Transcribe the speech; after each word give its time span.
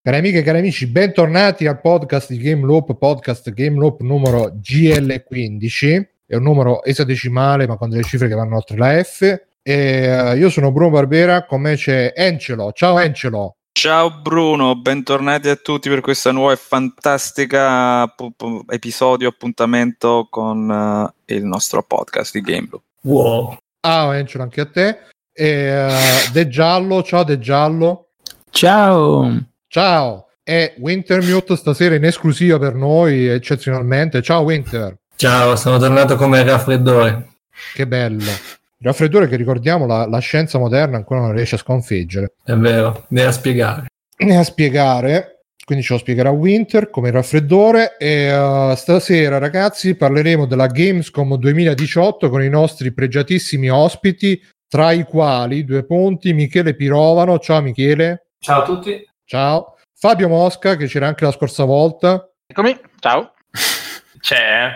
Cari 0.00 0.18
amiche 0.18 0.38
e 0.38 0.42
cari 0.42 0.58
amici, 0.58 0.86
bentornati 0.86 1.66
al 1.66 1.80
podcast 1.80 2.30
di 2.30 2.38
Game 2.38 2.64
Loop, 2.64 2.96
podcast 2.96 3.50
Game 3.50 3.76
Loop 3.76 4.00
numero 4.00 4.52
GL15. 4.62 6.06
È 6.24 6.36
un 6.36 6.42
numero 6.44 6.84
esadecimale, 6.84 7.66
ma 7.66 7.76
con 7.76 7.90
delle 7.90 8.04
cifre 8.04 8.28
che 8.28 8.34
vanno 8.34 8.54
oltre 8.54 8.76
la 8.76 9.02
F. 9.02 9.22
E, 9.60 10.20
uh, 10.20 10.36
io 10.36 10.50
sono 10.50 10.70
Bruno 10.70 10.90
Barbera, 10.90 11.44
con 11.44 11.62
me 11.62 11.74
c'è 11.74 12.12
Encelo. 12.14 12.70
Ciao 12.72 12.98
Encelo. 13.00 13.56
Ciao 13.72 14.20
Bruno, 14.20 14.76
bentornati 14.76 15.48
a 15.48 15.56
tutti 15.56 15.88
per 15.88 16.00
questa 16.00 16.30
nuova 16.30 16.52
e 16.52 16.56
fantastica 16.56 18.06
pu- 18.06 18.32
pu- 18.36 18.64
episodio, 18.68 19.28
appuntamento 19.28 20.28
con 20.30 20.68
uh, 20.70 21.32
il 21.32 21.44
nostro 21.44 21.82
podcast 21.82 22.32
di 22.32 22.40
Game 22.40 22.68
Loop. 22.70 22.82
Wow. 23.02 23.56
Ah, 23.80 24.16
Encelo, 24.16 24.44
anche 24.44 24.60
a 24.60 24.66
te. 24.66 24.98
E, 25.32 25.86
uh, 25.86 26.32
De 26.32 26.48
Giallo, 26.48 27.02
ciao 27.02 27.24
De 27.24 27.38
Giallo. 27.40 28.10
Ciao. 28.50 29.42
Ciao, 29.70 30.28
è 30.42 30.76
Wintermute 30.78 31.54
stasera 31.54 31.94
in 31.94 32.04
esclusiva 32.04 32.58
per 32.58 32.72
noi, 32.72 33.26
eccezionalmente. 33.26 34.22
Ciao 34.22 34.40
Winter. 34.40 34.96
Ciao, 35.14 35.56
sono 35.56 35.76
tornato 35.76 36.16
come 36.16 36.42
raffreddore. 36.42 37.32
Che 37.74 37.86
bello. 37.86 38.22
Il 38.22 38.86
raffreddore 38.86 39.28
che 39.28 39.36
ricordiamo 39.36 39.84
la, 39.84 40.06
la 40.06 40.20
scienza 40.20 40.58
moderna 40.58 40.96
ancora 40.96 41.20
non 41.20 41.32
riesce 41.32 41.56
a 41.56 41.58
sconfiggere. 41.58 42.32
È 42.42 42.54
vero, 42.54 43.04
ne 43.08 43.24
a 43.24 43.30
spiegare. 43.30 43.88
Ne 44.16 44.38
a 44.38 44.42
spiegare, 44.42 45.42
quindi 45.66 45.84
ce 45.84 45.92
lo 45.92 45.98
spiegherà 45.98 46.30
Winter 46.30 46.88
come 46.88 47.08
il 47.08 47.14
raffreddore 47.14 47.98
e 47.98 48.34
uh, 48.34 48.74
stasera 48.74 49.36
ragazzi 49.36 49.96
parleremo 49.96 50.46
della 50.46 50.68
Gamescom 50.68 51.36
2018 51.36 52.30
con 52.30 52.42
i 52.42 52.48
nostri 52.48 52.90
pregiatissimi 52.90 53.68
ospiti, 53.68 54.42
tra 54.66 54.92
i 54.92 55.04
quali 55.04 55.66
due 55.66 55.84
punti 55.84 56.32
Michele 56.32 56.74
Pirovano. 56.74 57.38
Ciao 57.38 57.60
Michele. 57.60 58.28
Ciao 58.38 58.62
a 58.62 58.64
tutti. 58.64 59.04
Ciao. 59.28 59.76
Fabio 59.94 60.26
Mosca, 60.26 60.76
che 60.76 60.86
c'era 60.86 61.06
anche 61.06 61.26
la 61.26 61.32
scorsa 61.32 61.64
volta. 61.64 62.30
Eccomi, 62.46 62.80
ciao. 62.98 63.34
C'è. 64.20 64.70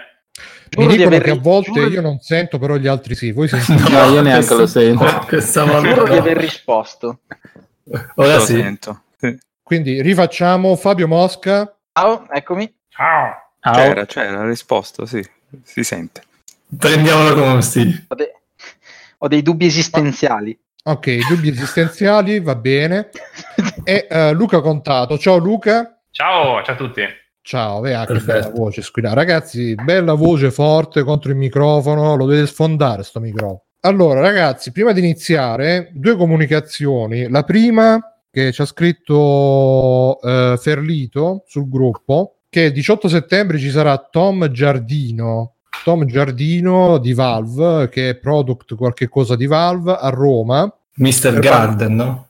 Mi 0.77 0.89
dicono 0.89 1.06
aver... 1.06 1.22
che 1.22 1.31
a 1.31 1.39
volte 1.39 1.72
giuro... 1.72 1.89
io 1.89 2.03
non 2.03 2.19
sento, 2.19 2.58
però 2.58 2.77
gli 2.77 2.86
altri 2.86 3.14
sì. 3.14 3.33
Voi 3.33 3.48
sentite? 3.48 3.80
No, 3.91 4.12
io 4.12 4.20
neanche 4.20 4.55
lo 4.55 4.67
sento. 4.67 5.06
Giuro 5.33 6.05
di 6.05 6.17
aver 6.19 6.36
risposto. 6.36 7.20
Ora 8.17 8.41
sì. 8.41 8.56
sento. 8.56 9.05
Quindi 9.62 10.03
rifacciamo 10.03 10.77
Fabio 10.77 11.08
Mosca. 11.08 11.75
Ciao, 11.91 12.28
eccomi. 12.30 12.70
Ciao. 12.91 13.55
Ciao. 13.58 13.73
C'era, 13.73 14.05
c'era, 14.05 14.41
ha 14.41 14.47
risposto, 14.47 15.06
sì. 15.06 15.27
Si 15.62 15.83
sente. 15.83 16.25
Prendiamolo 16.77 17.34
come 17.34 17.62
sì. 17.62 18.05
Ho, 18.08 18.14
de- 18.14 18.34
ho 19.17 19.28
dei 19.28 19.41
dubbi 19.41 19.64
esistenziali. 19.64 20.58
Ok, 20.84 21.28
dubbi 21.28 21.48
esistenziali, 21.48 22.41
va 22.41 22.56
bene. 22.56 23.11
E 23.84 24.08
uh, 24.11 24.34
Luca 24.34 24.61
Contato, 24.61 25.16
ciao 25.16 25.36
Luca. 25.36 26.00
Ciao, 26.11 26.61
ciao 26.64 26.74
a 26.74 26.77
tutti. 26.77 27.02
Ciao, 27.41 27.80
vea 27.80 28.05
che 28.05 28.19
bella 28.19 28.50
voce, 28.50 28.83
squilla. 28.83 29.12
Ragazzi, 29.12 29.77
bella 29.77 30.14
voce 30.14 30.50
forte 30.50 31.05
contro 31.05 31.30
il 31.30 31.36
microfono, 31.36 32.16
lo 32.16 32.24
dovete 32.24 32.47
sfondare 32.47 33.05
sto 33.05 33.20
microfono. 33.20 33.62
Allora, 33.83 34.20
ragazzi, 34.20 34.72
prima 34.72 34.92
di 34.92 34.98
iniziare, 34.98 35.91
due 35.92 36.16
comunicazioni. 36.16 37.28
La 37.28 37.44
prima, 37.44 38.00
che 38.28 38.50
ci 38.50 38.61
ha 38.61 38.64
scritto 38.64 40.19
uh, 40.20 40.56
Ferlito 40.56 41.44
sul 41.46 41.69
gruppo, 41.69 42.39
che 42.48 42.62
il 42.62 42.72
18 42.72 43.08
settembre 43.08 43.58
ci 43.58 43.70
sarà 43.70 43.96
Tom 43.98 44.50
Giardino, 44.50 45.52
Tom 45.84 46.06
Giardino 46.06 46.98
di 46.98 47.12
Valve, 47.12 47.89
che 47.89 48.11
è 48.11 48.15
product 48.15 48.75
qualche 48.77 49.09
cosa 49.09 49.34
di 49.34 49.47
Valve 49.47 49.97
a 49.98 50.09
Roma. 50.11 50.73
Mr. 50.95 51.39
Garden, 51.41 51.95
no? 51.95 52.29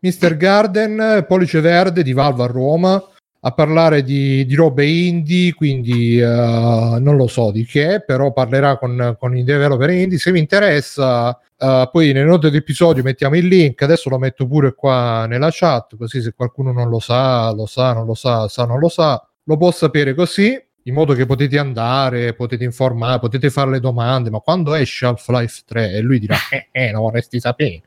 Mr. 0.00 0.36
Garden, 0.36 1.24
Police 1.26 1.60
Verde 1.60 2.02
di 2.02 2.12
Valve 2.12 2.44
a 2.44 2.46
Roma, 2.46 3.02
a 3.44 3.52
parlare 3.52 4.04
di, 4.04 4.46
di 4.46 4.54
robe 4.54 4.86
indie, 4.86 5.52
quindi 5.52 6.20
uh, 6.20 7.00
non 7.00 7.16
lo 7.16 7.26
so 7.26 7.50
di 7.50 7.64
che, 7.64 8.02
però 8.06 8.32
parlerà 8.32 8.78
con, 8.78 9.16
con 9.18 9.36
i 9.36 9.42
developer 9.42 9.90
indie. 9.90 10.18
Se 10.18 10.30
vi 10.30 10.38
interessa, 10.38 11.36
uh, 11.58 11.88
poi 11.90 12.12
nelle 12.12 12.26
note 12.26 12.50
d'episodio 12.50 13.02
mettiamo 13.02 13.36
il 13.36 13.46
link, 13.46 13.82
adesso 13.82 14.08
lo 14.10 14.18
metto 14.18 14.46
pure 14.46 14.74
qua 14.74 15.26
nella 15.26 15.48
chat, 15.50 15.96
così 15.96 16.22
se 16.22 16.34
qualcuno 16.34 16.70
non 16.70 16.88
lo 16.88 17.00
sa, 17.00 17.50
lo 17.52 17.66
sa, 17.66 17.92
non 17.92 18.06
lo 18.06 18.14
sa, 18.14 18.46
sa, 18.46 18.64
non 18.64 18.78
lo 18.78 18.88
sa, 18.88 19.20
lo 19.44 19.56
può 19.56 19.72
sapere 19.72 20.14
così 20.14 20.56
in 20.84 20.94
modo 20.94 21.14
che 21.14 21.26
potete 21.26 21.58
andare, 21.58 22.34
potete 22.34 22.64
informare, 22.64 23.18
potete 23.18 23.50
fare 23.50 23.70
le 23.70 23.80
domande, 23.80 24.30
ma 24.30 24.40
quando 24.40 24.74
esce 24.74 25.06
Half-Life 25.06 25.62
3? 25.66 25.92
E 25.92 26.00
lui 26.00 26.18
dirà, 26.18 26.36
eh, 26.50 26.68
eh, 26.72 26.90
non 26.90 27.02
vorresti 27.02 27.38
sapere. 27.38 27.82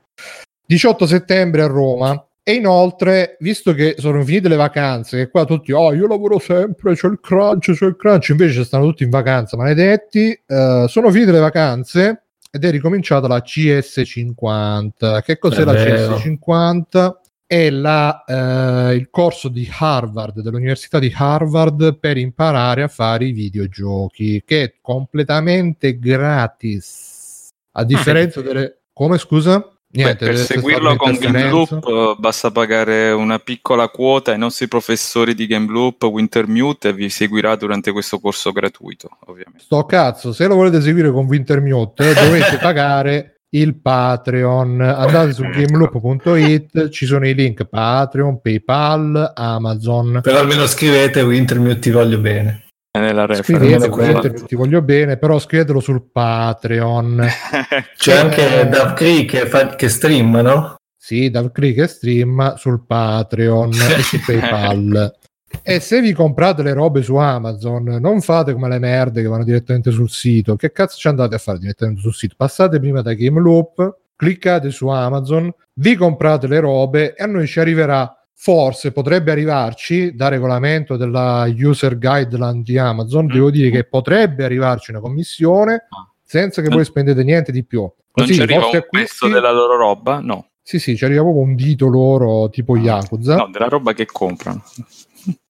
18 0.65 1.05
settembre 1.05 1.61
a 1.61 1.67
Roma. 1.67 2.25
E 2.47 2.53
inoltre, 2.53 3.37
visto 3.39 3.73
che 3.73 3.95
sono 3.97 4.23
finite 4.23 4.47
le 4.47 4.55
vacanze, 4.55 5.17
che 5.17 5.29
qua 5.31 5.45
tutti, 5.45 5.71
oh, 5.71 5.93
io 5.93 6.07
lavoro 6.07 6.37
sempre, 6.37 6.93
c'è 6.93 7.07
il 7.07 7.19
crunch, 7.19 7.73
c'è 7.73 7.87
il 7.87 7.95
crunch, 7.95 8.29
invece 8.29 8.63
stanno 8.63 8.85
tutti 8.85 9.01
in 9.01 9.09
vacanza, 9.09 9.57
maledetti, 9.57 10.39
uh, 10.45 10.85
sono 10.85 11.09
finite 11.09 11.31
le 11.31 11.39
vacanze 11.39 12.25
ed 12.51 12.63
è 12.63 12.69
ricominciata 12.69 13.27
la 13.27 13.39
CS50. 13.43 15.23
Che 15.23 15.39
cos'è 15.39 15.61
è 15.61 15.65
la 15.65 15.73
vero. 15.73 16.17
CS50? 16.17 17.11
È 17.47 17.69
la, 17.69 18.23
eh, 18.25 18.95
il 18.95 19.09
corso 19.09 19.49
di 19.49 19.69
Harvard, 19.71 20.39
dell'Università 20.39 20.99
di 20.99 21.13
Harvard 21.15 21.97
per 21.99 22.17
imparare 22.17 22.83
a 22.83 22.87
fare 22.87 23.25
i 23.25 23.31
videogiochi, 23.31 24.41
che 24.45 24.63
è 24.63 24.73
completamente 24.81 25.97
gratis. 25.99 27.49
A 27.73 27.83
differenza 27.83 28.41
delle... 28.41 28.79
Come 28.93 29.17
scusa? 29.17 29.69
Niente, 29.95 30.25
Beh, 30.25 30.31
per 30.31 30.37
seguirlo 30.37 30.95
con 30.97 31.13
GameLoop 31.13 31.85
uh, 31.85 32.19
basta 32.19 32.51
pagare 32.51 33.11
una 33.11 33.39
piccola 33.39 33.87
quota 33.87 34.31
ai 34.31 34.37
nostri 34.37 34.67
professori 34.67 35.33
di 35.33 35.47
GameLoop 35.47 36.03
Wintermute 36.03 36.89
e 36.89 36.93
vi 36.93 37.09
seguirà 37.09 37.55
durante 37.55 37.93
questo 37.93 38.19
corso 38.19 38.51
gratuito, 38.51 39.09
ovviamente. 39.27 39.63
Sto 39.63 39.85
cazzo, 39.85 40.33
se 40.33 40.47
lo 40.47 40.55
volete 40.55 40.81
seguire 40.81 41.11
con 41.11 41.25
Wintermute 41.25 42.13
dovete 42.13 42.57
pagare 42.61 43.34
il 43.49 43.79
Patreon. 43.79 44.81
Andate 44.81 45.33
su 45.33 45.43
gameloop.it, 45.43 46.89
ci 46.89 47.05
sono 47.05 47.27
i 47.27 47.33
link 47.33 47.65
Patreon, 47.65 48.41
PayPal, 48.41 49.33
Amazon. 49.35 50.19
Però 50.21 50.39
almeno 50.39 50.65
scrivete 50.67 51.21
Wintermute 51.21 51.79
ti 51.79 51.91
voglio 51.91 52.19
bene. 52.19 52.63
Nella 52.97 53.33
scrivete 53.33 53.87
Wintermute 53.87 54.45
ti 54.45 54.55
voglio 54.55 54.81
bene, 54.81 55.17
però 55.17 55.37
scrivetelo 55.37 55.79
sul 55.79 56.09
Patreon. 56.11 57.25
C'è 57.97 58.13
eh, 58.13 58.17
anche 58.17 58.69
Dav 58.69 58.93
Creek 58.93 59.29
che, 59.29 59.47
fa, 59.47 59.75
che 59.75 59.89
stream, 59.89 60.35
no? 60.37 60.75
Sì, 60.97 61.29
Dav 61.29 61.51
Creek 61.51 61.75
che 61.75 61.87
stream 61.87 62.55
sul 62.55 62.85
Patreon 62.85 63.73
e 63.73 64.01
su 64.01 64.19
PayPal. 64.25 65.13
E 65.61 65.79
se 65.79 66.01
vi 66.01 66.13
comprate 66.13 66.63
le 66.63 66.73
robe 66.73 67.01
su 67.01 67.15
Amazon, 67.15 67.83
non 67.99 68.21
fate 68.21 68.53
come 68.53 68.69
le 68.69 68.79
merde 68.79 69.21
che 69.21 69.27
vanno 69.27 69.43
direttamente 69.43 69.91
sul 69.91 70.09
sito. 70.09 70.55
Che 70.55 70.71
cazzo 70.71 70.97
ci 70.97 71.07
andate 71.07 71.35
a 71.35 71.37
fare 71.37 71.59
direttamente 71.59 72.01
sul 72.01 72.13
sito? 72.13 72.35
Passate 72.37 72.79
prima 72.79 73.01
da 73.01 73.13
Game 73.13 73.39
Loop, 73.39 73.97
cliccate 74.15 74.69
su 74.71 74.87
Amazon, 74.87 75.53
vi 75.73 75.95
comprate 75.95 76.47
le 76.47 76.59
robe 76.59 77.15
e 77.15 77.23
a 77.23 77.27
noi 77.27 77.47
ci 77.47 77.59
arriverà. 77.59 78.19
Forse 78.37 78.91
potrebbe 78.91 79.31
arrivarci 79.31 80.13
da 80.13 80.27
regolamento 80.27 80.97
della 80.97 81.47
user 81.47 81.97
guideline 81.97 82.61
di 82.61 82.77
Amazon. 82.77 83.27
Devo 83.27 83.49
dire 83.49 83.69
che 83.69 83.85
potrebbe 83.85 84.43
arrivarci 84.43 84.91
una 84.91 84.99
commissione 84.99 85.87
senza 86.21 86.61
che 86.61 86.69
voi 86.69 86.83
spendete 86.83 87.23
niente 87.23 87.51
di 87.51 87.63
più. 87.63 87.89
Così, 88.11 88.27
non 88.27 88.35
ci 88.35 88.41
arriva 88.41 88.67
un 88.67 88.75
acquisti... 88.75 89.29
della 89.29 89.51
loro 89.51 89.77
roba? 89.77 90.19
No. 90.19 90.49
Sì, 90.61 90.79
sì, 90.79 90.97
ci 90.97 91.05
arriva 91.05 91.21
proprio 91.21 91.43
un 91.43 91.55
dito 91.55 91.87
loro 91.87 92.49
tipo 92.49 92.75
Yakuza. 92.75 93.35
No, 93.35 93.49
della 93.51 93.67
roba 93.67 93.93
che 93.93 94.05
comprano. 94.05 94.63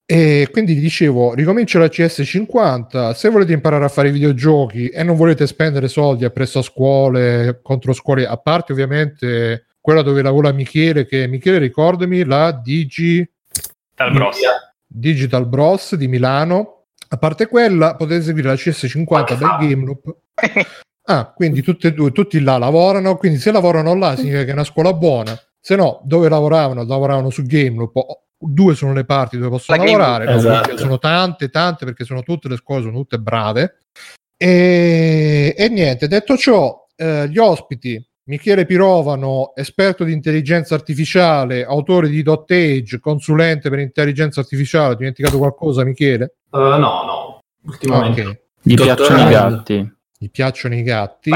E 0.07 0.49
quindi 0.51 0.75
dicevo, 0.75 1.33
ricomincio 1.33 1.79
la 1.79 1.87
CS50. 1.87 3.13
Se 3.13 3.29
volete 3.29 3.53
imparare 3.53 3.85
a 3.85 3.89
fare 3.89 4.11
videogiochi 4.11 4.89
e 4.89 5.01
non 5.01 5.15
volete 5.15 5.47
spendere 5.47 5.87
soldi 5.87 6.25
appresso 6.25 6.59
a 6.59 6.61
scuole, 6.61 7.59
contro 7.63 7.91
scuole, 7.91 8.27
a 8.27 8.37
parte 8.37 8.71
ovviamente 8.71 9.65
quella 9.81 10.03
dove 10.03 10.21
lavora 10.21 10.51
Michele, 10.51 11.07
che 11.07 11.27
Michele, 11.27 11.57
ricordami, 11.57 12.23
la 12.23 12.51
Digi... 12.51 13.27
Bros. 13.95 14.37
Digital 14.85 15.47
Bros 15.47 15.95
di 15.95 16.07
Milano. 16.07 16.85
A 17.07 17.17
parte 17.17 17.47
quella, 17.47 17.95
potete 17.95 18.21
seguire 18.21 18.49
la 18.49 18.53
CS50 18.53 19.37
del 19.37 19.67
Gameloop. 19.67 20.15
Ah, 21.07 21.31
quindi 21.35 21.61
tutti 21.61 21.85
e 21.85 21.93
due, 21.93 22.11
tutti 22.11 22.39
là 22.41 22.57
lavorano. 22.57 23.15
Quindi 23.17 23.37
se 23.37 23.51
lavorano 23.51 23.93
là 23.93 24.15
significa 24.15 24.43
che 24.43 24.49
è 24.49 24.53
una 24.53 24.63
scuola 24.63 24.91
buona. 24.91 25.39
Se 25.59 25.75
no, 25.75 26.01
dove 26.03 26.29
lavoravano? 26.29 26.83
Lavoravano 26.83 27.29
su 27.29 27.43
Gameloop 27.43 28.23
due 28.47 28.75
sono 28.75 28.93
le 28.93 29.05
parti 29.05 29.37
dove 29.37 29.49
possono 29.49 29.77
La 29.77 29.83
lavorare, 29.83 30.33
esatto. 30.33 30.77
sono 30.77 30.97
tante, 30.99 31.49
tante 31.49 31.85
perché 31.85 32.03
sono 32.03 32.21
tutte 32.23 32.47
le 32.47 32.57
scuole, 32.57 32.83
sono 32.83 32.95
tutte 32.95 33.19
brave. 33.19 33.79
E, 34.37 35.55
e 35.57 35.69
niente, 35.69 36.07
detto 36.07 36.37
ciò, 36.37 36.87
eh, 36.95 37.27
gli 37.29 37.37
ospiti, 37.37 38.03
Michele 38.27 38.65
Pirovano, 38.65 39.53
esperto 39.55 40.03
di 40.03 40.11
intelligenza 40.11 40.73
artificiale, 40.73 41.63
autore 41.63 42.09
di 42.09 42.23
Dot 42.23 42.49
Age, 42.49 42.99
consulente 42.99 43.69
per 43.69 43.79
intelligenza 43.79 44.39
artificiale, 44.39 44.93
ho 44.93 44.97
dimenticato 44.97 45.37
qualcosa 45.37 45.83
Michele? 45.83 46.35
Uh, 46.49 46.57
no, 46.57 46.77
no, 46.77 47.39
ultimamente. 47.65 48.21
Okay. 48.21 48.41
Gli 48.61 48.73
piacciono 48.73 49.27
i 49.27 49.29
gatti. 49.29 49.93
Gli 50.17 50.29
piacciono 50.31 50.75
i 50.75 50.81
gatti, 50.81 51.29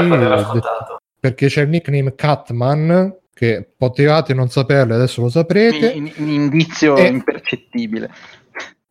perché 1.20 1.46
c'è 1.46 1.62
il 1.62 1.68
nickname 1.68 2.14
Catman, 2.14 3.16
che 3.40 3.66
potevate 3.74 4.34
non 4.34 4.50
saperle, 4.50 4.92
adesso 4.92 5.22
lo 5.22 5.30
saprete. 5.30 5.94
Un, 5.96 6.12
un 6.16 6.28
indizio 6.28 6.94
E- 6.98 7.06
impercettibile. 7.06 8.10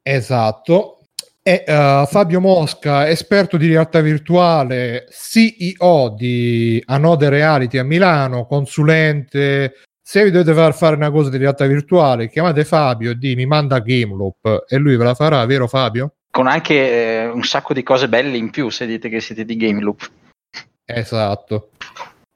Esatto. 0.02 1.02
E 1.44 1.64
uh, 1.68 2.08
Fabio 2.08 2.40
Mosca, 2.40 3.08
esperto 3.08 3.58
di 3.58 3.68
realtà 3.68 4.02
virtuale, 4.02 5.06
CEO 5.12 6.16
di 6.18 6.82
Anode 6.88 7.30
Reality 7.30 7.78
a 7.78 7.84
Milano, 7.84 8.48
consulente. 8.48 9.76
Se 10.02 10.24
vi 10.24 10.32
dovete 10.32 10.56
far 10.56 10.74
fare 10.74 10.96
una 10.96 11.12
cosa 11.12 11.30
di 11.30 11.38
realtà 11.38 11.68
virtuale, 11.68 12.28
chiamate 12.28 12.66
Fabio 12.66 13.12
e 13.12 13.18
di 13.18 13.36
mi 13.36 13.46
manda 13.46 13.78
Gameloop 13.78 14.66
e 14.68 14.78
lui 14.78 14.98
ve 14.98 15.04
la 15.04 15.14
farà, 15.14 15.46
vero 15.46 15.68
Fabio? 15.68 16.16
Con 16.32 16.48
anche 16.48 16.74
eh, 16.74 17.28
un 17.28 17.44
sacco 17.44 17.76
di 17.76 17.84
cose 17.84 18.10
belle 18.10 18.36
in 18.36 18.50
più 18.50 18.72
se 18.72 18.88
dite 18.88 19.10
che 19.10 19.20
siete 19.20 19.46
di 19.46 19.56
Game 19.56 19.80
Loop. 19.80 20.10
Esatto. 20.86 21.70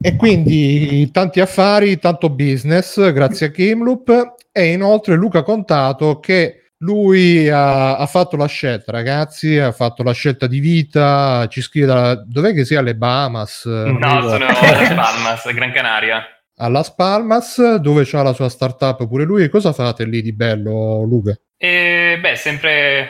E 0.05 0.17
quindi 0.17 1.09
tanti 1.11 1.39
affari, 1.39 1.97
tanto 1.97 2.29
business 2.29 3.13
grazie 3.13 3.45
a 3.45 3.49
Gameloop 3.49 4.35
e 4.51 4.73
inoltre 4.73 5.15
Luca 5.15 5.43
Contato 5.43 6.19
che 6.19 6.71
lui 6.79 7.47
ha, 7.47 7.95
ha 7.95 8.05
fatto 8.05 8.35
la 8.35 8.47
scelta, 8.47 8.91
ragazzi, 8.91 9.57
ha 9.57 9.71
fatto 9.71 10.03
la 10.03 10.11
scelta 10.11 10.45
di 10.45 10.59
vita, 10.59 11.47
ci 11.47 11.61
scrive 11.61 11.85
da 11.85 12.15
dov'è 12.15 12.53
che 12.53 12.65
sia 12.65 12.79
alle 12.79 12.95
Bahamas? 12.95 13.63
No, 13.63 14.21
sono 14.27 14.45
ricordo. 14.45 14.67
a 14.67 14.81
Las 14.81 14.93
Palmas, 14.93 15.53
Gran 15.53 15.71
Canaria. 15.71 16.23
a 16.57 16.67
Las 16.67 16.93
Palmas, 16.93 17.75
dove 17.75 18.03
c'ha 18.05 18.21
la 18.23 18.33
sua 18.33 18.49
startup 18.49 19.07
pure 19.07 19.23
lui. 19.23 19.43
E 19.43 19.49
cosa 19.49 19.71
fate 19.71 20.03
lì 20.03 20.21
di 20.21 20.33
bello, 20.33 21.03
Luca? 21.03 21.33
E 21.55 22.17
beh, 22.19 22.35
sempre. 22.35 23.09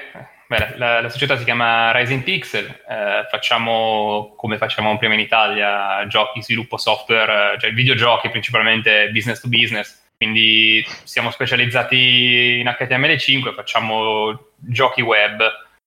Beh, 0.54 0.78
la, 0.78 1.02
la 1.02 1.10
società 1.10 1.38
si 1.38 1.44
chiama 1.44 1.92
Rising 1.98 2.22
Pixel. 2.24 2.66
eh, 2.66 3.28
facciamo 3.30 4.34
come 4.38 4.58
facciamo 4.58 4.98
prima 4.98 5.16
in 5.16 5.20
Italia: 5.20 6.06
giochi, 6.08 6.42
sviluppo 6.42 6.78
software, 6.78 7.56
eh, 7.56 7.60
cioè 7.60 7.74
videogiochi 7.74 8.30
principalmente 8.30 9.10
business 9.12 9.40
to 9.42 9.48
business. 9.48 10.02
Quindi 10.16 10.86
siamo 11.04 11.32
specializzati 11.32 12.60
in 12.60 12.68
HTML5, 12.68 13.54
facciamo 13.54 14.52
giochi 14.56 15.02
web 15.02 15.42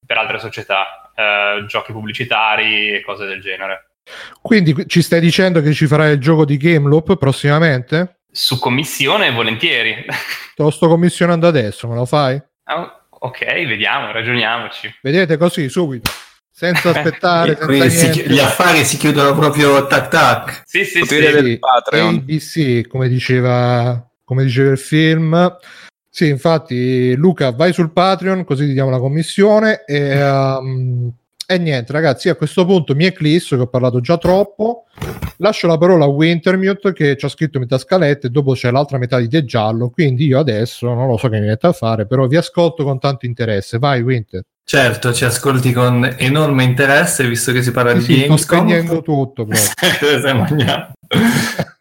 per 0.04 0.18
altre 0.18 0.38
società, 0.38 1.10
eh, 1.14 1.64
giochi 1.66 1.92
pubblicitari 1.92 2.96
e 2.96 3.00
cose 3.02 3.24
del 3.26 3.40
genere. 3.40 3.90
Quindi 4.42 4.72
qui- 4.72 4.86
ci 4.86 5.00
stai 5.00 5.20
dicendo 5.20 5.62
che 5.62 5.72
ci 5.72 5.86
farai 5.86 6.12
il 6.12 6.20
gioco 6.20 6.44
di 6.44 6.56
Gameloop 6.56 7.16
prossimamente? 7.16 8.18
Su 8.30 8.58
commissione, 8.58 9.30
volentieri. 9.30 10.04
Te 10.04 10.62
lo 10.62 10.70
sto 10.70 10.88
commissionando 10.88 11.46
adesso, 11.46 11.88
me 11.88 11.94
lo 11.94 12.04
fai? 12.04 12.40
Ah, 12.64 13.05
ok, 13.26 13.44
vediamo, 13.66 14.12
ragioniamoci. 14.12 14.96
Vedete 15.02 15.36
così 15.36 15.68
subito, 15.68 16.10
senza 16.50 16.90
aspettare, 16.96 17.56
senza 17.56 17.88
si 17.88 18.22
gli 18.28 18.38
affari 18.38 18.84
si 18.84 18.96
chiudono 18.96 19.34
proprio 19.34 19.86
tac 19.86 20.08
tac. 20.08 20.62
Sì, 20.64 20.84
sì, 20.84 21.00
Potere 21.00 21.26
sì. 21.28 21.32
del 21.32 21.44
Sì, 21.44 21.58
Patreon. 21.58 22.14
ABC, 22.14 22.88
come 22.88 23.08
diceva, 23.08 24.08
come 24.24 24.44
diceva 24.44 24.70
il 24.70 24.78
film. 24.78 25.56
Sì, 26.08 26.28
infatti, 26.28 27.14
Luca, 27.14 27.50
vai 27.50 27.74
sul 27.74 27.92
Patreon 27.92 28.44
così 28.44 28.66
ti 28.66 28.72
diamo 28.72 28.90
la 28.90 28.98
commissione. 28.98 29.84
E, 29.84 30.22
um, 30.24 31.12
e 31.46 31.58
niente, 31.58 31.92
ragazzi, 31.92 32.28
a 32.28 32.34
questo 32.34 32.64
punto 32.64 32.94
mi 32.94 33.04
eclisso 33.06 33.56
che 33.56 33.62
ho 33.62 33.66
parlato 33.68 34.00
già 34.00 34.18
troppo. 34.18 34.84
Lascio 35.38 35.66
la 35.66 35.78
parola 35.78 36.04
a 36.04 36.08
Wintermute 36.08 36.92
che 36.92 37.16
ci 37.16 37.24
ha 37.24 37.28
scritto 37.28 37.58
metà 37.58 37.78
scaletta 37.78 38.26
e 38.26 38.30
dopo 38.30 38.52
c'è 38.54 38.70
l'altra 38.70 38.98
metà 38.98 39.18
di 39.18 39.28
te 39.28 39.44
giallo. 39.44 39.90
Quindi 39.90 40.26
io 40.26 40.38
adesso 40.38 40.92
non 40.92 41.06
lo 41.06 41.16
so 41.16 41.28
che 41.28 41.38
mi 41.38 41.46
mette 41.46 41.66
a 41.68 41.72
fare, 41.72 42.06
però 42.06 42.26
vi 42.26 42.36
ascolto 42.36 42.82
con 42.84 42.98
tanto 42.98 43.26
interesse. 43.26 43.78
Vai, 43.78 44.00
Winter. 44.02 44.42
Certo, 44.64 45.12
ci 45.12 45.24
ascolti 45.24 45.72
con 45.72 46.14
enorme 46.18 46.64
interesse 46.64 47.28
visto 47.28 47.52
che 47.52 47.62
si 47.62 47.70
parla 47.70 47.92
Sì, 47.92 47.98
di 47.98 48.02
sì, 48.02 48.12
sto 48.14 48.26
Gamescom. 48.26 48.58
spegnendo 48.58 49.02
tutto. 49.02 49.46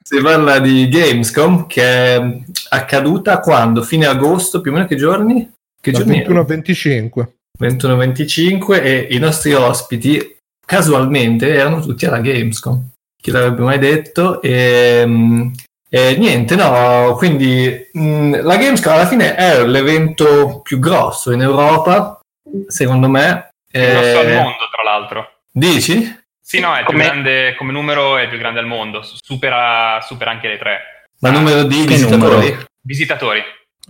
si 0.04 0.22
parla 0.22 0.60
di 0.60 0.88
Gamescom 0.88 1.66
che 1.66 1.84
è 2.16 2.22
accaduta 2.70 3.40
quando? 3.40 3.82
Fine 3.82 4.06
agosto, 4.06 4.62
più 4.62 4.70
o 4.70 4.76
meno 4.76 4.86
che 4.86 4.96
giorni? 4.96 5.52
Che 5.82 5.92
Dal 5.92 6.02
giorni? 6.02 6.18
21 6.18 6.40
a 6.40 6.44
25. 6.44 7.35
21-25 7.60 8.82
e 8.84 9.08
i 9.12 9.18
nostri 9.18 9.54
ospiti 9.54 10.38
casualmente 10.66 11.54
erano 11.54 11.80
tutti 11.82 12.06
alla 12.06 12.20
Gamescom. 12.20 12.90
Chi 13.22 13.32
l'avrebbe 13.32 13.62
mai 13.64 13.80
detto? 13.80 14.42
E, 14.42 15.52
e 15.90 16.16
niente, 16.18 16.56
no, 16.56 17.16
quindi 17.18 17.90
mh, 17.94 18.42
la 18.42 18.58
Gamescom 18.58 18.94
alla 18.94 19.08
fine 19.08 19.36
è 19.36 19.66
l'evento 19.66 20.62
più 20.62 20.80
grosso 20.80 21.32
in 21.32 21.42
Europa, 21.42 22.20
secondo 22.68 23.08
me. 23.10 23.50
Più 23.70 23.82
grosso 23.82 24.20
al 24.20 24.28
Eh, 24.30 24.36
mondo, 24.36 24.70
tra 24.72 24.84
l'altro. 24.84 25.32
Dici? 25.52 26.24
Sì, 26.42 26.60
no, 26.60 26.76
è 26.76 26.80
il 26.80 26.86
più 26.86 26.94
Come- 26.94 27.06
grande 27.06 27.56
come 27.58 27.72
numero, 27.72 28.18
è 28.18 28.24
il 28.24 28.30
più 28.30 28.38
grande 28.38 28.60
al 28.60 28.68
mondo. 28.68 29.02
Supera, 29.04 30.00
supera 30.02 30.30
anche 30.32 30.48
le 30.48 30.58
tre. 30.60 30.80
Ma 31.22 31.32
numero 31.32 31.64
di 31.64 31.86
visitatori? 31.88 32.36
numero? 32.50 32.64
Visitatori. 32.82 33.42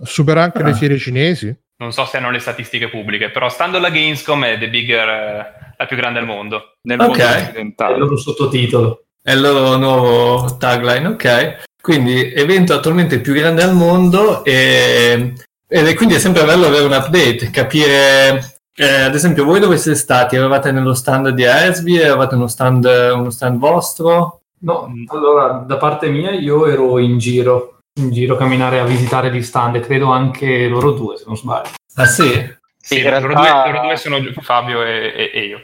Supera 0.02 0.42
anche 0.42 0.58
Ah. 0.58 0.64
le 0.66 0.74
fiere 0.74 0.96
cinesi. 0.98 1.54
Non 1.78 1.92
so 1.92 2.04
se 2.06 2.16
hanno 2.16 2.30
le 2.30 2.38
statistiche 2.38 2.88
pubbliche, 2.88 3.30
però 3.30 3.48
stando 3.48 3.76
alla 3.76 3.90
Gamescom 3.90 4.44
è 4.44 4.58
The 4.58 4.68
Bigger, 4.70 5.08
eh, 5.08 5.74
la 5.76 5.86
più 5.86 5.96
grande 5.96 6.18
al 6.20 6.26
mondo. 6.26 6.76
nel 6.82 6.98
Ok. 7.00 7.06
mondo 7.08 7.22
È 7.22 7.36
il 7.36 7.42
occidentale. 7.44 7.98
loro 7.98 8.16
sottotitolo. 8.16 9.04
È 9.22 9.32
il 9.32 9.40
loro 9.40 9.76
nuovo 9.76 10.56
tagline, 10.56 11.08
ok. 11.08 11.64
Quindi 11.82 12.32
evento 12.32 12.72
attualmente 12.74 13.20
più 13.20 13.34
grande 13.34 13.62
al 13.62 13.74
mondo 13.74 14.42
e, 14.44 15.34
ed 15.68 15.86
è 15.86 15.94
quindi 15.94 16.14
è 16.14 16.18
sempre 16.18 16.44
bello 16.44 16.66
avere 16.66 16.84
un 16.84 16.92
update, 16.92 17.50
capire 17.50 18.58
eh, 18.74 19.00
ad 19.02 19.14
esempio 19.14 19.44
voi 19.44 19.60
dove 19.60 19.76
siete 19.76 19.96
stati? 19.98 20.36
Eravate 20.36 20.72
nello 20.72 20.94
stand 20.94 21.28
di 21.30 21.44
Asby? 21.44 21.96
Eravate 21.96 22.34
uno 22.34 22.46
stand, 22.48 22.84
uno 22.84 23.30
stand 23.30 23.58
vostro? 23.58 24.40
No, 24.60 24.90
allora, 25.08 25.64
da 25.66 25.76
parte 25.76 26.08
mia 26.08 26.30
io 26.32 26.66
ero 26.66 26.98
in 26.98 27.18
giro, 27.18 27.75
in 27.98 28.10
giro 28.10 28.34
a 28.34 28.38
camminare 28.38 28.78
a 28.78 28.84
visitare 28.84 29.30
gli 29.32 29.42
stand, 29.42 29.76
e 29.76 29.80
credo 29.80 30.10
anche 30.10 30.68
loro 30.68 30.92
due, 30.92 31.16
se 31.16 31.24
non 31.26 31.36
sbaglio. 31.36 31.70
Ah 31.94 32.06
sì? 32.06 32.24
Sì, 32.30 32.54
Sì, 32.78 32.98
in 32.98 33.04
loro, 33.10 33.26
realtà- 33.28 33.62
due, 33.62 33.72
loro 33.72 33.86
due 33.86 33.96
sono 33.96 34.18
Fabio 34.40 34.82
e, 34.82 35.12
e- 35.16 35.30
e 35.34 35.44
io. 35.46 35.62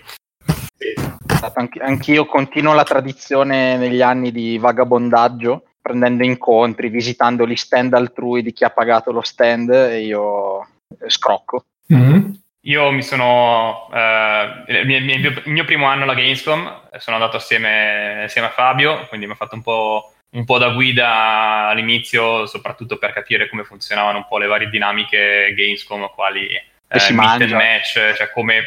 Esatto, 1.28 1.58
anch- 1.58 1.80
anch'io 1.80 2.26
continuo 2.26 2.72
la 2.74 2.84
tradizione 2.84 3.76
negli 3.76 4.00
anni 4.02 4.32
di 4.32 4.58
vagabondaggio, 4.58 5.64
prendendo 5.80 6.24
incontri, 6.24 6.88
visitando 6.88 7.46
gli 7.46 7.56
stand 7.56 7.92
altrui 7.94 8.42
di 8.42 8.52
chi 8.52 8.64
ha 8.64 8.70
pagato 8.70 9.12
lo 9.12 9.22
stand 9.22 9.70
e 9.70 10.00
io 10.00 10.62
eh, 11.00 11.08
scrocco. 11.10 11.64
Mhm. 11.88 12.40
Io 12.64 12.90
mi 12.92 13.02
sono. 13.02 13.88
eh, 13.92 14.64
il, 14.68 14.86
mio, 14.86 14.96
il 14.98 15.04
mio- 15.04 15.16
il 15.44 15.50
mio 15.52 15.64
primo 15.64 15.86
anno 15.86 16.04
alla 16.04 16.14
Gamescom, 16.14 16.80
sono 16.98 17.16
andato 17.16 17.36
assieme, 17.36 18.22
assieme 18.24 18.46
a 18.48 18.52
Fabio, 18.52 19.04
quindi 19.08 19.26
mi 19.26 19.32
ha 19.32 19.36
fatto 19.36 19.56
un 19.56 19.62
po', 19.62 20.11
un 20.34 20.44
po' 20.44 20.58
da 20.58 20.70
guida 20.70 21.66
all'inizio, 21.68 22.46
soprattutto 22.46 22.96
per 22.98 23.12
capire 23.12 23.48
come 23.48 23.64
funzionavano 23.64 24.18
un 24.18 24.26
po' 24.26 24.38
le 24.38 24.46
varie 24.46 24.70
dinamiche 24.70 25.52
Gamescom, 25.54 26.10
quali 26.14 26.46
eh, 26.48 26.98
si 26.98 27.12
meet 27.12 27.50
match, 27.50 28.14
cioè 28.16 28.30
come. 28.32 28.64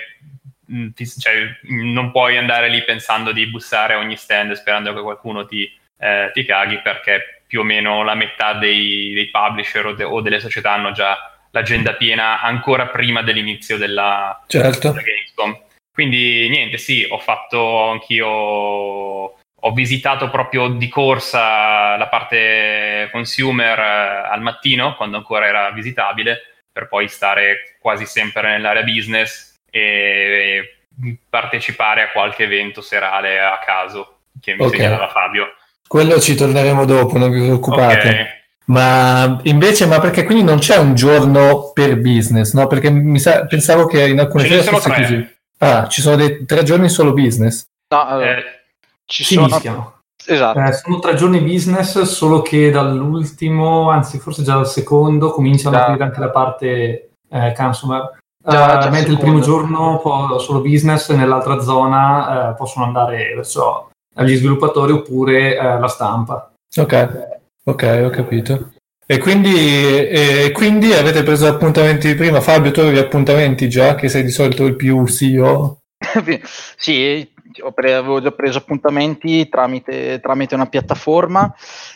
ti- 0.94 1.08
cioè, 1.08 1.58
non 1.64 2.12
puoi 2.12 2.38
andare 2.38 2.70
lì 2.70 2.84
pensando 2.84 3.32
di 3.32 3.46
bussare 3.48 3.94
a 3.94 4.00
ogni 4.00 4.16
stand 4.18 4.54
sperando 4.54 4.94
che 4.94 5.02
qualcuno 5.02 5.46
ti, 5.46 5.72
eh, 6.00 6.32
ti 6.34 6.44
caghi 6.44 6.80
perché 6.82 7.42
più 7.48 7.60
o 7.60 7.64
meno 7.64 8.04
la 8.04 8.16
metà 8.16 8.54
dei, 8.54 9.14
dei 9.14 9.30
publisher 9.30 9.86
o, 9.86 9.94
de- 9.94 10.04
o 10.04 10.22
delle 10.22 10.40
società 10.40 10.72
hanno 10.72 10.92
già 10.92 11.32
l'agenda 11.52 11.94
piena 11.94 12.42
ancora 12.42 12.88
prima 12.88 13.22
dell'inizio 13.22 13.78
della, 13.78 14.44
Certo. 14.48 14.90
della 14.92 15.02
Gamescom. 15.04 15.64
Quindi 15.94 16.50
niente, 16.50 16.78
sì, 16.78 17.08
ho 17.10 17.20
fatto 17.20 17.90
anch'io, 17.92 19.38
ho 19.68 19.72
visitato 19.72 20.30
proprio 20.30 20.68
di 20.68 20.88
corsa 20.88 21.96
la 21.98 22.08
parte 22.08 23.10
consumer 23.12 23.80
eh, 23.80 24.28
al 24.32 24.42
mattino, 24.42 24.96
quando 24.96 25.18
ancora 25.18 25.48
era 25.48 25.72
visitabile, 25.72 26.40
per 26.72 26.88
poi 26.88 27.08
stare 27.08 27.76
quasi 27.80 28.06
sempre 28.06 28.52
nell'area 28.52 28.84
business 28.84 29.56
e 29.72 30.78
partecipare 31.30 32.04
a 32.04 32.10
qualche 32.12 32.44
evento 32.44 32.82
serale 32.82 33.40
a 33.40 33.60
caso 33.66 34.18
che 34.40 34.54
mi 34.56 34.66
Ok. 34.66 34.76
segnalava 34.76 35.08
Fabio. 35.10 35.48
Quello 35.88 36.20
ci 36.20 36.36
torneremo 36.36 36.86
dopo, 36.86 37.18
non 37.18 37.32
vi 37.32 37.42
preoccupate. 37.42 38.10
Ok. 38.10 38.44
Ma 38.68 39.40
invece, 39.44 39.86
ma 39.88 40.00
perché 40.00 40.24
quindi 40.26 40.44
non 40.44 40.58
c'è 40.60 40.78
un 40.78 40.96
giorno 40.96 41.72
per 41.74 41.98
business, 42.00 42.54
no? 42.54 42.68
Perché 42.68 42.90
mi 42.90 43.20
sa- 43.20 43.46
pensavo 43.46 43.86
che 43.86 44.08
in 44.08 44.20
alcune 44.20 44.46
Ce 44.46 44.62
sono 44.64 44.78
fosse 44.78 44.90
tre. 44.92 45.02
così. 45.02 45.36
Ah, 45.60 45.88
ci 45.88 46.02
sono 46.02 46.16
dei 46.16 46.46
tre 46.46 46.64
giorni 46.64 46.90
solo 46.90 47.14
business. 47.14 47.68
No, 47.90 48.06
allora, 48.08 48.38
Eh, 48.38 48.44
ci 49.06 49.24
Si 49.24 49.34
sono... 49.36 49.48
mischiano. 49.48 49.94
Esatto. 50.28 50.60
Eh, 50.60 50.74
sono 50.74 51.00
tre 51.00 51.16
giorni 51.16 51.40
business, 51.40 52.02
solo 52.02 52.42
che 52.42 52.72
dall'ultimo, 52.72 53.90
anzi 53.90 54.18
forse 54.18 54.44
già 54.44 54.56
dal 54.56 54.68
secondo, 54.68 55.32
cominciano 55.32 55.76
ad 55.76 55.84
aprire 55.84 56.04
anche 56.06 56.20
la 56.20 56.30
parte 56.30 57.10
eh, 57.30 57.54
consumer. 57.56 58.18
Già- 58.48 58.78
Eh, 58.80 58.84
già 58.84 58.90
mentre 58.90 59.14
il 59.14 59.20
primo 59.20 59.40
giorno 59.40 60.00
po- 60.00 60.38
solo 60.40 60.62
business, 60.62 61.10
e 61.10 61.16
nell'altra 61.16 61.60
zona 61.60 62.52
eh, 62.52 62.56
possono 62.56 62.86
andare 62.86 63.34
verso 63.36 63.90
gli 64.18 64.36
sviluppatori 64.36 64.94
oppure 64.94 65.58
eh, 65.58 65.80
la 65.80 65.88
stampa. 65.88 66.52
Ok, 66.78 67.28
ok, 67.66 68.02
ho 68.06 68.10
capito. 68.10 68.70
E 69.08 69.20
quindi, 69.20 69.54
e 70.08 70.52
quindi 70.54 70.92
avete 70.94 71.22
preso 71.22 71.46
appuntamenti 71.48 72.16
prima? 72.16 72.42
Fabio, 72.42 72.72
tu 72.72 72.80
avevi 72.80 72.98
appuntamenti 72.98 73.70
già, 73.70 73.94
che 73.94 74.10
sei 74.10 74.24
di 74.24 74.32
solito 74.32 74.66
il 74.66 74.76
più 74.76 75.06
CEO? 75.06 75.78
sì, 76.78 77.30
pre- 77.74 77.94
avevo 77.94 78.22
già 78.22 78.32
preso 78.32 78.58
appuntamenti 78.58 79.48
tramite, 79.50 80.20
tramite, 80.22 80.56
una 80.56 80.68
piattaforma 80.68 81.54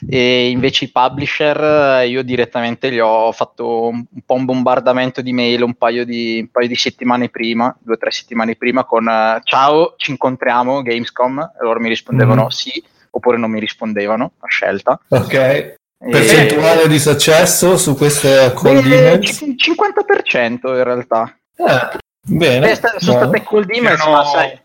e 0.08 0.50
invece 0.50 0.86
i 0.86 0.92
publisher 0.92 2.06
io 2.08 2.24
direttamente 2.24 2.92
gli 2.92 3.00
ho 3.00 3.32
fatto 3.32 3.88
un, 3.88 4.04
un 4.10 4.22
po' 4.26 4.34
un 4.34 4.46
bombardamento 4.46 5.22
di 5.22 5.34
mail 5.34 5.64
un 5.64 5.74
paio 5.74 6.06
di, 6.06 6.40
un 6.42 6.50
paio 6.50 6.68
di 6.68 6.76
settimane 6.76 7.30
prima, 7.30 7.76
due 7.80 7.96
o 7.96 7.98
tre 7.98 8.12
settimane 8.12 8.56
prima 8.56 8.84
con 8.84 9.06
uh, 9.06 9.42
ciao, 9.44 9.94
ci 9.98 10.12
incontriamo 10.12 10.82
Gamescom 10.82 11.40
e 11.40 11.64
loro 11.64 11.80
mi 11.80 11.90
rispondevano 11.90 12.46
mm. 12.46 12.48
sì 12.48 12.84
oppure 13.12 13.38
non 13.38 13.52
mi 13.52 13.60
rispondevano 13.60 14.32
a 14.40 14.48
scelta. 14.48 15.00
Ok. 15.08 15.78
Percentuale 15.98 16.88
di 16.88 16.98
successo 16.98 17.78
su 17.78 17.96
queste 17.96 18.54
cold 18.54 18.86
emails? 18.86 19.42
50% 19.42 20.68
in 20.68 20.84
realtà. 20.84 21.38
Eh, 21.56 21.98
bene. 22.22 22.72
Eh, 22.72 22.76
sono 22.76 23.18
state 23.18 23.44
cold 23.44 23.70
emails, 23.70 24.06
ma 24.06 24.24
sai... 24.24 24.62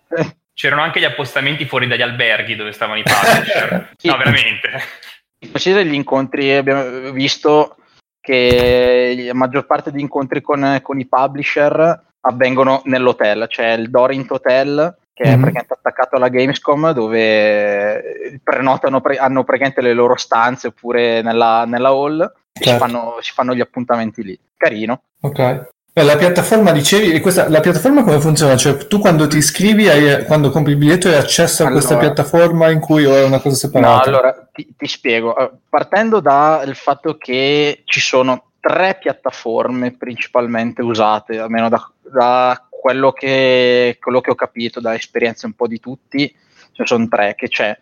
C'erano 0.55 0.83
anche 0.83 1.01
gli 1.01 1.05
appostamenti 1.05 1.65
fuori 1.65 1.87
dagli 1.87 2.03
alberghi 2.03 2.57
dove 2.57 2.73
stavano 2.73 2.99
i 2.99 3.03
publisher. 3.03 3.91
sì. 3.99 4.07
No, 4.09 4.17
veramente. 4.17 4.71
Facendo 5.51 5.83
degli 5.83 5.95
incontri 5.95 6.53
abbiamo 6.53 7.11
visto 7.11 7.77
che 8.21 9.23
la 9.27 9.35
maggior 9.35 9.67
parte 9.67 9.91
degli 9.91 10.01
incontri 10.01 10.41
con, 10.41 10.79
con 10.83 10.99
i 10.99 11.07
publisher 11.07 12.03
avvengono 12.21 12.81
nell'hotel, 12.85 13.47
cioè 13.49 13.73
il 13.73 13.91
Dorint 13.91 14.31
Hotel 14.31 14.97
che 15.13 15.25
mm-hmm. 15.25 15.33
è 15.33 15.39
praticamente 15.39 15.75
attaccato 15.75 16.17
alla 16.17 16.29
Gamescom 16.29 16.91
dove 16.93 18.41
prenotano, 18.43 19.01
pre- 19.01 19.19
hanno 19.19 19.45
praticamente 19.45 19.81
le 19.83 19.93
loro 19.93 20.17
stanze 20.17 20.69
oppure 20.69 21.23
nella, 21.23 21.65
nella 21.67 21.91
hall 21.91 22.19
certo. 22.53 22.71
si, 22.71 22.77
fanno, 22.77 23.17
si 23.21 23.33
fanno 23.33 23.55
gli 23.55 23.61
appuntamenti 23.61 24.23
lì. 24.23 24.39
Carino. 24.57 25.03
Ok. 25.21 25.73
La 25.97 26.17
piattaforma, 26.17 26.73
dicevi, 26.73 27.21
questa, 27.21 27.49
la 27.49 27.61
piattaforma 27.61 28.03
come 28.03 28.19
funziona? 28.19 28.57
Cioè, 28.57 28.89
tu 28.89 28.99
quando 28.99 29.29
ti 29.29 29.37
iscrivi, 29.37 29.89
hai, 29.89 30.25
quando 30.25 30.51
compri 30.51 30.73
il 30.73 30.79
biglietto, 30.79 31.07
hai 31.07 31.15
accesso 31.15 31.63
a 31.63 31.67
allora, 31.67 31.81
questa 31.81 32.01
piattaforma 32.01 32.69
in 32.71 32.81
cui 32.81 33.05
o 33.05 33.15
è 33.15 33.23
una 33.23 33.39
cosa 33.39 33.55
separata? 33.55 34.11
No, 34.11 34.17
allora 34.17 34.49
ti, 34.53 34.75
ti 34.77 34.89
spiego. 34.89 35.39
Eh, 35.39 35.51
partendo 35.69 36.19
dal 36.19 36.75
fatto 36.75 37.17
che 37.17 37.83
ci 37.85 38.01
sono 38.01 38.51
tre 38.59 38.99
piattaforme 39.01 39.93
principalmente 39.97 40.83
usate, 40.83 41.39
almeno 41.39 41.69
da, 41.69 41.89
da 42.01 42.67
quello, 42.69 43.13
che, 43.13 43.97
quello, 44.01 44.21
che, 44.21 44.31
ho 44.33 44.35
capito, 44.35 44.81
da 44.81 44.97
esperienze 44.97 45.47
un 45.47 45.53
po' 45.53 45.69
di 45.69 45.79
tutti, 45.79 46.35
ce 46.73 46.87
sono 46.87 47.07
tre, 47.07 47.37
che 47.37 47.47
c'è 47.47 47.79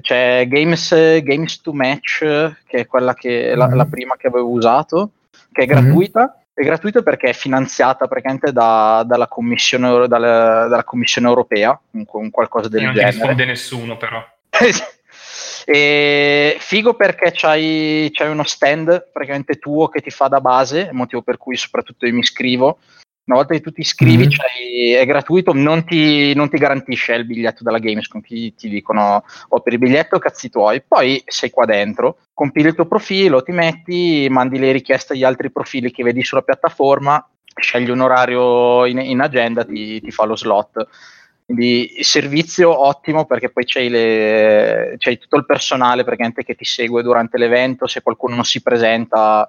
c'è 0.00 0.46
Games, 0.48 0.90
Games 1.22 1.60
to 1.60 1.72
Match, 1.72 2.18
che 2.18 2.78
è 2.78 2.86
quella 2.86 3.14
che 3.14 3.48
mm-hmm. 3.48 3.58
la, 3.58 3.74
la, 3.74 3.84
prima 3.86 4.16
che 4.16 4.26
avevo 4.26 4.48
usato, 4.48 5.10
che 5.52 5.62
è 5.62 5.66
gratuita. 5.66 6.20
Mm-hmm. 6.20 6.44
È 6.58 6.62
gratuita 6.62 7.02
perché 7.02 7.28
è 7.28 7.32
finanziata 7.34 8.08
praticamente 8.08 8.50
da, 8.50 9.04
dalla, 9.06 9.28
commissione, 9.28 10.08
dalla, 10.08 10.66
dalla, 10.68 10.84
commissione, 10.84 11.28
europea, 11.28 11.78
un, 11.90 12.30
qualcosa 12.30 12.70
del 12.70 12.80
e 12.80 12.84
non 12.84 12.94
genere. 12.94 13.10
Non 13.10 13.20
risponde 13.20 13.44
nessuno, 13.44 13.96
però. 13.98 14.26
e 15.66 16.56
figo 16.58 16.94
perché 16.94 17.30
c'hai, 17.34 18.08
c'hai, 18.10 18.30
uno 18.30 18.44
stand 18.44 19.10
praticamente 19.12 19.58
tuo 19.58 19.88
che 19.88 20.00
ti 20.00 20.08
fa 20.08 20.28
da 20.28 20.40
base, 20.40 20.88
motivo 20.92 21.20
per 21.20 21.36
cui 21.36 21.58
soprattutto 21.58 22.06
io 22.06 22.14
mi 22.14 22.20
iscrivo 22.20 22.78
una 23.26 23.38
volta 23.38 23.54
che 23.54 23.60
tu 23.60 23.72
ti 23.72 23.80
iscrivi 23.80 24.26
mm-hmm. 24.26 25.00
è 25.00 25.04
gratuito, 25.04 25.52
non 25.52 25.84
ti, 25.84 26.32
non 26.34 26.48
ti, 26.48 26.58
garantisce 26.58 27.14
il 27.14 27.26
biglietto 27.26 27.64
della 27.64 27.78
Gamescom, 27.78 28.20
ti, 28.20 28.54
ti 28.54 28.68
dicono 28.68 29.16
o 29.16 29.22
oh, 29.48 29.60
per 29.60 29.72
il 29.72 29.78
biglietto 29.80 30.18
cazzi 30.18 30.48
tuoi, 30.48 30.82
poi 30.86 31.22
sei 31.26 31.50
qua 31.50 31.64
dentro, 31.64 32.18
compili 32.32 32.68
il 32.68 32.74
tuo 32.74 32.86
profilo, 32.86 33.42
ti 33.42 33.50
metti, 33.50 34.28
mandi 34.30 34.58
le 34.58 34.70
richieste 34.70 35.14
agli 35.14 35.24
altri 35.24 35.50
profili 35.50 35.90
che 35.90 36.04
vedi 36.04 36.22
sulla 36.22 36.42
piattaforma, 36.42 37.28
scegli 37.56 37.90
un 37.90 38.00
orario 38.00 38.86
in, 38.86 38.98
in 38.98 39.20
agenda, 39.20 39.64
ti, 39.64 40.00
ti, 40.00 40.10
fa 40.12 40.24
lo 40.24 40.36
slot. 40.36 40.86
Quindi 41.46 41.98
servizio 42.00 42.86
ottimo 42.86 43.24
perché 43.24 43.50
poi 43.50 43.64
c'hai, 43.64 43.88
le, 43.88 44.96
c'hai 44.98 45.18
tutto 45.18 45.36
il 45.36 45.46
personale 45.46 46.04
che 46.04 46.54
ti 46.54 46.64
segue 46.64 47.02
durante 47.02 47.38
l'evento, 47.38 47.86
se 47.86 48.02
qualcuno 48.02 48.34
non 48.34 48.44
si 48.44 48.62
presenta 48.62 49.48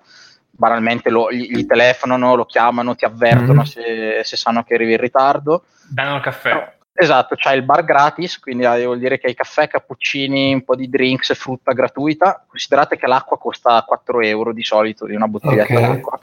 banalmente 0.57 1.09
lo, 1.09 1.31
gli, 1.31 1.55
gli, 1.55 1.65
telefonano, 1.65 2.35
lo 2.35 2.45
chiamano, 2.45 2.95
ti 2.95 3.05
avvertono 3.05 3.61
mm. 3.61 3.65
se, 3.65 4.21
se, 4.23 4.35
sanno 4.35 4.63
che 4.63 4.73
arrivi 4.73 4.93
in 4.93 4.99
ritardo. 4.99 5.63
Danno 5.87 6.15
il 6.15 6.21
caffè. 6.21 6.53
No, 6.53 6.71
esatto, 6.93 7.35
c'è 7.35 7.53
il 7.53 7.63
bar 7.63 7.85
gratis, 7.85 8.39
quindi 8.39 8.65
ah, 8.65 8.75
vuol 8.83 8.99
dire 8.99 9.19
che 9.19 9.27
hai 9.27 9.35
caffè, 9.35 9.67
cappuccini, 9.67 10.53
un 10.53 10.63
po' 10.63 10.75
di 10.75 10.89
drinks 10.89 11.29
e 11.29 11.35
frutta 11.35 11.71
gratuita. 11.71 12.43
Considerate 12.47 12.97
che 12.97 13.07
l'acqua 13.07 13.37
costa 13.37 13.81
4 13.83 14.21
euro 14.21 14.51
di 14.51 14.63
solito 14.63 15.05
di 15.05 15.15
una 15.15 15.27
bottiglietta 15.27 15.73
okay. 15.73 15.87
d'acqua. 15.87 16.19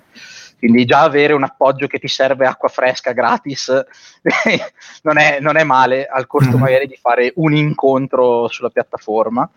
Quindi 0.59 0.85
già 0.85 1.03
avere 1.03 1.33
un 1.33 1.43
appoggio 1.43 1.87
che 1.87 1.99
ti 1.99 2.09
serve 2.09 2.47
acqua 2.47 2.69
fresca 2.69 3.13
gratis 3.13 3.69
non, 5.03 5.19
è, 5.19 5.39
non, 5.41 5.57
è, 5.57 5.65
male, 5.65 6.07
al 6.07 6.27
costo 6.27 6.57
mm. 6.57 6.61
magari 6.61 6.87
di 6.87 6.97
fare 7.01 7.33
un 7.37 7.55
incontro 7.55 8.49
sulla 8.49 8.71
piattaforma. 8.71 9.49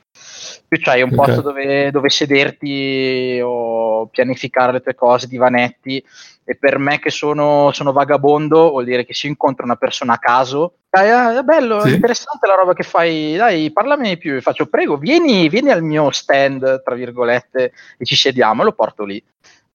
Più 0.68 0.80
c'hai 0.82 1.02
un 1.02 1.14
okay. 1.14 1.26
posto 1.26 1.42
dove, 1.42 1.92
dove, 1.92 2.10
sederti 2.10 3.40
o 3.44 4.08
pianificare 4.08 4.74
le 4.74 4.82
tue 4.82 4.96
cose, 4.96 5.28
divanetti. 5.28 6.04
E 6.44 6.56
per 6.56 6.78
me 6.78 7.00
che 7.00 7.10
sono, 7.10 7.72
sono 7.74 7.92
vagabondo 7.92 8.70
vuol 8.70 8.86
dire 8.86 9.06
che 9.06 9.14
si 9.14 9.28
incontra 9.28 9.66
una 9.66 9.76
persona 9.76 10.14
a 10.14 10.20
caso 10.20 10.76
ah, 11.06 11.40
è 11.40 11.44
bello, 11.44 11.82
sì. 11.82 11.94
interessante 11.94 12.48
la 12.48 12.56
roba 12.56 12.74
che 12.74 12.84
fai, 12.84 13.36
dai, 13.36 13.72
parlami 13.72 14.10
di 14.10 14.18
più. 14.18 14.36
E 14.36 14.42
faccio, 14.42 14.68
prego, 14.68 14.98
vieni, 14.98 15.50
vieni, 15.50 15.70
al 15.70 15.84
mio 15.84 16.10
stand, 16.12 16.82
tra 16.84 16.96
virgolette, 16.96 17.74
e 17.98 18.06
ci 18.06 18.16
sediamo 18.16 18.62
e 18.62 18.66
lo 18.66 18.74
porto 18.74 19.04
lì. 19.04 19.24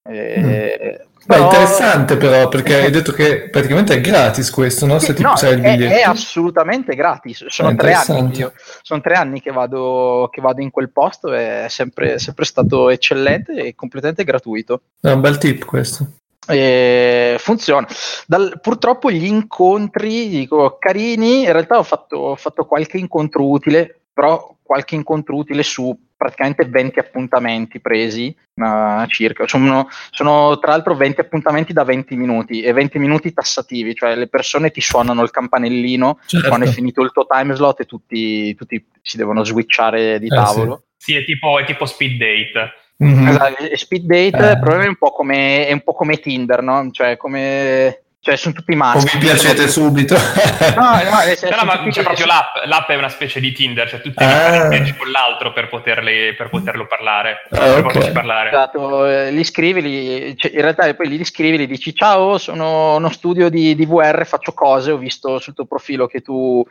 E, 0.03 0.99
mm. 1.01 1.12
Beh, 1.25 1.35
però... 1.35 1.45
interessante 1.45 2.17
però, 2.17 2.47
perché 2.49 2.75
hai 2.75 2.91
detto 2.91 3.11
che 3.11 3.49
praticamente 3.49 3.95
è 3.95 4.01
gratis 4.01 4.49
questo, 4.49 4.85
no? 4.85 4.99
Se 4.99 5.13
ti 5.13 5.21
no, 5.21 5.33
il 5.41 5.61
biglietto. 5.61 5.93
È, 5.93 5.99
è 5.99 6.01
assolutamente 6.03 6.95
gratis, 6.95 7.45
sono 7.47 7.75
tre 7.75 7.93
anni, 7.93 8.37
io, 8.37 8.53
sono 8.81 9.01
tre 9.01 9.15
anni 9.15 9.41
che 9.41 9.51
vado, 9.51 10.29
che 10.31 10.41
vado 10.41 10.61
in 10.61 10.71
quel 10.71 10.91
posto, 10.91 11.33
è 11.33 11.65
sempre, 11.69 12.19
sempre 12.19 12.45
stato 12.45 12.89
eccellente 12.89 13.53
e 13.53 13.75
completamente 13.75 14.23
gratuito. 14.23 14.81
È 14.99 15.11
un 15.11 15.21
bel 15.21 15.37
tip 15.37 15.65
questo. 15.65 16.07
E 16.47 17.35
funziona. 17.39 17.87
Dal, 18.27 18.59
purtroppo 18.61 19.11
gli 19.11 19.25
incontri, 19.25 20.27
dico, 20.27 20.77
carini, 20.79 21.43
in 21.43 21.51
realtà 21.51 21.77
ho 21.77 21.83
fatto, 21.83 22.17
ho 22.17 22.35
fatto 22.35 22.65
qualche 22.65 22.97
incontro 22.97 23.47
utile, 23.47 24.01
però 24.13 24.55
qualche 24.61 24.95
incontro 24.95 25.35
utile 25.35 25.63
su 25.63 25.97
praticamente 26.23 26.65
20 26.65 26.99
appuntamenti 26.99 27.81
presi 27.81 28.33
uh, 28.55 29.05
circa. 29.07 29.45
Sono, 29.45 29.89
sono, 30.09 30.57
tra 30.57 30.71
l'altro 30.71 30.95
20 30.95 31.19
appuntamenti 31.19 31.73
da 31.73 31.83
20 31.83 32.15
minuti 32.15 32.61
e 32.61 32.71
20 32.71 32.97
minuti 32.97 33.33
tassativi, 33.33 33.93
cioè 33.93 34.15
le 34.15 34.27
persone 34.27 34.71
ti 34.71 34.79
suonano 34.79 35.21
il 35.21 35.31
campanellino 35.31 36.19
certo. 36.25 36.47
quando 36.47 36.65
è 36.65 36.69
finito 36.69 37.01
il 37.01 37.11
tuo 37.11 37.27
time 37.27 37.53
slot 37.55 37.81
e 37.81 37.85
tutti, 37.85 38.55
tutti 38.55 38.85
si 39.01 39.17
devono 39.17 39.43
switchare 39.43 40.17
di 40.17 40.27
eh, 40.27 40.29
tavolo. 40.29 40.85
Sì, 40.95 41.11
sì 41.11 41.17
è, 41.17 41.25
tipo, 41.25 41.59
è 41.59 41.65
tipo 41.65 41.85
speed 41.85 42.17
date. 42.17 42.71
Mm-hmm. 43.03 43.27
Esatto, 43.27 43.75
speed 43.75 44.03
date 44.05 44.51
eh. 44.51 44.59
probabilmente 44.59 44.85
è 44.85 44.89
un 44.89 44.97
po' 44.97 45.11
come, 45.11 45.67
è 45.67 45.73
un 45.73 45.81
po' 45.81 45.93
come 45.93 46.17
Tinder, 46.17 46.61
no? 46.61 46.89
Cioè 46.91 47.17
come 47.17 48.03
cioè 48.23 48.37
sono 48.37 48.53
tutti 48.53 48.73
maschi. 48.73 49.17
O 49.17 49.19
vi 49.19 49.25
piacete 49.25 49.67
subito. 49.67 50.15
no, 50.77 50.81
no, 50.81 51.03
no 51.03 51.63
ma 51.65 51.89
c'è 51.89 52.03
proprio 52.03 52.25
l'app, 52.25 52.55
l'app 52.67 52.89
è 52.89 52.95
una 52.95 53.09
specie 53.09 53.41
di 53.41 53.51
Tinder, 53.51 53.89
cioè 53.89 53.99
tutti 53.99 54.23
ah. 54.23 54.69
con 54.97 55.11
l'altro 55.11 55.51
per, 55.51 55.67
poterli, 55.67 56.33
per 56.33 56.47
poterlo 56.47 56.87
parlare. 56.87 57.45
Ah, 57.49 57.81
per 57.81 57.85
okay. 57.85 58.11
parlare. 58.13 58.47
Esatto, 58.47 59.05
eh, 59.05 59.29
li 59.29 59.43
scrivi, 59.43 59.81
li, 59.81 60.37
cioè, 60.37 60.53
in 60.53 60.61
realtà 60.61 60.93
poi 60.93 61.09
li 61.09 61.25
scrivi, 61.25 61.57
li 61.57 61.67
dici 61.67 61.93
ciao, 61.93 62.37
sono 62.37 62.95
uno 62.95 63.09
studio 63.09 63.49
di, 63.49 63.75
di 63.75 63.85
VR, 63.85 64.25
faccio 64.25 64.53
cose, 64.53 64.91
ho 64.91 64.97
visto 64.97 65.37
sul 65.39 65.53
tuo 65.53 65.65
profilo 65.65 66.07
che 66.07 66.21
tu 66.21 66.65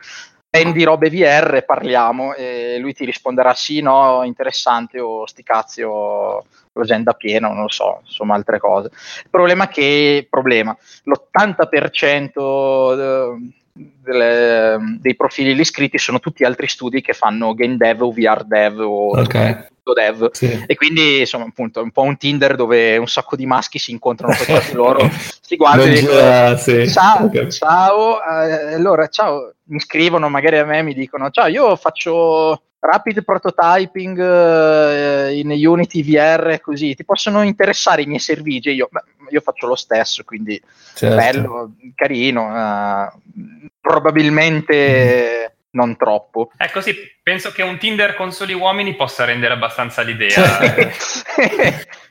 vendi 0.53 0.83
robe 0.83 1.09
VR, 1.09 1.63
parliamo 1.65 2.35
e 2.35 2.77
lui 2.77 2.93
ti 2.93 3.05
risponderà 3.05 3.55
sì, 3.55 3.81
no, 3.81 4.21
interessante 4.23 4.99
o 4.99 5.25
sti 5.25 5.41
cazzi 5.41 5.81
o 5.81 6.45
l'agenda 6.73 7.13
piena 7.13 7.47
non 7.47 7.63
lo 7.63 7.71
so, 7.71 8.01
insomma 8.05 8.35
altre 8.35 8.59
cose. 8.59 8.91
Il 9.23 9.31
problema 9.31 9.63
è 9.63 9.69
che, 9.69 10.27
problema, 10.29 10.77
l'80% 11.05 13.35
delle, 13.73 14.77
dei 14.99 15.15
profili 15.15 15.55
lì 15.55 15.65
scritti 15.65 15.97
sono 15.97 16.19
tutti 16.19 16.43
altri 16.43 16.67
studi 16.67 17.01
che 17.01 17.13
fanno 17.13 17.55
game 17.55 17.75
dev 17.75 18.03
o 18.03 18.11
VR 18.11 18.43
dev 18.43 18.81
o 18.81 19.19
okay. 19.19 19.71
Dev 19.91 20.31
sì. 20.31 20.63
e 20.65 20.75
quindi 20.75 21.19
insomma 21.19 21.43
appunto 21.43 21.81
è 21.81 21.83
un 21.83 21.91
po' 21.91 22.03
un 22.03 22.15
Tinder 22.15 22.55
dove 22.55 22.95
un 22.95 23.07
sacco 23.07 23.35
di 23.35 23.45
maschi 23.45 23.79
si 23.79 23.91
incontrano 23.91 24.33
tra 24.33 24.59
di 24.59 24.71
loro 24.71 25.09
si 25.41 25.57
guardano 25.57 25.91
e 25.91 25.99
dicono 25.99 26.55
sì. 26.55 26.89
ciao, 26.89 27.25
okay. 27.25 27.51
ciao 27.51 28.23
eh, 28.23 28.73
allora 28.75 29.07
ciao 29.07 29.55
mi 29.65 29.79
scrivono 29.81 30.29
magari 30.29 30.57
a 30.57 30.65
me 30.65 30.81
mi 30.83 30.93
dicono 30.93 31.29
ciao 31.29 31.47
io 31.47 31.75
faccio 31.75 32.61
rapid 32.79 33.23
prototyping 33.23 34.19
eh, 34.19 35.39
in 35.39 35.49
Unity 35.49 36.03
VR 36.03 36.59
così 36.61 36.95
ti 36.95 37.03
possono 37.03 37.41
interessare 37.41 38.03
i 38.03 38.05
miei 38.05 38.19
servigi 38.19 38.69
io, 38.71 38.89
io 39.29 39.41
faccio 39.41 39.67
lo 39.67 39.75
stesso 39.75 40.23
quindi 40.23 40.61
certo. 40.93 41.15
bello 41.15 41.71
carino 41.95 42.47
uh, 42.47 43.69
probabilmente 43.81 45.49
mm. 45.49 45.52
Non 45.73 45.95
troppo 45.95 46.51
ecco 46.57 46.81
sì 46.81 46.95
penso 47.21 47.51
che 47.51 47.61
un 47.61 47.77
Tinder 47.77 48.15
con 48.15 48.31
soli 48.31 48.53
uomini 48.53 48.95
possa 48.95 49.25
rendere 49.25 49.53
abbastanza 49.53 50.01
l'idea 50.01 50.33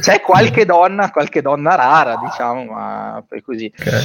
C'è 0.00 0.20
qualche 0.20 0.64
donna, 0.64 1.10
qualche 1.10 1.42
donna 1.42 1.74
rara, 1.74 2.16
diciamo, 2.16 2.64
ma 2.64 3.24
poi 3.26 3.42
così. 3.42 3.72
Okay. 3.78 4.02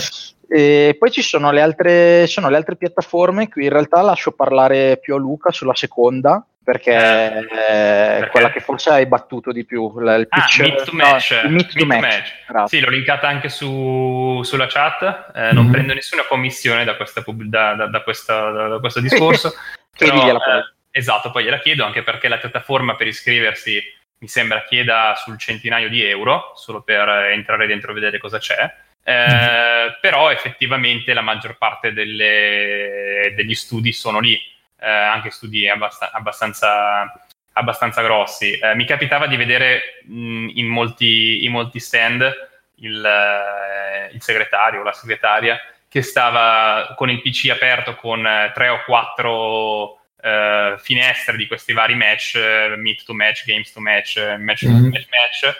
E 0.49 0.95
poi 0.97 1.11
ci 1.11 1.21
sono 1.21 1.51
le, 1.51 1.61
altre, 1.61 2.27
sono 2.27 2.49
le 2.49 2.57
altre 2.57 2.75
piattaforme, 2.75 3.47
qui 3.47 3.65
in 3.65 3.69
realtà 3.69 4.01
lascio 4.01 4.31
parlare 4.31 4.97
più 4.97 5.15
a 5.15 5.17
Luca 5.17 5.51
sulla 5.51 5.75
seconda, 5.75 6.45
perché 6.69 6.91
eh, 6.91 8.19
è 8.19 8.27
quella 8.29 8.51
che 8.51 8.59
forse 8.59 8.91
hai 8.91 9.07
battuto 9.07 9.51
di 9.51 9.65
più. 9.65 9.91
Il 9.99 10.27
pitch, 10.29 10.59
ah, 10.59 10.63
meet 10.63 10.83
to 10.83 10.91
match. 10.93 11.41
No, 11.43 11.49
meet 11.49 11.75
to 11.75 11.85
match. 11.87 12.33
match. 12.47 12.69
Sì, 12.69 12.79
l'ho 12.79 12.91
linkata 12.91 13.27
anche 13.27 13.49
su, 13.49 14.39
sulla 14.43 14.67
chat, 14.67 15.31
eh, 15.33 15.51
non 15.51 15.63
mm-hmm. 15.63 15.71
prendo 15.71 15.93
nessuna 15.95 16.25
commissione 16.27 16.83
da, 16.83 16.95
questa, 16.95 17.23
da, 17.25 17.73
da, 17.73 17.87
da, 17.87 18.03
questa, 18.03 18.77
questo 18.79 18.99
discorso. 18.99 19.51
però, 19.97 20.35
eh, 20.35 20.73
esatto, 20.91 21.31
poi 21.31 21.45
gliela 21.45 21.57
chiedo 21.57 21.83
anche 21.85 22.03
perché 22.03 22.27
la 22.27 22.37
piattaforma 22.37 22.95
per 22.95 23.07
iscriversi 23.07 23.81
mi 24.19 24.27
sembra 24.27 24.63
chieda 24.63 25.15
sul 25.15 25.39
centinaio 25.39 25.89
di 25.89 26.03
euro, 26.03 26.51
solo 26.53 26.83
per 26.83 27.09
entrare 27.31 27.65
dentro 27.65 27.89
e 27.89 27.93
vedere 27.95 28.19
cosa 28.19 28.37
c'è. 28.37 28.71
Eh, 29.03 29.11
mm-hmm. 29.11 29.93
Però 30.01 30.29
effettivamente 30.29 31.13
la 31.13 31.21
maggior 31.21 31.57
parte 31.57 31.93
delle, 31.93 33.33
degli 33.35 33.55
studi 33.55 33.91
sono 33.91 34.19
lì, 34.19 34.39
eh, 34.79 34.89
anche 34.89 35.29
studi 35.29 35.67
abbast- 35.67 36.09
abbastanza, 36.11 37.11
abbastanza, 37.53 38.01
grossi. 38.01 38.57
Eh, 38.57 38.75
mi 38.75 38.85
capitava 38.85 39.27
di 39.27 39.35
vedere 39.35 40.01
mh, 40.05 40.49
in, 40.53 40.67
molti, 40.67 41.43
in, 41.45 41.51
molti, 41.51 41.79
stand 41.79 42.21
il, 42.75 43.05
eh, 43.05 44.13
il 44.13 44.21
segretario 44.21 44.81
o 44.81 44.83
la 44.83 44.93
segretaria 44.93 45.59
che 45.87 46.01
stava 46.01 46.93
con 46.95 47.09
il 47.09 47.21
PC 47.21 47.49
aperto 47.49 47.95
con 47.95 48.21
tre 48.53 48.69
o 48.69 48.83
quattro 48.85 49.93
uh, 49.93 50.77
finestre 50.77 51.35
di 51.35 51.47
questi 51.47 51.73
vari 51.73 51.95
match, 51.95 52.35
uh, 52.35 52.79
meet 52.79 53.03
to 53.05 53.13
match, 53.13 53.43
games 53.45 53.71
to 53.71 53.79
match, 53.79 54.17
match 54.37 54.65
mm-hmm. 54.65 54.83
to 54.83 54.89
match, 54.89 55.07
match 55.09 55.57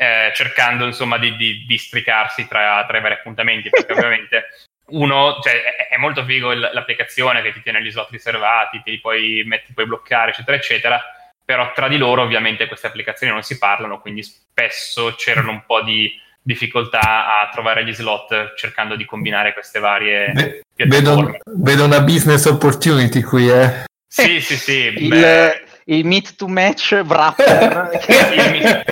eh, 0.00 0.30
cercando 0.32 0.86
insomma 0.86 1.18
di, 1.18 1.34
di, 1.34 1.64
di 1.66 1.76
stricarsi 1.76 2.46
tra, 2.46 2.84
tra, 2.86 2.98
i 2.98 3.00
vari 3.00 3.14
appuntamenti, 3.14 3.68
perché 3.68 3.92
ovviamente 3.98 4.44
uno, 4.90 5.38
cioè, 5.42 5.88
è, 5.90 5.96
molto 5.96 6.24
figo 6.24 6.52
l'applicazione 6.52 7.42
che 7.42 7.52
ti 7.52 7.62
tiene 7.62 7.82
gli 7.82 7.90
slot 7.90 8.10
riservati, 8.10 8.82
ti 8.82 8.98
puoi, 9.00 9.42
metti, 9.44 9.72
puoi 9.72 9.86
bloccare, 9.86 10.30
eccetera, 10.30 10.56
eccetera, 10.56 11.02
però 11.44 11.72
tra 11.72 11.88
di 11.88 11.96
loro 11.96 12.22
ovviamente 12.22 12.66
queste 12.66 12.86
applicazioni 12.86 13.32
non 13.32 13.42
si 13.42 13.58
parlano, 13.58 14.00
quindi 14.00 14.22
spesso 14.22 15.14
c'erano 15.16 15.50
un 15.50 15.64
po' 15.66 15.82
di 15.82 16.10
difficoltà 16.40 17.40
a 17.40 17.48
trovare 17.52 17.84
gli 17.84 17.92
slot 17.92 18.54
cercando 18.54 18.96
di 18.96 19.04
combinare 19.04 19.52
queste 19.52 19.80
varie 19.80 20.32
Beh, 20.32 20.62
vedo, 20.86 21.38
vedo, 21.44 21.84
una 21.84 22.00
business 22.00 22.46
opportunity 22.46 23.20
qui, 23.20 23.50
eh. 23.50 23.84
Sì, 24.06 24.40
sì, 24.40 24.56
sì. 24.56 24.92
Il, 24.96 25.62
il 25.84 26.06
meet 26.06 26.36
to 26.36 26.48
match 26.48 27.02
wrapper. 27.04 27.90
il, 28.08 28.84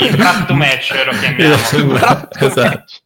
il 0.00 0.14
wrap 0.14 0.46
to 0.46 0.54
match 0.54 0.90
lo 1.04 1.12
chiamiamo. 1.12 1.54
esatto. 2.38 2.99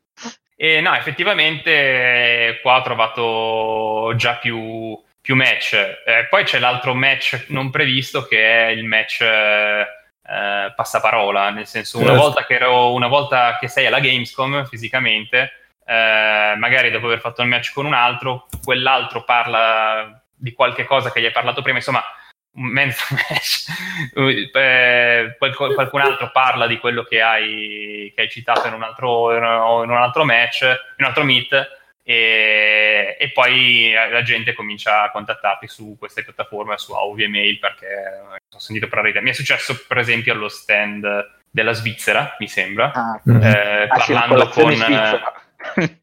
E 0.56 0.80
no, 0.80 0.94
effettivamente 0.94 2.58
qua 2.62 2.78
ho 2.78 2.82
trovato 2.82 4.12
già 4.16 4.36
più, 4.36 5.00
più 5.20 5.34
match. 5.34 5.72
Eh, 5.72 6.26
poi 6.28 6.44
c'è 6.44 6.58
l'altro 6.58 6.94
match 6.94 7.46
non 7.48 7.70
previsto 7.70 8.22
che 8.24 8.66
è 8.66 8.70
il 8.70 8.84
match 8.84 9.20
eh, 9.20 10.72
passaparola, 10.74 11.50
nel 11.50 11.66
senso 11.66 11.98
una, 11.98 12.08
certo. 12.08 12.22
volta 12.22 12.46
che 12.46 12.54
ero, 12.54 12.92
una 12.92 13.08
volta 13.08 13.58
che 13.58 13.68
sei 13.68 13.86
alla 13.86 14.00
Gamescom 14.00 14.64
fisicamente, 14.66 15.52
eh, 15.84 16.54
magari 16.56 16.90
dopo 16.90 17.06
aver 17.06 17.20
fatto 17.20 17.42
il 17.42 17.48
match 17.48 17.72
con 17.72 17.86
un 17.86 17.94
altro, 17.94 18.46
quell'altro 18.62 19.24
parla 19.24 20.22
di 20.34 20.52
qualche 20.52 20.84
cosa 20.84 21.10
che 21.10 21.20
gli 21.20 21.26
hai 21.26 21.32
parlato 21.32 21.62
prima, 21.62 21.78
insomma, 21.78 22.02
un 22.54 22.66
mezzo 22.66 23.02
match, 23.10 23.64
eh, 24.52 25.36
qualcun 25.38 26.00
altro 26.00 26.30
parla 26.30 26.66
di 26.66 26.78
quello 26.78 27.02
che 27.02 27.20
hai, 27.20 28.12
che 28.14 28.22
hai 28.22 28.28
citato 28.28 28.66
in 28.68 28.74
un, 28.74 28.82
altro, 28.82 29.34
in 29.34 29.90
un 29.90 29.96
altro 29.96 30.24
match, 30.24 30.62
in 30.62 31.04
un 31.04 31.06
altro 31.06 31.24
meet, 31.24 31.82
e, 32.06 33.16
e, 33.18 33.30
poi 33.32 33.92
la 33.92 34.22
gente 34.22 34.52
comincia 34.52 35.04
a 35.04 35.10
contattarti 35.10 35.66
su 35.66 35.96
queste 35.98 36.22
piattaforme, 36.22 36.76
su 36.76 36.92
Audio 36.92 37.28
Mail, 37.28 37.58
perché 37.58 37.86
ho 38.52 38.58
sentito 38.58 38.88
parlare. 38.88 39.20
Mi 39.22 39.30
è 39.30 39.32
successo, 39.32 39.84
per 39.88 39.98
esempio, 39.98 40.34
allo 40.34 40.48
stand 40.48 41.06
della 41.50 41.72
Svizzera, 41.72 42.36
mi 42.40 42.48
sembra, 42.48 42.92
ah, 42.92 43.20
eh, 43.24 43.82
ah, 43.84 43.86
parlando 43.86 44.48
con... 44.48 44.74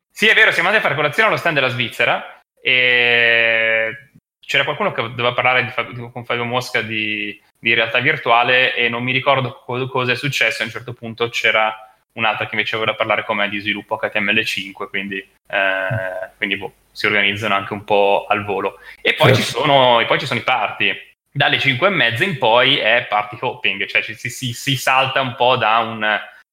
sì, 0.10 0.28
è 0.28 0.34
vero, 0.34 0.52
siamo 0.52 0.70
andati 0.70 0.78
a 0.78 0.82
fare 0.82 0.96
colazione 0.96 1.30
allo 1.30 1.38
stand 1.38 1.56
della 1.56 1.68
Svizzera 1.68 2.42
e 2.60 4.11
c'era 4.52 4.66
qualcuno 4.66 4.92
che 4.92 5.02
doveva 5.02 5.32
parlare 5.32 5.64
di, 5.64 6.10
con 6.12 6.26
Fabio 6.26 6.44
Mosca 6.44 6.82
di, 6.82 7.42
di, 7.58 7.74
realtà 7.74 8.00
virtuale 8.00 8.76
e 8.76 8.90
non 8.90 9.02
mi 9.02 9.14
ricordo 9.14 9.62
co- 9.66 9.88
cosa 9.88 10.12
è 10.12 10.16
successo. 10.16 10.62
A 10.62 10.66
un 10.66 10.72
certo 10.72 10.92
punto 10.92 11.30
c'era 11.30 11.74
un'altra 12.14 12.48
che 12.48 12.56
invece 12.56 12.76
voleva 12.76 12.98
parlare 12.98 13.24
con 13.24 13.38
me 13.38 13.48
di 13.48 13.60
sviluppo 13.60 13.98
HTML5, 13.98 14.90
quindi, 14.90 15.20
eh, 15.20 16.30
quindi 16.36 16.58
boh, 16.58 16.74
si 16.92 17.06
organizzano 17.06 17.56
anche 17.56 17.72
un 17.72 17.86
po' 17.86 18.26
al 18.28 18.44
volo. 18.44 18.80
E 19.02 19.14
poi, 19.14 19.34
ci, 19.34 19.42
sono, 19.42 20.02
e 20.02 20.06
poi 20.06 20.20
ci 20.20 20.26
sono 20.26 20.42
i 20.42 20.44
party. 20.44 21.02
Dalle 21.32 21.58
5 21.58 21.88
e 21.88 21.92
mezza 21.92 22.26
in 22.26 22.38
poi 22.38 22.76
è 22.76 23.06
party 23.08 23.38
hopping, 23.40 23.86
cioè 23.86 24.04
ci, 24.04 24.16
si, 24.16 24.52
si, 24.52 24.76
salta 24.76 25.22
un 25.22 25.36
po' 25.36 25.56
da, 25.56 25.78
un, 25.78 26.04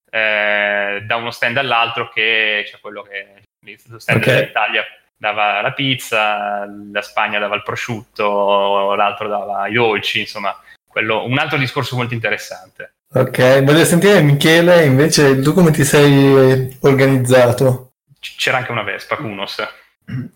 eh, 0.09 1.03
da 1.03 1.17
uno 1.17 1.33
stand 1.33 1.57
all'altro 1.57 2.09
che 2.11 2.63
c'è 2.65 2.79
quello 2.79 3.03
che 3.03 3.43
lo 3.89 3.99
stand 3.99 4.23
okay. 4.23 4.35
dell'Italia 4.35 4.85
dava 5.19 5.61
la 5.61 5.73
pizza, 5.73 6.65
la 6.93 7.03
Spagna 7.03 7.39
dava 7.39 7.57
il 7.57 7.63
prosciutto, 7.63 8.95
l'altro 8.95 9.29
dava 9.29 9.67
i 9.67 9.73
dolci, 9.73 10.21
insomma, 10.21 10.57
quello, 10.87 11.25
un 11.25 11.39
altro 11.39 11.59
discorso 11.59 11.97
molto 11.97 12.15
interessante. 12.15 12.95
Ok, 13.15 13.63
voglio 13.65 13.85
sentire 13.85 14.21
Michele, 14.21 14.85
invece 14.85 15.41
tu 15.41 15.53
come 15.55 15.71
ti 15.71 15.85
sei 15.85 16.77
organizzato? 16.81 17.93
C'era 18.19 18.59
anche 18.59 18.71
una 18.71 18.83
Vespa, 18.83 19.17
Kunos. 19.17 19.67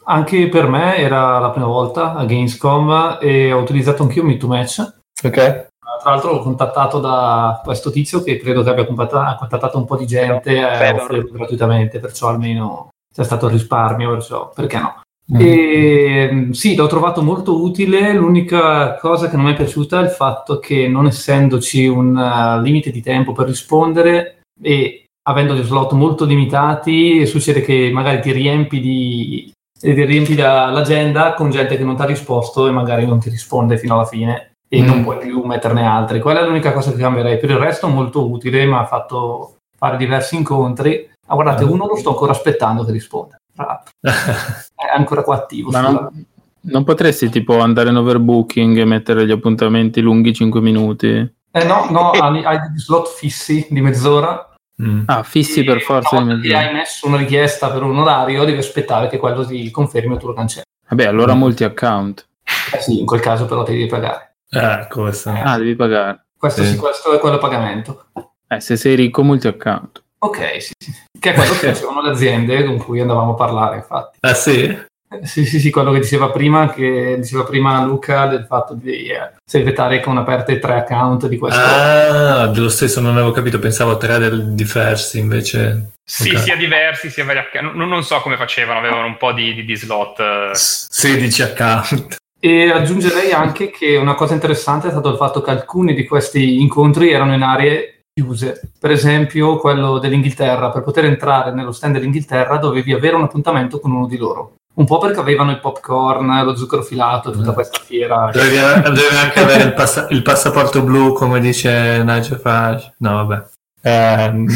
Anche 0.05 0.49
per 0.49 0.66
me 0.68 0.97
era 0.97 1.38
la 1.38 1.51
prima 1.51 1.66
volta 1.66 2.14
a 2.14 2.25
Gamescom 2.25 3.18
e 3.21 3.53
ho 3.53 3.59
utilizzato 3.59 4.03
anch'io 4.03 4.25
Meet 4.25 4.40
to 4.40 4.47
Match. 4.47 4.79
Ok. 5.23 5.71
Tra 6.03 6.11
l'altro 6.11 6.31
ho 6.31 6.42
contattato 6.42 6.99
da 6.99 7.61
questo 7.62 7.90
tizio 7.90 8.23
che 8.23 8.38
credo 8.38 8.62
che 8.62 8.71
abbia 8.71 8.87
contattato 8.87 9.79
un 9.79 9.85
po' 9.85 9.97
di 9.97 10.07
gente 10.07 10.51
eh, 10.51 10.95
gratuitamente, 11.33 12.01
perciò 12.01 12.29
almeno 12.29 12.91
c'è 13.14 13.25
stato 13.25 13.46
il 13.46 13.53
risparmio, 13.53 14.11
perciò 14.11 14.51
perché 14.55 14.79
no? 14.79 15.01
Mm. 15.35 15.40
E, 15.40 16.48
sì, 16.53 16.75
l'ho 16.75 16.87
trovato 16.87 17.22
molto 17.22 17.62
utile. 17.62 18.12
L'unica 18.12 18.96
cosa 18.96 19.29
che 19.29 19.37
non 19.37 19.46
mi 19.46 19.53
è 19.53 19.57
piaciuta 19.57 20.01
è 20.01 20.05
il 20.05 20.11
fatto 20.11 20.59
che, 20.59 20.88
non 20.88 21.07
essendoci 21.07 21.87
un 21.87 22.16
uh, 22.16 22.61
limite 22.61 22.90
di 22.90 23.01
tempo 23.01 23.33
per 23.33 23.46
rispondere 23.46 24.40
e 24.61 25.07
avendo 25.25 25.55
gli 25.55 25.62
slot 25.62 25.92
molto 25.92 26.25
limitati, 26.25 27.25
succede 27.27 27.61
che 27.61 27.90
magari 27.92 28.20
ti 28.20 28.33
riempi 28.33 28.81
di 28.81 29.53
ti 29.79 30.05
riempi 30.05 30.37
l'agenda 30.37 31.35
con 31.35 31.51
gente 31.51 31.77
che 31.77 31.83
non 31.83 31.96
ti 31.96 32.03
ha 32.03 32.07
risposto 32.07 32.68
e 32.68 32.70
magari 32.70 33.05
non 33.05 33.18
ti 33.18 33.29
risponde 33.29 33.77
fino 33.79 33.94
alla 33.94 34.05
fine 34.05 34.53
e 34.68 34.81
mm. 34.81 34.87
non 34.87 35.03
puoi 35.03 35.18
più 35.18 35.42
metterne 35.42 35.85
altri. 35.85 36.20
Quella 36.20 36.40
è 36.40 36.46
l'unica 36.46 36.72
cosa 36.72 36.92
che 36.92 36.98
cambierei. 36.98 37.38
Per 37.38 37.51
il 37.51 37.59
resto 37.59 37.88
molto 37.88 38.31
utile, 38.31 38.64
mi 38.64 38.75
ha 38.75 38.87
fatto 38.87 39.57
fare 39.77 39.96
diversi 39.96 40.37
incontri 40.37 41.11
Ah, 41.26 41.35
guardate, 41.35 41.64
uno 41.64 41.87
lo 41.87 41.96
sto 41.96 42.11
ancora 42.11 42.32
aspettando 42.32 42.85
che 42.85 42.92
risponda. 42.92 43.40
È 44.00 44.96
ancora 44.96 45.22
qua 45.22 45.37
attivo. 45.37 45.70
Ma 45.70 45.80
non, 45.80 46.26
non, 46.61 46.85
potresti 46.85 47.28
tipo 47.28 47.58
andare 47.58 47.90
in 47.90 47.96
overbooking 47.96 48.78
e 48.78 48.85
mettere 48.85 49.26
gli 49.26 49.30
appuntamenti 49.30 50.00
lunghi 50.00 50.35
5 50.35 50.61
minuti? 50.61 51.35
Eh 51.50 51.64
no, 51.64 51.87
no, 51.90 52.11
hai, 52.18 52.44
hai 52.44 52.61
degli 52.61 52.78
slot 52.78 53.08
fissi 53.08 53.66
di 53.70 53.80
mezz'ora. 53.80 54.48
Mm. 54.82 55.02
Ah, 55.06 55.22
fissi 55.22 55.62
per 55.64 55.80
forza 55.80 56.18
di 56.18 56.24
mezz'ora. 56.24 56.61
Se 56.61 56.66
hai 56.66 56.74
messo 56.74 57.06
una 57.06 57.18
richiesta 57.18 57.70
per 57.70 57.82
un 57.82 57.98
orario, 57.98 58.44
devi 58.44 58.58
aspettare 58.58 59.08
che 59.08 59.18
quello 59.18 59.46
ti 59.46 59.70
confermi 59.70 60.14
o 60.14 60.16
tu 60.16 60.26
lo 60.26 60.35
cancelli. 60.35 60.66
Vabbè, 60.88 61.04
allora 61.04 61.35
mm. 61.35 61.38
molti 61.38 61.64
account. 61.64 62.26
Eh 62.74 62.80
sì, 62.80 62.98
in 62.98 63.06
quel 63.06 63.20
caso 63.20 63.46
però 63.46 63.62
ti 63.62 63.72
devi 63.72 63.87
pagare. 63.87 64.37
Eh, 64.48 64.87
questo. 64.90 65.30
Ah, 65.30 65.56
devi 65.56 65.74
pagare. 65.74 66.26
Questo, 66.37 66.62
sì. 66.62 66.70
sì, 66.70 66.76
questo 66.76 67.12
è 67.12 67.18
quello 67.18 67.37
a 67.37 67.38
pagamento. 67.38 68.06
Eh, 68.48 68.61
se 68.61 68.76
sei 68.76 68.96
ricco, 68.96 69.22
multi 69.22 69.46
account. 69.46 70.02
Ok, 70.24 70.62
sì, 70.62 70.72
sì. 70.78 70.92
Che 71.18 71.30
è 71.30 71.35
quello 71.35 71.52
che 71.54 71.66
facevano 71.74 72.02
le 72.02 72.11
aziende 72.11 72.64
con 72.64 72.78
cui 72.78 73.00
andavamo 73.00 73.32
a 73.32 73.35
parlare, 73.35 73.76
infatti. 73.76 74.18
Ah, 74.20 74.35
sì? 74.35 74.62
Eh, 74.62 75.26
sì, 75.26 75.44
sì, 75.44 75.58
sì, 75.58 75.70
quello 75.70 75.90
che 75.90 75.98
diceva 75.98 76.30
prima, 76.30 76.72
che 76.72 77.16
diceva 77.18 77.44
prima 77.44 77.85
Luca 77.85 78.26
del 78.26 78.46
fatto 78.48 78.74
di 78.74 79.08
eh, 79.08 79.32
segretarie 79.44 80.00
con 80.00 80.16
aperte 80.16 80.58
tre 80.61 80.76
account 80.76 81.26
di 81.26 81.38
questo. 81.38 81.61
Ah, 81.61 82.50
giusto, 82.52 82.85
adesso 82.85 83.00
non 83.00 83.16
avevo 83.16 83.32
capito, 83.32 83.58
pensavo 83.58 83.92
a 83.92 83.96
tre 83.96 84.54
diversi 84.54 85.18
invece. 85.18 85.90
Sì, 86.04 86.30
okay. 86.30 86.42
sia 86.42 86.56
diversi, 86.56 87.11
sia 87.11 87.24
vari 87.24 87.40
account. 87.40 87.74
Non, 87.74 87.88
non, 87.88 88.04
so 88.04 88.20
come 88.20 88.37
facevano, 88.37 88.78
avevano 88.78 89.06
un 89.06 89.16
po' 89.16 89.32
di, 89.32 89.54
di, 89.54 89.64
di 89.64 89.76
slot. 89.76 90.52
16 90.52 91.42
account. 91.42 92.16
E 92.38 92.70
aggiungerei 92.70 93.32
anche 93.32 93.70
che 93.70 93.96
una 93.96 94.14
cosa 94.14 94.35
interessante 94.35 94.88
è 94.88 94.90
stato 94.90 95.11
il 95.11 95.16
fatto 95.16 95.42
che 95.42 95.50
alcuni 95.50 95.94
di 95.94 96.06
questi 96.06 96.61
incontri 96.61 97.12
erano 97.12 97.35
in 97.35 97.42
aree 97.42 98.02
chiuse. 98.14 98.72
Per 98.79 98.90
esempio, 98.90 99.57
quello 99.57 99.98
dell'Inghilterra, 99.98 100.70
per 100.70 100.83
poter 100.83 101.07
entrare 101.07 101.53
nello 101.53 101.72
stand 101.72 101.94
dell'Inghilterra 101.94 102.59
dovevi 102.59 102.92
avere 102.92 103.16
un 103.16 103.22
appuntamento 103.22 103.81
con 103.81 103.92
uno 103.92 104.07
di 104.07 104.16
loro. 104.16 104.55
Un 104.75 104.87
po' 104.87 104.98
perché 104.98 105.20
avevano 105.20 105.51
il 105.51 105.61
popcorn, 105.61 106.44
lo 106.44 106.57
zucchero 106.57 106.83
filato, 106.83 107.31
tutta 107.31 107.51
mm. 107.51 107.55
questa 107.55 107.79
fiera. 107.85 108.31
Dovevi, 108.33 108.57
dovevi 108.57 109.16
anche 109.16 109.40
avere 109.40 109.64
il, 109.64 109.75
passa- 109.75 110.07
il, 110.09 110.22
passaporto 110.22 110.83
blu, 110.83 111.12
come 111.12 111.40
dice 111.40 112.03
Nigel 112.03 112.38
Farage. 112.38 112.94
No, 112.98 113.27
vabbè. 113.27 114.31
Um, 114.31 114.46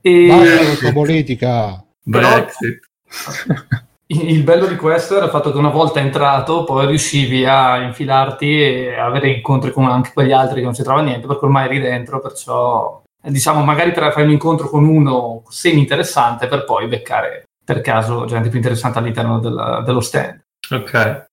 e... 0.00 0.26
Basta 0.26 0.92
politica. 0.92 1.84
Brexit. 2.02 2.80
il 4.12 4.42
bello 4.42 4.66
di 4.66 4.76
questo 4.76 5.16
era 5.16 5.26
il 5.26 5.30
fatto 5.30 5.52
che 5.52 5.58
una 5.58 5.70
volta 5.70 6.00
entrato 6.00 6.64
poi 6.64 6.86
riuscivi 6.86 7.44
a 7.44 7.76
infilarti 7.82 8.60
e 8.60 8.98
avere 8.98 9.30
incontri 9.30 9.72
con 9.72 9.86
anche 9.86 10.12
quegli 10.12 10.32
altri 10.32 10.56
che 10.56 10.64
non 10.64 10.72
c'entrava 10.72 11.00
niente 11.02 11.26
perché 11.26 11.44
ormai 11.44 11.66
eri 11.66 11.80
dentro 11.80 12.20
perciò 12.20 13.02
diciamo 13.24 13.62
magari 13.62 13.92
per 13.92 14.10
fare 14.10 14.24
un 14.24 14.30
incontro 14.30 14.68
con 14.68 14.84
uno 14.84 15.44
semi 15.48 15.80
interessante 15.80 16.48
per 16.48 16.64
poi 16.64 16.88
beccare 16.88 17.44
per 17.64 17.80
caso 17.80 18.24
gente 18.24 18.48
più 18.48 18.58
interessante 18.58 18.98
all'interno 18.98 19.38
della, 19.38 19.82
dello 19.84 20.00
stand. 20.00 20.40
Ok. 20.70 21.26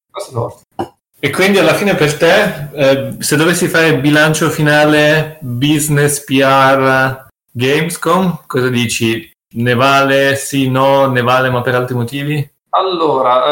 E 1.22 1.30
quindi 1.32 1.58
alla 1.58 1.74
fine 1.74 1.96
per 1.96 2.16
te 2.16 2.70
eh, 2.74 3.16
se 3.20 3.36
dovessi 3.36 3.68
fare 3.68 3.88
il 3.88 4.00
bilancio 4.00 4.50
finale 4.50 5.38
business 5.42 6.24
PR 6.24 7.28
Gamescom 7.52 8.44
cosa 8.46 8.70
dici? 8.70 9.30
Ne 9.56 9.74
vale 9.74 10.36
sì 10.36 10.70
no 10.70 11.08
ne 11.08 11.22
vale 11.22 11.50
ma 11.50 11.62
per 11.62 11.76
altri 11.76 11.96
motivi 11.96 12.50
allora, 12.72 13.46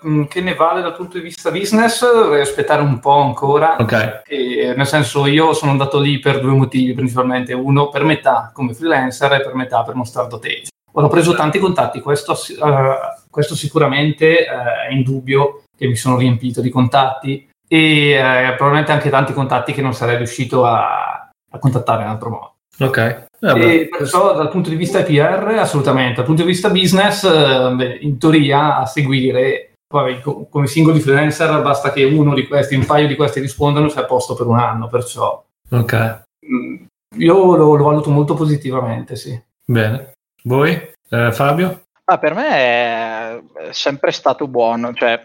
eh, 0.00 0.26
che 0.28 0.40
ne 0.40 0.54
vale 0.54 0.82
dal 0.82 0.96
punto 0.96 1.16
di 1.16 1.22
vista 1.22 1.50
business? 1.50 2.04
Devi 2.28 2.40
aspettare 2.40 2.82
un 2.82 2.98
po' 2.98 3.20
ancora. 3.20 3.76
Ok. 3.78 4.22
E, 4.26 4.74
nel 4.76 4.86
senso, 4.86 5.26
io 5.26 5.52
sono 5.52 5.70
andato 5.70 5.98
lì 5.98 6.18
per 6.18 6.40
due 6.40 6.52
motivi 6.52 6.92
principalmente. 6.94 7.52
Uno 7.52 7.88
per 7.88 8.04
metà 8.04 8.50
come 8.52 8.74
freelancer 8.74 9.32
e 9.34 9.42
per 9.42 9.54
metà 9.54 9.82
per 9.84 9.94
mostrare 9.94 10.28
dotage. 10.28 10.68
Ho 10.92 11.08
preso 11.08 11.34
tanti 11.34 11.60
contatti, 11.60 12.00
questo, 12.00 12.32
uh, 12.32 13.28
questo 13.30 13.54
sicuramente 13.54 14.46
uh, 14.48 14.88
è 14.88 14.92
indubbio 14.92 15.62
che 15.76 15.86
mi 15.86 15.94
sono 15.94 16.16
riempito 16.16 16.60
di 16.60 16.70
contatti 16.70 17.48
e 17.68 18.18
uh, 18.18 18.56
probabilmente 18.56 18.90
anche 18.90 19.08
tanti 19.08 19.32
contatti 19.32 19.72
che 19.72 19.82
non 19.82 19.94
sarei 19.94 20.16
riuscito 20.16 20.64
a, 20.64 21.30
a 21.50 21.58
contattare 21.60 22.02
in 22.02 22.08
altro 22.08 22.30
modo. 22.30 22.54
Ok. 22.80 23.26
E 23.40 23.88
perciò 23.88 24.34
dal 24.34 24.50
punto 24.50 24.68
di 24.68 24.76
vista 24.76 25.02
PR 25.02 25.56
assolutamente, 25.58 26.16
dal 26.16 26.24
punto 26.24 26.42
di 26.42 26.48
vista 26.48 26.70
business 26.70 27.24
eh, 27.24 27.98
in 28.00 28.18
teoria 28.18 28.78
a 28.78 28.86
seguire 28.86 29.68
poi 29.88 30.20
come 30.20 30.66
singoli 30.66 31.00
freelancer 31.00 31.62
basta 31.62 31.90
che 31.90 32.04
uno 32.04 32.34
di 32.34 32.46
questi, 32.46 32.74
un 32.74 32.84
paio 32.84 33.06
di 33.06 33.16
questi 33.16 33.40
rispondano 33.40 33.88
sei 33.88 34.02
a 34.02 34.06
posto 34.06 34.34
per 34.34 34.46
un 34.46 34.58
anno, 34.58 34.86
perciò 34.86 35.42
ok. 35.70 36.22
Mm, 36.46 36.84
io 37.16 37.56
lo, 37.56 37.74
lo 37.74 37.84
valuto 37.84 38.10
molto 38.10 38.34
positivamente, 38.34 39.16
sì. 39.16 39.40
Bene. 39.64 40.12
Voi, 40.44 40.72
eh, 41.08 41.32
Fabio? 41.32 41.84
Ah, 42.04 42.18
per 42.18 42.34
me 42.34 42.48
è 42.48 43.40
sempre 43.70 44.12
stato 44.12 44.46
buono, 44.46 44.92
cioè 44.92 45.20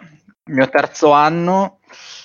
il 0.45 0.53
mio 0.53 0.69
terzo 0.69 1.11
anno, 1.11 1.79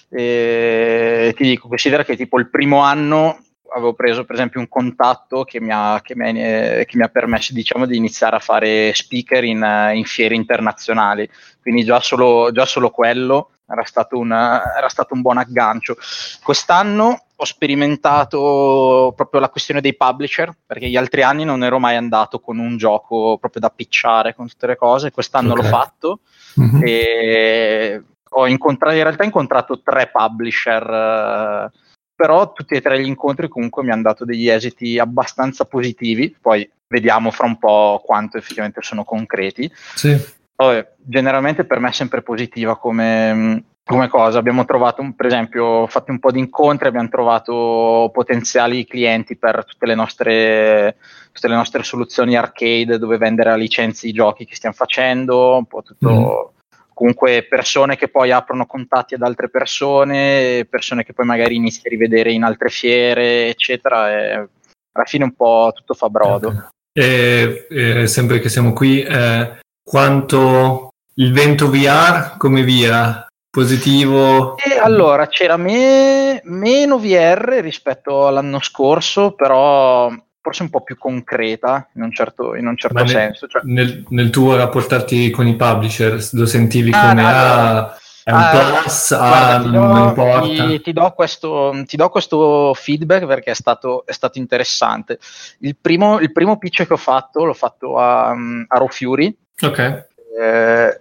eh, 0.08 1.32
ti 1.36 1.42
dico, 1.42 1.66
considera 1.66 2.04
che 2.04 2.16
tipo 2.16 2.38
il 2.38 2.48
primo 2.48 2.78
anno 2.78 3.38
avevo 3.74 3.94
preso 3.94 4.24
per 4.24 4.34
esempio 4.34 4.60
un 4.60 4.68
contatto 4.68 5.44
che 5.44 5.60
mi 5.60 5.70
ha, 5.72 6.00
che 6.02 6.14
mi 6.16 6.28
ha, 6.28 6.84
che 6.84 6.96
mi 6.96 7.02
ha 7.02 7.08
permesso 7.08 7.52
diciamo, 7.52 7.86
di 7.86 7.96
iniziare 7.96 8.36
a 8.36 8.40
fare 8.40 8.92
speaker 8.94 9.44
in, 9.44 9.90
in 9.94 10.04
fiere 10.04 10.34
internazionali, 10.34 11.28
quindi 11.60 11.84
già 11.84 12.00
solo, 12.00 12.50
già 12.52 12.64
solo 12.64 12.90
quello 12.90 13.50
era 13.70 13.84
stato, 13.84 14.18
un, 14.18 14.32
era 14.32 14.88
stato, 14.88 15.14
un, 15.14 15.20
buon 15.20 15.36
aggancio. 15.36 15.96
Quest'anno 16.42 17.24
ho 17.36 17.44
sperimentato 17.44 19.12
proprio 19.14 19.40
la 19.40 19.50
questione 19.50 19.80
dei 19.80 19.94
publisher, 19.94 20.50
perché 20.66 20.88
gli 20.88 20.96
altri 20.96 21.22
anni 21.22 21.44
non 21.44 21.62
ero 21.62 21.78
mai 21.78 21.96
andato 21.96 22.40
con 22.40 22.58
un 22.58 22.78
gioco 22.78 23.36
proprio 23.38 23.60
da 23.60 23.70
picciare 23.70 24.34
con 24.34 24.48
tutte 24.48 24.66
le 24.66 24.76
cose, 24.76 25.10
quest'anno 25.10 25.52
okay. 25.52 25.62
l'ho 25.62 25.68
fatto 25.68 26.20
mm-hmm. 26.58 26.80
e 26.82 28.02
ho 28.30 28.46
incontrato, 28.46 28.96
in 28.96 29.02
realtà 29.02 29.22
ho 29.22 29.26
incontrato 29.26 29.82
tre 29.82 30.10
publisher. 30.10 31.70
Però 32.18 32.52
tutti 32.52 32.74
e 32.74 32.80
tre 32.80 33.00
gli 33.00 33.06
incontri 33.06 33.46
comunque 33.46 33.84
mi 33.84 33.92
hanno 33.92 34.02
dato 34.02 34.24
degli 34.24 34.48
esiti 34.48 34.98
abbastanza 34.98 35.66
positivi, 35.66 36.34
poi 36.40 36.68
vediamo 36.88 37.30
fra 37.30 37.46
un 37.46 37.60
po' 37.60 38.02
quanto 38.04 38.38
effettivamente 38.38 38.82
sono 38.82 39.04
concreti. 39.04 39.70
Sì. 39.94 40.20
Poi, 40.52 40.84
generalmente 40.96 41.64
per 41.64 41.78
me 41.78 41.90
è 41.90 41.92
sempre 41.92 42.22
positiva 42.22 42.76
come, 42.76 43.62
come 43.84 44.08
cosa. 44.08 44.40
Abbiamo 44.40 44.64
trovato, 44.64 45.08
per 45.14 45.26
esempio, 45.26 45.86
fatto 45.86 46.10
un 46.10 46.18
po' 46.18 46.32
di 46.32 46.40
incontri, 46.40 46.88
abbiamo 46.88 47.08
trovato 47.08 48.10
potenziali 48.12 48.84
clienti 48.84 49.36
per 49.36 49.64
tutte 49.64 49.86
le 49.86 49.94
nostre, 49.94 50.96
tutte 51.30 51.46
le 51.46 51.54
nostre 51.54 51.84
soluzioni 51.84 52.36
arcade 52.36 52.98
dove 52.98 53.16
vendere 53.16 53.50
a 53.50 53.54
licenze 53.54 54.08
i 54.08 54.12
giochi 54.12 54.44
che 54.44 54.56
stiamo 54.56 54.74
facendo, 54.74 55.56
un 55.56 55.66
po' 55.66 55.82
tutto... 55.82 56.50
Mm 56.52 56.56
comunque 56.98 57.46
persone 57.48 57.94
che 57.94 58.08
poi 58.08 58.32
aprono 58.32 58.66
contatti 58.66 59.14
ad 59.14 59.22
altre 59.22 59.48
persone, 59.48 60.66
persone 60.68 61.04
che 61.04 61.12
poi 61.12 61.26
magari 61.26 61.54
inizi 61.54 61.82
a 61.84 61.90
rivedere 61.90 62.32
in 62.32 62.42
altre 62.42 62.70
fiere, 62.70 63.46
eccetera. 63.46 64.10
E 64.10 64.32
alla 64.32 65.04
fine 65.04 65.22
un 65.22 65.32
po' 65.32 65.70
tutto 65.72 65.94
fa 65.94 66.08
brodo. 66.08 66.48
Okay. 66.48 66.68
E, 66.92 67.66
e, 67.70 68.06
sempre 68.08 68.40
che 68.40 68.48
siamo 68.48 68.72
qui, 68.72 69.00
eh, 69.00 69.60
quanto 69.80 70.88
il 71.14 71.32
vento 71.32 71.70
VR 71.70 72.36
come 72.36 72.64
via? 72.64 73.24
Positivo? 73.48 74.56
E 74.56 74.76
allora 74.76 75.28
c'era 75.28 75.56
me, 75.56 76.40
meno 76.44 76.98
VR 76.98 77.60
rispetto 77.60 78.26
all'anno 78.26 78.60
scorso, 78.60 79.34
però 79.34 80.12
forse 80.48 80.62
un 80.62 80.70
po' 80.70 80.80
più 80.80 80.96
concreta 80.96 81.88
in 81.94 82.02
un 82.02 82.12
certo, 82.12 82.54
in 82.54 82.66
un 82.66 82.76
certo 82.76 83.06
senso. 83.06 83.46
Cioè... 83.46 83.60
Nel, 83.64 84.04
nel, 84.08 84.30
tuo 84.30 84.56
rapportarti 84.56 85.28
con 85.28 85.46
i 85.46 85.56
publisher 85.56 86.26
lo 86.32 86.46
sentivi 86.46 86.90
ah, 86.90 87.08
come 87.08 87.22
no, 87.22 87.28
ah, 87.28 87.98
è 88.24 88.32
un 88.32 88.38
uh, 88.40 88.80
plus, 88.80 89.10
ah, 89.10 89.58
guarda, 89.58 90.08
importa. 90.08 90.40
Ti, 90.40 90.80
ti, 90.80 90.92
do 90.94 91.10
questo, 91.10 91.82
ti, 91.86 91.96
do 91.98 92.08
questo, 92.08 92.72
feedback 92.72 93.26
perché 93.26 93.50
è 93.50 93.54
stato, 93.54 94.06
è 94.06 94.12
stato 94.12 94.38
interessante. 94.38 95.18
Il 95.60 95.76
primo, 95.78 96.18
il 96.18 96.32
primo, 96.32 96.56
pitch 96.56 96.86
che 96.86 96.92
ho 96.94 96.98
fatto 96.98 97.44
l'ho 97.44 97.52
fatto 97.52 97.98
a, 97.98 98.30
a 98.30 98.78
Raw 98.78 98.88
Fury. 98.88 99.36
Ok. 99.60 100.06
Eh, 100.40 101.00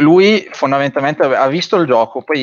lui 0.00 0.48
fondamentalmente 0.50 1.22
ha 1.22 1.46
visto 1.46 1.76
il 1.76 1.86
gioco, 1.86 2.22
poi 2.22 2.38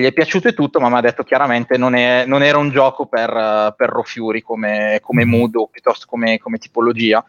gli 0.00 0.04
è 0.04 0.12
piaciuto 0.12 0.48
e 0.48 0.54
tutto, 0.54 0.80
ma 0.80 0.88
mi 0.88 0.96
ha 0.96 1.00
detto 1.00 1.22
chiaramente 1.22 1.78
non, 1.78 1.94
è, 1.94 2.24
non 2.26 2.42
era 2.42 2.58
un 2.58 2.70
gioco 2.70 3.06
per, 3.06 3.74
per 3.76 4.00
Fury 4.02 4.40
come, 4.40 4.98
come 5.00 5.24
mm-hmm. 5.24 5.38
mood 5.38 5.54
o 5.54 5.68
piuttosto 5.68 6.06
come, 6.08 6.38
come, 6.38 6.58
tipologia. 6.58 7.24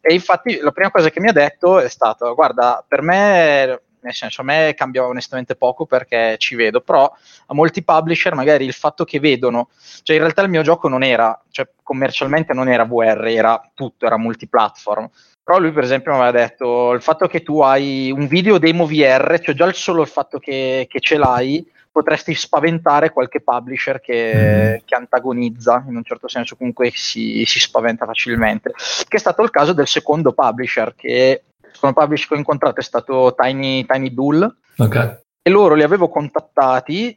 E 0.00 0.12
infatti 0.12 0.58
la 0.60 0.72
prima 0.72 0.90
cosa 0.90 1.10
che 1.10 1.20
mi 1.20 1.28
ha 1.28 1.32
detto 1.32 1.78
è 1.78 1.88
stata, 1.88 2.28
guarda, 2.30 2.84
per 2.86 3.02
me, 3.02 3.82
nel 4.00 4.14
senso, 4.14 4.40
a 4.40 4.44
me 4.44 4.74
cambia 4.76 5.04
onestamente 5.04 5.54
poco 5.54 5.86
perché 5.86 6.34
ci 6.38 6.56
vedo, 6.56 6.80
però 6.80 7.04
a 7.46 7.54
molti 7.54 7.84
publisher 7.84 8.34
magari 8.34 8.64
il 8.64 8.72
fatto 8.72 9.04
che 9.04 9.20
vedono, 9.20 9.68
cioè 10.02 10.16
in 10.16 10.22
realtà 10.22 10.42
il 10.42 10.50
mio 10.50 10.62
gioco 10.62 10.88
non 10.88 11.04
era, 11.04 11.40
cioè 11.50 11.68
commercialmente 11.84 12.52
non 12.52 12.68
era 12.68 12.84
VR, 12.84 13.26
era 13.28 13.70
tutto, 13.74 14.06
era 14.06 14.18
multiplatform. 14.18 15.08
Però 15.46 15.60
lui, 15.60 15.70
per 15.70 15.84
esempio, 15.84 16.10
mi 16.10 16.18
aveva 16.18 16.44
detto 16.44 16.90
il 16.90 17.00
fatto 17.00 17.28
che 17.28 17.44
tu 17.44 17.60
hai 17.60 18.10
un 18.10 18.26
video 18.26 18.58
demo 18.58 18.84
VR, 18.84 19.38
cioè 19.40 19.54
già 19.54 19.64
il 19.64 19.74
solo 19.74 20.02
il 20.02 20.08
fatto 20.08 20.40
che, 20.40 20.88
che 20.90 20.98
ce 20.98 21.16
l'hai, 21.16 21.64
potresti 21.92 22.34
spaventare 22.34 23.12
qualche 23.12 23.40
publisher 23.40 24.00
che, 24.00 24.80
mm. 24.80 24.84
che, 24.84 24.94
antagonizza, 24.96 25.84
in 25.86 25.94
un 25.94 26.02
certo 26.02 26.26
senso 26.26 26.56
comunque 26.56 26.90
si, 26.92 27.44
si, 27.46 27.60
spaventa 27.60 28.06
facilmente. 28.06 28.72
Che 29.06 29.16
è 29.16 29.20
stato 29.20 29.44
il 29.44 29.50
caso 29.50 29.72
del 29.72 29.86
secondo 29.86 30.32
publisher, 30.32 30.96
che 30.96 31.44
il 31.62 31.70
secondo 31.72 32.00
publisher 32.00 32.26
che 32.26 32.34
ho 32.34 32.38
incontrato 32.38 32.80
è 32.80 32.82
stato 32.82 33.32
Tiny, 33.38 33.86
Tiny 33.86 34.10
Bull. 34.10 34.52
Okay. 34.76 35.16
E 35.42 35.48
loro 35.48 35.76
li 35.76 35.84
avevo 35.84 36.08
contattati, 36.08 37.16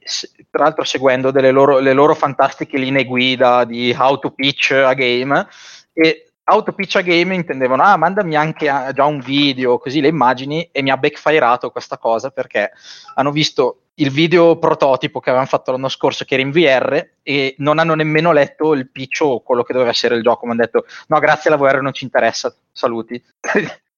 tra 0.52 0.66
l'altro 0.66 0.84
seguendo 0.84 1.32
delle 1.32 1.50
loro, 1.50 1.80
le 1.80 1.94
loro 1.94 2.14
fantastiche 2.14 2.78
linee 2.78 3.06
guida 3.06 3.64
di 3.64 3.92
how 3.98 4.20
to 4.20 4.30
pitch 4.30 4.70
a 4.70 4.94
game. 4.94 5.48
E 5.94 6.29
Autopiccia 6.52 7.02
Game 7.02 7.36
intendevano, 7.36 7.84
ah, 7.84 7.96
mandami 7.96 8.36
anche 8.36 8.68
a, 8.70 8.92
già 8.92 9.06
un 9.06 9.20
video, 9.20 9.78
così 9.78 10.02
le 10.02 10.08
immagini, 10.08 10.68
e 10.72 10.82
mi 10.82 10.90
ha 10.90 10.98
backfireato 10.98 11.70
questa 11.70 12.00
cosa 12.00 12.32
perché 12.32 12.72
hanno 13.14 13.32
visto 13.32 13.82
il 13.96 14.10
video 14.10 14.58
prototipo 14.58 15.20
che 15.20 15.30
avevano 15.30 15.50
fatto 15.50 15.72
l'anno 15.72 15.90
scorso 15.90 16.26
che 16.26 16.34
era 16.34 16.44
in 16.44 16.52
VR 16.52 17.08
e 17.22 17.54
non 17.60 17.78
hanno 17.78 17.94
nemmeno 17.94 18.32
letto 18.32 18.74
il 18.74 18.90
pitch 18.90 19.22
o 19.22 19.42
quello 19.42 19.62
che 19.62 19.74
doveva 19.74 19.92
essere 19.92 20.16
il 20.16 20.24
gioco, 20.24 20.46
mi 20.46 20.54
hanno 20.54 20.62
detto 20.62 20.86
no 21.08 21.20
grazie 21.20 21.52
la 21.52 21.58
VR 21.58 21.82
non 21.82 21.94
ci 21.94 22.06
interessa, 22.06 22.54
saluti. 22.72 23.22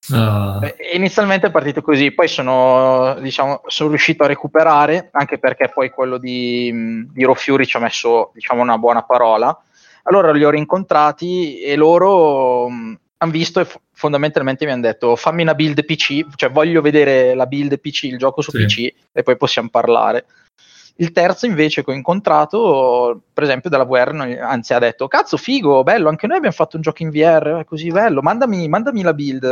Uh. 0.09 0.59
Inizialmente 0.93 1.47
è 1.47 1.51
partito 1.51 1.81
così, 1.81 2.11
poi 2.11 2.27
sono, 2.27 3.15
diciamo, 3.21 3.61
sono 3.67 3.89
riuscito 3.89 4.23
a 4.23 4.27
recuperare, 4.27 5.09
anche 5.11 5.37
perché 5.37 5.69
poi 5.69 5.89
quello 5.89 6.17
di, 6.17 7.07
di 7.13 7.25
Fury 7.33 7.65
ci 7.65 7.77
ha 7.77 7.79
messo 7.79 8.31
diciamo, 8.33 8.61
una 8.61 8.77
buona 8.77 9.03
parola 9.03 9.57
allora 10.03 10.31
li 10.31 10.43
ho 10.43 10.49
rincontrati 10.49 11.59
e 11.59 11.75
loro 11.75 12.69
mm, 12.69 12.93
hanno 13.17 13.31
visto 13.31 13.59
e 13.59 13.67
fondamentalmente 13.93 14.65
mi 14.65 14.71
hanno 14.71 14.81
detto 14.81 15.15
fammi 15.15 15.43
una 15.43 15.53
build 15.53 15.85
PC, 15.85 16.25
cioè 16.35 16.49
voglio 16.49 16.81
vedere 16.81 17.35
la 17.35 17.45
build 17.45 17.79
PC, 17.79 18.03
il 18.03 18.17
gioco 18.17 18.41
su 18.41 18.51
sì. 18.51 18.65
PC 18.65 18.93
e 19.11 19.23
poi 19.23 19.37
possiamo 19.37 19.69
parlare. 19.69 20.25
Il 20.95 21.11
terzo 21.13 21.45
invece 21.45 21.83
che 21.83 21.91
ho 21.91 21.93
incontrato, 21.93 23.21
per 23.33 23.43
esempio 23.43 23.69
della 23.69 23.85
VR, 23.85 24.39
anzi 24.41 24.73
ha 24.73 24.79
detto 24.79 25.07
cazzo 25.07 25.37
figo, 25.37 25.83
bello, 25.83 26.09
anche 26.09 26.27
noi 26.27 26.37
abbiamo 26.37 26.55
fatto 26.55 26.75
un 26.75 26.81
gioco 26.81 27.01
in 27.01 27.09
VR, 27.09 27.59
è 27.59 27.65
così 27.65 27.89
bello, 27.89 28.21
mandami, 28.21 28.67
mandami 28.67 29.01
la 29.01 29.13
build. 29.13 29.43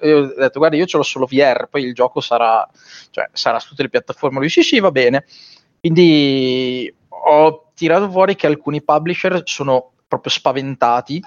E 0.00 0.12
ho 0.12 0.34
detto 0.36 0.58
guarda 0.58 0.76
io 0.76 0.86
ce 0.86 0.98
l'ho 0.98 1.02
solo 1.02 1.26
VR, 1.26 1.66
poi 1.68 1.84
il 1.84 1.94
gioco 1.94 2.20
sarà, 2.20 2.68
cioè, 3.10 3.28
sarà 3.32 3.58
su 3.58 3.70
tutte 3.70 3.82
le 3.82 3.88
piattaforme. 3.88 4.38
Lui 4.38 4.48
sì 4.48 4.62
sì 4.62 4.78
va 4.78 4.90
bene. 4.90 5.24
Quindi 5.80 6.94
ho 7.08 7.70
tirato 7.74 8.10
fuori 8.10 8.36
che 8.36 8.46
alcuni 8.46 8.82
publisher 8.82 9.42
sono 9.44 9.91
proprio 10.12 10.32
spaventati 10.32 11.22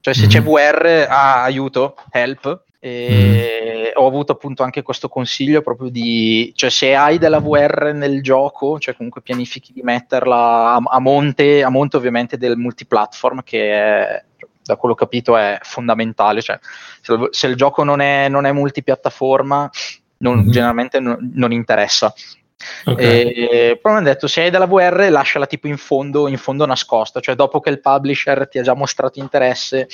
Cioè 0.00 0.12
se 0.12 0.22
mm-hmm. 0.22 0.30
c'è 0.30 0.42
VR, 0.42 1.06
ah, 1.08 1.42
aiuto, 1.44 1.94
help, 2.10 2.64
e 2.78 3.92
mm. 3.94 4.02
ho 4.02 4.06
avuto 4.06 4.32
appunto 4.32 4.62
anche 4.62 4.82
questo 4.82 5.08
consiglio 5.08 5.62
proprio 5.62 5.88
di, 5.88 6.52
cioè 6.54 6.68
se 6.68 6.94
hai 6.94 7.16
della 7.16 7.38
VR 7.38 7.92
nel 7.94 8.22
gioco, 8.22 8.78
cioè 8.78 8.94
comunque 8.94 9.22
pianifichi 9.22 9.72
di 9.72 9.80
metterla 9.80 10.74
a, 10.74 10.82
a 10.84 10.98
monte, 11.00 11.62
a 11.62 11.70
monte 11.70 11.96
ovviamente 11.96 12.36
del 12.36 12.58
multiplatform 12.58 13.42
che 13.42 13.72
è, 13.72 14.24
da 14.62 14.76
quello 14.76 14.94
capito 14.94 15.36
è 15.38 15.58
fondamentale, 15.62 16.42
cioè 16.42 16.58
se, 17.00 17.28
se 17.30 17.46
il 17.46 17.56
gioco 17.56 17.84
non 17.84 18.00
è, 18.00 18.28
non 18.28 18.44
è 18.44 18.52
multipiattaforma 18.52 19.70
non, 20.18 20.40
mm-hmm. 20.40 20.50
generalmente 20.50 21.00
non, 21.00 21.30
non 21.32 21.52
interessa. 21.52 22.12
Okay. 22.84 23.30
E, 23.30 23.78
poi 23.80 23.92
mi 23.92 23.98
hanno 23.98 24.08
detto 24.08 24.26
se 24.26 24.42
hai 24.42 24.50
della 24.50 24.66
VR 24.66 25.08
lasciala 25.10 25.46
tipo 25.46 25.66
in 25.66 25.76
fondo, 25.76 26.28
in 26.28 26.38
fondo 26.38 26.66
nascosta, 26.66 27.20
cioè 27.20 27.34
dopo 27.34 27.60
che 27.60 27.70
il 27.70 27.80
publisher 27.80 28.48
ti 28.48 28.58
ha 28.58 28.62
già 28.62 28.74
mostrato 28.74 29.18
interesse, 29.18 29.88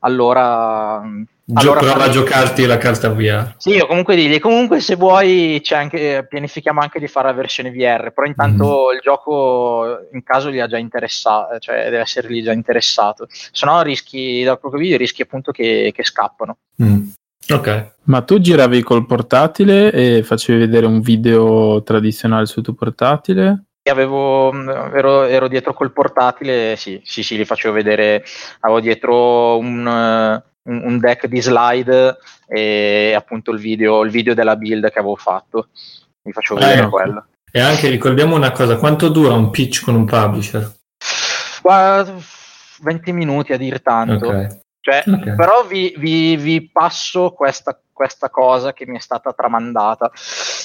allora 0.00 1.02
allora, 1.54 1.80
prova 1.80 2.04
a 2.04 2.08
giocarti 2.08 2.64
la 2.66 2.78
carta 2.78 3.08
VR. 3.08 3.54
Sì, 3.56 3.76
o 3.78 3.86
comunque 3.86 4.14
digli, 4.14 4.38
comunque 4.38 4.80
se 4.80 4.94
vuoi 4.94 5.60
anche, 5.70 6.24
pianifichiamo 6.28 6.80
anche 6.80 7.00
di 7.00 7.08
fare 7.08 7.28
la 7.28 7.34
versione 7.34 7.70
VR, 7.72 8.12
però 8.12 8.26
intanto 8.26 8.86
mm. 8.90 8.94
il 8.94 9.00
gioco 9.02 10.06
in 10.12 10.22
caso 10.22 10.48
li 10.48 10.60
ha 10.60 10.68
già 10.68 10.78
interessato, 10.78 11.58
cioè 11.58 11.84
deve 11.84 12.00
essergli 12.00 12.42
già 12.42 12.52
interessato, 12.52 13.26
se 13.28 13.66
no 13.66 13.82
rischi, 13.82 14.44
dal 14.44 14.60
proprio 14.60 14.80
video 14.80 14.96
rischi 14.96 15.22
appunto 15.22 15.50
che, 15.50 15.92
che 15.94 16.04
scappano. 16.04 16.58
Mm. 16.82 17.08
Ok. 17.48 17.94
Ma 18.04 18.22
tu 18.22 18.40
giravi 18.40 18.82
col 18.82 19.06
portatile 19.06 19.92
e 19.92 20.22
facevi 20.22 20.58
vedere 20.58 20.86
un 20.86 21.00
video 21.00 21.82
tradizionale 21.82 22.46
sul 22.46 22.62
tuo 22.62 22.74
portatile? 22.74 23.64
Avevo, 23.90 24.52
ero, 24.92 25.24
ero, 25.24 25.48
dietro 25.48 25.74
col 25.74 25.92
portatile, 25.92 26.76
sì, 26.76 27.00
sì, 27.04 27.22
sì, 27.22 27.36
li 27.36 27.44
facevo 27.44 27.74
vedere, 27.74 28.24
avevo 28.60 28.80
dietro 28.80 29.58
un 29.58 30.40
un, 30.64 30.82
un, 30.84 30.98
deck 30.98 31.26
di 31.26 31.40
slide 31.40 32.16
e 32.46 33.14
appunto 33.16 33.50
il 33.50 33.58
video, 33.58 34.02
il 34.02 34.10
video 34.10 34.34
della 34.34 34.56
build 34.56 34.90
che 34.90 34.98
avevo 34.98 35.16
fatto. 35.16 35.68
Vi 36.22 36.32
faccio 36.32 36.54
vedere 36.54 36.82
eh, 36.82 36.88
quello. 36.88 37.26
E 37.50 37.60
anche 37.60 37.88
ricordiamo 37.88 38.36
una 38.36 38.52
cosa, 38.52 38.76
quanto 38.76 39.08
dura 39.08 39.34
un 39.34 39.50
pitch 39.50 39.82
con 39.82 39.94
un 39.94 40.04
publisher? 40.04 40.72
20 42.82 43.12
minuti 43.12 43.52
a 43.52 43.56
dir 43.56 43.80
tanto. 43.82 44.26
Okay. 44.26 44.61
Cioè, 44.82 45.04
okay. 45.06 45.36
Però 45.36 45.64
vi, 45.64 45.94
vi, 45.96 46.36
vi 46.36 46.68
passo 46.68 47.30
questa, 47.30 47.80
questa, 47.92 48.30
cosa 48.30 48.72
che 48.72 48.84
mi 48.84 48.96
è 48.96 49.00
stata 49.00 49.32
tramandata. 49.32 50.10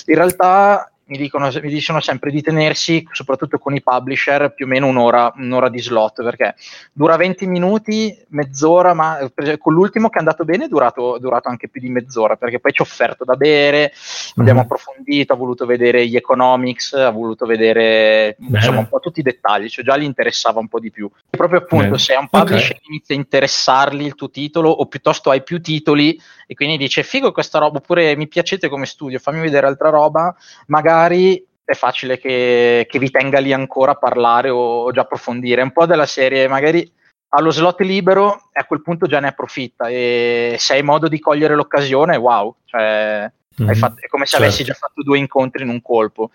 In 0.07 0.15
realtà 0.15 0.91
mi, 1.07 1.17
dicono, 1.17 1.49
mi 1.61 1.69
dicono 1.69 1.99
sempre 2.01 2.31
di 2.31 2.41
tenersi, 2.41 3.07
soprattutto 3.11 3.57
con 3.57 3.75
i 3.75 3.81
publisher, 3.81 4.53
più 4.53 4.65
o 4.65 4.67
meno 4.67 4.87
un'ora, 4.87 5.31
un'ora 5.35 5.69
di 5.69 5.81
slot, 5.81 6.23
perché 6.23 6.55
dura 6.91 7.15
20 7.15 7.47
minuti, 7.47 8.17
mezz'ora, 8.29 8.93
ma 8.93 9.19
con 9.57 9.73
l'ultimo 9.73 10.09
che 10.09 10.17
è 10.17 10.19
andato 10.19 10.43
bene 10.43 10.65
è 10.65 10.67
durato, 10.67 11.17
durato 11.19 11.49
anche 11.49 11.69
più 11.69 11.81
di 11.81 11.89
mezz'ora, 11.89 12.35
perché 12.35 12.59
poi 12.59 12.71
ci 12.73 12.81
ho 12.81 12.83
offerto 12.85 13.23
da 13.23 13.35
bere, 13.35 13.77
mm-hmm. 13.79 13.91
abbiamo 14.35 14.61
approfondito, 14.61 15.33
ha 15.33 15.37
voluto 15.37 15.65
vedere 15.65 16.07
gli 16.07 16.15
economics, 16.15 16.93
ha 16.93 17.09
voluto 17.09 17.45
vedere 17.45 18.35
insomma, 18.39 18.79
un 18.79 18.87
po' 18.87 18.99
tutti 18.99 19.19
i 19.19 19.23
dettagli, 19.23 19.69
cioè 19.69 19.85
già 19.85 19.97
gli 19.97 20.03
interessava 20.03 20.59
un 20.59 20.67
po' 20.67 20.79
di 20.79 20.91
più. 20.91 21.09
E 21.29 21.37
proprio 21.37 21.59
appunto, 21.59 21.85
Bene. 21.85 21.97
se 21.99 22.13
a 22.13 22.19
un 22.19 22.27
publisher 22.29 22.75
okay. 22.75 22.89
inizia 22.89 23.15
a 23.15 23.17
interessargli 23.17 24.05
il 24.05 24.15
tuo 24.15 24.29
titolo, 24.29 24.69
o 24.69 24.85
piuttosto 24.87 25.29
hai 25.29 25.43
più 25.43 25.61
titoli, 25.61 26.19
e 26.47 26.55
quindi 26.55 26.77
dice 26.77 27.03
figo 27.03 27.31
questa 27.31 27.59
roba, 27.59 27.77
oppure 27.77 28.15
mi 28.15 28.27
piacete 28.27 28.69
come 28.69 28.85
studio, 28.85 29.19
fammi 29.19 29.41
vedere 29.41 29.67
altra 29.67 29.89
roba, 29.89 30.33
magari 30.67 31.45
è 31.63 31.73
facile 31.73 32.17
che, 32.17 32.87
che 32.89 32.97
vi 32.97 33.11
tenga 33.11 33.39
lì 33.39 33.51
ancora 33.51 33.91
a 33.91 33.95
parlare 33.95 34.49
o, 34.49 34.89
già 34.91 35.01
approfondire. 35.01 35.61
un 35.61 35.73
po' 35.73 35.85
della 35.85 36.05
serie, 36.05 36.47
magari 36.47 36.89
allo 37.29 37.51
slot 37.51 37.81
libero 37.81 38.49
e 38.53 38.61
a 38.61 38.63
quel 38.63 38.81
punto 38.81 39.05
già 39.05 39.19
ne 39.19 39.27
approfitta 39.27 39.89
e 39.89 40.55
se 40.57 40.73
hai 40.73 40.83
modo 40.83 41.09
di 41.09 41.19
cogliere 41.19 41.55
l'occasione, 41.55 42.15
wow, 42.15 42.55
cioè, 42.63 43.29
mm-hmm. 43.63 43.73
fatto, 43.73 43.95
è 44.01 44.07
come 44.07 44.25
se 44.25 44.31
certo. 44.31 44.45
avessi 44.45 44.63
già 44.63 44.73
fatto 44.73 45.03
due 45.03 45.17
incontri 45.17 45.63
in 45.63 45.69
un 45.69 45.81
colpo 45.81 46.31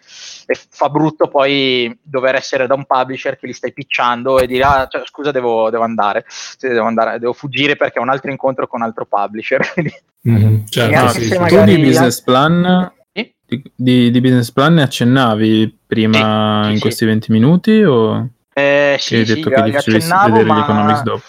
e 0.46 0.58
fa 0.68 0.88
brutto 0.88 1.28
poi 1.28 1.96
dover 2.02 2.34
essere 2.34 2.66
da 2.66 2.74
un 2.74 2.84
publisher 2.84 3.38
che 3.38 3.46
li 3.46 3.52
stai 3.52 3.72
picciando 3.72 4.38
e 4.38 4.46
dire 4.46 4.64
ah, 4.64 4.86
cioè, 4.90 5.02
scusa 5.04 5.30
devo, 5.30 5.70
devo 5.70 5.84
andare, 5.84 6.24
devo, 6.58 6.86
andare, 6.86 7.18
devo 7.18 7.32
fuggire 7.32 7.76
perché 7.76 7.98
ho 7.98 8.02
un 8.02 8.10
altro 8.10 8.30
incontro 8.30 8.66
con 8.66 8.80
un 8.80 8.86
altro 8.86 9.06
publisher. 9.06 9.60
mm-hmm. 10.28 10.64
certo, 10.68 11.08
sì, 11.08 11.24
sì. 11.24 11.36
Tu 11.36 11.64
di 11.64 11.78
business 11.78 12.20
plan 12.20 12.92
di, 13.74 14.10
di, 14.10 14.20
business 14.20 14.50
plan 14.50 14.74
ne 14.74 14.82
accennavi 14.82 15.78
prima 15.86 16.62
sì, 16.64 16.72
in 16.72 16.80
questi 16.80 17.04
20 17.04 17.30
minuti 17.30 17.82
o 17.82 18.28
eh, 18.54 18.96
sì, 18.98 19.16
hai 19.16 19.24
detto 19.24 19.50
che 19.50 19.62
dicevi 19.62 19.98
vedere 19.98 20.44
ma... 20.44 20.58
l'economics 20.58 21.02
dopo? 21.02 21.22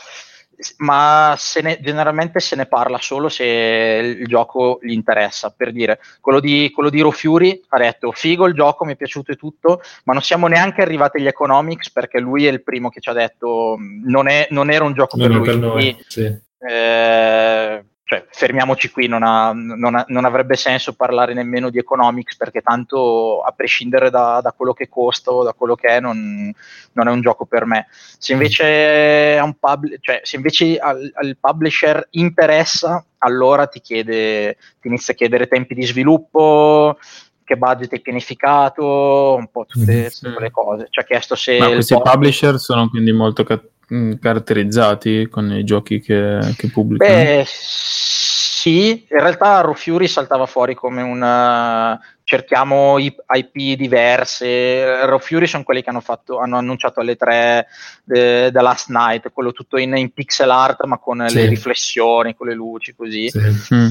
Ma 0.78 1.36
se 1.38 1.62
ne, 1.62 1.80
generalmente 1.82 2.40
se 2.40 2.56
ne 2.56 2.66
parla 2.66 2.98
solo 3.00 3.30
se 3.30 3.44
il 3.44 4.28
gioco 4.28 4.80
gli 4.82 4.92
interessa. 4.92 5.54
Per 5.56 5.72
dire, 5.72 6.00
quello 6.20 6.40
di, 6.40 6.72
quello 6.74 6.90
di 6.90 7.02
Fury 7.12 7.62
ha 7.70 7.78
detto: 7.78 8.12
Figo 8.12 8.48
il 8.48 8.54
gioco, 8.54 8.86
mi 8.86 8.94
è 8.94 8.96
piaciuto 8.96 9.32
e 9.32 9.36
tutto, 9.36 9.82
ma 10.06 10.14
non 10.14 10.22
siamo 10.22 10.48
neanche 10.48 10.82
arrivati 10.82 11.18
agli 11.18 11.28
economics 11.28 11.92
perché 11.92 12.20
lui 12.20 12.46
è 12.46 12.52
il 12.52 12.64
primo 12.64 12.90
che 12.90 13.00
ci 13.00 13.10
ha 13.10 13.14
detto: 13.14 13.78
Non, 14.06 14.28
è, 14.28 14.48
non 14.52 14.72
era 14.72 14.84
un 14.84 14.94
gioco 14.94 15.18
non 15.18 15.28
per 15.28 15.38
lui. 15.38 15.46
Per 15.46 15.58
noi, 15.58 15.72
quindi, 15.72 16.04
sì. 16.08 16.40
eh, 16.68 17.84
cioè, 18.06 18.26
fermiamoci 18.30 18.92
qui, 18.92 19.08
non, 19.08 19.24
ha, 19.24 19.54
non, 19.54 19.96
ha, 19.96 20.04
non, 20.10 20.26
avrebbe 20.26 20.58
senso 20.58 20.94
parlare 20.94 21.34
nemmeno 21.34 21.70
di 21.70 21.78
economics 21.78 22.36
perché 22.36 22.62
tanto 22.62 23.42
a 23.42 23.52
prescindere 23.52 24.10
da, 24.10 24.42
da 24.42 24.52
quello 24.52 24.74
che 24.74 24.90
costa 24.90 25.32
o 25.32 25.44
da 25.44 25.54
quello 25.54 25.76
che 25.76 25.88
è 25.88 26.00
non, 26.02 26.54
non, 26.92 27.08
è 27.08 27.12
un 27.12 27.22
gioco 27.22 27.46
per 27.46 27.66
me. 27.66 27.88
Se 27.90 28.34
invece, 28.34 29.42
pub, 29.58 29.88
cioè, 30.02 30.20
se 30.22 30.36
invece 30.36 30.78
al, 30.78 31.12
al, 31.14 31.38
publisher 31.40 32.06
interessa, 32.12 33.06
allora 33.20 33.68
ti, 33.68 33.80
chiede, 33.80 34.58
ti 34.82 34.90
inizia 34.90 35.14
a 35.14 35.18
chiedere 35.18 35.48
tempi 35.48 35.74
di 35.74 35.86
sviluppo, 35.86 36.98
che 37.46 37.56
budget 37.56 37.94
è 37.94 38.02
pianificato, 38.02 39.36
un 39.38 39.48
po' 39.50 39.66
tutte, 39.66 40.12
tutte 40.12 40.34
quelle 40.34 40.52
cose. 40.52 40.88
Ci 40.90 41.00
ha 41.00 41.04
chiesto 41.04 41.36
se... 41.36 41.58
Ma 41.58 41.70
questi 41.70 41.96
publisher 41.96 42.60
sono 42.60 42.90
quindi 42.90 43.14
molto 43.14 43.46
cattivi 43.46 43.72
Mm, 43.94 44.14
caratterizzati 44.14 45.28
con 45.30 45.52
i 45.52 45.64
giochi 45.64 46.00
che, 46.00 46.40
che 46.56 46.70
pubblicano? 46.70 47.12
Beh, 47.12 47.44
sì, 47.46 49.06
in 49.10 49.20
realtà 49.20 49.60
Raw 49.60 49.74
Fury 49.74 50.08
saltava 50.08 50.46
fuori 50.46 50.74
come 50.74 51.02
un 51.02 52.00
cerchiamo 52.24 52.98
IP 52.98 53.76
diverse. 53.76 55.06
Raw 55.06 55.20
Fury 55.20 55.48
sono 55.48 55.64
quelli 55.64 55.84
che 55.84 55.90
hanno, 55.90 56.00
fatto, 56.00 56.40
hanno 56.40 56.58
annunciato 56.58 57.02
alle 57.02 57.18
tre 57.18 57.68
The, 58.06 58.52
The 58.54 58.62
Last 58.62 58.90
Night, 58.90 59.32
quello 59.34 59.52
tutto 59.52 59.78
in, 59.78 59.98
in 59.98 60.14
pixel 60.14 60.50
art 60.50 60.86
ma 60.86 60.98
con 60.98 61.26
sì. 61.28 61.36
le 61.36 61.48
riflessioni, 61.48 62.36
con 62.36 62.48
le 62.48 62.54
luci 62.54 62.96
così. 62.96 63.30
Sì. 63.30 63.40
Mm. 63.74 63.88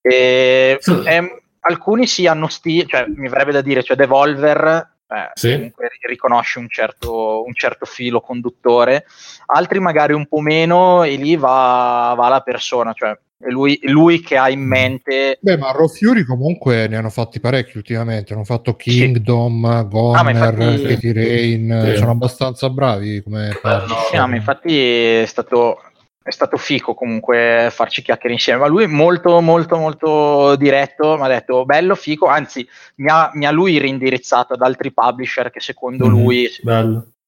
E, 0.00 0.76
sì. 0.80 1.02
E, 1.04 1.42
alcuni 1.60 2.06
sì 2.06 2.26
hanno 2.26 2.48
stile, 2.48 2.86
cioè 2.86 3.06
mi 3.06 3.28
verrebbe 3.28 3.52
da 3.52 3.60
dire, 3.60 3.82
cioè 3.82 3.96
Devolver 3.96 4.95
eh, 5.08 5.30
sì. 5.34 5.52
comunque 5.52 5.88
riconosce 6.08 6.58
un 6.58 6.68
certo, 6.68 7.44
un 7.44 7.54
certo, 7.54 7.84
filo 7.84 8.20
conduttore, 8.20 9.04
altri 9.46 9.78
magari 9.80 10.12
un 10.12 10.26
po' 10.26 10.40
meno 10.40 11.02
e 11.04 11.16
lì 11.16 11.36
va, 11.36 12.14
va 12.16 12.28
la 12.28 12.40
persona, 12.40 12.92
cioè 12.92 13.16
è 13.38 13.50
lui, 13.50 13.78
lui, 13.82 14.20
che 14.20 14.38
ha 14.38 14.48
in 14.48 14.60
mm. 14.60 14.66
mente. 14.66 15.38
Beh, 15.40 15.58
ma 15.58 15.70
Raw 15.70 15.88
Fury 15.88 16.24
comunque 16.24 16.88
ne 16.88 16.96
hanno 16.96 17.10
fatti 17.10 17.38
parecchi 17.38 17.76
ultimamente. 17.76 18.32
Hanno 18.32 18.44
fatto 18.44 18.74
Kingdom, 18.76 19.80
sì. 19.82 19.88
Goner, 19.88 20.26
ah, 20.26 20.30
infatti... 20.30 21.12
Rain. 21.12 21.82
Sì. 21.84 21.96
Sono 21.96 22.12
abbastanza 22.12 22.70
bravi 22.70 23.22
come 23.22 23.58
parli. 23.60 23.92
Sì, 24.10 24.16
no, 24.16 24.26
ma 24.26 24.36
infatti 24.36 25.20
è 25.20 25.26
stato, 25.26 25.82
è 26.26 26.32
stato 26.32 26.56
fico 26.56 26.94
comunque 26.94 27.68
farci 27.70 28.02
chiacchiere 28.02 28.34
insieme, 28.34 28.58
ma 28.58 28.66
lui 28.66 28.88
molto 28.88 29.40
molto 29.40 29.76
molto 29.76 30.56
diretto 30.56 31.16
mi 31.16 31.22
ha 31.22 31.28
detto 31.28 31.64
bello 31.64 31.94
fico, 31.94 32.26
anzi 32.26 32.68
mi 32.96 33.08
ha, 33.08 33.30
mi 33.34 33.46
ha 33.46 33.52
lui 33.52 33.78
rindirizzato 33.78 34.54
ad 34.54 34.62
altri 34.62 34.92
publisher 34.92 35.50
che 35.50 35.60
secondo 35.60 36.08
mm, 36.08 36.10
lui 36.10 36.50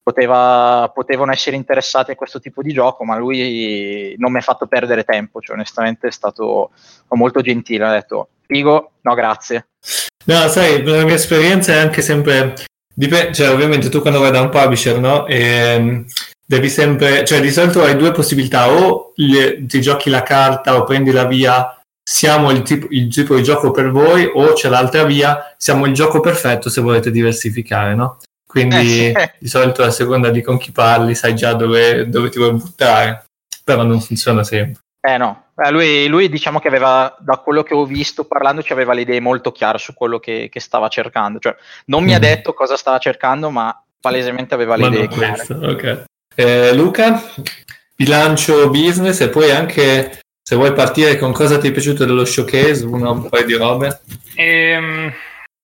poteva, 0.03 0.91
potevano 0.93 1.31
essere 1.31 1.55
interessati 1.55 2.11
a 2.11 2.15
questo 2.15 2.41
tipo 2.41 2.61
di 2.61 2.73
gioco, 2.73 3.05
ma 3.05 3.17
lui 3.17 4.15
non 4.17 4.33
mi 4.33 4.39
ha 4.39 4.41
fatto 4.41 4.67
perdere 4.67 5.05
tempo, 5.05 5.39
cioè 5.39 5.55
onestamente 5.55 6.07
è 6.07 6.11
stato 6.11 6.71
molto 7.09 7.39
gentile, 7.39 7.85
ha 7.85 7.91
detto 7.91 8.29
figo, 8.45 8.91
no 8.99 9.13
grazie. 9.13 9.67
No, 10.25 10.47
sai, 10.49 10.83
la 10.83 11.05
mia 11.05 11.15
esperienza 11.15 11.71
è 11.73 11.77
anche 11.77 12.01
sempre 12.01 12.53
Dipende, 12.99 13.33
cioè, 13.33 13.49
ovviamente 13.49 13.87
tu 13.87 14.01
quando 14.01 14.19
vai 14.19 14.29
da 14.29 14.41
un 14.41 14.49
publisher, 14.49 14.99
no? 14.99 15.25
E, 15.25 15.39
ehm, 15.39 16.05
devi 16.49 16.67
sempre, 16.67 17.23
cioè 17.25 17.41
di 17.41 17.51
solito 17.51 17.83
hai 17.83 17.95
due 17.95 18.11
possibilità, 18.11 18.71
o 18.71 19.13
le, 19.17 19.67
ti 19.67 19.79
giochi 19.81 20.09
la 20.09 20.23
carta 20.23 20.75
o 20.75 20.83
prendi 20.83 21.11
la 21.11 21.25
via, 21.25 21.79
siamo 22.01 22.49
il 22.49 22.63
tipo, 22.63 22.87
il 22.89 23.13
tipo 23.13 23.35
di 23.35 23.43
gioco 23.43 23.69
per 23.69 23.91
voi, 23.91 24.27
o 24.33 24.53
c'è 24.53 24.67
l'altra 24.67 25.03
via, 25.03 25.53
siamo 25.57 25.85
il 25.85 25.93
gioco 25.93 26.21
perfetto 26.21 26.67
se 26.67 26.81
volete 26.81 27.11
diversificare, 27.11 27.93
no? 27.93 28.17
Quindi 28.47 29.11
eh, 29.11 29.35
di 29.37 29.47
solito 29.47 29.83
a 29.83 29.91
seconda 29.91 30.31
di 30.31 30.41
con 30.41 30.57
chi 30.57 30.71
parli 30.71 31.13
sai 31.13 31.35
già 31.35 31.53
dove, 31.53 32.09
dove 32.09 32.29
ti 32.29 32.39
vuoi 32.39 32.53
buttare, 32.53 33.25
però 33.63 33.83
non 33.83 34.01
funziona 34.01 34.43
sempre. 34.43 34.81
Eh 35.01 35.17
no, 35.17 35.49
eh, 35.55 35.69
lui, 35.69 36.07
lui, 36.07 36.29
diciamo 36.29 36.59
che 36.59 36.67
aveva, 36.67 37.15
da 37.19 37.37
quello 37.37 37.61
che 37.61 37.75
ho 37.75 37.85
visto 37.85 38.25
parlando, 38.25 38.63
ci 38.63 38.73
aveva 38.73 38.93
le 38.93 39.01
idee 39.01 39.19
molto 39.19 39.51
chiare 39.51 39.77
su 39.77 39.93
quello 39.93 40.17
che, 40.17 40.49
che 40.51 40.59
stava 40.59 40.87
cercando. 40.87 41.37
Cioè, 41.37 41.55
non 41.85 42.01
mm. 42.01 42.05
mi 42.05 42.15
ha 42.15 42.17
mm. 42.17 42.21
detto 42.21 42.53
cosa 42.55 42.75
stava 42.75 42.97
cercando, 42.97 43.51
ma 43.51 43.83
palesemente 44.01 44.55
aveva 44.55 44.75
le 44.75 44.81
ma 44.81 44.87
idee 44.87 45.07
chiare. 45.07 45.45
Ok. 45.53 46.07
Eh, 46.39 46.73
Luca, 46.73 47.21
bilancio 47.97 48.69
business 48.69 49.19
e 49.19 49.27
poi 49.27 49.51
anche 49.51 50.21
se 50.41 50.55
vuoi 50.55 50.71
partire 50.71 51.17
con 51.17 51.33
cosa 51.33 51.57
ti 51.57 51.67
è 51.67 51.71
piaciuto 51.73 52.05
dello 52.05 52.23
showcase, 52.23 52.85
una, 52.85 53.09
un 53.09 53.27
paio 53.27 53.45
di 53.45 53.55
robe. 53.55 53.99
Ehm, 54.35 55.13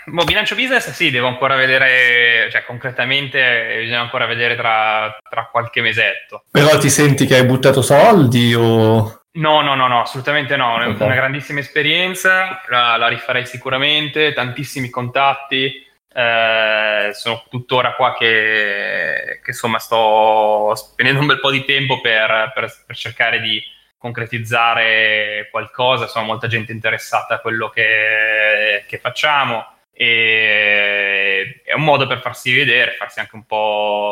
boh, 0.07 0.23
bilancio 0.25 0.53
business 0.55 0.91
sì, 0.91 1.11
devo 1.11 1.27
ancora 1.27 1.55
vedere, 1.55 2.49
cioè 2.51 2.65
concretamente 2.65 3.77
bisogna 3.83 4.01
ancora 4.01 4.25
vedere 4.25 4.57
tra, 4.57 5.17
tra 5.29 5.47
qualche 5.49 5.79
mesetto. 5.79 6.43
Però 6.51 6.77
ti 6.77 6.89
senti 6.89 7.25
che 7.25 7.35
hai 7.35 7.45
buttato 7.45 7.81
soldi 7.81 8.53
o... 8.53 9.21
No, 9.31 9.61
no, 9.61 9.75
no, 9.75 9.87
no, 9.87 10.01
assolutamente 10.01 10.57
no. 10.57 10.81
È 10.81 10.89
okay. 10.89 11.05
una 11.05 11.15
grandissima 11.15 11.61
esperienza, 11.61 12.61
la, 12.67 12.97
la, 12.97 13.07
rifarei 13.07 13.45
sicuramente, 13.45 14.33
tantissimi 14.33 14.89
contatti. 14.89 15.84
Eh, 16.17 17.09
sono 17.13 17.43
tuttora 17.49 17.93
qua 17.93 18.15
che, 18.15 19.41
che, 19.43 19.51
insomma 19.51 19.79
sto 19.79 20.73
spendendo 20.73 21.19
un 21.19 21.25
bel 21.25 21.41
po' 21.41 21.51
di 21.51 21.65
tempo 21.65 21.99
per, 21.99 22.53
per, 22.53 22.73
per 22.85 22.95
cercare 22.95 23.41
di 23.41 23.61
concretizzare 23.97 25.49
qualcosa. 25.51 26.03
Insomma, 26.03 26.27
molta 26.27 26.47
gente 26.47 26.71
interessata 26.71 27.35
a 27.35 27.39
quello 27.39 27.67
che, 27.69 28.85
che 28.87 28.97
facciamo. 28.99 29.65
E 29.91 31.61
è 31.65 31.73
un 31.73 31.83
modo 31.83 32.07
per 32.07 32.21
farsi 32.21 32.53
vedere, 32.55 32.95
farsi 32.97 33.19
anche 33.19 33.35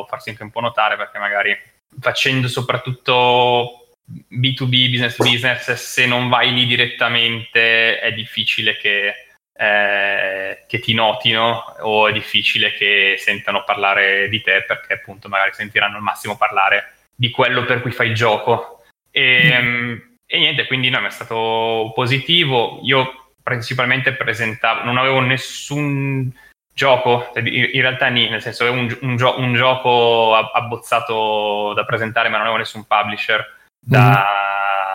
farsi 0.07 0.29
anche 0.29 0.43
un 0.43 0.51
po' 0.51 0.59
notare 0.59 0.97
perché 0.97 1.19
magari 1.19 1.57
facendo 1.99 2.49
soprattutto 2.49 3.95
B2B, 4.29 4.89
business 4.89 5.17
business, 5.17 5.71
se 5.73 6.05
non 6.05 6.27
vai 6.27 6.53
lì 6.53 6.65
direttamente 6.65 7.99
è 7.99 8.11
difficile 8.13 8.75
che, 8.77 9.32
eh, 9.55 10.63
che 10.67 10.79
ti 10.79 10.93
notino 10.93 11.75
o 11.81 12.07
è 12.07 12.11
difficile 12.11 12.73
che 12.73 13.15
sentano 13.17 13.63
parlare 13.63 14.27
di 14.29 14.41
te 14.41 14.63
perché 14.67 14.93
appunto 14.93 15.29
magari 15.29 15.53
sentiranno 15.53 15.97
al 15.97 16.01
massimo 16.01 16.35
parlare 16.35 16.93
di 17.15 17.29
quello 17.29 17.63
per 17.63 17.81
cui 17.81 17.91
fai 17.91 18.09
il 18.09 18.15
gioco. 18.15 18.83
E, 19.11 19.59
mm. 19.61 19.97
e 20.25 20.39
niente, 20.39 20.65
quindi 20.65 20.89
no, 20.89 21.05
è 21.05 21.09
stato 21.09 21.91
positivo. 21.93 22.79
Io 22.83 23.31
principalmente 23.43 24.13
presentavo, 24.13 24.83
non 24.83 24.97
avevo 24.97 25.19
nessun 25.19 26.31
gioco, 26.73 27.29
cioè, 27.33 27.43
in 27.43 27.81
realtà 27.81 28.07
nì, 28.07 28.27
nel 28.29 28.41
senso 28.41 28.63
avevo 28.63 28.79
un, 28.79 28.97
un, 29.01 29.15
gio- 29.17 29.37
un 29.37 29.53
gioco 29.53 30.35
abbozzato 30.35 31.73
da 31.75 31.85
presentare 31.85 32.29
ma 32.29 32.37
non 32.37 32.47
avevo 32.47 32.57
nessun 32.57 32.85
publisher 32.85 33.45
da, 33.79 34.09
mm. 34.09 34.92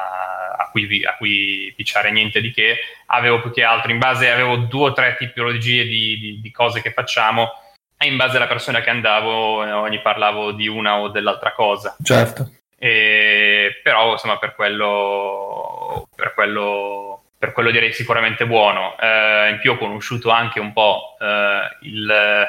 A, 0.68 0.70
cui, 0.70 1.04
a 1.04 1.16
cui 1.16 1.72
picciare 1.74 2.10
niente 2.10 2.40
di 2.40 2.52
che. 2.52 2.78
Avevo 3.06 3.40
più 3.40 3.50
che 3.50 3.64
altro, 3.64 3.90
in 3.90 3.98
base, 3.98 4.30
avevo 4.30 4.56
due 4.56 4.90
o 4.90 4.92
tre 4.92 5.16
tipologie 5.18 5.84
di, 5.84 6.18
di, 6.18 6.40
di 6.40 6.50
cose 6.50 6.82
che 6.82 6.92
facciamo 6.92 7.52
e 8.00 8.06
in 8.06 8.16
base 8.16 8.36
alla 8.36 8.46
persona 8.46 8.80
che 8.80 8.90
andavo 8.90 9.64
no, 9.64 9.88
gli 9.88 10.00
parlavo 10.00 10.52
di 10.52 10.68
una 10.68 10.98
o 10.98 11.08
dell'altra 11.08 11.52
cosa. 11.52 11.96
Certo. 12.02 12.52
E, 12.78 13.80
però 13.82 14.12
insomma 14.12 14.38
per 14.38 14.54
quello, 14.54 16.08
per 16.14 16.32
quello, 16.32 17.24
per 17.36 17.52
quello 17.52 17.72
direi 17.72 17.92
sicuramente 17.92 18.46
buono. 18.46 18.96
Eh, 19.00 19.48
in 19.50 19.58
più 19.60 19.72
ho 19.72 19.76
conosciuto 19.76 20.30
anche 20.30 20.60
un 20.60 20.72
po' 20.72 21.16
eh, 21.18 21.88
il 21.88 22.46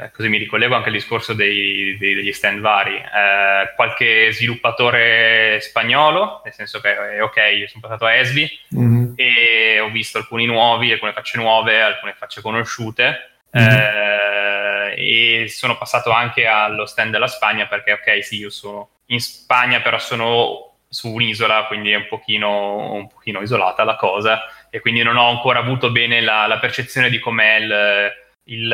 eh, 0.00 0.12
così 0.12 0.28
mi 0.28 0.38
ricollego 0.38 0.76
anche 0.76 0.90
al 0.90 0.94
discorso 0.94 1.32
dei, 1.34 1.96
dei, 1.98 2.14
degli 2.14 2.32
stand 2.32 2.60
vari, 2.60 2.94
eh, 2.94 3.72
qualche 3.74 4.30
sviluppatore 4.32 5.58
spagnolo, 5.60 6.40
nel 6.44 6.52
senso 6.52 6.80
che 6.80 7.16
eh, 7.16 7.20
ok, 7.20 7.36
io 7.56 7.66
sono 7.66 7.80
passato 7.80 8.04
a 8.04 8.14
Esvi 8.14 8.48
mm-hmm. 8.76 9.12
e 9.16 9.80
ho 9.80 9.90
visto 9.90 10.18
alcuni 10.18 10.46
nuovi, 10.46 10.92
alcune 10.92 11.12
facce 11.12 11.36
nuove, 11.38 11.80
alcune 11.80 12.14
facce 12.16 12.40
conosciute. 12.40 13.32
Mm-hmm. 13.56 14.92
e 14.94 15.46
sono 15.48 15.78
passato 15.78 16.10
anche 16.10 16.46
allo 16.46 16.84
stand 16.84 17.12
della 17.12 17.26
Spagna 17.26 17.66
perché 17.66 17.92
ok 17.92 18.22
sì 18.22 18.36
io 18.36 18.50
sono 18.50 18.90
in 19.06 19.20
Spagna 19.20 19.80
però 19.80 19.98
sono 19.98 20.74
su 20.86 21.10
un'isola 21.14 21.64
quindi 21.64 21.92
è 21.92 21.96
un 21.96 22.06
pochino, 22.10 22.92
un 22.92 23.08
pochino 23.08 23.40
isolata 23.40 23.84
la 23.84 23.96
cosa 23.96 24.42
e 24.68 24.80
quindi 24.80 25.02
non 25.02 25.16
ho 25.16 25.30
ancora 25.30 25.60
avuto 25.60 25.90
bene 25.90 26.20
la, 26.20 26.46
la 26.46 26.58
percezione 26.58 27.08
di 27.08 27.18
com'è 27.18 27.56
il, 27.56 28.12
il 28.48 28.68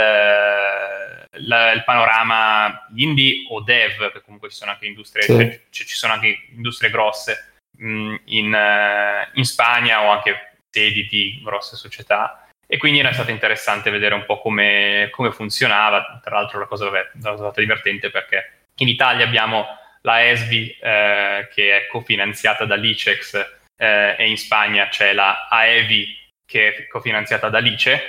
la, 1.38 1.72
il 1.72 1.84
panorama 1.84 2.86
indie 2.94 3.44
o 3.48 3.60
dev, 3.60 4.12
che 4.12 4.20
comunque 4.22 4.50
ci 4.50 4.56
sono 4.56 4.70
anche 4.70 4.86
industrie, 4.86 5.22
sì. 5.22 5.34
cioè, 5.70 5.86
ci 5.86 5.94
sono 5.94 6.12
anche 6.12 6.46
industrie 6.54 6.90
grosse 6.90 7.62
mh, 7.78 7.88
mm, 7.88 8.14
in, 8.26 8.52
uh, 8.52 9.38
in, 9.38 9.44
Spagna 9.44 10.02
o 10.02 10.10
anche 10.10 10.58
sedi 10.70 11.06
di 11.06 11.40
grosse 11.42 11.76
società. 11.76 12.46
E 12.66 12.78
quindi 12.78 12.98
era 12.98 13.12
stato 13.12 13.30
interessante 13.30 13.90
vedere 13.90 14.14
un 14.14 14.24
po' 14.24 14.38
come, 14.38 15.08
come 15.12 15.30
funzionava. 15.30 16.20
Tra 16.22 16.36
l'altro, 16.36 16.58
la 16.58 16.66
cosa 16.66 16.88
vabbè, 16.88 17.10
è 17.12 17.18
stata 17.18 17.60
divertente 17.60 18.10
perché 18.10 18.66
in 18.76 18.88
Italia 18.88 19.24
abbiamo 19.24 19.66
la 20.02 20.26
ESVI 20.28 20.78
eh, 20.80 21.48
che 21.52 21.76
è 21.76 21.86
cofinanziata 21.86 22.64
dall'ICEX 22.64 23.34
eh, 23.76 24.16
e 24.18 24.28
in 24.28 24.36
Spagna 24.36 24.88
c'è 24.88 25.12
la 25.12 25.46
AEVI 25.48 26.22
che 26.46 26.74
è 26.74 26.86
cofinanziata 26.88 27.48
dall'ICE, 27.48 28.00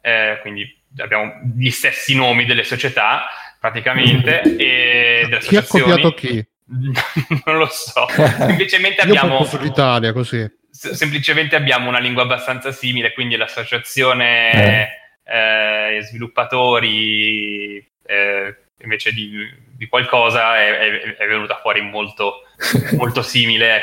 eh, 0.00 0.38
quindi 0.40 0.81
abbiamo 0.98 1.40
gli 1.56 1.70
stessi 1.70 2.14
nomi 2.14 2.44
delle 2.44 2.64
società 2.64 3.28
praticamente 3.58 4.42
e 4.42 5.26
delle 5.28 5.38
chi 5.38 5.56
ha 5.56 5.64
copiato 5.64 6.14
chi? 6.14 6.44
non 7.44 7.58
lo 7.58 7.66
so. 7.66 8.06
Semplicemente 8.10 9.02
abbiamo 9.02 9.48
l'Italia 9.60 10.12
così. 10.12 10.44
Semplicemente 10.70 11.54
abbiamo 11.54 11.88
una 11.88 11.98
lingua 11.98 12.22
abbastanza 12.22 12.72
simile 12.72 13.12
quindi 13.12 13.36
l'associazione 13.36 14.52
eh. 14.52 14.88
Eh, 15.24 16.02
sviluppatori 16.02 17.76
eh, 18.04 18.56
invece 18.82 19.12
di, 19.12 19.30
di 19.76 19.86
qualcosa 19.86 20.58
è, 20.58 20.78
è, 20.78 21.16
è, 21.16 21.26
venuta 21.26 21.58
fuori 21.60 21.82
molto, 21.82 22.42
molto 22.96 23.22
simile. 23.22 23.82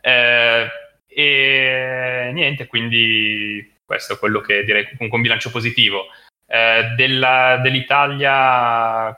Eh, 0.00 0.68
e 1.06 2.30
niente 2.32 2.66
quindi 2.66 3.72
questo 3.84 4.14
è 4.14 4.18
quello 4.18 4.40
che 4.40 4.64
direi 4.64 4.88
con 4.96 5.08
un 5.08 5.20
bilancio 5.20 5.50
positivo 5.50 6.06
eh, 6.46 6.92
della, 6.96 7.58
dell'Italia, 7.62 9.16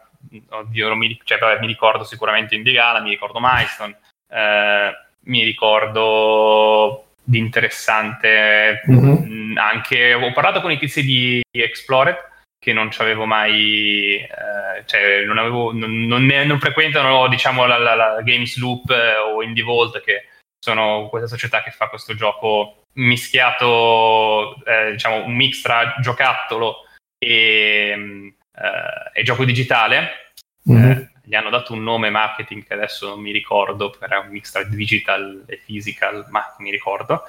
oddio, 0.51 0.95
mi, 0.95 1.19
cioè, 1.25 1.39
vabbè, 1.39 1.61
mi, 1.61 1.67
ricordo 1.67 2.05
sicuramente 2.05 2.55
Indigala, 2.55 3.01
mi 3.01 3.11
ricordo 3.11 3.39
Milestone, 3.41 3.99
eh, 4.29 4.93
mi 5.25 5.45
ricordo 5.45 7.05
di 7.23 7.39
interessante 7.39 8.83
mm-hmm. 8.89 9.57
anche, 9.57 10.15
ho 10.15 10.33
parlato 10.33 10.61
con 10.61 10.71
i 10.71 10.79
tizi 10.79 11.03
di 11.03 11.41
Explored 11.51 12.35
che 12.59 12.73
non 12.73 12.91
ci 12.91 13.01
avevo 13.01 13.27
mai, 13.27 14.17
eh, 14.17 14.85
cioè 14.87 15.25
non, 15.25 15.39
avevo, 15.39 15.73
non, 15.73 16.07
non, 16.07 16.25
ne, 16.25 16.45
non 16.45 16.59
frequentano 16.59 17.29
diciamo 17.29 17.65
la, 17.67 17.79
la, 17.79 17.95
la 17.95 18.23
Games 18.23 18.57
Loop 18.59 18.91
eh, 18.91 19.17
o 19.17 19.43
Indie 19.43 19.63
Vault 19.63 20.01
che 20.03 20.27
sono 20.59 21.09
questa 21.09 21.29
società 21.29 21.63
che 21.63 21.71
fa 21.71 21.89
questo 21.89 22.15
gioco 22.15 22.83
mischiato, 22.95 24.57
eh, 24.65 24.93
diciamo 24.93 25.25
un 25.25 25.35
mix 25.35 25.61
tra 25.61 25.97
giocattolo 26.01 26.86
e, 27.27 28.33
eh, 28.55 29.21
e 29.21 29.23
gioco 29.25 29.45
digitale. 29.45 30.33
Mm-hmm. 30.71 30.91
Eh, 30.91 31.11
gli 31.25 31.35
hanno 31.35 31.51
dato 31.51 31.73
un 31.73 31.83
nome 31.83 32.09
marketing 32.09 32.65
che 32.65 32.75
adesso 32.75 33.09
non 33.09 33.21
mi 33.21 33.33
ricordo, 33.33 33.97
era 34.01 34.21
un 34.21 34.29
mix 34.29 34.53
tra 34.53 34.63
digital 34.63 35.43
e 35.47 35.61
physical, 35.65 36.27
ma 36.31 36.55
mi 36.59 36.71
ricordo. 36.71 37.23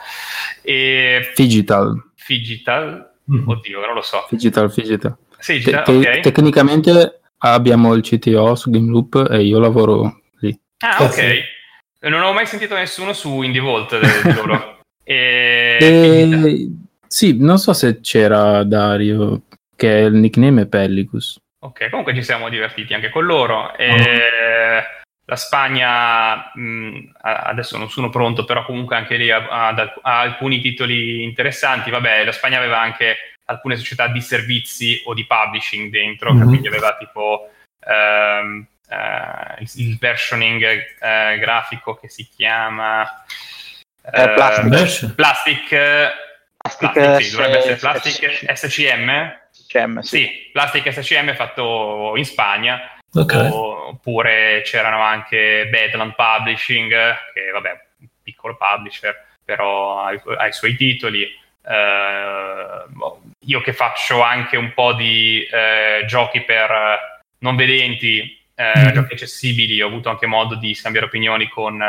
E... 0.61 1.31
Digital. 1.35 2.11
Digital, 2.27 3.13
mm-hmm. 3.31 3.49
oddio, 3.49 3.79
non 3.79 3.95
lo 3.95 4.01
so. 4.01 4.27
Digital, 4.29 4.71
digital. 4.71 5.17
Sì, 5.39 5.53
digital 5.53 5.83
te- 5.83 5.91
okay. 5.91 6.21
Tecnicamente 6.21 7.21
abbiamo 7.39 7.93
il 7.95 8.03
CTO 8.03 8.53
su 8.53 8.69
Game 8.69 8.89
Loop 8.89 9.27
e 9.31 9.41
io 9.43 9.57
lavoro 9.57 10.21
lì. 10.39 10.55
Ah, 10.79 11.03
ok. 11.03 11.13
Sì. 11.13 12.09
Non 12.09 12.21
ho 12.21 12.33
mai 12.33 12.45
sentito 12.45 12.75
nessuno 12.75 13.13
su 13.13 13.41
Indie 13.41 13.61
Vault 13.61 13.99
di 13.99 14.33
loro. 14.33 14.79
e... 15.03 15.77
E... 15.81 16.71
Sì, 17.07 17.37
non 17.39 17.57
so 17.57 17.73
se 17.73 17.99
c'era 18.01 18.63
Dario 18.63 19.41
che 19.77 19.87
il 19.87 20.13
nickname 20.15 20.63
è 20.63 20.67
Pellicus. 20.67 21.39
Ok, 21.59 21.89
comunque 21.89 22.13
ci 22.13 22.23
siamo 22.23 22.49
divertiti 22.49 22.93
anche 22.93 23.09
con 23.09 23.25
loro. 23.25 23.73
E 23.75 23.89
uh-huh. 23.89 24.95
La 25.29 25.35
Spagna, 25.35 26.51
mh, 26.53 27.11
adesso 27.19 27.77
non 27.77 27.89
sono 27.89 28.09
pronto, 28.09 28.45
però 28.45 28.63
comunque 28.63 28.95
anche 28.95 29.17
lì 29.17 29.29
ha, 29.29 29.45
ha, 29.45 29.93
ha, 30.01 30.19
alcuni 30.21 30.61
titoli 30.61 31.21
interessanti. 31.21 31.89
Vabbè, 31.89 32.23
la 32.23 32.31
Spagna 32.31 32.59
aveva 32.59 32.79
anche 32.79 33.17
alcune 33.45 33.75
società 33.75 34.07
di 34.07 34.21
servizi 34.21 35.01
o 35.03 35.13
di 35.13 35.25
publishing 35.25 35.91
dentro, 35.91 36.31
uh-huh. 36.31 36.47
quindi 36.47 36.67
aveva 36.69 36.95
tipo 36.95 37.49
um, 37.85 38.65
uh, 38.87 39.63
il, 39.75 39.97
versioning 39.97 40.63
uh, 40.63 41.37
grafico 41.39 41.95
che 41.95 42.07
si 42.07 42.29
chiama 42.33 43.01
uh, 43.01 44.33
Plastic. 44.33 45.13
Plastic, 45.13 45.13
Plastic, 45.15 46.93
Plastic 46.93 47.21
sì, 47.21 47.31
dovrebbe 47.31 47.57
essere 47.57 47.75
Plastic 47.75 48.53
SCM 48.53 49.45
SCM. 49.67 49.99
Sì. 49.99 50.17
sì, 50.17 50.49
Plastic 50.51 50.91
SCM 50.91 51.35
fatto 51.35 52.13
in 52.15 52.25
Spagna. 52.25 52.97
Okay. 53.13 53.49
Oppure 53.49 54.61
c'erano 54.63 55.01
anche 55.01 55.67
Badland 55.69 56.15
Publishing, 56.15 56.89
che 57.33 57.51
vabbè, 57.51 57.85
un 57.99 58.07
piccolo 58.21 58.57
publisher, 58.57 59.25
però 59.43 60.01
ha, 60.01 60.21
ha 60.37 60.47
i 60.47 60.53
suoi 60.53 60.75
titoli. 60.75 61.27
Uh, 61.61 63.21
io 63.45 63.61
che 63.61 63.73
faccio 63.73 64.21
anche 64.21 64.55
un 64.55 64.73
po' 64.73 64.93
di 64.93 65.45
uh, 65.51 66.05
giochi 66.05 66.41
per 66.41 67.21
non 67.39 67.55
vedenti, 67.55 68.45
eh, 68.55 68.73
mm-hmm. 68.77 68.93
giochi 68.93 69.13
accessibili, 69.13 69.81
ho 69.81 69.87
avuto 69.87 70.09
anche 70.09 70.25
modo 70.25 70.55
di 70.55 70.73
scambiare 70.73 71.05
opinioni 71.05 71.47
con 71.47 71.79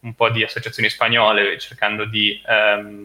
un 0.00 0.14
po' 0.14 0.30
di 0.30 0.42
associazioni 0.42 0.88
spagnole, 0.88 1.58
cercando 1.58 2.04
di, 2.04 2.40
ehm, 2.44 3.04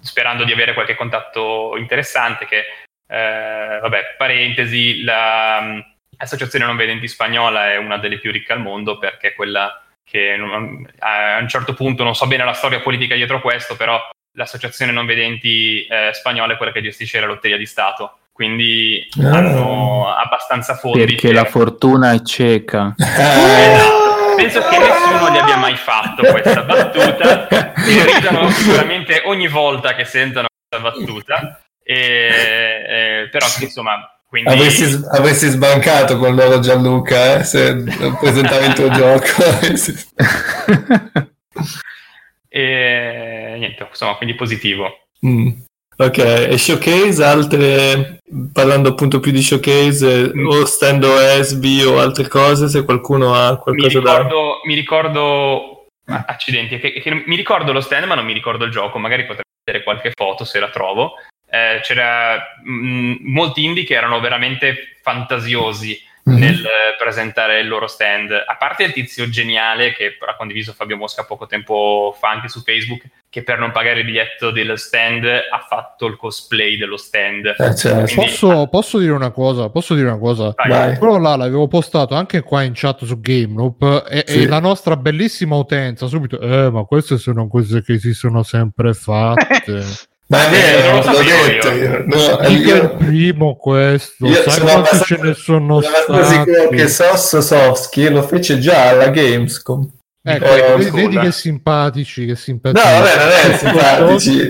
sperando 0.00 0.44
di 0.44 0.52
avere 0.52 0.72
qualche 0.72 0.94
contatto 0.94 1.74
interessante 1.76 2.46
che, 2.46 2.64
eh, 3.06 3.78
vabbè, 3.80 4.14
parentesi, 4.16 5.02
la, 5.02 5.82
l'associazione 6.16 6.64
non 6.64 6.76
vedenti 6.76 7.08
spagnola 7.08 7.72
è 7.72 7.76
una 7.76 7.98
delle 7.98 8.18
più 8.18 8.32
ricche 8.32 8.52
al 8.52 8.60
mondo 8.60 8.98
perché 8.98 9.28
è 9.28 9.34
quella 9.34 9.82
che 10.04 10.36
non, 10.36 10.88
a 11.00 11.38
un 11.40 11.48
certo 11.48 11.74
punto 11.74 12.04
non 12.04 12.14
so 12.14 12.26
bene 12.26 12.44
la 12.44 12.52
storia 12.52 12.80
politica 12.80 13.14
dietro 13.14 13.40
questo, 13.40 13.76
però 13.76 14.00
l'associazione 14.32 14.92
non 14.92 15.06
vedenti 15.06 15.86
eh, 15.86 16.10
spagnola 16.12 16.54
è 16.54 16.56
quella 16.56 16.72
che 16.72 16.82
gestisce 16.82 17.20
la 17.20 17.26
lotteria 17.26 17.56
di 17.56 17.66
Stato 17.66 18.18
quindi 18.36 19.08
ah. 19.22 19.30
hanno 19.30 20.14
abbastanza 20.14 20.74
fondi. 20.74 20.98
Perché 20.98 21.28
per... 21.28 21.36
la 21.36 21.44
fortuna 21.46 22.12
è 22.12 22.20
cieca. 22.20 22.94
esatto. 22.94 24.04
Penso 24.36 24.60
che 24.68 24.76
nessuno 24.76 25.30
gli 25.30 25.38
abbia 25.38 25.56
mai 25.56 25.74
fatto 25.76 26.22
questa 26.22 26.62
battuta 26.62 27.48
e 27.48 28.04
ridono 28.04 28.50
sicuramente 28.50 29.22
ogni 29.24 29.48
volta 29.48 29.94
che 29.94 30.04
sentono 30.04 30.48
questa 30.68 30.90
battuta. 30.90 31.60
E, 31.88 31.94
e, 31.94 33.28
però 33.30 33.46
insomma 33.60 34.16
quindi... 34.28 34.50
Avresti, 34.50 35.04
avresti, 35.12 35.46
sbancato 35.46 36.18
con 36.18 36.34
loro 36.34 36.58
Gianluca 36.58 37.38
eh, 37.38 37.44
se 37.44 37.84
presentavi 38.18 38.66
il 38.66 38.72
tuo 38.74 38.90
gioco. 38.90 39.26
e 42.48 43.54
niente, 43.56 43.86
insomma, 43.88 44.16
quindi 44.16 44.34
positivo. 44.34 45.06
Mm. 45.24 45.50
Ok, 45.98 46.18
e 46.18 46.58
showcase, 46.58 47.24
altre, 47.24 48.18
parlando 48.52 48.90
appunto 48.90 49.20
più 49.20 49.30
di 49.30 49.40
showcase, 49.40 50.32
mm. 50.34 50.46
o 50.46 50.64
stand 50.66 51.04
OSB 51.04 51.86
o 51.86 52.00
altre 52.00 52.26
cose, 52.28 52.68
se 52.68 52.84
qualcuno 52.84 53.32
ha 53.32 53.56
qualcosa 53.56 54.00
mi 54.00 54.04
ricordo, 54.04 54.34
da... 54.34 54.60
Mi 54.64 54.74
ricordo, 54.74 55.86
accidenti, 56.04 56.78
che, 56.78 57.00
che, 57.00 57.22
mi 57.24 57.36
ricordo 57.36 57.72
lo 57.72 57.80
stand 57.80 58.04
ma 58.06 58.14
non 58.14 58.26
mi 58.26 58.34
ricordo 58.34 58.64
il 58.64 58.72
gioco, 58.72 58.98
magari 58.98 59.24
potrei 59.24 59.44
vedere 59.64 59.84
qualche 59.84 60.10
foto 60.14 60.44
se 60.44 60.58
la 60.58 60.68
trovo. 60.68 61.14
Eh, 61.56 61.80
c'era 61.80 62.56
mh, 62.62 62.70
mm, 62.70 63.14
molti 63.22 63.64
indie 63.64 63.84
che 63.84 63.94
erano 63.94 64.20
veramente 64.20 64.96
fantasiosi 65.02 66.00
mm-hmm. 66.28 66.38
nel 66.38 66.66
presentare 66.98 67.60
il 67.60 67.68
loro 67.68 67.86
stand. 67.86 68.32
A 68.32 68.56
parte 68.56 68.84
il 68.84 68.92
tizio 68.92 69.28
geniale 69.28 69.92
che 69.92 70.16
ha 70.26 70.36
condiviso 70.36 70.72
Fabio 70.72 70.96
Mosca 70.96 71.24
poco 71.24 71.46
tempo 71.46 72.14
fa 72.18 72.30
anche 72.30 72.48
su 72.48 72.62
Facebook, 72.62 73.04
che 73.28 73.42
per 73.42 73.58
non 73.58 73.70
pagare 73.70 74.00
il 74.00 74.06
biglietto 74.06 74.50
del 74.50 74.78
stand 74.78 75.24
ha 75.24 75.66
fatto 75.68 76.06
il 76.06 76.16
cosplay 76.16 76.76
dello 76.76 76.96
stand. 76.96 77.54
Eh, 77.56 77.76
certo. 77.76 78.12
Quindi... 78.12 78.14
posso, 78.14 78.66
posso, 78.68 78.98
dire 78.98 79.12
una 79.12 79.30
cosa? 79.30 79.70
Posso 79.70 79.94
dire 79.94 80.08
una 80.08 80.18
cosa? 80.18 80.54
Vai. 80.56 80.96
Quello 80.98 81.18
là 81.18 81.36
l'avevo 81.36 81.68
postato 81.68 82.14
anche 82.14 82.42
qua 82.42 82.62
in 82.62 82.72
chat 82.74 83.04
su 83.04 83.20
GameLoop 83.20 84.06
e, 84.08 84.24
sì. 84.26 84.42
e 84.42 84.46
la 84.46 84.60
nostra 84.60 84.96
bellissima 84.96 85.56
utenza 85.56 86.06
subito, 86.06 86.40
eh, 86.40 86.70
ma 86.70 86.84
queste 86.84 87.18
sono 87.18 87.46
cose 87.46 87.82
che 87.82 87.98
si 87.98 88.14
sono 88.14 88.42
sempre 88.42 88.92
fatte. 88.94 89.84
Ma 90.28 90.46
è 90.46 90.50
vero, 90.50 91.02
l'ho 91.04 91.22
detto 91.22 91.70
io. 91.70 92.04
No, 92.06 92.38
è 92.38 92.48
il 92.48 92.94
primo 92.98 93.54
questo, 93.56 94.26
io 94.26 94.42
sai 94.42 94.60
quanti 94.60 94.98
ce 95.04 95.18
ne 95.20 95.34
sono 95.34 95.80
stati? 95.80 96.24
sicuro 96.24 96.68
che 96.70 96.88
Sos 96.88 97.28
Sosovski 97.28 98.08
lo 98.08 98.22
fece 98.22 98.58
già 98.58 98.88
alla 98.88 99.10
Gamescom. 99.10 99.88
Ecco, 100.28 100.44
eh, 100.44 100.76
vedi, 100.76 100.90
vedi 100.90 101.18
che 101.20 101.30
simpatici, 101.30 102.26
che 102.26 102.34
simpatici. 102.34 102.84
No, 102.84 102.92
vabbè, 102.92 103.16
non 103.16 103.52
è 103.52 103.56
simpatici. 103.56 104.48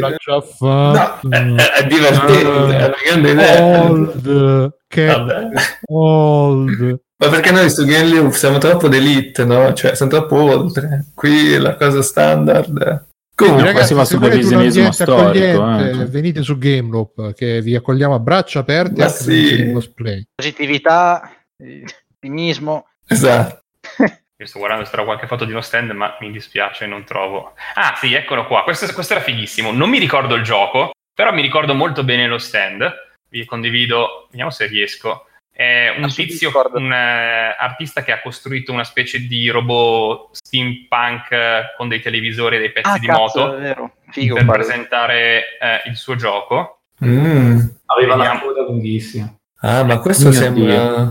Fatto. 0.57 1.29
No, 1.29 1.29
è, 1.29 1.73
è 1.73 1.87
divertente, 1.87 2.47
uh, 2.47 2.69
è 2.69 2.85
una 2.87 2.95
grande 3.05 3.31
idea. 3.33 3.63
Old, 3.63 4.73
che 4.89 5.05
vabbè. 5.05 5.49
old. 5.91 7.01
Ma 7.19 7.29
perché 7.29 7.51
noi 7.51 7.69
su 7.69 7.85
Game 7.85 8.09
Loop 8.09 8.33
siamo 8.33 8.57
troppo 8.57 8.89
d'elite, 8.89 9.45
no? 9.45 9.75
Cioè, 9.75 9.95
siamo 9.95 10.11
troppo 10.11 10.37
oltre. 10.37 11.09
Qui 11.15 11.59
la 11.59 11.75
cosa 11.77 12.01
standard 12.01 13.05
Comunque, 13.37 13.65
ragazzi, 13.65 13.89
si 13.89 13.95
va 13.95 14.05
sul 14.07 14.21
revisionismo 14.21 14.91
storico. 14.93 15.79
Eh. 15.79 16.07
Venite 16.07 16.43
su 16.43 16.57
GameLoop 16.57 17.35
che 17.35 17.61
vi 17.61 17.75
accogliamo 17.75 18.15
a 18.15 18.19
braccia 18.19 18.61
aperte 18.61 19.03
Ma 19.03 19.09
sì. 19.09 19.73
Positività, 20.35 21.37
ottimismo. 22.15 22.89
Esatto. 23.07 23.63
Io 24.39 24.47
sto 24.47 24.59
guardando 24.59 24.87
se 24.87 24.91
trovo 24.91 25.09
qualche 25.09 25.27
foto 25.27 25.45
di 25.45 25.51
uno 25.51 25.61
stand, 25.61 25.91
ma 25.91 26.17
mi 26.21 26.31
dispiace, 26.31 26.87
non 26.87 27.05
trovo. 27.05 27.53
Ah, 27.75 27.95
sì, 27.99 28.15
eccolo 28.15 28.47
qua. 28.47 28.63
Questo, 28.63 28.91
questo, 28.95 29.13
era 29.13 29.23
fighissimo. 29.23 29.71
Non 29.71 29.91
mi 29.91 29.99
ricordo 29.99 30.35
il 30.35 30.43
gioco, 30.43 30.93
però 31.15 31.31
mi 31.31 31.43
ricordo 31.43 31.75
molto 31.75 32.05
bene 32.05 32.27
lo 32.27 32.39
stand. 32.39 32.91
Vi 33.29 33.45
condivido, 33.45 34.29
vediamo 34.31 34.51
se 34.51 34.67
riesco. 34.67 35.27
È 35.57 35.95
un 35.97 36.13
tizio, 36.13 36.53
un 36.75 36.91
uh, 36.91 37.63
artista 37.63 38.03
che 38.03 38.13
ha 38.13 38.21
costruito 38.21 38.73
una 38.73 38.85
specie 38.85 39.21
di 39.21 39.49
robot 39.49 40.37
steampunk 40.37 41.31
uh, 41.31 41.77
con 41.79 41.89
dei 41.89 42.03
televisori 42.03 42.57
e 42.57 42.59
dei 42.59 42.73
pezzi 42.73 42.91
ah, 42.91 42.99
di 42.99 43.07
cazzo, 43.07 43.47
moto 43.47 43.93
Figo, 44.11 44.35
per 44.35 44.45
pare. 44.45 44.59
presentare 44.59 45.43
uh, 45.59 45.89
il 45.89 45.97
suo 45.97 46.15
gioco. 46.15 46.81
Mm. 47.03 47.59
Aveva 47.87 48.17
Vediamo. 48.17 48.33
una 48.33 48.41
coda 48.41 48.63
lunghissima. 48.65 49.35
Ah, 49.61 49.83
ma 49.83 49.99
questo 49.99 50.29
Mio 50.29 50.39
sembra... 50.39 51.07
Dio. 51.07 51.09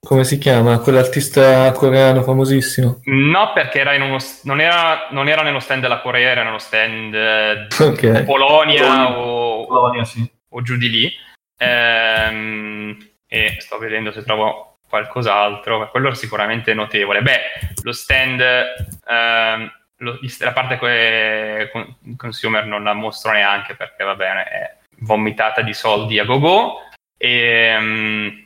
Come 0.00 0.24
si 0.24 0.38
chiama? 0.38 0.78
Quell'artista 0.78 1.70
coreano 1.72 2.22
famosissimo? 2.22 3.00
No, 3.04 3.52
perché 3.52 3.80
era 3.80 3.94
uno, 4.02 4.18
non, 4.44 4.60
era, 4.60 5.08
non, 5.10 5.28
era, 5.28 5.42
nello 5.42 5.58
stand 5.58 5.82
della 5.82 6.00
Corea, 6.00 6.30
era 6.30 6.44
nello 6.44 6.58
stand 6.58 7.12
okay. 7.12 8.24
Polonia, 8.24 8.82
Polonia, 8.82 9.18
o, 9.18 9.66
Polonia 9.66 10.04
sì. 10.04 10.30
o 10.48 10.62
giù 10.62 10.76
di 10.76 10.88
lì. 10.88 11.12
Ehm, 11.58 12.96
e 13.28 13.56
sto 13.60 13.78
vedendo 13.78 14.12
se 14.12 14.22
trovo 14.22 14.78
qualcos'altro, 14.88 15.78
ma 15.78 15.86
quello 15.86 16.10
è 16.10 16.14
sicuramente 16.14 16.74
notevole. 16.74 17.22
Beh, 17.22 17.40
lo 17.82 17.92
stand, 17.92 18.40
ehm, 18.40 19.72
lo, 19.98 20.18
la 20.38 20.52
parte 20.52 20.78
que, 20.78 21.70
consumer 22.16 22.66
non 22.66 22.84
la 22.84 22.94
mostro 22.94 23.32
neanche 23.32 23.74
perché 23.74 24.04
va 24.04 24.14
bene, 24.14 24.44
è 24.44 24.76
vomitata 24.98 25.62
di 25.62 25.74
soldi 25.74 26.18
a 26.18 26.24
go-go. 26.24 26.80
E, 27.18 27.76
um, 27.76 28.44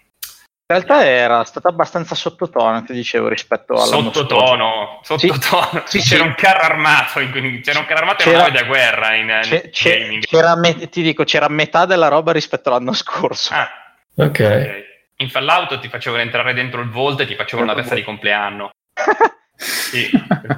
in 0.71 0.77
realtà 0.77 1.05
era 1.05 1.43
stata 1.43 1.69
abbastanza 1.69 2.15
sottotono, 2.15 2.85
ti 2.85 2.93
dicevo, 2.93 3.27
rispetto 3.27 3.75
alla 3.75 3.87
sottotono, 3.87 5.01
sottotono. 5.03 5.83
Sì, 5.85 6.01
sì, 6.01 6.11
c'era 6.11 6.23
sì. 6.23 6.29
un 6.29 6.35
carro 6.37 6.63
armato, 6.63 7.19
in, 7.19 7.61
c'era 7.61 7.81
un 7.81 7.87
carro 7.87 8.01
armato 8.03 8.23
c'era, 8.23 8.31
e 8.31 8.35
una 8.35 8.47
nave 8.47 8.61
da 8.61 8.67
guerra 8.67 9.15
in, 9.17 9.69
c'è, 9.73 9.97
in 9.97 10.21
c'era 10.21 10.57
me, 10.57 10.89
ti 10.89 11.03
dico, 11.03 11.25
c'era 11.25 11.49
metà 11.49 11.87
della 11.87 12.07
roba 12.07 12.31
rispetto 12.31 12.69
all'anno 12.69 12.93
scorso. 12.93 13.53
Ah, 13.53 13.69
Ok. 14.17 14.89
In 15.17 15.29
Fallout 15.29 15.79
ti 15.81 15.89
facevano 15.89 16.23
entrare 16.23 16.55
dentro 16.55 16.81
il 16.81 16.91
Volt 16.91 17.21
e 17.21 17.27
ti 17.27 17.35
facevano 17.35 17.71
una 17.71 17.81
festa 17.81 17.95
di 17.95 18.03
compleanno. 18.03 18.71
sì, 19.55 20.11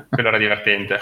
quello 0.08 0.28
era 0.28 0.38
divertente. 0.38 0.98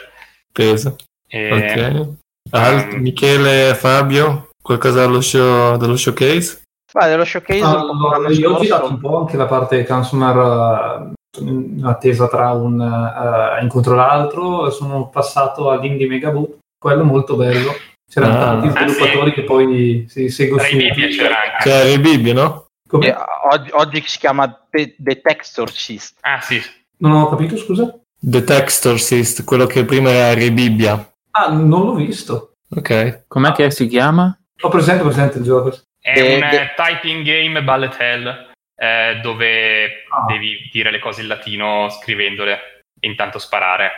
Peso. 0.52 0.96
E... 1.28 1.52
Ok. 1.52 2.18
Alt, 2.50 2.92
um... 2.94 3.00
Michele, 3.00 3.74
Fabio, 3.74 4.50
qualcosa 4.60 5.00
dello, 5.00 5.20
show, 5.20 5.76
dello 5.76 5.96
showcase? 5.96 6.62
Vai, 6.92 7.10
dello 7.10 7.24
showcase 7.24 7.62
allora, 7.62 8.28
io 8.30 8.54
ho 8.54 8.60
girato 8.60 8.88
un 8.88 8.98
po' 8.98 9.18
anche 9.18 9.36
la 9.36 9.46
parte 9.46 9.84
consumer 9.84 10.36
uh, 10.36 11.12
in 11.44 11.82
attesa 11.84 12.26
tra 12.26 12.50
un 12.50 12.80
uh, 12.80 13.62
incontro 13.62 13.92
e 13.92 13.96
l'altro 13.96 14.70
sono 14.70 15.08
passato 15.08 15.70
all'Indie 15.70 16.08
Megaboot 16.08 16.58
quello 16.76 17.04
molto 17.04 17.36
bello 17.36 17.72
c'erano 18.10 18.34
ah. 18.34 18.44
tanti 18.44 18.68
sviluppatori 18.70 19.20
ah, 19.20 19.24
sì. 19.24 19.32
che 19.32 19.44
poi 19.44 20.04
si 20.08 20.28
seguono 20.28 20.62
su 20.64 20.76
Bibbia 20.76 21.08
c'era 21.08 21.42
anche 21.42 21.62
c'era 21.62 21.88
il 21.88 22.00
Bibbia 22.00 22.34
no? 22.34 22.66
Eh, 22.92 23.14
oggi, 23.52 23.70
oggi, 23.72 24.02
si 24.04 24.18
chiama 24.18 24.66
The, 24.68 24.96
The 24.98 25.20
Textorcist 25.20 26.18
ah 26.22 26.40
sì 26.40 26.60
non 26.98 27.12
ho 27.12 27.28
capito 27.28 27.56
scusa 27.56 27.96
The 28.18 28.42
Textorcist 28.42 29.44
quello 29.44 29.66
che 29.66 29.84
prima 29.84 30.10
era 30.10 30.34
Rebibbia 30.34 31.14
ah 31.30 31.52
non 31.52 31.84
l'ho 31.84 31.94
visto 31.94 32.56
ok 32.68 33.26
com'è 33.28 33.48
ah. 33.48 33.52
che 33.52 33.70
si 33.70 33.86
chiama? 33.86 34.36
ho 34.60 34.68
presente 34.68 35.04
presente 35.04 35.38
il 35.38 35.44
gioco 35.44 35.72
è 36.00 36.14
The, 36.14 36.34
un 36.34 36.50
the... 36.50 36.74
typing 36.74 37.24
game 37.24 37.62
bullet 37.62 37.96
hell 37.96 38.48
eh, 38.74 39.20
dove 39.22 39.84
ah. 39.84 40.24
devi 40.26 40.68
dire 40.72 40.90
le 40.90 40.98
cose 40.98 41.20
in 41.20 41.28
latino 41.28 41.88
scrivendole 41.90 42.58
e 42.98 43.08
intanto 43.08 43.38
sparare 43.38 43.90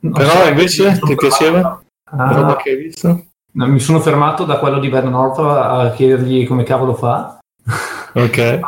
però 0.00 0.48
invece 0.48 0.98
ti 0.98 1.14
piaceva? 1.14 1.80
Ah. 2.04 2.32
roba 2.32 2.56
che 2.56 2.70
hai 2.70 2.76
visto? 2.76 3.26
Mi 3.52 3.80
sono 3.80 4.00
fermato 4.00 4.44
da 4.44 4.58
quello 4.58 4.78
di 4.78 4.88
North 4.88 5.38
a 5.38 5.90
chiedergli 5.94 6.46
come 6.46 6.62
cavolo 6.62 6.94
fa. 6.94 7.38
Ok. 8.14 8.38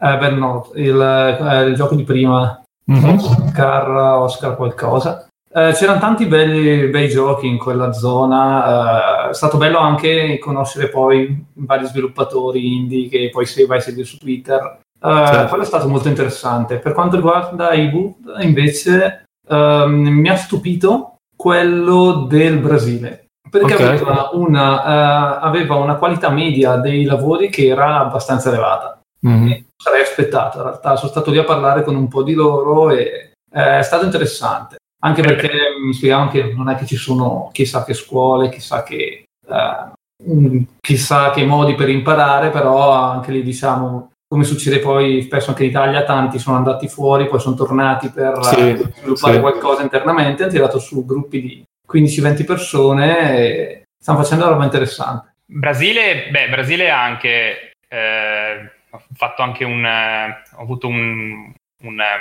eh, 0.00 0.16
Vernon 0.16 0.38
North, 0.38 0.72
il, 0.76 1.00
eh, 1.00 1.62
il, 1.64 1.74
gioco 1.74 1.94
di 1.94 2.04
prima, 2.04 2.62
mm-hmm. 2.90 3.18
Oscar, 3.18 3.88
Oscar 3.90 4.56
qualcosa. 4.56 5.26
Eh, 5.52 5.72
c'erano 5.72 5.98
tanti 5.98 6.26
belli, 6.26 6.86
bei 6.88 7.08
giochi 7.08 7.46
in 7.46 7.58
quella 7.58 7.92
zona, 7.92 9.26
eh, 9.26 9.30
è 9.30 9.34
stato 9.34 9.58
bello 9.58 9.78
anche 9.78 10.38
conoscere 10.38 10.88
poi 10.88 11.44
vari 11.54 11.86
sviluppatori 11.86 12.76
indie 12.76 13.08
che 13.08 13.30
poi 13.32 13.46
se 13.46 13.66
vai 13.66 13.78
a 13.78 13.80
seguire 13.80 14.06
su 14.06 14.16
Twitter. 14.16 14.78
Eh, 15.02 15.24
certo. 15.26 15.48
Quello 15.48 15.62
è 15.62 15.66
stato 15.66 15.88
molto 15.88 16.08
interessante. 16.08 16.78
Per 16.78 16.92
quanto 16.92 17.16
riguarda 17.16 17.72
i 17.72 17.88
boot, 17.88 18.42
invece, 18.42 19.24
ehm, 19.48 19.92
mi 19.92 20.28
ha 20.28 20.36
stupito 20.36 21.16
quello 21.36 22.26
del 22.28 22.58
Brasile 22.58 23.29
perché 23.50 23.74
okay. 23.74 23.86
aveva, 23.86 24.30
una, 24.32 25.38
uh, 25.38 25.38
aveva, 25.42 25.74
una, 25.76 25.96
qualità 25.96 26.30
media 26.30 26.76
dei 26.76 27.04
lavori 27.04 27.50
che 27.50 27.66
era 27.66 27.98
abbastanza 27.98 28.48
elevata. 28.48 29.00
Mm-hmm. 29.26 29.60
Sarei 29.76 30.02
aspettato, 30.02 30.58
in 30.58 30.64
realtà 30.64 30.96
sono 30.96 31.10
stato 31.10 31.30
lì 31.30 31.38
a 31.38 31.44
parlare 31.44 31.82
con 31.82 31.94
un 31.94 32.08
po' 32.08 32.22
di 32.22 32.34
loro 32.34 32.90
e 32.90 33.32
eh, 33.52 33.78
è 33.78 33.82
stato 33.82 34.04
interessante, 34.04 34.76
anche 35.02 35.22
perché 35.22 35.50
mi 35.84 35.92
spiegavano 35.92 36.30
che 36.30 36.52
non 36.54 36.68
è 36.70 36.76
che 36.76 36.86
ci 36.86 36.96
sono 36.96 37.50
chissà 37.52 37.84
che 37.84 37.94
scuole, 37.94 38.48
chissà 38.48 38.82
che, 38.82 39.24
eh, 39.46 40.66
chissà 40.80 41.30
che 41.30 41.44
modi 41.44 41.74
per 41.74 41.88
imparare, 41.88 42.50
però 42.50 42.92
anche 42.92 43.32
lì 43.32 43.42
diciamo 43.42 44.10
come 44.32 44.44
succede 44.44 44.78
poi 44.78 45.22
spesso 45.22 45.50
anche 45.50 45.64
in 45.64 45.70
Italia, 45.70 46.04
tanti 46.04 46.38
sono 46.38 46.56
andati 46.56 46.86
fuori, 46.86 47.26
poi 47.26 47.40
sono 47.40 47.56
tornati 47.56 48.10
per 48.10 48.38
sì, 48.44 48.76
sviluppare 48.98 49.34
sì. 49.34 49.40
qualcosa 49.40 49.82
internamente, 49.82 50.44
hanno 50.44 50.52
tirato 50.52 50.78
su 50.78 51.04
gruppi 51.04 51.40
di 51.40 51.64
15-20 51.90 52.44
persone 52.44 53.38
e 53.38 53.82
stanno 53.98 54.22
facendo 54.22 54.48
roba 54.48 54.64
interessante. 54.64 55.34
Brasile, 55.44 56.28
beh, 56.30 56.48
Brasile 56.48 56.90
anche 56.90 57.72
eh, 57.88 58.70
ho 58.90 59.02
fatto 59.14 59.42
anche 59.42 59.64
un 59.64 59.84
eh, 59.84 60.42
ho 60.56 60.62
avuto 60.62 60.86
un, 60.86 61.52
un, 61.82 62.00
eh, 62.00 62.16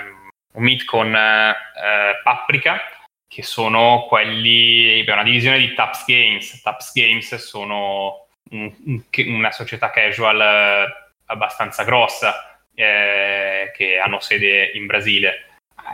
un 0.53 0.63
meet 0.63 0.85
con 0.85 1.13
eh, 1.15 1.53
Paprika 2.23 2.79
che 3.27 3.43
sono 3.43 4.05
quelli 4.07 5.03
beh, 5.03 5.11
una 5.11 5.23
divisione 5.23 5.59
di 5.59 5.73
Taps 5.75 6.05
Games 6.05 6.61
Taps 6.63 6.91
Games 6.93 7.35
sono 7.35 8.25
un, 8.51 8.73
una 9.27 9.51
società 9.51 9.91
casual 9.91 10.87
abbastanza 11.25 11.83
grossa 11.83 12.59
eh, 12.73 13.71
che 13.75 13.97
hanno 13.97 14.19
sede 14.19 14.71
in 14.73 14.85
Brasile. 14.85 15.45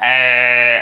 Eh, 0.03 0.82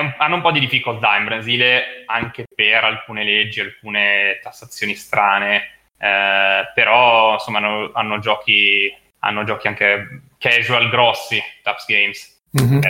un, 0.00 0.14
hanno 0.18 0.34
un 0.36 0.40
po' 0.40 0.52
di 0.52 0.60
difficoltà 0.60 1.16
in 1.16 1.24
Brasile 1.24 2.04
anche 2.06 2.44
per 2.54 2.84
alcune 2.84 3.24
leggi, 3.24 3.60
alcune 3.60 4.38
tassazioni 4.42 4.94
strane, 4.94 5.56
eh, 5.98 6.70
però 6.74 7.34
insomma 7.34 7.58
hanno, 7.58 7.90
hanno, 7.92 8.18
giochi, 8.18 8.92
hanno, 9.20 9.44
giochi, 9.44 9.68
anche 9.68 10.22
casual 10.38 10.88
grossi, 10.90 11.40
Taps 11.62 11.86
Games. 11.86 12.38
Mm-hmm. 12.60 12.80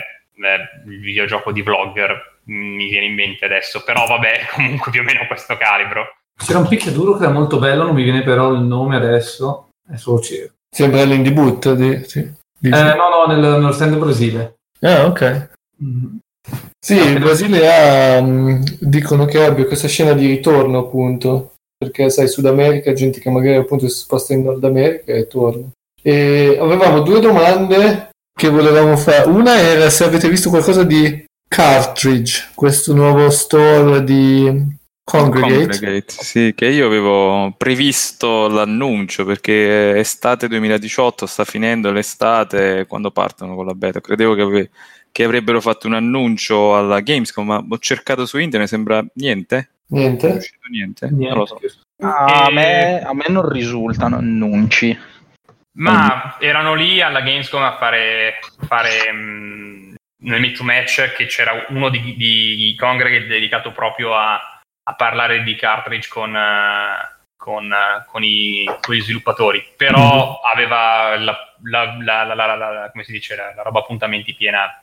il 0.87 1.01
videogioco 1.01 1.53
di 1.53 1.61
vlogger 1.61 2.39
mi 2.45 2.89
viene 2.89 3.07
in 3.07 3.15
mente 3.15 3.45
adesso, 3.45 3.83
però 3.85 4.07
vabbè, 4.07 4.49
comunque 4.55 4.91
più 4.91 5.01
o 5.01 5.05
meno 5.05 5.27
questo 5.27 5.57
calibro. 5.57 6.17
C'era 6.37 6.59
un 6.59 6.69
picchiaduro 6.69 7.17
che 7.17 7.25
era 7.25 7.33
molto 7.33 7.59
bello, 7.59 7.85
non 7.85 7.95
mi 7.95 8.03
viene 8.03 8.23
però 8.23 8.53
il 8.53 8.63
nome 8.63 8.97
adesso, 8.97 9.71
è 9.87 9.97
solo 9.97 10.21
cerco. 10.21 10.55
Sembra 10.71 11.03
l'indie 11.03 11.33
boot, 11.33 11.73
di, 11.75 12.03
sì, 12.05 12.33
di... 12.59 12.69
Eh, 12.69 12.95
no, 12.95 13.09
no, 13.09 13.27
nel, 13.27 13.41
nello 13.41 13.73
stand 13.73 13.97
Brasile. 13.99 14.55
Ah, 14.81 15.05
ok. 15.05 15.51
Mm. 15.83 16.17
Sì, 16.79 16.95
il 16.95 17.19
Brasile 17.19 17.69
ha, 17.71 18.19
um, 18.19 18.63
dicono 18.79 19.27
che 19.27 19.45
abbia 19.45 19.67
questa 19.67 19.89
scena 19.89 20.13
di 20.13 20.27
ritorno, 20.27 20.79
appunto, 20.79 21.55
perché 21.77 22.11
sai, 22.11 22.29
Sud 22.29 22.47
America, 22.47 22.93
gente 22.93 23.21
che 23.21 23.31
magari 23.31 23.57
appunto 23.57 23.89
si 23.89 23.99
sposta 23.99 24.33
in 24.33 24.43
Nord 24.43 24.65
America 24.65 25.13
e 25.13 25.27
torna. 25.27 25.69
E 26.03 26.57
avevamo 26.59 27.01
due 27.01 27.21
domande 27.21 28.11
che 28.33 28.49
volevamo 28.49 28.97
fare. 28.97 29.29
Una 29.29 29.59
era 29.59 29.91
se 29.91 30.05
avete 30.05 30.29
visto 30.29 30.49
qualcosa 30.49 30.83
di 30.85 31.25
Cartridge, 31.47 32.51
questo 32.55 32.95
nuovo 32.95 33.29
store 33.29 34.03
di 34.05 34.79
Congregate. 35.11 35.67
Congregate. 35.67 36.05
Sì, 36.07 36.53
che 36.55 36.67
io 36.67 36.87
avevo 36.87 37.53
previsto 37.57 38.47
l'annuncio 38.47 39.25
perché 39.25 39.99
estate 39.99 40.47
2018 40.47 41.27
sta 41.27 41.45
finendo 41.45 41.91
l'estate 41.91 42.87
quando 42.87 43.11
partono 43.11 43.57
con 43.57 43.67
la 43.67 43.75
beta. 43.75 44.01
Credevo 44.01 44.35
che, 44.35 44.43
ave- 44.43 44.71
che 45.13 45.25
avrebbero 45.25 45.61
fatto 45.61 45.87
un 45.87 45.95
annuncio 45.95 46.77
alla 46.77 47.01
Gamescom, 47.01 47.47
ma 47.47 47.65
ho 47.69 47.79
cercato 47.79 48.27
su 48.27 48.39
internet, 48.39 48.69
sembra 48.69 49.05
niente. 49.15 49.71
Niente? 49.89 50.41
niente? 50.71 51.09
niente. 51.11 51.11
Non 51.11 51.39
lo 51.39 51.47
so. 51.47 51.61
Ah, 51.99 52.45
a, 52.45 52.51
me, 52.51 53.01
a 53.01 53.13
me 53.13 53.25
non 53.29 53.49
risultano 53.49 54.17
annunci. 54.17 54.97
Ma 55.73 56.37
erano 56.39 56.75
lì 56.75 57.01
alla 57.01 57.21
Gamescom 57.21 57.63
a 57.63 57.77
fare, 57.77 58.39
fare 58.67 59.13
mh, 59.13 59.17
mm, 59.17 59.95
nel 60.23 60.41
meet 60.41 60.57
to 60.57 60.65
match 60.65 61.15
che 61.15 61.27
c'era 61.27 61.67
uno 61.69 61.89
di, 61.89 62.15
di 62.17 62.75
Congregate 62.79 63.27
dedicato 63.27 63.73
proprio 63.73 64.15
a 64.15 64.61
a 64.91 64.95
parlare 64.95 65.43
di 65.43 65.55
cartridge 65.55 66.09
con, 66.09 66.35
uh, 66.35 67.29
con, 67.37 67.71
uh, 67.71 68.05
con, 68.07 68.25
i, 68.25 68.65
con, 68.81 68.95
gli 68.95 69.01
sviluppatori, 69.01 69.65
però 69.77 70.01
mm-hmm. 70.01 70.53
aveva 70.53 71.17
la, 71.17 71.55
la, 71.63 72.35
la, 72.35 72.57
la, 72.57 72.91
come 72.91 73.05
si 73.05 73.13
dice, 73.13 73.37
la, 73.37 73.63
roba 73.63 73.81
appuntamenti 73.81 74.35
piena 74.35 74.83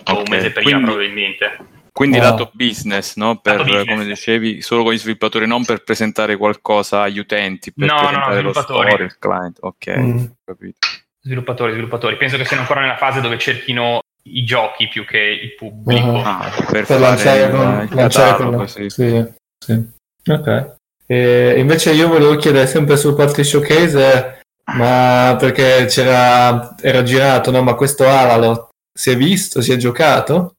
okay. 0.00 0.16
un 0.16 0.24
mese 0.28 0.50
prima 0.50 0.70
quindi, 0.70 0.84
probabilmente. 0.84 1.56
Quindi 1.92 2.18
oh. 2.18 2.22
lato 2.22 2.50
business, 2.52 3.16
no? 3.16 3.38
Per, 3.40 3.64
business. 3.64 3.86
come 3.86 4.04
dicevi, 4.04 4.60
solo 4.60 4.82
con 4.82 4.92
gli 4.92 4.98
sviluppatori, 4.98 5.46
non 5.46 5.64
per 5.64 5.82
presentare 5.82 6.36
qualcosa 6.36 7.02
agli 7.02 7.18
utenti, 7.18 7.72
per 7.72 7.88
no, 7.88 7.96
presentare 7.96 8.42
no, 8.42 8.42
lo 8.42 8.52
store, 8.60 9.04
il 9.04 9.18
client. 9.18 9.58
Ok, 9.60 9.96
mm. 9.96 10.24
capito. 10.44 10.78
Sviluppatori, 11.20 11.72
sviluppatori. 11.72 12.16
Penso 12.16 12.36
che 12.36 12.44
siano 12.44 12.62
ancora 12.62 12.82
nella 12.82 12.96
fase 12.96 13.20
dove 13.20 13.38
cerchino 13.38 14.00
i 14.24 14.44
giochi 14.44 14.88
più 14.88 15.04
che 15.04 15.18
il 15.18 15.54
pubblico. 15.54 16.08
Uh-huh. 16.08 16.22
Ah, 16.22 16.52
per, 16.70 16.84
per 16.84 17.00
lanciare, 17.00 17.50
con, 17.50 17.88
lanciare 17.90 18.44
con... 18.44 18.68
Sì. 18.68 18.90
Sì, 18.90 19.24
sì. 19.58 19.90
Ok. 20.30 20.74
E 21.06 21.54
invece 21.58 21.92
io 21.92 22.08
volevo 22.08 22.36
chiedere 22.36 22.66
sempre 22.66 22.96
sul 22.96 23.14
Party 23.14 23.44
Showcase, 23.44 24.40
ma 24.74 25.36
perché 25.38 25.86
c'era, 25.86 26.74
era 26.80 27.02
girato, 27.02 27.50
no? 27.50 27.62
Ma 27.62 27.74
questo 27.74 28.08
Alalot 28.08 28.65
si 28.96 29.10
è 29.10 29.16
visto, 29.16 29.60
si 29.60 29.72
è 29.72 29.76
giocato? 29.76 30.56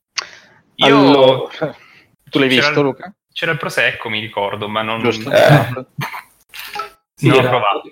Io... 0.75 0.95
Allora, 0.95 1.49
tu 2.29 2.37
l'hai 2.37 2.47
visto, 2.47 2.81
Luca? 2.81 3.11
C'era 3.33 3.51
il 3.51 3.57
Prosecco, 3.57 4.09
mi 4.09 4.19
ricordo, 4.19 4.67
ma 4.67 4.83
non... 4.83 5.01
Giusto. 5.01 5.31
Eh. 5.31 5.85
sì, 7.15 7.27
non 7.27 7.41
l'ho 7.41 7.49
provato. 7.49 7.91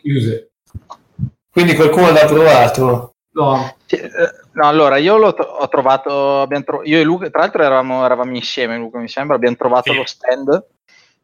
Quindi 1.52 1.76
qualcuno 1.76 2.12
l'ha 2.12 2.26
provato? 2.26 3.16
No. 3.32 3.76
Eh, 3.88 4.10
no, 4.54 4.68
allora 4.68 4.98
io 4.98 5.18
l'ho 5.18 5.30
ho 5.30 5.68
trovato, 5.68 6.48
tro- 6.64 6.84
io 6.84 7.00
e 7.00 7.04
Luca, 7.04 7.30
tra 7.30 7.42
l'altro 7.42 7.64
eravamo, 7.64 8.06
eravamo, 8.06 8.36
insieme, 8.36 8.78
Luca 8.78 9.00
mi 9.00 9.10
sembra, 9.10 9.36
abbiamo 9.36 9.56
trovato 9.56 9.92
sì. 9.92 9.98
lo 9.98 10.06
stand 10.06 10.66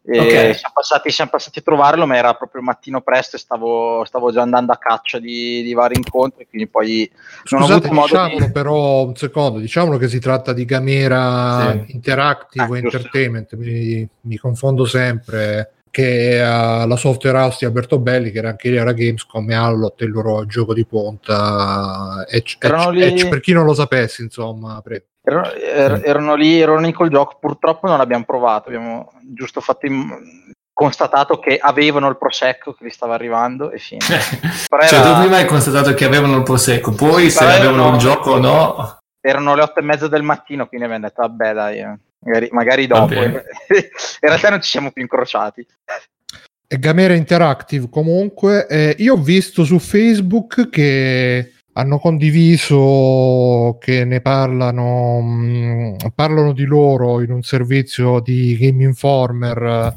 okay. 0.04 0.54
siamo, 0.54 0.74
passati, 0.74 1.12
siamo, 1.12 1.30
passati, 1.30 1.60
a 1.60 1.62
trovarlo, 1.62 2.06
ma 2.08 2.18
era 2.18 2.34
proprio 2.34 2.62
mattino 2.62 3.02
presto 3.02 3.36
e 3.36 3.40
stavo, 3.40 4.04
stavo 4.06 4.32
già 4.32 4.42
andando 4.42 4.72
a 4.72 4.78
caccia 4.78 5.20
di, 5.20 5.62
di, 5.62 5.74
vari 5.74 5.96
incontri, 5.96 6.48
quindi 6.48 6.68
poi 6.68 7.10
non 7.50 7.62
Scusate, 7.62 7.88
ho 7.88 7.92
avuto 7.92 8.08
diciamolo 8.08 8.46
di... 8.46 8.52
però 8.52 9.04
un 9.06 9.16
secondo, 9.16 9.60
diciamolo 9.60 9.98
che 9.98 10.08
si 10.08 10.20
tratta 10.20 10.54
di 10.54 10.66
Gamera 10.66 11.72
sì. 11.72 11.92
Interactive 11.94 12.78
ah, 12.78 12.78
Entertainment, 12.78 13.56
mi, 13.56 14.08
mi 14.22 14.38
confondo 14.38 14.86
sempre 14.86 15.74
che 15.92 16.40
uh, 16.42 16.88
la 16.88 16.96
software 16.96 17.38
house 17.38 17.58
di 17.60 17.66
Alberto 17.66 18.00
Belli, 18.00 18.32
che 18.32 18.38
era 18.38 18.50
anche 18.50 18.70
lì 18.70 18.78
alla 18.78 18.94
Gamescom 18.94 19.50
e 19.50 19.54
Allot, 19.54 20.00
il 20.02 20.10
loro 20.10 20.46
gioco 20.46 20.74
di 20.74 20.86
ponta. 20.86 22.26
Edge, 22.30 22.56
Edge, 22.60 23.06
Edge, 23.06 23.28
per 23.28 23.42
chi 23.42 23.52
non 23.52 23.66
lo 23.66 23.74
sapesse, 23.74 24.24
insomma, 24.24 24.80
pre- 24.82 25.08
erano, 25.22 25.52
er, 25.52 26.02
erano, 26.04 26.36
lì, 26.36 26.60
erano 26.60 26.80
lì 26.80 26.92
col 26.92 27.10
gioco. 27.10 27.38
Purtroppo 27.40 27.88
non 27.88 27.98
l'abbiamo 27.98 28.26
provato. 28.26 28.68
Abbiamo 28.68 29.12
giusto 29.22 29.62
fatto 29.62 29.86
in, 29.86 30.54
constatato 30.74 31.40
che 31.40 31.58
avevano 31.58 32.08
il 32.08 32.18
prosecco 32.18 32.74
che 32.74 32.84
li 32.86 32.90
stava 32.90 33.14
arrivando 33.14 33.72
e 33.72 33.78
fine. 33.78 34.02
cioè, 34.02 35.00
era... 35.00 35.14
tu 35.14 35.20
prima 35.20 35.38
hai 35.38 35.46
constatato 35.46 35.94
che 35.94 36.06
avevano 36.06 36.38
il 36.38 36.44
prosecco, 36.44 36.92
poi 36.94 37.30
se 37.30 37.44
avevano 37.44 37.94
il 37.94 37.98
gioco 37.98 38.32
o 38.32 38.40
no. 38.40 38.98
Erano 39.20 39.54
le 39.54 39.62
otto 39.62 39.80
e 39.80 39.84
mezza 39.84 40.08
del 40.08 40.24
mattino, 40.24 40.68
quindi 40.68 40.86
abbiamo 40.86 41.06
detto, 41.06 41.22
vabbè, 41.22 41.54
dai. 41.54 41.80
Eh 41.80 42.00
magari, 42.26 42.50
magari 42.52 42.88
dopo. 42.88 43.14
in 43.24 43.40
realtà 44.20 44.50
non 44.50 44.62
ci 44.62 44.70
siamo 44.70 44.92
più 44.92 45.02
incrociati. 45.02 45.66
Gamera 46.68 47.14
Interactive 47.14 47.90
comunque, 47.90 48.66
eh, 48.68 48.96
io 49.00 49.16
ho 49.16 49.22
visto 49.22 49.66
su 49.66 49.78
Facebook 49.78 50.70
che 50.70 51.54
hanno 51.74 52.00
condiviso 52.00 53.78
che 53.80 54.06
ne 54.06 54.22
parlano, 54.22 55.22
mh, 55.22 55.46
mm, 55.46 55.96
parlano 56.16 56.54
di 56.54 56.66
loro 56.66 57.22
in 57.22 57.32
un 57.32 57.44
servizio 57.44 58.20
di 58.20 58.58
Game 58.58 58.84
Informer, 58.84 59.96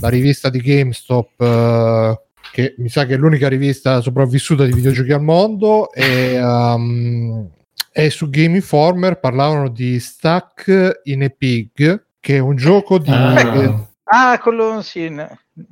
la 0.00 0.08
rivista 0.08 0.48
di 0.50 0.60
GameStop, 0.60 1.40
eh, 1.40 2.20
che 2.52 2.74
mi 2.78 2.88
sa 2.88 3.06
che 3.06 3.14
è 3.14 3.16
l'unica 3.16 3.48
rivista 3.48 4.00
sopravvissuta 4.00 4.64
di 4.64 4.72
videogiochi 4.72 5.12
al 5.12 5.22
mondo, 5.22 5.92
e 5.92 6.42
um, 6.42 7.50
e 7.98 8.10
su 8.10 8.28
Game 8.28 8.56
Informer 8.56 9.18
parlavano 9.18 9.70
di 9.70 9.98
Stuck 9.98 11.00
in 11.04 11.22
a 11.22 11.30
Pig, 11.30 12.08
che 12.20 12.36
è 12.36 12.38
un 12.40 12.54
gioco 12.54 12.98
di... 12.98 13.10
Ah, 13.10 13.88
ah 14.04 14.38
quello 14.38 14.82
sì. 14.82 15.10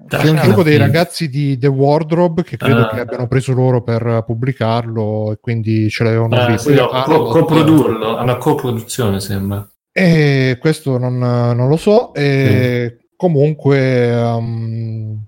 È 0.08 0.28
un 0.28 0.40
gioco 0.42 0.62
dei 0.62 0.76
ragazzi 0.76 1.28
di 1.28 1.58
The 1.58 1.66
Wardrobe 1.66 2.42
che 2.42 2.56
credo 2.56 2.86
ah. 2.86 2.88
che 2.88 3.00
abbiano 3.00 3.26
preso 3.26 3.52
loro 3.52 3.82
per 3.82 4.22
pubblicarlo 4.26 5.32
e 5.32 5.38
quindi 5.40 5.90
ce 5.90 6.04
l'avevano 6.04 6.36
ah, 6.36 6.46
visto. 6.46 6.70
Sì, 6.70 6.76
no, 6.76 6.88
co- 6.88 7.24
coprodurlo, 7.24 8.20
una 8.20 8.36
coproduzione 8.36 9.20
sembra. 9.20 9.68
E 9.92 10.56
questo 10.60 10.98
non, 10.98 11.18
non 11.18 11.68
lo 11.68 11.76
so. 11.76 12.12
E 12.14 12.96
sì. 12.98 13.02
Comunque, 13.16 14.12
um, 14.12 15.24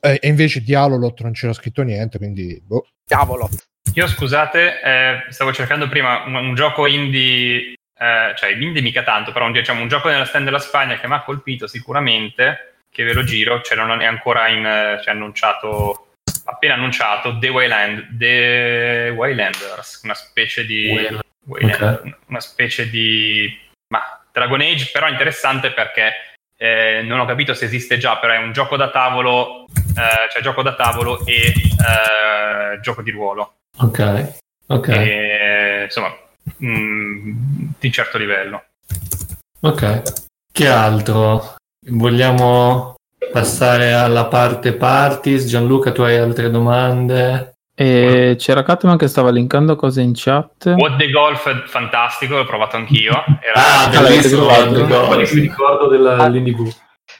e 0.00 0.18
invece 0.22 0.62
di 0.62 0.74
Alolot 0.74 1.20
non 1.22 1.32
c'era 1.32 1.52
scritto 1.52 1.82
niente, 1.82 2.18
quindi 2.18 2.60
boh. 2.64 2.86
Diavolot. 3.06 3.68
Io 3.94 4.06
scusate, 4.06 4.80
eh, 4.82 5.26
stavo 5.28 5.52
cercando 5.52 5.88
prima 5.88 6.24
un, 6.26 6.34
un 6.34 6.54
gioco 6.54 6.86
indie, 6.86 7.74
eh, 7.96 8.34
cioè 8.36 8.50
indie 8.58 8.82
mica 8.82 9.02
tanto, 9.02 9.32
però 9.32 9.46
un, 9.46 9.52
diciamo, 9.52 9.80
un 9.80 9.88
gioco 9.88 10.08
nella 10.08 10.24
stand 10.24 10.44
della 10.46 10.58
Spagna 10.58 10.98
che 10.98 11.06
mi 11.06 11.14
ha 11.14 11.22
colpito 11.22 11.66
sicuramente, 11.66 12.75
che 12.96 13.04
ve 13.04 13.12
lo 13.12 13.24
giro, 13.24 13.60
cioè 13.60 13.76
non 13.76 14.00
è 14.00 14.06
ancora 14.06 14.48
in, 14.48 14.62
cioè, 15.02 15.12
annunciato 15.12 16.12
appena 16.44 16.72
annunciato 16.72 17.36
The, 17.38 17.48
Wayland, 17.50 18.16
The 18.16 19.12
Waylanders, 19.14 20.00
una 20.04 20.14
specie 20.14 20.64
di... 20.64 20.88
Wayland. 20.88 21.20
Wayland, 21.44 21.98
okay. 21.98 22.14
Una 22.28 22.40
specie 22.40 22.88
di... 22.88 23.54
Ma 23.88 24.00
Dragon 24.32 24.62
Age 24.62 24.88
però 24.90 25.08
interessante 25.08 25.72
perché 25.72 26.12
eh, 26.56 27.02
non 27.04 27.20
ho 27.20 27.26
capito 27.26 27.52
se 27.52 27.66
esiste 27.66 27.98
già, 27.98 28.16
però 28.16 28.32
è 28.32 28.38
un 28.38 28.52
gioco 28.52 28.78
da 28.78 28.88
tavolo, 28.88 29.66
eh, 29.66 30.30
cioè 30.32 30.40
gioco 30.40 30.62
da 30.62 30.74
tavolo 30.74 31.26
e 31.26 31.52
eh, 31.52 32.80
gioco 32.80 33.02
di 33.02 33.10
ruolo. 33.10 33.56
Ok, 33.76 34.38
ok. 34.68 34.88
E, 34.88 35.82
insomma, 35.84 36.16
mh, 36.56 36.66
mm, 36.66 37.68
di 37.78 37.92
certo 37.92 38.16
livello. 38.16 38.64
Ok. 39.60 40.02
Che 40.50 40.66
altro? 40.66 41.55
Vogliamo 41.88 42.96
passare 43.32 43.92
alla 43.92 44.26
parte 44.26 44.72
parties? 44.72 45.46
Gianluca, 45.46 45.92
tu 45.92 46.02
hai 46.02 46.16
altre 46.16 46.50
domande? 46.50 47.54
E 47.74 48.36
c'era 48.38 48.62
Catman 48.62 48.96
che 48.96 49.06
stava 49.06 49.30
linkando 49.30 49.76
cose 49.76 50.00
in 50.00 50.12
chat. 50.14 50.74
What 50.76 50.96
the 50.96 51.10
Golf 51.10 51.48
è 51.48 51.66
fantastico, 51.66 52.36
l'ho 52.36 52.46
provato 52.46 52.76
anch'io. 52.76 53.12
Era 53.40 53.84
ah, 53.84 53.88
bellissimo 53.88 54.46
What 54.46 54.72
the 54.72 54.86
Golf. 54.86 55.32
Mi 55.32 55.40
ricordo 55.40 55.88
dell'Indie 55.88 56.74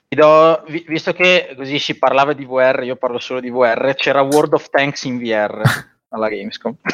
do, 0.09 0.65
visto 0.87 1.13
che 1.13 1.55
così 1.57 1.79
si 1.79 1.99
parlava 1.99 2.33
di 2.33 2.45
VR, 2.45 2.83
io 2.85 2.97
parlo 2.97 3.19
solo 3.19 3.41
di 3.41 3.51
VR, 3.51 3.95
c'era 3.95 4.23
World 4.23 4.55
of 4.55 4.71
Tanks 4.71 5.05
in 5.05 5.19
VR 5.19 5.61
alla 6.11 6.29
Gamescom, 6.29 6.77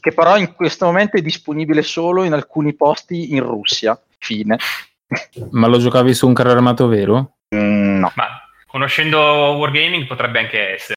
che 0.00 0.12
però 0.14 0.36
in 0.36 0.54
questo 0.54 0.86
momento 0.86 1.16
è 1.16 1.22
disponibile 1.22 1.82
solo 1.82 2.22
in 2.22 2.32
alcuni 2.32 2.74
posti 2.74 3.34
in 3.34 3.42
Russia. 3.42 4.00
Fine. 4.18 4.56
Ma 5.50 5.66
lo 5.66 5.78
giocavi 5.78 6.14
su 6.14 6.26
un 6.26 6.34
carro 6.34 6.50
armato 6.50 6.86
vero? 6.88 7.36
Mm, 7.54 7.98
no. 7.98 8.12
Ma 8.14 8.26
conoscendo 8.66 9.18
Wargaming 9.18 10.06
potrebbe 10.06 10.40
anche 10.40 10.74
essere. 10.74 10.94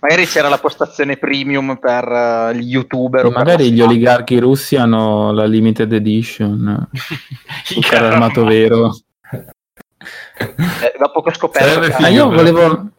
magari 0.00 0.26
c'era 0.26 0.48
la 0.48 0.58
postazione 0.58 1.16
premium 1.16 1.78
per 1.78 2.04
uh, 2.08 2.52
gli 2.52 2.70
youtuber. 2.70 3.30
magari 3.30 3.70
gli 3.70 3.80
oligarchi 3.80 4.38
russi 4.38 4.76
hanno 4.76 5.32
la 5.32 5.44
limited 5.44 5.92
edition. 5.92 6.88
il 7.76 7.86
carro 7.86 8.06
armato 8.06 8.44
vero. 8.44 8.96
Eh, 10.38 10.94
dopo 10.98 11.22
che 11.22 11.28
ho 11.30 11.34
scoperto... 11.34 11.80
Che... 11.80 11.92
Ah, 12.04 12.08
io 12.08 12.28
volevo, 12.28 12.90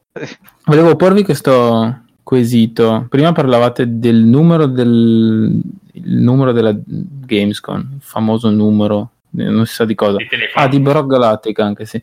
volevo 0.65 0.95
porvi 0.95 1.23
questo 1.23 2.03
quesito. 2.23 3.07
Prima 3.09 3.31
parlavate 3.31 3.97
del 3.97 4.17
numero 4.17 4.67
del 4.67 5.59
numero 5.93 6.51
della 6.51 6.73
Gamescom, 6.75 7.79
il 7.95 8.01
famoso 8.01 8.49
numero, 8.49 9.13
non 9.31 9.65
si 9.65 9.73
sa 9.73 9.85
di 9.85 9.95
cosa. 9.95 10.17
Ah, 10.53 10.67
di 10.67 10.79
Borog 10.79 11.09
Galactica 11.09 11.63
anche 11.63 11.85
sì. 11.85 12.01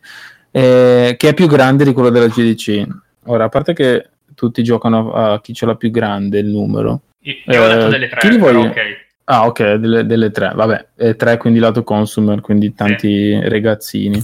Eh, 0.51 1.15
che 1.17 1.29
è 1.29 1.33
più 1.33 1.47
grande 1.47 1.83
di 1.83 1.93
quello 1.93 2.09
della 2.09 2.27
GDC. 2.27 2.87
Ora, 3.25 3.45
a 3.45 3.49
parte 3.49 3.73
che 3.73 4.09
tutti 4.33 4.63
giocano 4.63 5.11
a 5.13 5.41
chi 5.41 5.53
ce 5.53 5.65
l'ha 5.65 5.75
più 5.75 5.91
grande 5.91 6.39
il 6.39 6.47
numero. 6.47 7.01
Io, 7.21 7.35
io 7.45 7.63
ho 7.63 7.67
detto 7.67 7.87
delle 7.89 8.07
tre, 8.07 8.37
voi... 8.37 8.55
ok. 8.55 9.05
Ah, 9.25 9.45
ok, 9.45 9.73
delle, 9.73 10.05
delle, 10.05 10.31
tre, 10.31 10.53
vabbè, 10.55 10.87
e 10.95 11.15
tre 11.17 11.35
quindi 11.35 11.59
lato 11.59 11.83
consumer, 11.83 12.39
quindi 12.39 12.73
tanti 12.73 13.31
sì. 13.33 13.49
ragazzini. 13.49 14.23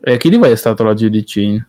E 0.00 0.16
chi 0.16 0.28
di 0.28 0.36
voi 0.36 0.52
è 0.52 0.56
stato 0.56 0.84
la 0.84 0.94
GDC? 0.94 1.64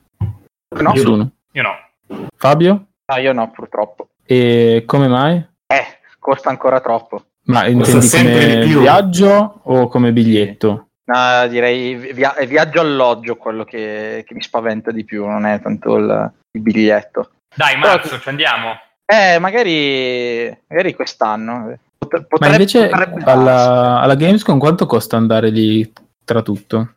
No, 0.79 0.93
io, 0.93 1.31
io 1.53 1.61
no. 1.63 2.27
Fabio? 2.35 2.87
Ah, 3.05 3.19
io 3.19 3.33
no, 3.33 3.49
purtroppo. 3.49 4.09
E 4.23 4.83
come 4.85 5.07
mai? 5.07 5.37
Eh, 5.65 5.99
costa 6.19 6.49
ancora 6.49 6.79
troppo. 6.79 7.23
Ma 7.47 7.65
intendi 7.65 8.09
come 8.09 8.65
viaggio 8.65 9.61
o 9.63 9.87
come 9.87 10.11
biglietto? 10.11 10.87
No, 11.05 11.47
direi 11.47 11.95
via- 12.13 12.35
viaggio 12.45 12.81
alloggio 12.81 13.37
quello 13.37 13.63
che, 13.63 14.23
che, 14.27 14.33
mi 14.33 14.41
spaventa 14.41 14.91
di 14.91 15.05
più, 15.05 15.25
non 15.25 15.45
è 15.45 15.61
tanto 15.61 15.95
il, 15.95 16.31
il 16.51 16.61
biglietto. 16.61 17.31
Dai, 17.55 17.77
Marzo, 17.77 18.09
Però, 18.09 18.21
ci 18.21 18.29
andiamo. 18.29 18.77
Eh, 19.05 19.39
magari, 19.39 20.45
magari 20.67 20.93
quest'anno. 20.93 21.77
Potrebbe, 21.97 22.27
Ma 22.39 22.47
invece 22.47 22.89
alla, 22.89 24.01
alla 24.01 24.15
Gamescom 24.15 24.59
quanto 24.59 24.85
costa 24.85 25.15
andare 25.15 25.49
lì 25.49 25.91
tra 26.25 26.41
tutto? 26.41 26.95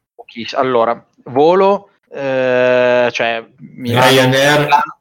Allora, 0.54 1.04
volo, 1.24 1.90
eh, 2.10 3.08
cioè 3.12 3.44
Milano, 3.58 4.28
Milano, 4.28 4.99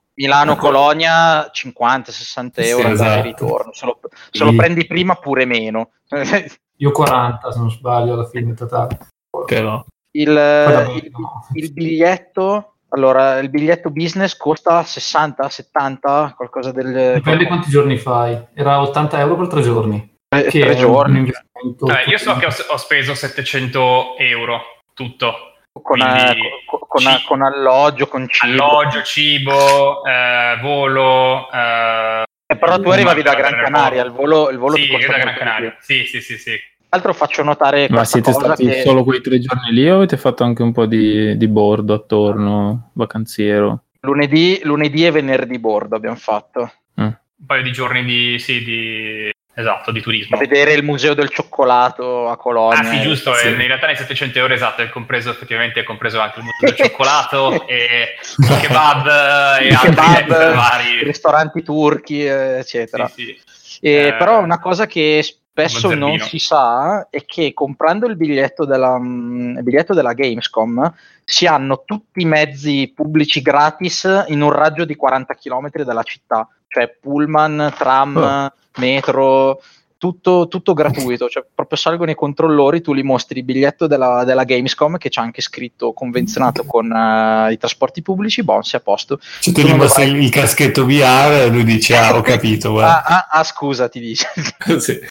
Colonia 0.58 1.50
50-60 1.52 2.52
euro 2.56 2.88
sì, 2.88 2.92
esatto. 2.94 3.22
ritorno. 3.22 3.74
Se 3.74 3.86
lo, 3.86 4.00
se 4.32 4.44
lo, 4.44 4.54
prendi 4.54 4.86
prima 4.86 5.16
pure 5.16 5.46
meno. 5.46 5.92
Io 6.82 6.92
40 6.92 7.52
se 7.52 7.60
non 7.60 7.72
sbaglio 7.72 8.14
alla 8.14 8.28
fine 8.28 8.54
totale. 8.54 8.98
Però. 9.46 9.84
Il, 10.12 10.30
il, 10.30 11.12
il 11.54 11.72
biglietto 11.72 12.74
allora, 12.90 13.38
il 13.38 13.50
biglietto 13.50 13.92
business 13.92 14.36
costa 14.36 14.84
60, 14.84 15.48
70, 15.48 16.34
qualcosa 16.36 16.72
del... 16.72 17.14
Dipende 17.16 17.46
quanti 17.46 17.70
giorni 17.70 17.98
fai. 17.98 18.48
Era 18.54 18.82
80 18.82 19.20
euro 19.20 19.38
per 19.38 19.48
tre 19.48 19.62
giorni. 19.62 20.18
Eh, 20.28 20.44
tre 20.46 20.76
giorni. 20.76 21.30
Eh, 21.30 22.10
io 22.10 22.18
so 22.18 22.36
che 22.38 22.48
ho, 22.48 22.54
ho, 22.70 22.78
speso 22.78 23.14
700 23.14 24.16
euro 24.18 24.62
tutto. 24.94 25.34
Con, 25.72 26.02
a, 26.02 26.32
eh, 26.32 26.36
con, 26.66 26.79
con, 26.90 27.06
a, 27.06 27.22
con, 27.24 27.44
alloggio, 27.44 28.08
con 28.08 28.28
cibo. 28.28 28.64
Alloggio, 28.64 29.04
cibo, 29.04 30.04
eh, 30.04 30.58
volo... 30.60 31.50
Eh, 31.52 32.24
eh 32.48 32.58
però 32.58 32.80
tu 32.80 32.90
arrivavi 32.90 33.22
da 33.22 33.36
Gran 33.36 33.62
Canaria, 33.64 34.04
il 34.04 34.12
volo, 34.12 34.50
il 34.50 34.58
volo 34.58 34.76
sì, 34.76 34.88
da 34.88 34.98
Gran 34.98 35.36
Canaria. 35.36 35.78
Sì, 35.80 36.06
sì, 36.06 36.20
sì, 36.20 36.38
sì. 36.38 36.60
Altro 36.90 37.14
faccio 37.14 37.44
notare 37.44 37.88
Ma 37.92 38.04
siete 38.04 38.34
stati 38.34 38.66
che... 38.66 38.82
solo 38.82 39.04
quei 39.04 39.22
tre 39.22 39.38
giorni 39.40 39.72
lì 39.72 39.88
o 39.88 39.98
avete 39.98 40.18
fatto 40.18 40.44
anche 40.44 40.64
un 40.64 40.72
po' 40.72 40.88
di, 40.88 41.38
di 41.38 41.48
bordo 41.48 41.94
attorno, 41.94 42.90
vacanziero? 42.94 43.84
Lunedì, 44.00 44.60
lunedì 44.64 45.06
e 45.06 45.12
venerdì 45.12 45.60
bordo 45.60 45.96
abbiamo 45.96 46.16
fatto. 46.16 46.72
Mm. 47.00 47.06
Un 47.06 47.46
paio 47.46 47.62
di 47.62 47.72
giorni 47.72 48.04
di, 48.04 48.40
sì, 48.40 48.64
di, 48.64 49.30
Esatto, 49.60 49.92
di 49.92 50.00
turismo. 50.00 50.38
A 50.38 50.40
vedere 50.40 50.72
il 50.72 50.84
museo 50.84 51.14
del 51.14 51.28
cioccolato 51.28 52.30
a 52.30 52.38
Colonia. 52.38 52.80
Ah 52.80 52.84
sì, 52.86 53.02
giusto, 53.02 53.34
sì. 53.34 53.50
in 53.50 53.58
realtà 53.58 53.88
nei 53.88 53.98
700 53.98 54.40
euro 54.40 54.54
esatto, 54.54 54.82
è 54.82 54.88
compreso 54.90 55.32
effettivamente 55.32 55.82
è 55.82 55.84
compreso 55.84 56.22
anche 56.22 56.40
il 56.40 56.46
museo 56.46 56.70
del 56.70 56.76
cioccolato 56.88 57.68
e 57.68 58.16
il 58.38 58.58
kebab 58.62 59.06
e 59.60 59.74
altri 59.74 59.90
kebab, 59.90 60.28
vari. 60.56 61.04
ristoranti 61.04 61.62
turchi, 61.62 62.24
eccetera. 62.24 63.10
Sì, 63.10 63.38
sì. 63.52 63.80
E, 63.82 63.92
eh, 63.92 64.14
però 64.14 64.40
una 64.40 64.60
cosa 64.60 64.86
che 64.86 65.22
spesso 65.22 65.94
non 65.94 66.18
si 66.20 66.40
sa 66.40 67.08
è 67.10 67.26
che 67.26 67.54
comprando 67.54 68.08
il 68.08 68.16
biglietto 68.16 68.64
della, 68.64 68.98
mm, 68.98 69.58
il 69.58 69.64
biglietto 69.64 69.94
della 69.94 70.14
Gamescom 70.14 70.90
si 71.26 71.48
hanno 71.48 71.84
tutti 71.86 72.22
i 72.22 72.26
mezzi 72.26 72.94
pubblici 72.96 73.42
gratis 73.42 74.26
in 74.28 74.40
un 74.40 74.52
raggio 74.52 74.86
di 74.86 74.96
40 74.96 75.36
km 75.36 75.84
dalla 75.84 76.04
città, 76.04 76.48
cioè 76.70 76.88
pullman, 76.88 77.74
tram, 77.78 78.16
oh. 78.16 78.59
Metro, 78.78 79.62
tutto, 79.98 80.48
tutto, 80.48 80.74
gratuito, 80.74 81.28
cioè 81.28 81.46
proprio 81.54 81.78
salgono 81.78 82.10
i 82.10 82.16
controllori, 82.16 82.82
tu 82.82 82.96
gli 82.96 83.04
mostri 83.04 83.40
il 83.40 83.46
biglietto 83.46 83.86
della, 83.86 84.24
della 84.24 84.46
Gamescom 84.46 84.98
che 84.98 85.10
c'è 85.10 85.22
anche 85.22 85.42
scritto 85.42 85.92
convenzionato 85.92 86.64
con 86.64 86.90
uh, 86.90 87.52
i 87.52 87.58
trasporti 87.58 88.02
pubblici, 88.02 88.42
boh, 88.42 88.62
sei 88.62 88.80
a 88.80 88.84
posto. 88.84 89.20
Se 89.40 89.52
tu 89.52 89.62
gli 89.62 89.74
mostri 89.74 90.06
dovrai... 90.06 90.24
il 90.24 90.30
caschetto 90.32 90.86
VR, 90.86 91.50
lui 91.52 91.66
dice, 91.66 91.98
ah, 91.98 92.16
ho 92.16 92.22
capito. 92.22 92.80
ah, 92.80 93.02
ah, 93.02 93.28
ah, 93.30 93.44
scusa, 93.44 93.90
ti 93.90 94.00
dice. 94.00 94.28
sì. 94.80 95.08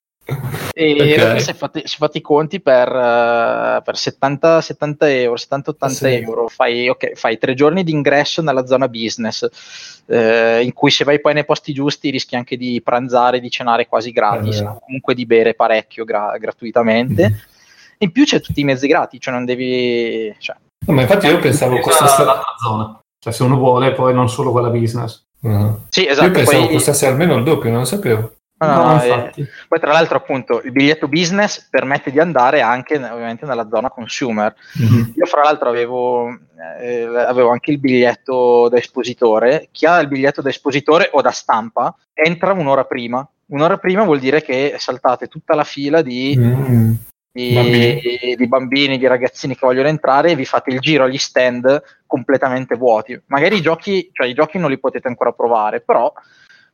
E 0.75 0.93
okay. 0.93 1.41
se 1.41 1.55
fate, 1.55 1.83
se 1.87 1.97
fate 1.97 2.19
i 2.19 2.21
conti 2.21 2.61
per, 2.61 2.89
uh, 2.89 3.83
per 3.83 3.97
70, 3.97 4.61
70 4.61 5.11
euro, 5.11 5.37
70-80 5.37 5.87
sì. 5.87 6.07
euro, 6.07 6.49
fai, 6.49 6.89
okay, 6.89 7.15
fai, 7.15 7.39
tre 7.39 7.55
giorni 7.55 7.83
di 7.83 7.93
ingresso 7.93 8.43
nella 8.43 8.67
zona 8.67 8.89
business, 8.89 9.49
eh, 10.07 10.63
in 10.63 10.73
cui 10.75 10.91
se 10.91 11.05
vai 11.05 11.21
poi 11.21 11.33
nei 11.33 11.47
posti 11.47 11.73
giusti 11.73 12.11
rischi 12.11 12.37
anche 12.37 12.57
di 12.57 12.81
pranzare, 12.83 13.41
di 13.41 13.51
cenare 13.51 13.89
quasi 13.89 14.13
gratis, 14.13 14.61
eh. 14.61 14.77
comunque 14.85 15.15
di 15.15 15.25
bere 15.25 15.55
parecchio 15.55 16.05
gra- 16.05 16.37
gratuitamente. 16.39 17.31
Mm. 17.31 17.35
In 18.01 18.13
più 18.13 18.25
c'è 18.25 18.41
tutti 18.41 18.61
i 18.61 18.65
mezzi 18.65 18.87
gratis, 18.87 19.19
cioè 19.23 19.35
non 19.35 19.47
devi... 19.47 20.33
Cioè, 20.39 20.57
no, 20.87 20.93
ma 20.93 21.01
infatti 21.01 21.27
io 21.27 21.39
pensavo 21.39 21.81
costasse... 21.81 22.23
l'altra 22.23 22.55
zona, 22.63 23.01
cioè 23.19 23.33
se 23.33 23.43
uno 23.43 23.57
vuole 23.57 23.93
poi 23.93 24.13
non 24.13 24.29
solo 24.29 24.53
quella 24.53 24.69
business. 24.69 25.25
Uh-huh. 25.41 25.81
Sì, 25.89 26.07
esatto. 26.07 26.27
Io 26.27 26.33
pensavo 26.33 26.65
poi... 26.67 26.73
costasse 26.75 27.07
almeno 27.07 27.35
il 27.37 27.45
doppio, 27.45 27.71
non 27.71 27.81
lo 27.81 27.85
sapevo. 27.85 28.37
No, 28.59 28.95
no, 28.95 29.03
eh, 29.03 29.33
poi 29.69 29.79
tra 29.79 29.93
l'altro 29.93 30.17
appunto 30.17 30.61
il 30.63 30.73
biglietto 30.73 31.07
business 31.07 31.69
permette 31.71 32.11
di 32.11 32.19
andare 32.19 32.61
anche 32.61 32.97
ovviamente 32.97 33.47
nella 33.47 33.69
zona 33.71 33.89
consumer. 33.89 34.53
Mm-hmm. 34.81 35.13
Io 35.15 35.27
fra 35.27 35.43
l'altro 35.43 35.69
avevo, 35.69 36.37
eh, 36.81 37.03
avevo, 37.05 37.51
anche 37.51 37.71
il 37.71 37.79
biglietto 37.79 38.69
da 38.69 38.79
espositore. 38.79 39.69
Chi 39.71 39.87
ha 39.87 40.01
il 40.01 40.09
biglietto 40.09 40.43
da 40.43 40.49
espositore 40.49 41.09
o 41.13 41.21
da 41.21 41.31
stampa 41.31 41.95
entra 42.13 42.53
un'ora 42.53 42.85
prima. 42.85 43.27
Un'ora 43.47 43.79
prima 43.79 44.03
vuol 44.03 44.19
dire 44.19 44.43
che 44.43 44.75
saltate 44.77 45.29
tutta 45.29 45.55
la 45.55 45.65
fila 45.65 46.03
di, 46.03 46.35
mm. 46.37 46.93
di, 47.31 47.53
bambini. 47.53 48.37
di 48.37 48.49
bambini, 48.49 48.99
di 48.99 49.07
ragazzini 49.07 49.55
che 49.55 49.67
vogliono 49.67 49.89
entrare 49.89 50.33
e 50.33 50.37
vi 50.37 50.45
fate 50.45 50.71
il 50.71 50.81
giro 50.81 51.05
agli 51.05 51.17
stand 51.17 51.81
completamente 52.07 52.75
vuoti. 52.75 53.19
Magari 53.27 53.59
i 53.59 53.63
giochi, 53.63 54.11
cioè 54.13 54.27
i 54.27 54.35
giochi 54.35 54.59
non 54.59 54.69
li 54.69 54.81
potete 54.81 55.07
ancora 55.07 55.31
provare, 55.31 55.81
però 55.81 56.13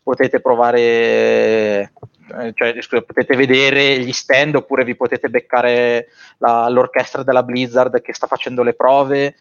potete 0.05 0.41
provare, 0.41 1.93
eh, 2.39 2.53
cioè, 2.55 2.81
scusa, 2.81 3.03
potete 3.03 3.35
vedere 3.35 3.99
gli 3.99 4.13
stand 4.13 4.55
oppure 4.55 4.85
vi 4.85 4.95
potete 4.95 5.31
beccare 5.31 6.09
la, 6.39 6.69
l'orchestra 6.69 7.23
della 7.23 7.43
Blizzard 7.43 8.01
che 8.03 8.13
sta 8.13 8.27
facendo 8.27 8.63
le 8.63 8.75
prove, 8.75 9.35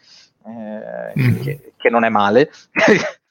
eh, 0.46 1.20
mm. 1.20 1.42
che, 1.42 1.72
che, 1.76 1.90
non 1.90 2.04
è 2.04 2.08
male. 2.08 2.50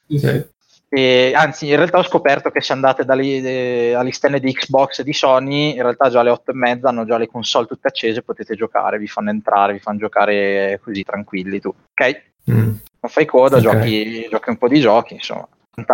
sì. 0.06 0.46
che, 0.88 1.32
anzi 1.34 1.68
in 1.68 1.76
realtà 1.76 1.98
ho 1.98 2.04
scoperto 2.04 2.50
che 2.50 2.60
se 2.60 2.72
andate 2.72 3.04
dagli, 3.04 3.44
eh, 3.44 3.94
agli 3.94 4.12
stand 4.12 4.36
di 4.36 4.52
Xbox 4.52 5.00
e 5.00 5.04
di 5.04 5.12
Sony, 5.12 5.74
in 5.74 5.82
realtà 5.82 6.08
già 6.08 6.20
alle 6.20 6.30
8 6.30 6.52
e 6.52 6.54
mezza 6.54 6.88
hanno 6.88 7.04
già 7.04 7.18
le 7.18 7.26
console 7.26 7.66
tutte 7.66 7.88
accese, 7.88 8.22
potete 8.22 8.54
giocare, 8.54 8.98
vi 8.98 9.08
fanno 9.08 9.30
entrare, 9.30 9.72
vi 9.72 9.80
fanno 9.80 9.98
giocare 9.98 10.78
così 10.82 11.02
tranquilli 11.02 11.58
tu, 11.60 11.68
ok? 11.68 12.22
Mm. 12.48 12.74
Non 13.00 13.12
fai 13.12 13.26
coda, 13.26 13.56
okay. 13.56 13.72
giochi, 13.72 14.28
giochi, 14.30 14.50
un 14.50 14.56
po' 14.56 14.68
di 14.68 14.80
giochi, 14.80 15.14
insomma, 15.14 15.48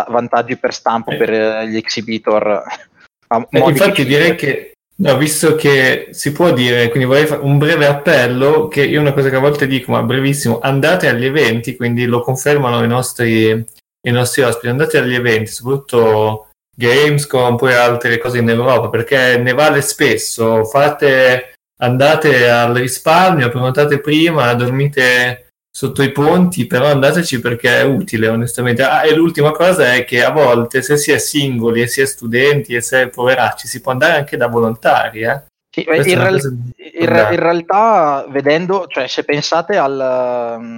vantaggi 0.09 0.57
per 0.57 0.73
stampo 0.73 1.11
eh. 1.11 1.17
per 1.17 1.33
eh, 1.33 1.67
gli 1.67 1.77
exhibitor. 1.77 2.63
Eh, 3.31 3.59
infatti 3.59 4.03
direi 4.03 4.35
che 4.35 4.71
No, 5.01 5.17
visto 5.17 5.55
che 5.55 6.09
si 6.11 6.31
può 6.31 6.53
dire, 6.53 6.89
quindi 6.89 7.07
vorrei 7.07 7.25
fare 7.25 7.41
un 7.41 7.57
breve 7.57 7.87
appello, 7.87 8.67
che 8.67 8.83
io 8.83 9.01
una 9.01 9.13
cosa 9.13 9.29
che 9.29 9.35
a 9.35 9.39
volte 9.39 9.65
dico, 9.65 9.91
ma 9.91 10.03
brevissimo, 10.03 10.59
andate 10.59 11.07
agli 11.07 11.25
eventi, 11.25 11.75
quindi 11.75 12.05
lo 12.05 12.21
confermano 12.21 12.83
i 12.83 12.87
nostri, 12.87 13.49
i 13.49 14.11
nostri 14.11 14.43
ospiti, 14.43 14.67
andate 14.67 14.99
agli 14.99 15.15
eventi, 15.15 15.49
soprattutto 15.49 16.49
Gamescom, 16.75 17.55
poi 17.55 17.73
altre 17.73 18.19
cose 18.19 18.37
in 18.37 18.49
Europa, 18.49 18.89
perché 18.89 19.37
ne 19.37 19.53
vale 19.53 19.81
spesso, 19.81 20.65
fate, 20.65 21.53
andate 21.81 22.47
al 22.47 22.75
risparmio, 22.75 23.49
prenotate 23.49 23.99
prima, 24.01 24.53
dormite 24.53 25.47
sotto 25.73 26.03
i 26.03 26.11
ponti, 26.11 26.67
però 26.67 26.87
andateci 26.87 27.39
perché 27.39 27.79
è 27.79 27.83
utile, 27.83 28.27
onestamente. 28.27 28.83
Ah, 28.83 29.05
e 29.05 29.15
l'ultima 29.15 29.51
cosa 29.51 29.93
è 29.93 30.03
che 30.03 30.23
a 30.23 30.31
volte, 30.31 30.81
se 30.81 30.97
si 30.97 31.11
è 31.11 31.17
singoli 31.17 31.81
e 31.81 31.87
si 31.87 32.01
è 32.01 32.05
studenti 32.05 32.75
e 32.75 32.81
si 32.81 32.95
è 32.95 33.09
poveracci, 33.09 33.67
si 33.67 33.79
può 33.79 33.93
andare 33.93 34.17
anche 34.17 34.35
da 34.35 34.47
volontari, 34.47 35.21
eh? 35.21 35.43
Sì, 35.73 35.85
in, 35.87 36.03
real- 36.03 36.73
in, 36.75 36.99
in, 36.99 37.05
realtà, 37.07 38.25
vedendo, 38.27 38.87
cioè 38.87 39.07
se 39.07 39.23
pensate 39.23 39.77
al, 39.77 39.97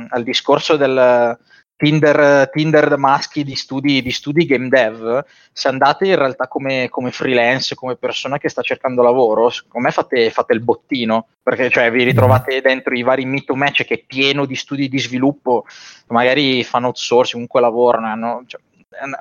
al 0.08 0.24
discorso 0.24 0.78
del, 0.78 1.36
Tinder, 1.84 2.50
Tinder 2.50 2.98
maschi 2.98 3.44
di 3.44 3.56
studi, 3.56 4.02
di 4.02 4.12
studi, 4.12 4.46
game 4.46 4.70
dev, 4.70 5.26
se 5.52 5.68
andate 5.68 6.08
in 6.08 6.16
realtà 6.16 6.48
come, 6.48 6.88
come, 6.88 7.12
freelance, 7.12 7.76
come 7.76 7.98
persona 7.98 8.38
che 8.38 8.48
sta 8.48 8.62
cercando 8.62 9.02
lavoro, 9.02 9.50
secondo 9.50 9.88
me 9.88 9.92
fate, 9.92 10.30
fate 10.30 10.54
il 10.54 10.62
bottino, 10.62 11.28
perché 11.44 11.70
cioè, 11.70 11.92
vi 11.92 12.06
ritrovate 12.06 12.62
dentro 12.62 12.96
i 12.96 13.04
vari 13.04 13.26
meet 13.26 13.44
to 13.44 13.56
match 13.56 13.84
che 13.84 13.96
è 13.96 14.04
pieno 14.08 14.46
di 14.46 14.56
studi 14.56 14.88
di 14.88 14.98
sviluppo, 14.98 15.66
magari 16.08 16.64
fanno 16.64 16.88
outsourcing, 16.88 17.34
comunque 17.34 17.60
lavorano, 17.60 18.44
cioè, 18.48 18.62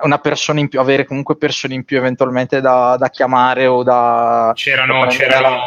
una 0.03 0.19
persona 0.19 0.61
in 0.61 0.69
più, 0.69 0.79
avere 0.79 1.03
comunque 1.03 1.35
persone 1.35 1.73
in 1.73 1.83
più 1.83 1.97
eventualmente 1.97 2.61
da, 2.61 2.95
da 2.97 3.09
chiamare 3.09 3.67
o 3.67 3.83
da... 3.83 4.53
C'erano, 4.55 5.03
da 5.03 5.07
c'erano, 5.07 5.49
la... 5.49 5.61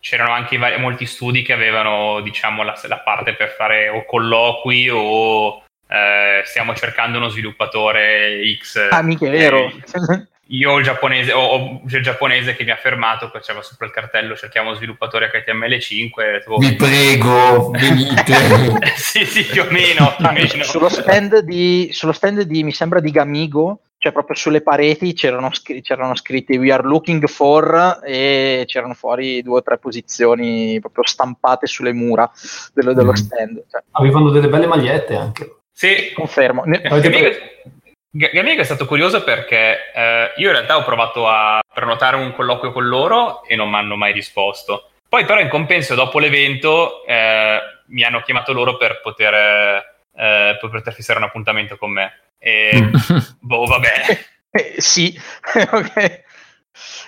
c'erano 0.00 0.32
anche 0.32 0.56
vari, 0.56 0.80
molti 0.80 1.06
studi 1.06 1.42
che 1.42 1.52
avevano 1.52 2.20
diciamo 2.22 2.64
la, 2.64 2.74
la 2.88 2.98
parte 2.98 3.36
per 3.36 3.50
fare 3.50 3.88
o 3.88 4.04
colloqui 4.04 4.88
o 4.90 5.62
eh, 5.94 6.42
stiamo 6.44 6.74
cercando 6.74 7.18
uno 7.18 7.28
sviluppatore 7.28 8.40
X. 8.58 8.88
Ah, 8.90 9.02
mica 9.02 9.26
è 9.26 9.30
vero. 9.30 9.66
Eh, 9.66 10.26
io 10.48 10.72
ho 10.72 10.78
il 10.78 10.84
giapponese, 10.84 11.32
ho, 11.32 11.40
ho 11.40 11.80
il 11.86 12.02
giapponese 12.02 12.56
che 12.56 12.64
mi 12.64 12.70
ha 12.70 12.76
fermato, 12.76 13.30
poi 13.30 13.40
c'era 13.40 13.62
sopra 13.62 13.86
il 13.86 13.92
cartello 13.92 14.34
cerchiamo 14.34 14.74
sviluppatore 14.74 15.30
HTML5. 15.30 16.58
Vi 16.58 16.74
prego, 16.74 17.70
venite. 17.70 18.34
sì, 18.96 19.24
sì, 19.24 19.44
più 19.44 19.62
o 19.62 19.66
meno. 19.70 20.14
Più 20.16 20.26
o 20.26 20.32
meno. 20.32 20.64
Sullo, 20.64 20.88
stand 20.88 21.38
di, 21.38 21.90
sullo 21.92 22.12
stand 22.12 22.42
di, 22.42 22.64
mi 22.64 22.72
sembra 22.72 22.98
di 22.98 23.12
Gamigo, 23.12 23.82
cioè 23.98 24.10
proprio 24.10 24.34
sulle 24.34 24.62
pareti 24.62 25.12
c'erano, 25.14 25.50
scr- 25.52 25.80
c'erano, 25.80 26.16
scritti 26.16 26.56
We 26.56 26.72
are 26.72 26.82
looking 26.82 27.24
for 27.26 28.00
e 28.04 28.64
c'erano 28.66 28.94
fuori 28.94 29.42
due 29.42 29.58
o 29.58 29.62
tre 29.62 29.78
posizioni 29.78 30.80
proprio 30.80 31.06
stampate 31.06 31.68
sulle 31.68 31.92
mura 31.92 32.28
dello, 32.72 32.94
dello 32.94 33.12
mm. 33.12 33.14
stand. 33.14 33.64
Cioè. 33.70 33.82
Avevano 33.92 34.30
delle 34.30 34.48
belle 34.48 34.66
magliette 34.66 35.14
anche. 35.14 35.56
Sì, 35.76 36.12
confermo. 36.14 36.62
Gamigo 38.16 38.60
è 38.60 38.64
stato 38.64 38.86
curioso 38.86 39.24
perché 39.24 39.92
eh, 39.92 40.32
io 40.36 40.46
in 40.46 40.52
realtà 40.52 40.76
ho 40.76 40.84
provato 40.84 41.26
a 41.26 41.60
prenotare 41.74 42.14
un 42.14 42.32
colloquio 42.32 42.70
con 42.70 42.86
loro 42.86 43.42
e 43.42 43.56
non 43.56 43.68
mi 43.68 43.74
hanno 43.74 43.96
mai 43.96 44.12
risposto. 44.12 44.90
Poi 45.08 45.24
però 45.24 45.40
in 45.40 45.48
compenso 45.48 45.96
dopo 45.96 46.20
l'evento 46.20 47.04
eh, 47.04 47.58
mi 47.86 48.04
hanno 48.04 48.22
chiamato 48.22 48.52
loro 48.52 48.76
per 48.76 49.00
poter, 49.00 49.34
eh, 49.34 50.58
per 50.60 50.70
poter 50.70 50.92
fissare 50.92 51.18
un 51.18 51.24
appuntamento 51.24 51.76
con 51.76 51.90
me. 51.90 52.20
E 52.38 52.80
mm. 52.80 52.94
boh, 53.40 53.64
vabbè. 53.64 53.92
Eh, 54.56 54.80
sì, 54.80 55.12
ok. 55.72 56.22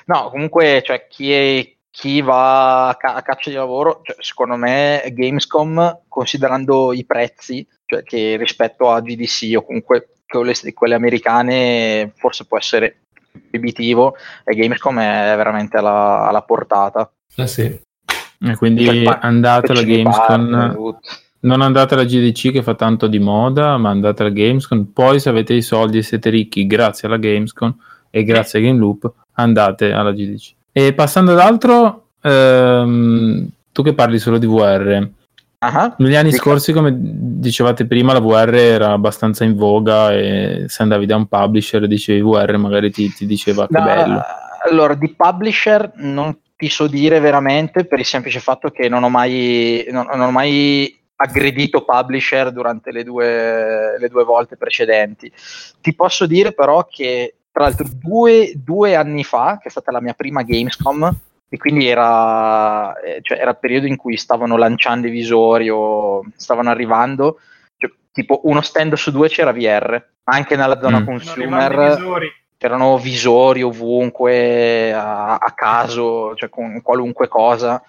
No, 0.07 0.31
comunque, 0.31 0.83
cioè, 0.85 1.07
chi, 1.07 1.33
è, 1.33 1.77
chi 1.93 2.21
va 2.21 2.89
a, 2.89 2.97
ca- 2.97 3.15
a 3.15 3.23
caccia 3.23 3.51
di 3.51 3.55
lavoro, 3.55 4.01
cioè, 4.03 4.17
secondo 4.19 4.57
me 4.57 5.05
Gamescom, 5.13 6.07
considerando 6.09 6.93
i 6.93 7.05
prezzi, 7.05 7.65
cioè 7.87 8.03
che 8.03 8.37
rispetto 8.37 8.91
a 8.91 9.01
GDC 9.01 9.57
o 9.57 9.65
comunque 9.65 10.09
quelle, 10.27 10.55
quelle 10.75 10.95
americane 10.95 12.13
forse 12.17 12.45
può 12.45 12.59
essere 12.59 12.99
proibitivo 13.49 14.17
e 14.45 14.55
Gamescom 14.55 14.99
è 14.99 15.35
veramente 15.37 15.77
alla, 15.77 16.27
alla 16.27 16.43
portata. 16.43 17.11
Eh 17.37 17.47
sì. 17.47 17.81
E 18.39 18.57
quindi 18.57 18.85
cioè, 18.85 19.19
andate 19.21 19.73
alla 19.73 19.83
Gamescom. 19.83 20.99
non 21.41 21.61
andate 21.63 21.95
alla 21.95 22.05
GDC 22.05 22.53
che 22.53 22.63
fa 22.63 22.75
tanto 22.75 23.07
di 23.07 23.19
moda, 23.19 23.77
ma 23.79 23.91
andate 23.91 24.23
alla 24.23 24.33
Gamescom. 24.33 24.85
Poi, 24.93 25.21
se 25.21 25.29
avete 25.29 25.55
i 25.55 25.63
soldi 25.63 25.99
e 25.99 26.03
siete 26.03 26.29
ricchi, 26.29 26.67
grazie 26.67 27.09
alla 27.09 27.17
Gamescom 27.19 27.75
e 28.11 28.25
grazie 28.25 28.59
a 28.59 28.63
Game 28.63 28.79
Loop, 28.79 29.11
andate 29.33 29.93
alla 29.93 30.13
GDC. 30.13 30.53
E 30.73 30.93
passando 30.93 31.33
ad 31.33 31.39
altro, 31.39 32.09
ehm, 32.21 33.49
tu 33.73 33.83
che 33.83 33.95
parli 33.95 34.19
solo 34.19 34.39
di 34.39 34.47
VR, 34.47 35.09
Uh-huh. 35.59 35.95
Negli 35.99 36.15
anni 36.15 36.33
scorsi, 36.33 36.73
come 36.73 36.93
dicevate 36.95 37.87
prima, 37.87 38.13
la 38.13 38.21
VR 38.21 38.55
era 38.55 38.93
abbastanza 38.93 39.45
in 39.45 39.57
voga 39.57 40.13
e 40.13 40.65
se 40.69 40.83
andavi 40.83 41.07
da 41.07 41.17
un 41.17 41.27
publisher 41.27 41.83
e 41.83 41.89
dicevi 41.89 42.21
VR 42.21 42.57
magari 42.57 42.91
ti, 42.91 43.13
ti 43.13 43.27
diceva 43.27 43.67
che 43.67 43.79
no, 43.79 43.85
bello. 43.85 44.23
Allora, 44.69 44.95
di 44.95 45.15
publisher 45.15 45.93
non 45.97 46.39
ti 46.57 46.69
so 46.69 46.87
dire 46.87 47.21
veramente 47.21 47.85
per 47.85 47.99
il 47.99 48.05
semplice 48.05 48.41
fatto 48.41 48.71
che 48.71 48.89
non 48.89 49.03
ho 49.03 49.09
mai, 49.09 49.87
non, 49.91 50.07
non 50.11 50.21
ho 50.21 50.31
mai 50.31 50.95
aggredito 51.17 51.85
publisher 51.85 52.53
durante 52.53 52.93
le 52.93 53.03
due, 53.03 53.99
le 53.99 54.09
due, 54.09 54.25
volte 54.25 54.57
precedenti. 54.57 55.33
Ti 55.81 55.95
posso 55.95 56.27
dire 56.27 56.53
però 56.53 56.87
che 56.87 57.35
tra 57.51 57.65
l'altro 57.65 57.87
due, 57.91 58.53
due 58.57 58.95
anni 58.95 59.25
fa, 59.25 59.59
che 59.61 59.69
è 59.69 59.71
stata 59.71 59.91
la 59.91 60.03
mia 60.03 60.13
prima 60.13 60.43
Gamescom, 60.43 61.11
e 61.49 61.57
quindi 61.59 61.87
era, 61.87 62.99
eh, 63.01 63.21
cioè, 63.23 63.39
era 63.39 63.51
il 63.51 63.59
periodo 63.59 63.87
in 63.87 63.97
cui 63.97 64.17
stavano 64.17 64.57
lanciando 64.57 65.07
i 65.07 65.11
visori 65.11 65.69
o 65.71 66.25
stavano 66.37 66.71
arrivando, 66.71 67.39
cioè, 67.77 67.91
tipo 68.13 68.41
uno 68.45 68.61
stand 68.61 68.95
su 68.95 69.11
due 69.11 69.29
c'era 69.29 69.53
VR, 69.53 70.03
anche 70.25 70.57
nella 70.57 70.81
zona 70.81 71.01
mm. 71.01 71.05
consumer 71.05 72.15
c'erano 72.59 72.99
visori 72.99 73.63
ovunque, 73.63 74.93
a, 74.93 75.35
a 75.37 75.53
caso, 75.55 76.35
cioè 76.35 76.49
con 76.49 76.81
qualunque 76.83 77.29
cosa 77.29 77.83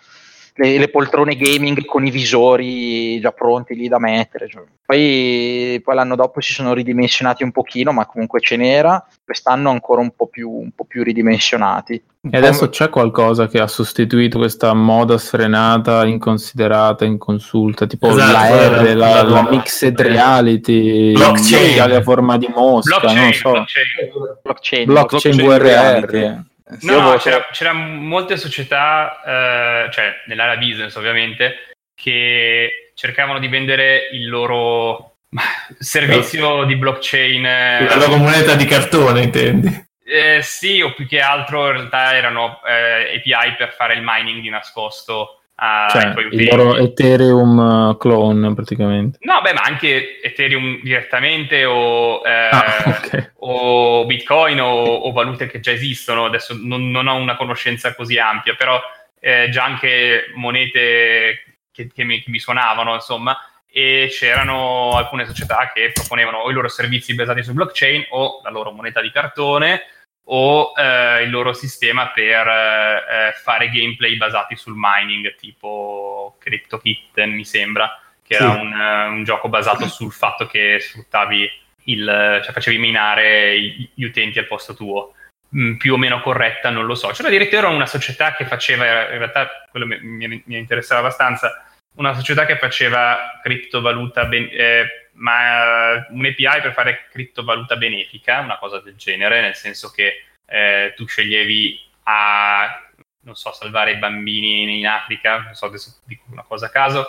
le, 0.57 0.77
le, 0.77 0.89
poltrone 0.89 1.35
gaming 1.35 1.85
con 1.85 2.05
i 2.05 2.11
visori 2.11 3.19
già 3.19 3.31
pronti 3.31 3.75
lì 3.75 3.87
da 3.87 3.99
mettere. 3.99 4.47
Cioè. 4.49 4.63
Poi, 4.85 5.79
poi, 5.83 5.95
l'anno 5.95 6.15
dopo 6.15 6.41
si 6.41 6.53
sono 6.53 6.73
ridimensionati 6.73 7.43
un 7.43 7.51
pochino, 7.51 7.91
ma 7.91 8.05
comunque 8.05 8.39
ce 8.39 8.55
n'era. 8.57 9.05
Quest'anno 9.23 9.69
ancora 9.69 10.01
un 10.01 10.11
po' 10.15 10.27
più, 10.27 10.49
un 10.49 10.71
po 10.75 10.85
più 10.85 11.03
ridimensionati. 11.03 12.01
E 12.29 12.37
adesso 12.37 12.69
c'è 12.69 12.89
qualcosa 12.89 13.47
che 13.47 13.59
ha 13.59 13.67
sostituito 13.67 14.37
questa 14.37 14.73
moda 14.73 15.17
sfrenata, 15.17 16.05
inconsiderata, 16.05 17.05
inconsulta, 17.05 17.85
tipo 17.85 18.09
esatto, 18.09 18.31
la 18.31 18.81
R, 18.81 18.95
la, 18.95 19.23
la, 19.23 19.47
mixed 19.49 19.99
reality, 20.01 21.13
blockchain 21.13 21.79
a 21.79 22.01
forma 22.01 22.37
di 22.37 22.51
mosca, 22.53 22.99
blockchain, 22.99 23.21
non 23.21 23.33
so. 23.33 23.51
Blockchain, 23.51 24.85
blockchain, 24.85 24.85
blockchain, 24.85 25.35
blockchain 25.35 26.01
VRR. 26.01 26.45
No, 26.81 26.99
no 26.99 27.17
c'era, 27.17 27.47
c'era, 27.51 27.71
molte 27.71 28.35
società, 28.35 29.21
eh, 29.25 29.91
cioè 29.91 30.23
nell'area 30.25 30.57
business 30.57 30.95
ovviamente, 30.95 31.73
che 31.95 32.91
cercavano 32.93 33.39
di 33.39 33.47
vendere 33.47 34.09
il 34.11 34.27
loro 34.27 35.17
servizio 35.79 36.65
di 36.65 36.75
blockchain. 36.75 37.45
Eh, 37.45 37.85
La 37.85 37.95
loro 37.95 38.17
moneta 38.17 38.55
di 38.55 38.65
cartone, 38.65 39.21
intendi? 39.21 39.85
Eh, 40.03 40.41
sì, 40.41 40.81
o 40.81 40.93
più 40.93 41.05
che 41.05 41.19
altro 41.19 41.67
in 41.67 41.73
realtà 41.73 42.15
erano 42.15 42.61
eh, 42.65 43.15
API 43.15 43.55
per 43.57 43.73
fare 43.73 43.93
il 43.93 44.01
mining 44.03 44.41
di 44.41 44.49
nascosto 44.49 45.41
a, 45.59 45.87
cioè, 45.89 46.13
il 46.31 46.45
loro 46.45 46.75
Ethereum 46.75 47.57
uh, 47.57 47.97
clone 47.97 48.53
praticamente. 48.53 49.17
No, 49.21 49.41
beh, 49.41 49.53
ma 49.53 49.61
anche 49.61 50.21
Ethereum 50.21 50.81
direttamente 50.83 51.65
o, 51.65 52.21
eh, 52.23 52.49
ah, 52.51 52.83
okay. 53.03 53.31
o 53.37 54.05
Bitcoin 54.05 54.61
o, 54.61 54.67
o, 54.67 55.11
valute 55.11 55.47
che 55.47 55.59
già 55.59 55.71
esistono. 55.71 56.25
Adesso 56.25 56.55
non, 56.61 56.91
non 56.91 57.07
ho 57.07 57.15
una 57.15 57.35
conoscenza 57.35 57.95
così 57.95 58.19
ampia, 58.19 58.53
però 58.53 58.79
eh, 59.19 59.49
già 59.49 59.63
anche 59.63 60.31
monete 60.35 61.57
che, 61.71 61.89
che, 61.91 62.03
mi, 62.03 62.21
che 62.21 62.29
mi 62.29 62.39
suonavano, 62.39 62.93
insomma, 62.93 63.35
e 63.67 64.09
c'erano 64.11 64.91
alcune 64.91 65.25
società 65.25 65.71
che 65.73 65.91
proponevano 65.91 66.37
o 66.37 66.51
i 66.51 66.53
loro 66.53 66.67
servizi 66.67 67.15
basati 67.15 67.41
su 67.41 67.53
blockchain 67.53 68.05
o 68.09 68.41
la 68.43 68.51
loro 68.51 68.71
moneta 68.71 69.01
di 69.01 69.11
cartone 69.11 69.81
o 70.29 70.73
eh, 70.75 71.23
il 71.23 71.29
loro 71.29 71.53
sistema 71.53 72.09
per 72.09 72.47
eh, 72.47 73.33
fare 73.41 73.69
gameplay 73.69 74.17
basati 74.17 74.55
sul 74.55 74.73
mining, 74.75 75.35
tipo 75.35 76.35
CryptoKitten, 76.39 77.31
mi 77.31 77.45
sembra, 77.45 77.99
che 78.21 78.35
sì. 78.35 78.43
era 78.43 78.53
un, 78.53 78.71
uh, 78.71 79.13
un, 79.13 79.23
gioco 79.23 79.47
basato 79.47 79.87
sul 79.89 80.11
fatto 80.11 80.47
che 80.47 80.79
sfruttavi 80.79 81.49
il, 81.85 82.41
cioè 82.43 82.53
facevi 82.53 82.77
minare 82.77 83.59
gli 83.93 84.03
utenti 84.03 84.39
al 84.39 84.47
posto 84.47 84.73
tuo. 84.75 85.13
Mm, 85.55 85.75
più 85.75 85.93
o 85.93 85.97
meno 85.97 86.19
corretta, 86.19 86.69
non 86.69 86.85
lo 86.85 86.95
so. 86.95 87.07
C'era 87.09 87.29
addirittura 87.29 87.69
una 87.69 87.85
società 87.85 88.35
che 88.35 88.45
faceva, 88.45 89.09
in 89.11 89.17
realtà 89.17 89.49
quello 89.69 89.85
mi, 89.85 89.97
mi, 90.01 90.43
mi 90.45 90.57
interessava 90.57 90.99
abbastanza, 90.99 91.63
una 91.95 92.13
società 92.13 92.45
che 92.45 92.57
faceva 92.57 93.39
criptovaluta, 93.41 94.25
ben, 94.25 94.49
eh, 94.51 95.06
ma 95.17 96.05
un 96.09 96.25
API 96.25 96.61
per 96.61 96.73
fare 96.73 97.07
criptovaluta 97.11 97.75
benefica, 97.75 98.39
una 98.39 98.57
cosa 98.57 98.79
del 98.79 98.95
genere, 98.95 99.41
nel 99.41 99.55
senso 99.55 99.91
che 99.91 100.23
eh, 100.45 100.93
tu 100.95 101.05
sceglievi 101.05 101.79
a, 102.03 102.89
non 103.21 103.35
so, 103.35 103.51
salvare 103.51 103.91
i 103.91 103.97
bambini 103.97 104.79
in 104.79 104.87
Africa, 104.87 105.39
non 105.39 105.53
so, 105.53 105.65
adesso 105.65 105.99
dico 106.05 106.23
una 106.31 106.43
cosa 106.43 106.67
a 106.67 106.69
caso, 106.69 107.07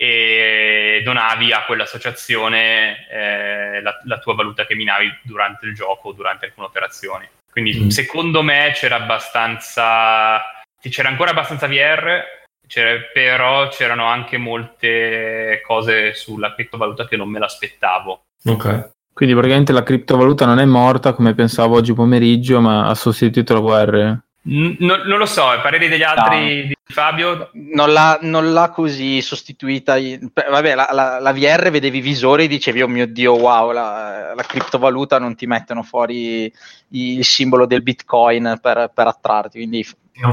e 0.00 1.00
donavi 1.04 1.52
a 1.52 1.64
quell'associazione 1.64 3.08
eh, 3.08 3.82
la, 3.82 4.00
la, 4.04 4.18
tua 4.20 4.34
valuta 4.34 4.64
che 4.64 4.76
minavi 4.76 5.18
durante 5.22 5.66
il 5.66 5.74
gioco 5.74 6.08
o 6.08 6.12
durante 6.12 6.46
alcune 6.46 6.66
operazioni. 6.66 7.28
Quindi 7.50 7.80
mm. 7.80 7.88
secondo 7.88 8.42
me 8.42 8.70
c'era 8.74 8.94
abbastanza, 8.94 10.40
c'era 10.80 11.08
ancora 11.08 11.30
abbastanza 11.30 11.66
VR, 11.66 12.22
c'era, 12.68 13.00
però 13.12 13.66
c'erano 13.68 14.04
anche 14.04 14.36
molte 14.36 15.60
cose 15.66 16.14
sulla 16.14 16.54
criptovaluta 16.54 17.08
che 17.08 17.16
non 17.16 17.28
me 17.28 17.40
l'aspettavo. 17.40 18.26
Ok. 18.44 18.90
Quindi 19.12 19.34
praticamente 19.34 19.72
la 19.72 19.82
criptovaluta 19.82 20.46
non 20.46 20.60
è 20.60 20.64
morta 20.64 21.12
come 21.12 21.34
pensavo 21.34 21.74
oggi 21.74 21.92
pomeriggio, 21.92 22.60
ma 22.60 22.86
ha 22.86 22.94
sostituito 22.94 23.54
la 23.54 23.60
VR. 23.60 24.18
N- 24.48 24.76
non, 24.78 25.02
non 25.04 25.18
lo 25.18 25.26
so, 25.26 25.52
i 25.52 25.60
pareri 25.60 25.88
degli 25.88 26.02
altri 26.02 26.60
no. 26.60 26.66
di 26.68 26.76
Fabio? 26.84 27.50
Non 27.52 27.92
l'ha, 27.92 28.18
non 28.22 28.52
l'ha 28.52 28.70
così 28.70 29.20
sostituita. 29.20 29.94
Vabbè, 29.94 30.74
la, 30.74 30.88
la, 30.90 31.18
la, 31.20 31.32
VR 31.32 31.70
vedevi 31.70 31.98
i 31.98 32.02
visori 32.02 32.44
e 32.44 32.48
dicevi, 32.48 32.80
oh 32.80 32.88
mio 32.88 33.06
Dio, 33.06 33.34
wow, 33.34 33.72
la, 33.72 34.32
la 34.34 34.42
criptovaluta 34.42 35.18
non 35.18 35.36
ti 35.36 35.46
mettono 35.46 35.82
fuori 35.82 36.50
il 36.92 37.24
simbolo 37.24 37.66
del 37.66 37.82
Bitcoin 37.82 38.58
per, 38.62 38.90
per 38.94 39.06
attrarti. 39.06 39.58
Quindi 39.58 39.86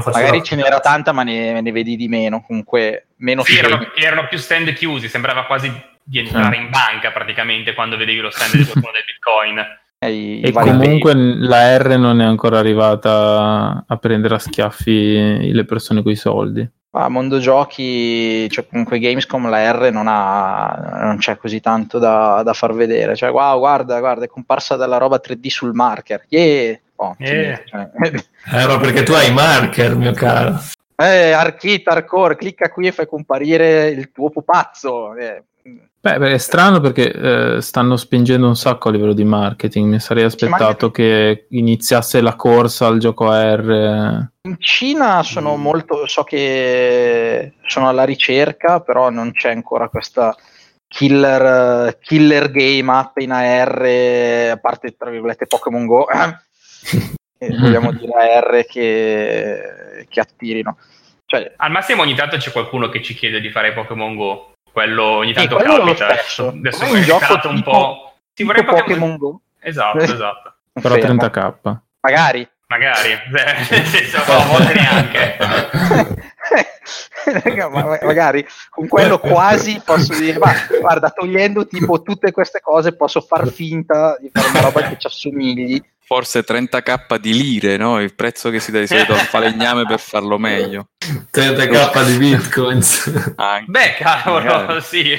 magari 0.06 0.42
ce 0.42 0.56
n'era 0.56 0.80
tanta, 0.80 1.12
ma 1.12 1.22
ne, 1.22 1.60
ne, 1.60 1.72
vedi 1.72 1.96
di 1.96 2.08
meno. 2.08 2.42
Comunque, 2.42 3.08
meno 3.16 3.44
sì, 3.44 3.58
erano, 3.58 3.92
erano, 3.94 4.28
più 4.28 4.38
stand 4.38 4.72
chiusi, 4.72 5.08
sembrava 5.08 5.44
quasi 5.44 5.70
di 6.02 6.20
entrare 6.20 6.56
ah. 6.56 6.60
in 6.60 6.70
banca 6.70 7.10
praticamente 7.10 7.74
quando 7.74 7.96
vedevi 7.96 8.20
lo 8.20 8.30
stand 8.30 8.56
di 8.56 8.64
qualcuno 8.64 8.92
del 8.92 9.04
Bitcoin. 9.04 9.84
I, 9.98 10.40
e 10.40 10.52
comunque 10.52 11.12
pay. 11.12 11.38
la 11.38 11.78
R 11.78 11.96
non 11.96 12.20
è 12.20 12.24
ancora 12.24 12.58
arrivata 12.58 13.84
a 13.86 13.96
prendere 13.96 14.34
a 14.34 14.38
schiaffi 14.38 15.52
le 15.52 15.64
persone 15.64 16.02
con 16.02 16.12
i 16.12 16.16
soldi. 16.16 16.68
A 16.98 17.08
mondo 17.08 17.38
giochi, 17.38 18.48
cioè 18.48 18.66
comunque 18.66 18.98
Gamescom 18.98 19.50
la 19.50 19.70
R 19.70 19.90
non, 19.92 20.06
ha, 20.08 21.00
non 21.02 21.18
c'è 21.18 21.36
così 21.36 21.60
tanto 21.60 21.98
da, 21.98 22.40
da, 22.42 22.54
far 22.54 22.72
vedere. 22.72 23.14
Cioè, 23.14 23.30
wow, 23.30 23.58
guarda, 23.58 23.98
guarda, 23.98 24.24
è 24.24 24.28
comparsa 24.28 24.76
della 24.76 24.96
roba 24.96 25.20
3D 25.22 25.48
sul 25.48 25.74
marker. 25.74 26.24
Yeah! 26.28 26.78
Oh, 26.96 27.14
yeah. 27.18 27.60
Cioè. 27.66 27.90
eh, 28.00 28.66
ma 28.66 28.78
perché 28.78 29.02
tu 29.02 29.12
hai 29.12 29.28
i 29.28 29.34
marker, 29.34 29.94
mio 29.94 30.12
caro. 30.12 30.58
Eh, 30.96 31.32
Archit, 31.32 31.86
Hardcore, 31.86 32.36
clicca 32.36 32.70
qui 32.70 32.86
e 32.86 32.92
fai 32.92 33.06
comparire 33.06 33.88
il 33.88 34.10
tuo 34.10 34.30
pupazzo. 34.30 35.14
Eh, 35.14 35.42
Beh, 36.06 36.34
è 36.34 36.38
strano 36.38 36.78
perché 36.78 37.10
eh, 37.56 37.60
stanno 37.60 37.96
spingendo 37.96 38.46
un 38.46 38.54
sacco 38.54 38.88
a 38.88 38.92
livello 38.92 39.12
di 39.12 39.24
marketing. 39.24 39.90
Mi 39.90 39.98
sarei 39.98 40.22
aspettato 40.22 40.92
che 40.92 41.46
iniziasse 41.50 42.20
la 42.20 42.36
corsa 42.36 42.86
al 42.86 42.98
gioco 42.98 43.28
AR. 43.28 44.30
In 44.42 44.56
Cina 44.60 45.24
sono 45.24 45.56
mm. 45.56 45.60
molto. 45.60 46.06
So 46.06 46.22
che 46.22 47.54
sono 47.66 47.88
alla 47.88 48.04
ricerca, 48.04 48.78
però 48.78 49.10
non 49.10 49.32
c'è 49.32 49.50
ancora 49.50 49.88
questa 49.88 50.32
killer, 50.86 51.98
killer 51.98 52.52
game 52.52 52.92
app 52.92 53.16
in 53.16 53.32
AR, 53.32 54.52
a 54.52 54.56
parte 54.58 54.94
tra 54.96 55.10
virgolette 55.10 55.48
Pokémon 55.48 55.86
Go. 55.86 56.06
vogliamo 57.38 57.90
dire 57.90 58.12
AR 58.12 58.64
che, 58.64 60.06
che 60.08 60.20
attirino. 60.20 60.78
Cioè, 61.24 61.54
Al 61.56 61.72
massimo 61.72 62.02
ogni 62.02 62.14
tanto 62.14 62.36
c'è 62.36 62.52
qualcuno 62.52 62.88
che 62.90 63.02
ci 63.02 63.12
chiede 63.12 63.40
di 63.40 63.50
fare 63.50 63.72
Pokémon 63.72 64.14
Go 64.14 64.50
quello 64.76 65.04
ogni 65.04 65.32
tanto 65.32 65.56
capita. 65.56 66.08
Adesso, 66.08 66.48
adesso 66.48 66.84
è 66.84 67.00
gioco 67.00 67.48
un 67.48 67.62
po'. 67.62 68.12
Si 68.34 68.44
vorrebbe 68.44 68.74
Pokémon 68.74 69.16
Go. 69.16 69.40
Esatto, 69.58 70.00
esatto. 70.00 70.54
Però 70.74 70.94
30k. 70.96 71.78
Magari. 72.00 72.46
Magari, 72.66 73.16
nel 73.70 73.86
senso, 73.86 74.18
no, 74.26 74.38
a 74.38 74.44
volte 74.44 74.74
neanche. 74.74 75.36
magari 78.04 78.46
con 78.68 78.86
quello 78.86 79.18
quasi 79.18 79.80
posso 79.82 80.14
dire, 80.14 80.38
ma 80.38 80.52
guarda, 80.78 81.10
togliendo 81.10 81.66
tipo 81.66 82.02
tutte 82.02 82.30
queste 82.32 82.60
cose 82.60 82.94
posso 82.94 83.20
far 83.22 83.48
finta 83.48 84.16
di 84.20 84.30
fare 84.30 84.48
una 84.48 84.60
roba 84.60 84.82
che 84.82 84.98
ci 84.98 85.06
assomigli. 85.06 85.82
Forse 86.00 86.44
30k 86.44 87.16
di 87.16 87.32
lire, 87.32 87.78
no? 87.78 87.98
Il 88.00 88.14
prezzo 88.14 88.50
che 88.50 88.60
si 88.60 88.70
dà 88.70 88.80
di 88.80 88.86
solito 88.86 89.14
al 89.14 89.20
falegname 89.20 89.86
per 89.86 90.00
farlo 90.00 90.36
meglio. 90.36 90.88
30k 91.32 92.06
di 92.06 92.18
bitcoins. 92.18 93.34
Anche. 93.36 93.70
Beh, 93.70 93.94
cavolo, 93.98 94.80
sì. 94.80 95.12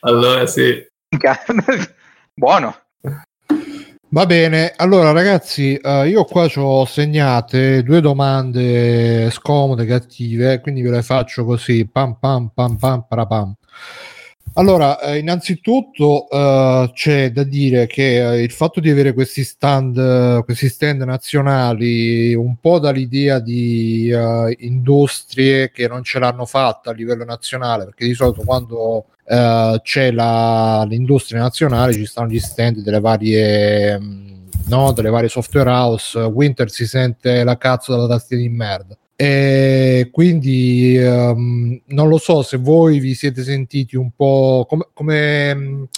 Allora 0.00 0.46
sì. 0.46 0.86
Buono. 2.34 2.76
Va 4.14 4.26
bene, 4.26 4.72
allora 4.76 5.10
ragazzi, 5.10 5.76
uh, 5.82 6.04
io 6.04 6.22
qua 6.24 6.46
ci 6.46 6.60
ho 6.60 6.84
segnate 6.84 7.82
due 7.82 8.00
domande 8.00 9.28
scomode, 9.32 9.86
cattive, 9.86 10.60
quindi 10.60 10.82
ve 10.82 10.90
le 10.90 11.02
faccio 11.02 11.44
così, 11.44 11.88
pam 11.90 12.18
pam 12.20 12.52
pam 12.54 12.76
pam 12.76 13.06
parapam. 13.08 13.54
Allora, 14.56 15.00
eh, 15.00 15.18
innanzitutto 15.18 16.28
uh, 16.30 16.88
c'è 16.92 17.32
da 17.32 17.42
dire 17.42 17.88
che 17.88 18.20
uh, 18.20 18.34
il 18.34 18.52
fatto 18.52 18.78
di 18.78 18.88
avere 18.88 19.12
questi 19.12 19.42
stand, 19.42 20.44
questi 20.44 20.68
stand 20.68 21.02
nazionali 21.02 22.34
un 22.34 22.54
po' 22.60 22.78
dall'idea 22.78 23.40
di 23.40 24.12
industrie 24.58 25.72
che 25.72 25.88
non 25.88 26.04
ce 26.04 26.20
l'hanno 26.20 26.46
fatta 26.46 26.90
a 26.90 26.92
livello 26.92 27.24
nazionale, 27.24 27.86
perché 27.86 28.06
di 28.06 28.14
solito 28.14 28.42
quando 28.44 29.06
uh, 29.24 29.80
c'è 29.82 30.12
la, 30.12 30.86
l'industria 30.88 31.40
nazionale, 31.40 31.92
ci 31.92 32.06
stanno 32.06 32.28
gli 32.28 32.38
stand 32.38 32.78
delle 32.78 33.00
varie, 33.00 33.98
mm, 33.98 34.34
no, 34.68 34.92
delle 34.92 35.10
varie 35.10 35.28
software 35.28 35.68
house. 35.68 36.16
Winter 36.16 36.70
si 36.70 36.86
sente 36.86 37.42
la 37.42 37.56
cazzo 37.58 37.90
dalla 37.90 38.06
tastiera 38.06 38.40
di 38.40 38.48
merda. 38.50 38.96
E 39.16 40.08
quindi 40.10 40.96
um, 40.98 41.80
non 41.86 42.08
lo 42.08 42.18
so 42.18 42.42
se 42.42 42.56
voi 42.56 42.98
vi 42.98 43.14
siete 43.14 43.44
sentiti 43.44 43.96
un 43.96 44.10
po' 44.10 44.66
come, 44.68 44.88
come 44.92 45.52
um, 45.52 45.88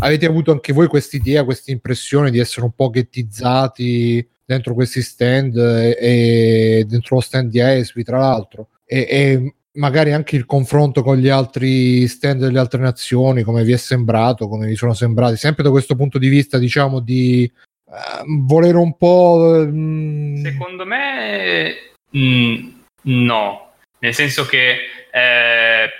avete 0.00 0.26
avuto 0.26 0.50
anche 0.50 0.72
voi 0.72 0.88
questa 0.88 1.16
idea, 1.16 1.44
questa 1.44 1.70
impressione 1.70 2.30
di 2.30 2.40
essere 2.40 2.66
un 2.66 2.72
po' 2.72 2.90
ghettizzati 2.90 4.26
dentro 4.44 4.74
questi 4.74 5.02
stand 5.02 5.56
e, 5.56 5.96
e 5.98 6.84
dentro 6.88 7.16
lo 7.16 7.20
stand 7.22 7.50
di 7.50 7.60
ESPI 7.60 8.02
tra 8.02 8.18
l'altro. 8.18 8.68
E, 8.84 9.06
e 9.08 9.54
magari 9.74 10.12
anche 10.12 10.36
il 10.36 10.44
confronto 10.44 11.02
con 11.02 11.16
gli 11.16 11.28
altri 11.28 12.06
stand 12.08 12.40
delle 12.40 12.58
altre 12.58 12.80
nazioni, 12.80 13.42
come 13.42 13.62
vi 13.62 13.72
è 13.72 13.76
sembrato, 13.76 14.48
come 14.48 14.66
vi 14.66 14.74
sono 14.76 14.94
sembrati, 14.94 15.36
sempre 15.36 15.62
da 15.62 15.70
questo 15.70 15.94
punto 15.94 16.18
di 16.18 16.28
vista, 16.28 16.58
diciamo, 16.58 16.98
di 17.00 17.50
uh, 17.84 18.44
volere 18.44 18.76
un 18.76 18.96
po'... 18.96 19.64
Mm... 19.64 20.44
Secondo 20.44 20.84
me 20.84 21.93
mm, 22.16 22.68
no, 23.02 23.74
nel 23.98 24.14
senso 24.14 24.46
che, 24.46 24.78
eh, 25.10 25.90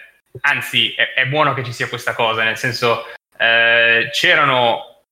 anzi, 0.41 0.95
è, 0.95 1.15
è, 1.15 1.27
buono 1.27 1.55
che 1.55 1.65
ci 1.65 1.73
sia 1.73 1.89
questa 1.89 2.15
cosa, 2.15 2.43
nel 2.43 2.57
senso 2.57 3.07
eh, 3.39 4.09
c'erano 4.13 5.05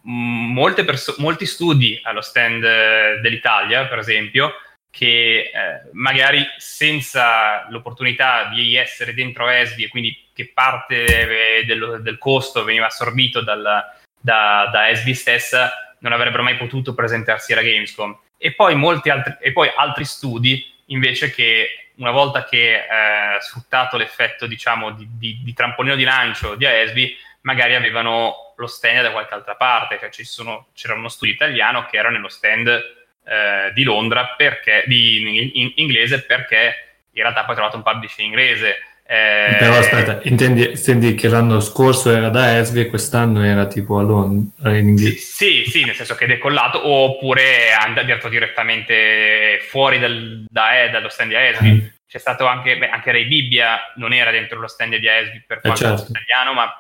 perso- 0.85 1.15
molti 1.19 1.47
studi 1.47 2.01
allo 2.03 2.21
stand 2.21 2.65
eh, 2.65 3.21
dell'Italia, 3.21 3.87
per 3.87 3.99
esempio, 3.99 4.53
che 4.91 5.51
eh, 5.55 5.89
magari 5.93 6.45
senza 6.59 7.67
l'opportunità 7.71 8.51
di 8.53 8.77
essere 8.77 9.15
dentro 9.15 9.49
ESVI 9.49 9.85
e 9.85 9.89
quindi 9.89 10.29
che 10.35 10.51
parte 10.53 11.65
del, 11.67 12.01
del 12.03 12.19
costo 12.19 12.63
veniva 12.65 12.87
assorbito 12.87 13.43
dal, 13.43 13.63
da, 14.21 14.69
da 14.71 14.89
ESVI 14.91 15.15
stessa, 15.15 15.73
non 16.01 16.13
avrebbero 16.13 16.43
mai 16.43 16.57
potuto 16.57 16.95
presentarsi 16.95 17.53
alla 17.53 17.63
Gamescom. 17.63 18.19
E 18.37 18.53
poi, 18.53 18.75
altri, 18.75 19.37
e 19.41 19.53
poi 19.53 19.71
altri 19.75 20.05
studi 20.05 20.72
invece 20.93 21.31
che 21.31 21.91
una 21.97 22.11
volta 22.11 22.45
che 22.45 22.75
eh, 22.75 23.41
sfruttato 23.41 23.97
l'effetto 23.97 24.47
diciamo 24.47 24.93
di, 24.93 25.07
di, 25.11 25.41
di, 25.43 25.53
trampolino 25.53 25.95
di 25.95 26.05
lancio 26.05 26.55
di 26.55 26.65
ESVI 26.65 27.17
magari 27.43 27.75
avevano 27.75 28.55
lo 28.57 28.67
stand 28.67 29.03
da 29.03 29.11
qualche 29.11 29.35
altra 29.35 29.57
parte, 29.57 29.99
cioè 29.99 30.25
sono, 30.25 30.69
c'era 30.75 30.95
uno 30.95 31.09
studio 31.09 31.35
italiano 31.35 31.87
che 31.87 31.97
era 31.97 32.11
nello 32.11 32.29
stand 32.29 32.69
eh, 32.69 33.73
di 33.73 33.83
Londra 33.83 34.35
perché, 34.37 34.85
di, 34.87 35.51
in, 35.61 35.73
inglese 35.77 36.23
perché 36.23 37.05
in 37.13 37.23
realtà 37.23 37.43
poi 37.43 37.53
ho 37.53 37.57
trovato 37.57 37.77
un 37.77 37.83
publisher 37.83 38.25
inglese. 38.25 38.77
Eh, 39.05 39.57
Però 39.59 39.77
aspetta, 39.77 40.21
intendi, 40.23 40.71
intendi, 40.71 41.15
che 41.15 41.29
l'anno 41.29 41.61
scorso 41.61 42.11
era 42.11 42.29
da 42.29 42.57
Esvi 42.59 42.81
e 42.81 42.87
quest'anno 42.87 43.45
era 43.45 43.67
tipo 43.67 43.99
a 43.99 44.03
Londra 44.03 44.77
in? 44.77 44.97
Sì, 44.97 45.65
sì, 45.67 45.85
nel 45.85 45.95
senso 45.95 46.15
che 46.15 46.25
è 46.25 46.29
decollato 46.29 46.87
oppure 46.89 47.67
è 47.67 47.73
andato 47.73 48.29
direttamente 48.29 49.59
fuori 49.69 49.99
dal, 49.99 50.47
da, 50.49 50.83
eh, 50.83 50.91
dallo 50.91 51.09
stand 51.09 51.31
di 51.31 51.37
Esvi. 51.37 51.71
Mm. 51.71 51.87
C'è 52.07 52.19
stato 52.19 52.47
anche, 52.47 52.79
beh, 52.79 52.89
anche 52.89 53.13
Ray 53.13 53.27
Bibbia, 53.27 53.93
non 53.97 54.13
era 54.13 54.31
dentro 54.31 54.59
lo 54.59 54.69
stand 54.69 54.97
di 54.97 55.07
Esvi 55.07 55.43
per 55.47 55.61
quanto 55.61 55.85
eh 55.85 55.97
certo. 55.97 56.11
italiano, 56.11 56.53
ma 56.55 56.73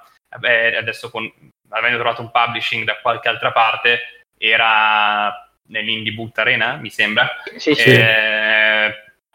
eh, 0.42 0.76
adesso 0.76 1.10
con 1.10 1.30
avendo 1.68 1.98
trovato 1.98 2.22
un 2.22 2.30
publishing 2.30 2.84
da 2.84 2.98
qualche 3.00 3.28
altra 3.28 3.52
parte, 3.52 4.24
era 4.38 5.50
nell'Indie 5.68 6.12
Boot 6.12 6.38
Arena, 6.38 6.76
mi 6.76 6.90
sembra. 6.90 7.28
Sì, 7.56 7.74
sì. 7.74 7.90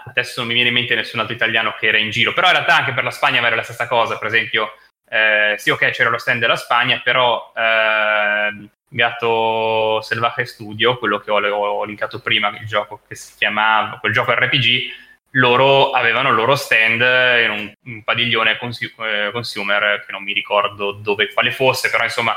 Adesso 0.06 0.40
non 0.40 0.48
mi 0.48 0.54
viene 0.54 0.70
in 0.70 0.76
mente 0.76 0.96
nessun 0.96 1.20
altro 1.20 1.36
italiano 1.36 1.76
che 1.78 1.88
era 1.88 1.98
in 1.98 2.10
giro, 2.10 2.34
però 2.34 2.48
in 2.48 2.54
realtà 2.54 2.78
anche 2.78 2.94
per 2.94 3.04
la 3.04 3.12
Spagna 3.12 3.46
era 3.46 3.56
la 3.56 3.64
stessa 3.64 3.88
cosa, 3.88 4.18
per 4.18 4.28
esempio, 4.28 4.76
eh, 5.10 5.56
sì 5.58 5.70
ok 5.70 5.90
c'era 5.90 6.10
lo 6.10 6.18
stand 6.18 6.40
della 6.40 6.56
Spagna, 6.56 7.02
però 7.04 7.52
eh, 7.56 8.70
Gatto 8.90 10.02
Selvaje 10.02 10.46
Studio, 10.46 10.98
quello 10.98 11.20
che 11.20 11.32
ho, 11.32 11.40
ho 11.40 11.84
linkato 11.84 12.22
prima, 12.22 12.50
il 12.58 12.66
gioco 12.66 13.02
che 13.08 13.16
si 13.16 13.34
chiamava, 13.38 13.98
quel 14.00 14.14
gioco 14.14 14.34
RPG, 14.34 15.06
loro 15.32 15.92
avevano 15.92 16.30
il 16.30 16.36
loro 16.36 16.56
stand 16.56 17.02
in 17.02 17.52
un, 17.52 17.74
un 17.86 18.04
padiglione 18.04 18.58
consu- 18.58 18.94
eh, 19.00 19.30
consumer 19.32 20.04
che 20.06 20.12
non 20.12 20.24
mi 20.24 20.34
ricordo 20.34 20.94
dove, 20.94 21.32
quale 21.34 21.52
fosse, 21.52 21.90
però 21.90 22.04
insomma 22.04 22.36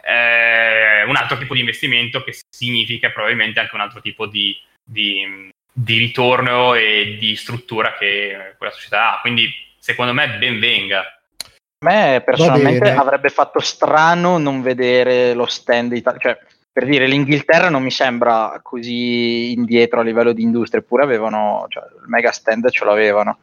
eh, 0.00 1.04
un 1.04 1.16
altro 1.16 1.36
tipo 1.36 1.54
di 1.54 1.60
investimento 1.60 2.22
che 2.22 2.36
significa 2.48 3.10
probabilmente 3.10 3.60
anche 3.60 3.74
un 3.74 3.80
altro 3.80 4.00
tipo 4.00 4.26
di, 4.26 4.56
di, 4.82 5.50
di 5.80 5.98
ritorno 5.98 6.74
e 6.74 7.16
di 7.20 7.36
struttura 7.36 7.94
che 7.96 8.54
quella 8.58 8.72
società 8.72 9.12
ha. 9.12 9.20
Quindi 9.20 9.48
secondo 9.78 10.12
me 10.12 10.36
ben 10.38 10.58
venga. 10.58 11.00
A 11.00 11.86
me 11.86 12.20
personalmente 12.24 12.90
avrebbe 12.90 13.28
fatto 13.28 13.60
strano 13.60 14.38
non 14.38 14.60
vedere 14.60 15.34
lo 15.34 15.46
stand 15.46 15.92
italiano, 15.92 16.22
cioè 16.22 16.38
per 16.72 16.84
dire 16.84 17.06
l'Inghilterra 17.06 17.68
non 17.68 17.84
mi 17.84 17.92
sembra 17.92 18.58
così 18.60 19.52
indietro 19.52 20.00
a 20.00 20.02
livello 20.02 20.32
di 20.32 20.42
industria, 20.42 20.80
eppure 20.80 21.04
avevano, 21.04 21.66
cioè, 21.68 21.84
il 21.84 22.08
mega 22.08 22.32
stand 22.32 22.68
ce 22.70 22.84
l'avevano. 22.84 23.38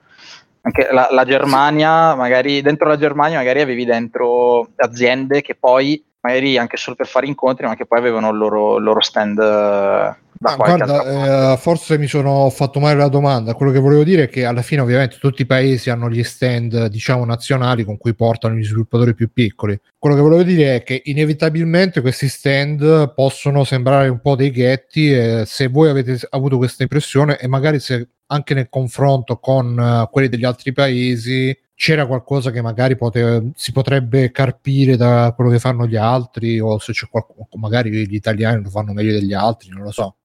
Anche 0.61 0.89
la, 0.91 1.07
la 1.11 1.23
Germania, 1.23 2.15
magari 2.15 2.61
dentro 2.61 2.89
la 2.89 2.97
Germania 2.97 3.37
magari 3.37 3.61
avevi 3.61 3.85
dentro 3.85 4.71
aziende 4.75 5.41
che 5.41 5.55
poi 5.55 6.03
magari 6.25 6.57
anche 6.57 6.77
solo 6.77 6.95
per 6.95 7.07
fare 7.07 7.27
incontri, 7.27 7.67
ma 7.67 7.75
che 7.75 7.85
poi 7.85 7.99
avevano 7.99 8.29
il 8.31 8.37
loro, 8.37 8.77
il 8.77 8.83
loro 8.83 9.01
stand 9.01 9.37
eh, 9.37 10.15
da 10.37 10.51
ah, 10.51 10.55
guarda, 10.55 11.53
eh, 11.53 11.57
forse 11.57 11.97
mi 11.97 12.07
sono 12.07 12.49
fatto 12.49 12.79
male 12.79 12.95
la 12.95 13.07
domanda. 13.07 13.53
Quello 13.53 13.71
che 13.71 13.79
volevo 13.79 14.03
dire 14.03 14.23
è 14.23 14.29
che 14.29 14.43
alla 14.43 14.61
fine, 14.61 14.81
ovviamente, 14.81 15.17
tutti 15.17 15.43
i 15.43 15.45
paesi 15.45 15.89
hanno 15.89 16.09
gli 16.09 16.23
stand, 16.23 16.87
diciamo, 16.87 17.23
nazionali 17.23 17.85
con 17.85 17.97
cui 17.97 18.13
portano 18.15 18.55
gli 18.55 18.63
sviluppatori 18.63 19.15
più 19.15 19.31
piccoli. 19.31 19.79
Quello 19.97 20.15
che 20.15 20.21
volevo 20.21 20.43
dire 20.43 20.75
è 20.75 20.83
che 20.83 21.01
inevitabilmente 21.05 22.01
questi 22.01 22.27
stand 22.27 23.13
possono 23.13 23.63
sembrare 23.63 24.09
un 24.09 24.19
po' 24.19 24.35
dei 24.35 24.51
ghetti. 24.51 25.13
E 25.13 25.43
se 25.45 25.67
voi 25.67 25.89
avete 25.89 26.19
avuto 26.31 26.57
questa 26.57 26.83
impressione, 26.83 27.39
e 27.39 27.47
magari 27.47 27.79
se 27.79 28.09
anche 28.27 28.53
nel 28.53 28.69
confronto 28.69 29.37
con 29.37 29.77
uh, 29.77 30.09
quelli 30.09 30.27
degli 30.27 30.45
altri 30.45 30.73
paesi 30.73 31.55
c'era 31.75 32.05
qualcosa 32.05 32.51
che 32.51 32.61
magari 32.61 32.95
pote- 32.95 33.51
si 33.55 33.71
potrebbe 33.71 34.31
carpire 34.31 34.95
da 34.95 35.33
quello 35.35 35.51
che 35.51 35.59
fanno 35.59 35.85
gli 35.85 35.97
altri 35.97 36.59
o 36.59 36.79
se 36.79 36.93
c'è 36.93 37.07
qualcosa, 37.09 37.45
magari 37.55 37.91
gli 38.07 38.15
italiani 38.15 38.63
lo 38.63 38.69
fanno 38.69 38.93
meglio 38.93 39.11
degli 39.11 39.33
altri, 39.33 39.69
non 39.69 39.83
lo 39.83 39.91
so. 39.91 40.15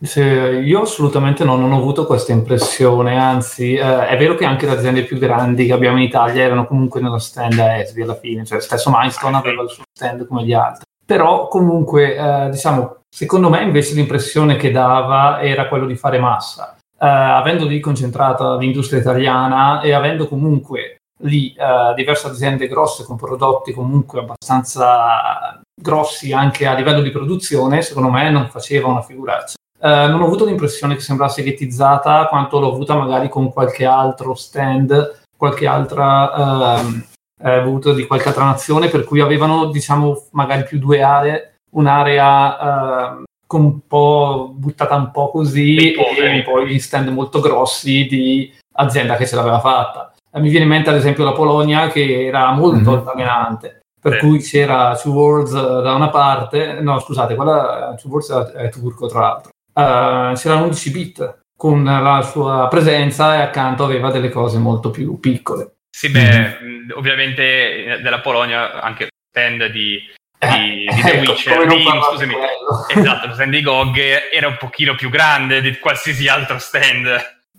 Se 0.00 0.22
io 0.22 0.82
assolutamente 0.82 1.44
non, 1.44 1.60
non, 1.60 1.72
ho 1.72 1.78
avuto 1.78 2.06
questa 2.06 2.32
impressione, 2.32 3.18
anzi 3.18 3.74
eh, 3.74 4.08
è 4.08 4.16
vero 4.18 4.34
che 4.34 4.44
anche 4.44 4.66
le 4.66 4.72
aziende 4.72 5.04
più 5.04 5.16
grandi 5.16 5.66
che 5.66 5.72
abbiamo 5.72 5.96
in 5.96 6.02
Italia 6.02 6.42
erano 6.42 6.66
comunque 6.66 7.00
nello 7.00 7.18
stand 7.18 7.58
a 7.58 7.78
Esvi 7.78 8.02
alla 8.02 8.18
fine, 8.18 8.44
cioè 8.44 8.60
stesso 8.60 8.90
Milestone 8.92 9.36
aveva 9.36 9.62
il 9.62 9.70
suo 9.70 9.84
stand 9.92 10.26
come 10.26 10.44
gli 10.44 10.52
altri, 10.52 10.84
però 11.06 11.46
comunque 11.46 12.16
eh, 12.16 12.50
diciamo 12.50 13.02
secondo 13.08 13.48
me 13.48 13.62
invece 13.62 13.94
l'impressione 13.94 14.56
che 14.56 14.72
dava 14.72 15.40
era 15.40 15.68
quello 15.68 15.86
di 15.86 15.94
fare 15.94 16.18
massa 16.18 16.76
avendo 17.06 17.66
lì 17.66 17.80
concentrata 17.80 18.56
l'industria 18.56 19.00
italiana 19.00 19.80
e 19.80 19.92
avendo 19.92 20.28
comunque 20.28 20.98
lì 21.22 21.52
eh, 21.52 21.94
diverse 21.94 22.28
aziende 22.28 22.68
grosse 22.68 23.04
con 23.04 23.16
prodotti 23.16 23.72
comunque 23.72 24.20
abbastanza 24.20 25.60
grossi 25.74 26.32
anche 26.32 26.66
a 26.66 26.74
livello 26.74 27.00
di 27.00 27.10
produzione, 27.10 27.82
secondo 27.82 28.10
me 28.10 28.30
non 28.30 28.48
faceva 28.48 28.88
una 28.88 29.02
figuraccia. 29.02 29.54
Eh, 29.80 30.06
non 30.08 30.20
ho 30.20 30.26
avuto 30.26 30.44
l'impressione 30.44 30.94
che 30.94 31.00
sembrasse 31.00 31.42
ghettizzata 31.42 32.26
quanto 32.26 32.60
l'ho 32.60 32.72
avuta 32.72 32.94
magari 32.94 33.28
con 33.28 33.52
qualche 33.52 33.84
altro 33.84 34.34
stand, 34.34 35.22
qualche 35.36 35.66
altra 35.66 36.80
eh, 36.80 37.50
avuto 37.50 37.92
di 37.92 38.06
qualche 38.06 38.28
altra 38.28 38.44
nazione, 38.44 38.88
per 38.88 39.04
cui 39.04 39.20
avevano 39.20 39.66
diciamo 39.66 40.26
magari 40.30 40.62
più 40.64 40.78
due 40.78 41.02
aree, 41.02 41.56
un'area 41.72 43.18
eh, 43.18 43.22
un 43.56 43.86
po' 43.86 44.52
buttata 44.54 44.94
un 44.94 45.10
po' 45.10 45.30
così 45.30 45.92
e 45.92 46.42
poi 46.42 46.66
gli 46.66 46.78
stand 46.78 47.08
molto 47.08 47.40
grossi 47.40 48.06
di 48.06 48.52
azienda 48.74 49.16
che 49.16 49.26
ce 49.26 49.36
l'aveva 49.36 49.60
fatta. 49.60 50.12
Eh, 50.32 50.40
mi 50.40 50.48
viene 50.48 50.64
in 50.64 50.70
mente 50.70 50.90
ad 50.90 50.96
esempio 50.96 51.24
la 51.24 51.32
Polonia 51.32 51.88
che 51.88 52.26
era 52.26 52.52
molto 52.52 52.92
mm-hmm. 52.92 53.04
dominante, 53.04 53.80
per 54.00 54.14
sì. 54.14 54.18
cui 54.18 54.38
c'era 54.40 54.96
Two 54.96 55.12
Worlds 55.12 55.52
eh, 55.52 55.82
da 55.82 55.94
una 55.94 56.08
parte, 56.08 56.80
no 56.80 56.98
scusate, 56.98 57.34
quella 57.34 57.94
Two 58.00 58.10
Worlds 58.10 58.52
è 58.54 58.68
turco 58.70 59.06
tra 59.08 59.20
l'altro, 59.20 59.50
uh, 59.50 60.34
c'era 60.34 60.56
11 60.56 60.90
bit 60.90 61.38
con 61.56 61.84
la 61.84 62.22
sua 62.22 62.66
presenza 62.68 63.36
e 63.36 63.42
accanto 63.42 63.84
aveva 63.84 64.10
delle 64.10 64.30
cose 64.30 64.58
molto 64.58 64.90
più 64.90 65.20
piccole. 65.20 65.74
Sì, 65.94 66.10
beh, 66.10 66.58
mm-hmm. 66.62 66.90
ovviamente 66.94 68.00
della 68.02 68.20
Polonia 68.20 68.80
anche 68.80 69.08
stand 69.30 69.66
di 69.66 70.00
di, 70.48 70.86
di 70.92 71.02
The 71.02 71.12
ecco, 71.12 71.30
Witcher, 71.30 71.66
di, 71.66 71.84
scusami, 72.10 72.34
esatto, 72.88 73.26
lo 73.28 73.34
stand 73.34 73.52
di 73.52 73.62
GOG 73.62 73.98
era 74.32 74.48
un 74.48 74.56
pochino 74.58 74.94
più 74.94 75.08
grande 75.08 75.60
di 75.60 75.78
qualsiasi 75.78 76.28
altro 76.28 76.58
stand. 76.58 77.08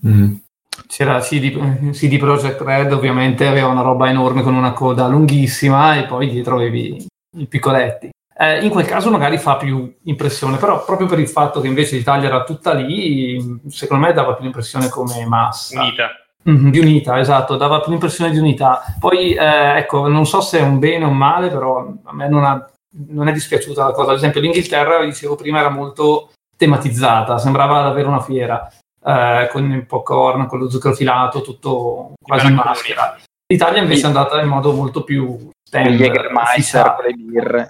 Mm. 0.06 0.34
C'era 0.88 1.20
CD, 1.20 1.92
CD 1.92 2.18
Projekt 2.18 2.62
Red, 2.62 2.92
ovviamente 2.92 3.48
aveva 3.48 3.68
una 3.68 3.82
roba 3.82 4.10
enorme 4.10 4.42
con 4.42 4.54
una 4.54 4.74
coda 4.74 5.08
lunghissima 5.08 5.98
e 5.98 6.06
poi 6.06 6.30
dietro 6.30 6.56
avevi 6.56 7.06
i 7.38 7.48
piccoletti. 7.48 8.10
Eh, 8.36 8.64
in 8.64 8.70
quel 8.70 8.86
caso 8.86 9.12
magari 9.12 9.38
fa 9.38 9.58
più 9.58 9.94
impressione, 10.04 10.58
però 10.58 10.84
proprio 10.84 11.08
per 11.08 11.20
il 11.20 11.30
fatto 11.30 11.62
che 11.62 11.68
invece 11.68 11.96
l'Italia 11.96 12.28
era 12.28 12.44
tutta 12.44 12.74
lì, 12.74 13.60
secondo 13.70 14.08
me 14.08 14.14
dava 14.14 14.34
più 14.34 14.44
l'impressione 14.44 14.90
come 14.90 15.26
massa. 15.26 15.82
Unita. 15.82 16.23
Mm-hmm, 16.50 16.70
di 16.70 16.80
unità, 16.80 17.20
esatto, 17.20 17.56
dava 17.56 17.80
più 17.80 17.92
l'impressione 17.92 18.32
di 18.32 18.38
unità. 18.38 18.84
Poi, 19.00 19.34
eh, 19.34 19.78
ecco, 19.78 20.08
non 20.08 20.26
so 20.26 20.42
se 20.42 20.60
è 20.60 20.62
un 20.62 20.78
bene 20.78 21.06
o 21.06 21.10
un 21.10 21.18
male, 21.18 21.50
però 21.50 21.88
a 22.04 22.14
me 22.14 22.28
non 22.28 22.44
ha 22.44 22.68
non 22.96 23.28
è 23.28 23.32
dispiaciuta 23.32 23.86
la 23.86 23.92
cosa. 23.92 24.12
Ad 24.12 24.18
esempio, 24.18 24.42
l'Inghilterra, 24.42 25.04
dicevo 25.04 25.36
prima, 25.36 25.60
era 25.60 25.70
molto 25.70 26.32
tematizzata, 26.56 27.38
sembrava 27.38 27.82
davvero 27.82 28.10
una 28.10 28.22
fiera, 28.22 28.72
eh, 29.04 29.50
con 29.52 29.72
il 29.72 29.86
popcorn, 29.86 30.46
con 30.46 30.60
lo 30.60 30.70
zucchero 30.70 30.94
filato, 30.94 31.42
tutto 31.42 32.14
quasi 32.22 32.48
in 32.48 32.56
maschera. 32.56 33.18
L'Italia 33.52 33.82
invece 33.82 34.04
è 34.04 34.08
andata 34.08 34.42
in 34.42 34.48
modo 34.48 34.74
molto 34.74 35.04
più 35.04 35.50
stand, 35.68 35.96
Jägermeister, 35.96 36.96
le 37.06 37.14
birre. 37.14 37.70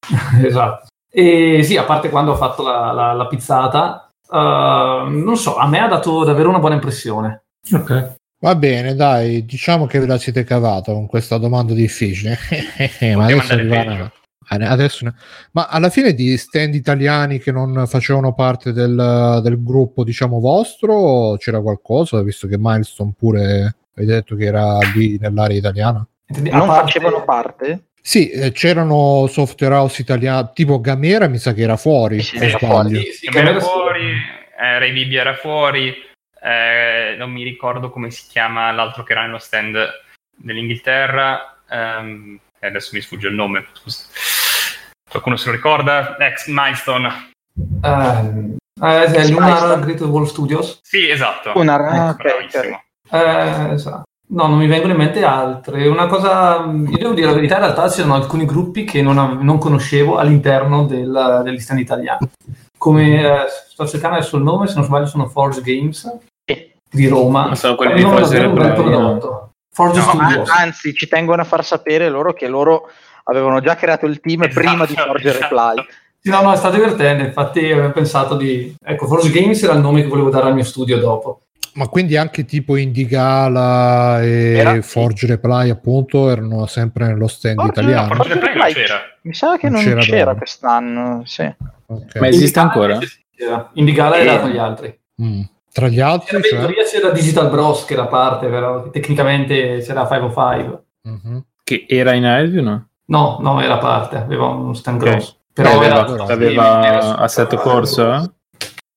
esatto. 0.44 0.86
E 1.10 1.62
sì, 1.62 1.76
a 1.76 1.84
parte 1.84 2.10
quando 2.10 2.32
ho 2.32 2.36
fatto 2.36 2.62
la, 2.62 2.92
la, 2.92 3.12
la 3.12 3.26
pizzata, 3.26 4.08
uh, 4.28 5.08
non 5.08 5.36
so, 5.36 5.56
a 5.56 5.66
me 5.66 5.78
ha 5.78 5.88
dato 5.88 6.24
davvero 6.24 6.48
una 6.48 6.58
buona 6.58 6.74
impressione. 6.74 7.41
Ok. 7.70 8.14
Va 8.40 8.56
bene, 8.56 8.96
dai, 8.96 9.44
diciamo 9.44 9.86
che 9.86 10.00
ve 10.00 10.06
la 10.06 10.18
siete 10.18 10.42
cavata 10.42 10.92
con 10.92 11.06
questa 11.06 11.38
domanda 11.38 11.74
difficile. 11.74 12.36
Ma 13.14 13.24
adesso 13.26 13.52
arriverà. 13.52 14.12
Adesso, 14.48 15.06
ma 15.52 15.68
alla 15.68 15.88
fine 15.88 16.12
di 16.12 16.36
stand 16.36 16.74
italiani 16.74 17.38
che 17.38 17.52
non 17.52 17.86
facevano 17.86 18.34
parte 18.34 18.72
del, 18.72 19.40
del, 19.42 19.62
gruppo, 19.62 20.04
diciamo, 20.04 20.40
vostro, 20.40 21.36
c'era 21.38 21.62
qualcosa, 21.62 22.20
visto 22.22 22.46
che 22.48 22.56
Milestone 22.58 23.14
pure 23.16 23.76
avete 23.96 24.12
detto 24.12 24.36
che 24.36 24.44
era 24.44 24.78
lì 24.94 25.16
nell'area 25.18 25.56
italiana? 25.56 26.06
Non 26.50 26.66
facevano 26.66 27.24
parte? 27.24 27.84
Sì, 28.02 28.28
eh, 28.28 28.52
c'erano 28.52 29.26
software 29.28 29.74
house 29.74 30.02
italiani, 30.02 30.50
tipo 30.52 30.80
Gamera 30.80 31.28
mi 31.28 31.38
sa 31.38 31.54
che 31.54 31.62
era 31.62 31.76
fuori. 31.76 32.20
Sì, 32.20 32.36
era 32.36 32.58
fuori, 32.58 33.10
sì, 33.12 33.28
Gamera 33.28 33.50
era 33.52 33.60
fuori, 33.60 34.10
eh, 34.60 34.78
Ray 34.80 34.92
Bibi 34.92 35.16
era 35.16 35.34
fuori, 35.34 35.94
eh, 36.42 37.14
non 37.16 37.30
mi 37.30 37.44
ricordo 37.44 37.90
come 37.90 38.10
si 38.10 38.26
chiama 38.28 38.72
l'altro 38.72 39.04
che 39.04 39.12
era 39.12 39.22
nello 39.22 39.38
stand 39.38 39.78
dell'Inghilterra. 40.36 41.58
Ehm, 41.68 42.38
adesso 42.60 42.90
mi 42.92 43.00
sfugge 43.00 43.28
il 43.28 43.34
nome, 43.34 43.66
scusa. 43.72 44.06
Qualcuno 45.08 45.36
se 45.36 45.46
lo 45.46 45.54
ricorda? 45.54 46.16
Ex 46.16 46.48
Milestone. 46.48 47.30
Uh, 47.54 48.56
eh, 48.82 49.04
è 49.04 49.28
Lunar 49.28 49.78
Great 49.80 50.00
Wall 50.00 50.24
Studios? 50.24 50.80
Sì, 50.82 51.08
esatto. 51.08 51.52
Lunar, 51.54 52.10
ecco, 52.10 52.28
okay, 52.28 52.78
eh, 53.10 53.72
esatto. 53.74 54.02
No, 54.30 54.46
non 54.46 54.58
mi 54.58 54.66
vengono 54.66 54.92
in 54.92 54.98
mente 54.98 55.22
altre. 55.22 55.86
Una 55.86 56.06
cosa, 56.06 56.64
io 56.64 56.96
devo 56.96 57.12
dire 57.12 57.26
la 57.26 57.34
verità, 57.34 57.56
in 57.56 57.62
realtà 57.64 57.88
c'erano 57.88 58.14
alcuni 58.14 58.46
gruppi 58.46 58.84
che 58.84 59.02
non, 59.02 59.38
non 59.42 59.58
conoscevo 59.58 60.16
all'interno 60.16 60.86
del, 60.86 61.42
degli 61.44 61.60
stand 61.60 61.80
italiani. 61.80 62.30
Come 62.78 63.20
eh, 63.20 63.46
sto 63.68 63.86
cercando 63.86 64.16
adesso 64.16 64.38
il 64.38 64.42
nome, 64.42 64.66
se 64.66 64.74
non 64.74 64.84
sbaglio, 64.84 65.06
sono 65.06 65.28
Forge 65.28 65.60
Games 65.60 66.30
di 66.92 67.08
Roma. 67.08 67.48
Ma 67.48 67.54
sono 67.56 67.74
quelli 67.74 67.94
di 67.94 68.02
Forge 68.02 68.38
Forge 69.74 69.98
no, 70.00 70.04
Studios. 70.04 70.48
Anzi, 70.50 70.92
ci 70.94 71.08
tengono 71.08 71.42
a 71.42 71.44
far 71.44 71.64
sapere 71.64 72.08
loro 72.10 72.32
che 72.34 72.46
loro 72.46 72.90
avevano 73.24 73.60
già 73.60 73.74
creato 73.74 74.06
il 74.06 74.20
team 74.20 74.42
esatto, 74.42 74.60
prima 74.60 74.84
di 74.84 74.94
Forge 74.94 75.28
esatto. 75.30 75.42
Reply. 75.42 75.86
Sì, 76.20 76.30
no, 76.30 76.42
no, 76.42 76.52
è 76.52 76.56
stato 76.56 76.74
divertente. 76.76 77.24
Infatti, 77.24 77.58
avevo 77.70 77.90
pensato 77.90 78.36
di. 78.36 78.74
Ecco, 78.84 79.06
Forge 79.06 79.30
Games 79.30 79.60
era 79.62 79.72
il 79.72 79.80
nome 79.80 80.02
che 80.02 80.08
volevo 80.08 80.28
dare 80.30 80.46
al 80.46 80.54
mio 80.54 80.62
studio 80.64 80.98
dopo. 80.98 81.40
Ma 81.74 81.88
quindi 81.88 82.18
anche 82.18 82.44
tipo 82.44 82.76
Indigala 82.76 84.22
e 84.22 84.56
Era- 84.58 84.82
Forge 84.82 85.26
Reply 85.26 85.70
appunto 85.70 86.28
erano 86.28 86.66
sempre 86.66 87.06
nello 87.06 87.26
stand 87.28 87.56
Forge- 87.58 87.80
italiano. 87.80 88.08
no, 88.08 88.14
Forge 88.14 88.34
Reply 88.34 88.52
non 88.52 88.72
c'era. 88.72 89.00
Mi 89.22 89.32
sa 89.34 89.56
che 89.56 89.68
Non 89.70 89.80
non, 89.82 89.88
c'era 89.88 90.00
c'era, 90.02 90.34
quest'anno. 90.34 91.22
Sì. 91.24 91.50
Ok. 91.86 92.16
Ma 92.20 92.28
esiste 92.28 92.58
ancora? 92.58 92.98
Indigala 93.74 94.16
era 94.18 94.34
Eh. 94.34 94.40
con 94.40 94.50
gli 94.50 94.58
altri. 94.58 94.98
Mm. 95.22 95.40
Tra 95.72 95.88
gli 95.88 96.00
altri, 96.00 96.36
In 96.36 96.42
cioè? 96.42 96.58
teoria 96.58 96.84
c'era 96.84 97.10
Digital 97.10 97.48
Bros 97.48 97.84
che 97.86 97.94
era 97.94 98.06
parte, 98.06 98.46
però 98.48 98.90
tecnicamente 98.90 99.78
c'era 99.80 100.06
505. 100.06 100.84
Mhm. 101.08 101.44
Che 101.64 101.86
era 101.88 102.12
in 102.12 102.24
Aesview, 102.26 102.62
no? 102.62 102.88
No, 103.06 103.38
no, 103.40 103.60
era 103.60 103.78
parte, 103.78 104.16
aveva 104.16 104.46
uno 104.48 104.74
stand 104.74 105.00
Ok. 105.02 105.08
grosso. 105.10 105.36
Però 105.52 105.82
Eh, 105.82 105.86
era, 105.86 106.04
allora, 106.04 106.24
Aveva 106.32 106.86
era 106.86 107.16
assetto 107.16 107.56
corso? 107.56 108.34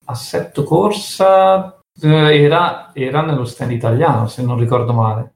Assetto 0.06 0.64
corsa 0.64 1.80
eh, 2.02 2.44
era, 2.44 2.92
era 2.94 3.22
nello 3.22 3.46
stand 3.46 3.72
italiano, 3.72 4.28
se 4.28 4.42
non 4.44 4.58
ricordo 4.60 4.94
male. 4.94 5.34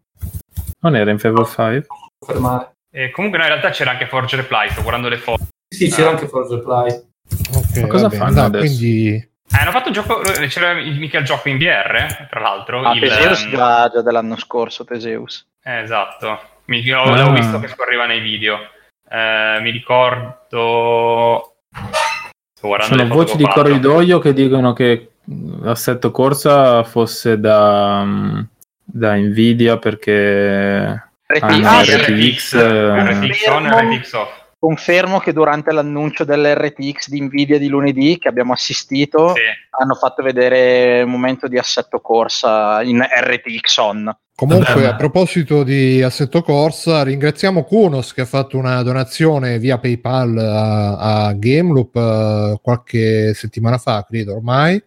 Non 0.81 0.95
era 0.95 1.11
in 1.11 1.19
Favor 1.19 1.45
5? 1.47 1.87
Confermare. 2.19 2.73
E 2.91 3.11
comunque 3.11 3.39
no, 3.39 3.45
in 3.45 3.51
realtà 3.51 3.69
c'era 3.71 3.91
anche 3.91 4.07
Forge 4.07 4.35
Reply, 4.35 4.69
sto 4.69 4.81
guardando 4.81 5.09
le 5.09 5.17
foto. 5.17 5.43
Sì, 5.73 5.89
c'era 5.89 6.09
anche 6.09 6.27
Forge 6.27 6.55
Reply. 6.55 7.07
Ok, 7.53 7.77
Ma 7.81 7.87
cosa 7.87 8.09
fanno 8.09 8.33
dai, 8.33 8.45
adesso? 8.45 8.65
Quindi 8.77 9.28
Eh, 9.51 9.57
hanno 9.57 9.71
fatto 9.71 9.87
un 9.87 9.93
gioco, 9.93 10.21
c'era 10.47 10.73
mica 10.73 11.17
il 11.19 11.25
gioco 11.25 11.49
in 11.49 11.57
VR, 11.57 12.27
tra 12.29 12.39
l'altro. 12.39 12.81
Ah, 12.81 12.93
il, 12.93 12.99
Teseus 12.99 13.43
ehm, 13.43 13.49
già, 13.51 13.89
già 13.91 14.01
dell'anno 14.01 14.37
scorso, 14.37 14.85
Teseus. 14.85 15.47
eh, 15.63 15.81
esatto, 15.81 16.39
mi, 16.65 16.87
ho, 16.91 17.03
Ah. 17.03 17.23
l'ho 17.23 17.31
visto 17.33 17.59
che 17.59 17.67
scorreva 17.67 18.05
nei 18.05 18.19
video. 18.19 18.57
Eh, 19.09 19.57
mi 19.61 19.71
ricordo... 19.71 21.55
Sono 22.61 23.07
voci 23.07 23.37
di 23.37 23.45
corridoio 23.47 24.19
che 24.19 24.33
dicono 24.33 24.73
che 24.73 25.11
mh, 25.23 25.67
assetto 25.67 26.11
corsa 26.11 26.83
fosse 26.83 27.39
da, 27.39 28.05
da 28.83 29.15
Nvidia 29.15 29.77
perché 29.77 31.09
RTX, 31.25 31.63
ah, 31.63 31.81
RTX, 31.81 31.95
RTX, 31.95 32.55
RTX 32.55 33.47
on 33.47 33.65
e. 33.65 33.97
RTX 33.97 34.11
off. 34.13 34.47
Confermo 34.59 35.19
che 35.19 35.31
durante 35.31 35.71
l'annuncio 35.71 36.25
dell'RTX 36.25 37.07
di 37.07 37.21
Nvidia 37.21 37.57
di 37.57 37.69
lunedì 37.69 38.17
che 38.17 38.27
abbiamo 38.27 38.51
assistito 38.51 39.33
Sì. 39.33 39.41
hanno 39.81 39.95
fatto 39.95 40.21
vedere 40.21 41.01
un 41.01 41.11
momento 41.11 41.47
di 41.47 41.57
assetto 41.57 42.01
corsa 42.01 42.81
in 42.83 43.01
RTX 43.01 43.77
on. 43.77 44.17
Comunque, 44.35 44.87
a 44.87 44.95
proposito 44.95 45.63
di 45.63 46.01
Assetto 46.01 46.41
Corsa, 46.41 47.03
ringraziamo 47.03 47.65
Kunos 47.65 48.13
che 48.13 48.21
ha 48.21 48.25
fatto 48.25 48.57
una 48.57 48.81
donazione 48.83 49.59
via 49.59 49.79
PayPal 49.79 50.37
a, 50.37 51.25
a 51.25 51.33
Gameloop 51.33 51.95
eh, 51.97 52.59
qualche 52.61 53.33
settimana 53.33 53.77
fa, 53.77 54.05
credo 54.07 54.35
ormai. 54.35 54.81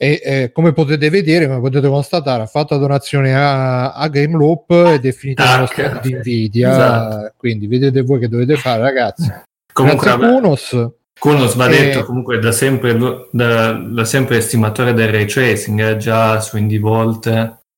E 0.00 0.20
eh, 0.24 0.52
come 0.52 0.72
potete 0.72 1.10
vedere, 1.10 1.48
come 1.48 1.58
potete 1.60 1.88
constatare, 1.88 2.44
ha 2.44 2.46
fatto 2.46 2.78
donazione 2.78 3.34
a, 3.34 3.92
a 3.94 4.06
Gameloop 4.08 4.70
ed 4.70 5.04
è 5.04 5.10
finita 5.10 5.54
nello 5.54 5.66
Tac. 5.66 5.72
stand 5.74 6.00
di 6.02 6.14
Nvidia. 6.14 6.70
Esatto. 6.70 7.32
Quindi 7.36 7.66
vedete 7.66 8.02
voi 8.02 8.20
che 8.20 8.28
dovete 8.28 8.56
fare, 8.56 8.80
ragazzi. 8.82 9.28
Comunque, 9.72 10.16
Kunos. 10.16 10.88
Kunos 11.18 11.56
va 11.56 11.66
Eh, 11.66 11.70
detto 11.70 12.04
comunque 12.04 12.38
da 12.38 12.52
sempre, 12.52 12.96
da, 13.32 13.72
da 13.72 14.04
sempre 14.04 14.36
estimatore 14.36 14.92
del 14.94 15.10
ray 15.10 15.24
tracing, 15.26 15.80
eh, 15.80 15.96
già 15.96 16.38
su 16.38 16.56
Indie 16.56 16.78
Vault 16.78 17.26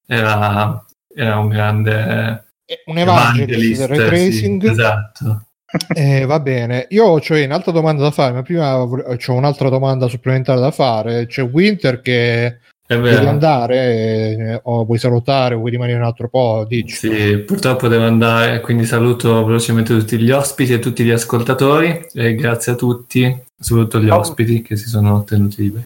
era, 0.07 0.85
era 1.15 1.39
un 1.39 1.49
grande 1.49 2.45
un 2.85 2.99
evangelist 2.99 3.87
del 3.89 4.09
ray 4.09 4.31
sì, 4.31 4.41
tracing. 4.41 4.69
esatto. 4.69 5.47
Eh, 5.95 6.25
va 6.25 6.41
bene, 6.41 6.87
io 6.91 7.05
ho 7.05 7.21
cioè, 7.21 7.45
un'altra 7.45 7.71
domanda 7.71 8.03
da 8.03 8.11
fare, 8.11 8.33
ma 8.33 8.43
prima 8.43 8.81
ho 8.81 9.17
un'altra 9.29 9.69
domanda 9.69 10.09
supplementare 10.09 10.61
da 10.61 10.71
fare. 10.71 11.27
C'è 11.27 11.43
Winter 11.43 12.01
che 12.01 12.59
vero. 12.87 13.29
andare, 13.29 13.77
eh, 13.77 14.61
o 14.65 14.85
vuoi 14.85 14.99
salutare, 14.99 15.55
o 15.55 15.59
vuoi 15.59 15.71
rimanere 15.71 15.99
un 15.99 16.05
altro 16.05 16.29
po'? 16.29 16.65
Dici. 16.67 16.95
Sì, 16.97 17.39
purtroppo 17.39 17.87
devo 17.89 18.05
andare, 18.05 18.61
quindi 18.61 18.85
saluto 18.85 19.45
velocemente 19.45 19.97
tutti 19.97 20.19
gli 20.19 20.31
ospiti 20.31 20.73
e 20.73 20.79
tutti 20.81 21.05
gli 21.05 21.11
ascoltatori 21.11 22.07
e 22.13 22.35
grazie 22.35 22.73
a 22.73 22.75
tutti, 22.75 23.45
soprattutto 23.59 24.01
gli 24.01 24.09
Ciao. 24.09 24.19
ospiti 24.19 24.63
che 24.63 24.77
si 24.77 24.89
sono 24.89 25.23
tenuti 25.23 25.63
liberi. 25.63 25.83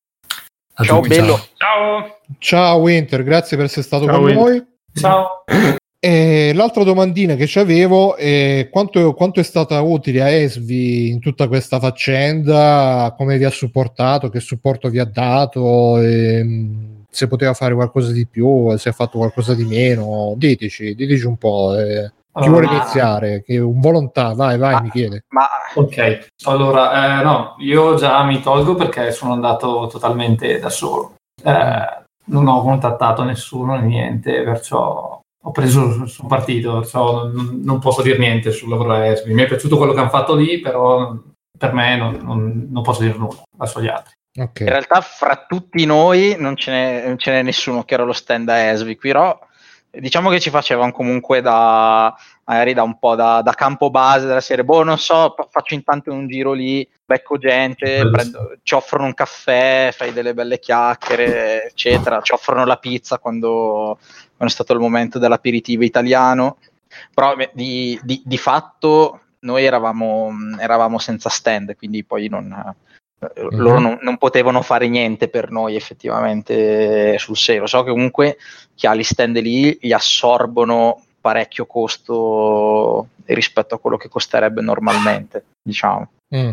A 0.77 0.85
Ciao 0.85 1.01
tutti, 1.01 1.09
bello. 1.09 1.39
Ciao! 1.57 2.21
Ciao 2.39 2.77
Winter, 2.79 3.23
grazie 3.23 3.57
per 3.57 3.67
essere 3.67 3.83
stato 3.83 4.07
Ciao, 4.07 4.17
con 4.17 4.25
Winter. 4.25 4.45
noi. 4.45 4.67
Ciao. 4.95 5.45
E 6.05 6.53
l'altra 6.55 6.85
domandina 6.85 7.35
che 7.35 7.49
avevo 7.59 8.15
è 8.17 8.69
quanto, 8.71 9.15
quanto 9.15 9.41
è 9.41 9.43
stata 9.43 9.81
utile 9.81 10.21
a 10.21 10.29
Esvi 10.29 11.09
in 11.09 11.19
tutta 11.19 11.49
questa 11.49 11.81
faccenda, 11.81 13.15
come 13.17 13.39
vi 13.39 13.45
ha 13.45 13.51
supportato, 13.51 14.29
che 14.29 14.39
supporto 14.39 14.91
vi 14.91 14.99
ha 14.99 15.07
dato, 15.07 15.97
ehm, 15.97 17.05
se 17.11 17.27
poteva 17.27 17.55
fare 17.55 17.73
qualcosa 17.73 18.13
di 18.13 18.27
più, 18.27 18.77
se 18.77 18.91
ha 18.91 18.93
fatto 18.93 19.17
qualcosa 19.17 19.55
di 19.55 19.65
meno, 19.65 20.35
diteci, 20.37 20.95
diteci 20.95 21.25
un 21.25 21.39
po'. 21.39 21.75
eh. 21.79 22.13
Chi 22.39 22.49
vuole 22.51 22.67
Ah, 22.67 22.75
iniziare? 22.75 23.43
Che 23.43 23.57
un 23.59 23.81
volontà, 23.81 24.35
vai, 24.35 24.59
vai, 24.59 24.75
Ah. 24.75 24.81
Michele. 24.83 25.25
Ma 25.29 25.47
Ok, 25.77 26.27
allora, 26.45 27.21
eh, 27.21 27.25
no, 27.25 27.55
io 27.61 27.95
già 27.95 28.23
mi 28.25 28.43
tolgo 28.43 28.75
perché 28.75 29.11
sono 29.11 29.33
andato 29.33 29.87
totalmente 29.91 30.59
da 30.59 30.69
solo. 30.69 31.15
Eh, 31.43 32.03
non 32.27 32.47
ho 32.47 32.61
contattato 32.61 33.23
nessuno 33.25 33.77
niente, 33.81 34.43
perciò 34.43 35.19
ho 35.47 35.51
preso, 35.51 36.07
sono 36.07 36.29
partito, 36.29 36.79
perciò 36.79 37.27
non, 37.27 37.61
non 37.63 37.79
posso 37.79 38.01
dire 38.03 38.17
niente 38.19 38.51
sul 38.51 38.71
lavoro 38.71 38.95
a 38.95 39.07
Esbi. 39.07 39.35
Mi 39.35 39.43
è 39.43 39.47
piaciuto 39.47 39.77
quello 39.77 39.93
che 39.93 40.01
hanno 40.01 40.09
fatto 40.09 40.35
lì, 40.35 40.59
però 40.61 41.15
per 41.57 41.73
me 41.73 41.97
non, 41.97 42.19
non- 42.23 42.67
non 42.71 42.83
posso 42.83 43.03
dire 43.03 43.17
nulla, 43.17 43.43
lascio 43.59 43.79
agli 43.79 43.89
altri. 43.89 44.15
Ok. 44.37 44.61
in 44.61 44.69
realtà 44.69 45.01
fra 45.01 45.45
tutti 45.47 45.85
noi 45.85 46.35
non 46.37 46.57
ce 46.57 46.73
n'è, 46.73 47.07
non 47.07 47.17
ce 47.19 47.31
n'è 47.31 47.43
nessuno 47.43 47.85
che 47.85 47.95
era 47.95 48.03
lo 48.03 48.13
stand 48.13 48.49
a 48.49 48.57
Esvi, 48.57 48.97
però 48.97 49.39
diciamo 49.91 50.29
che 50.29 50.41
ci 50.41 50.51
facevano 50.51 50.91
comunque 50.91 51.41
da 51.41 52.13
magari 52.47 52.75
da 52.75 52.83
un 52.83 52.99
po' 52.99 53.15
da, 53.15 53.43
da 53.43 53.53
campo 53.53 53.91
base 53.91 54.27
della 54.27 54.41
serie, 54.41 54.65
boh 54.65 54.83
non 54.83 54.99
so, 54.99 55.35
fa- 55.37 55.47
faccio 55.49 55.75
intanto 55.75 56.11
un 56.11 56.27
giro 56.27 56.53
lì, 56.53 56.87
becco 57.05 57.39
gente, 57.39 58.09
prendo- 58.11 58.57
ci 58.65 58.75
offrono 58.75 59.07
un 59.07 59.15
caffè, 59.15 59.91
fai 59.93 60.13
delle 60.13 60.35
belle 60.35 60.59
chiacchiere, 60.59 61.67
eccetera, 61.67 62.21
ci 62.21 62.33
offrono 62.33 62.65
la 62.67 62.77
pizza 62.77 63.19
quando, 63.19 63.99
quando 64.37 64.53
è 64.53 64.57
stato 64.57 64.73
il 64.73 64.81
momento 64.81 65.19
dell'aperitivo 65.19 65.85
italiano, 65.85 66.59
però 67.13 67.35
beh, 67.35 67.51
di, 67.55 67.99
di- 68.03 68.23
di 68.25 68.39
fatto 68.39 69.21
noi 69.41 69.65
eravamo, 69.65 70.31
eravamo 70.59 70.99
senza 70.99 71.29
stand, 71.29 71.77
quindi 71.77 72.05
poi 72.05 72.29
non, 72.29 72.75
eh, 73.21 73.49
loro 73.51 73.79
non, 73.79 73.99
non 74.01 74.17
potevano 74.17 74.63
fare 74.63 74.89
niente 74.89 75.29
per 75.29 75.51
noi 75.51 75.77
effettivamente 75.77 77.19
sul 77.19 77.37
serio. 77.37 77.67
So 77.67 77.83
che 77.85 77.91
comunque 77.91 78.39
chi 78.75 78.87
ha 78.87 78.95
gli 78.95 79.03
stand 79.03 79.37
lì 79.39 79.77
gli 79.81 79.93
assorbono 79.93 81.03
parecchio 81.21 81.67
costo 81.67 83.09
rispetto 83.27 83.75
a 83.75 83.79
quello 83.79 83.97
che 83.97 84.09
costerebbe 84.09 84.61
normalmente, 84.61 85.45
diciamo. 85.63 86.11
Mm. 86.35 86.51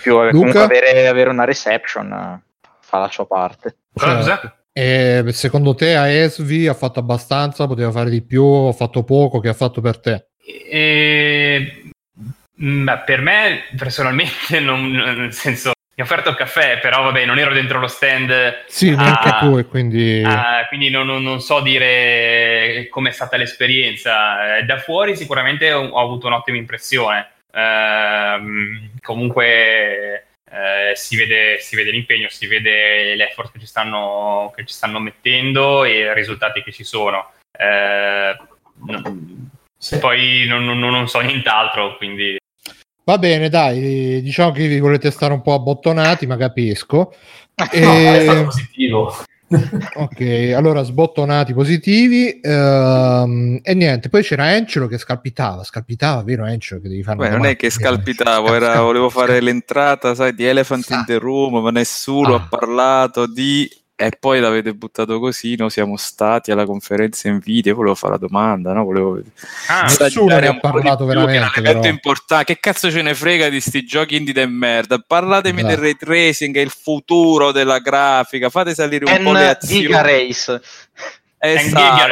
Più 0.00 0.22
eh, 0.22 0.30
comunque 0.30 0.60
avere, 0.60 1.08
avere 1.08 1.30
una 1.30 1.44
reception 1.44 2.12
eh, 2.12 2.42
fa 2.78 2.98
la 2.98 3.08
sua 3.08 3.26
parte. 3.26 3.76
Certo. 3.94 4.16
Cosa? 4.16 4.56
E 4.74 5.22
secondo 5.32 5.74
te 5.74 5.94
a 5.96 6.08
Esvi 6.08 6.66
ha 6.66 6.74
fatto 6.74 6.98
abbastanza, 6.98 7.66
poteva 7.66 7.90
fare 7.90 8.08
di 8.08 8.22
più, 8.22 8.42
ha 8.42 8.72
fatto 8.72 9.04
poco, 9.04 9.38
che 9.38 9.48
ha 9.50 9.54
fatto 9.54 9.82
per 9.82 9.98
te? 10.00 10.28
E, 10.44 11.90
mm, 12.62 12.84
beh, 12.84 12.98
per 13.04 13.20
me 13.20 13.64
personalmente, 13.76 14.58
non, 14.60 14.90
nel 14.90 15.32
senso, 15.34 15.72
mi 15.94 16.02
ha 16.02 16.04
offerto 16.04 16.30
il 16.30 16.36
caffè, 16.36 16.78
però 16.80 17.02
vabbè, 17.02 17.26
non 17.26 17.38
ero 17.38 17.52
dentro 17.52 17.78
lo 17.80 17.86
stand, 17.86 18.32
Sì, 18.66 18.94
neanche 18.96 19.36
tu, 19.40 19.68
quindi... 19.68 20.22
ah, 20.24 20.64
quindi 20.68 20.88
non, 20.88 21.04
non- 21.06 21.22
non 21.22 21.40
so 21.42 21.60
dire 21.60 22.86
com'è 22.90 23.10
stata 23.10 23.36
l'esperienza. 23.36 24.56
Eh, 24.56 24.64
Da 24.64 24.78
fuori 24.78 25.16
sicuramente 25.16 25.70
ho, 25.70 25.86
ho 25.86 26.00
avuto 26.00 26.28
un'ottima 26.28 26.56
impressione. 26.56 27.28
Ehm, 27.54 28.92
comunque 29.02 30.28
eh, 30.52 30.94
si, 30.94 31.16
vede, 31.16 31.58
si 31.60 31.74
vede 31.76 31.90
l'impegno, 31.90 32.28
si 32.28 32.46
vede 32.46 33.14
l'effort 33.14 33.52
che 33.52 33.58
ci 33.58 33.66
stanno, 33.66 34.52
che 34.54 34.64
ci 34.66 34.74
stanno 34.74 34.98
mettendo 34.98 35.84
e 35.84 36.00
i 36.00 36.14
risultati 36.14 36.62
che 36.62 36.72
ci 36.72 36.84
sono. 36.84 37.30
Eh, 37.58 38.36
no- 38.86 39.16
Sì. 39.78 39.98
poi 39.98 40.44
non, 40.46 40.64
non- 40.64 40.78
non 40.78 41.08
so 41.08 41.20
nient'altro, 41.20 41.96
quindi 41.96 42.36
Va 43.04 43.18
bene, 43.18 43.48
dai, 43.48 44.22
diciamo 44.22 44.52
che 44.52 44.68
vi 44.68 44.78
volete 44.78 45.10
stare 45.10 45.32
un 45.32 45.42
po' 45.42 45.54
abbottonati, 45.54 46.26
ma 46.26 46.36
capisco. 46.36 47.12
No, 47.56 47.66
è 47.66 48.20
stato 48.20 48.40
E... 48.40 48.44
positivo. 48.44 49.14
Ok, 49.94 50.52
allora 50.56 50.82
sbottonati 50.82 51.52
positivi. 51.54 52.40
ehm, 52.40 53.58
e 53.62 53.74
niente, 53.74 54.08
poi 54.08 54.22
c'era 54.22 54.54
Encelo 54.56 54.86
che 54.86 54.98
scalpitava, 54.98 55.64
scalpitava, 55.64 56.22
vero 56.22 56.44
Encelo 56.46 56.80
che 56.80 56.88
devi 56.88 57.02
fare 57.02 57.16
Beh, 57.18 57.28
non 57.30 57.44
è 57.46 57.56
che 57.56 57.70
scalpitavo, 57.70 58.54
era- 58.54 58.80
volevo 58.82 59.08
fare 59.10 59.40
l'entrata, 59.40 60.14
sai, 60.14 60.34
di 60.34 60.44
Elephant 60.44 60.88
in 60.90 61.02
the 61.06 61.18
Room, 61.18 61.62
ma 61.62 61.70
nessuno 61.70 62.34
Ah. 62.34 62.36
ha 62.36 62.46
parlato 62.48 63.26
di 63.26 63.68
e 63.94 64.10
poi 64.18 64.40
l'avete 64.40 64.74
buttato 64.74 65.20
così, 65.20 65.54
no? 65.56 65.68
siamo 65.68 65.96
stati 65.96 66.50
alla 66.50 66.64
conferenza 66.64 67.30
Nvidia, 67.30 67.74
volevo 67.74 67.94
fare 67.94 68.14
la 68.14 68.18
domanda, 68.18 68.72
no? 68.72 68.84
volevo 68.84 69.20
ah, 69.68 69.84
nessuno 69.84 70.38
ne 70.38 70.46
ha 70.48 70.58
parlato 70.58 71.04
veramente. 71.04 71.60
Che, 71.60 71.70
è 71.70 71.88
importante. 71.88 72.44
che 72.44 72.58
cazzo 72.58 72.90
ce 72.90 73.02
ne 73.02 73.14
frega 73.14 73.48
di 73.48 73.60
sti 73.60 73.84
giochi 73.84 74.16
indie 74.16 74.32
de 74.32 74.46
merda? 74.46 74.98
Parlatemi 74.98 75.58
esatto. 75.60 75.74
del 75.74 75.84
ray 75.84 75.96
tracing, 75.96 76.56
è 76.56 76.60
il 76.60 76.70
futuro 76.76 77.52
della 77.52 77.78
grafica, 77.78 78.50
fate 78.50 78.74
salire 78.74 79.04
un 79.04 79.12
And 79.12 79.24
po' 79.24 79.32
le 79.32 79.48
azioni. 79.48 79.82
Giga 79.82 80.02
Race. 80.02 80.60
Esatto. 81.44 82.06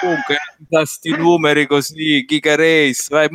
comunque 0.00 0.38
questi 0.66 1.10
numeri 1.10 1.66
così 1.66 2.24
Giga 2.24 2.56
Race 2.56 3.06
vai, 3.10 3.28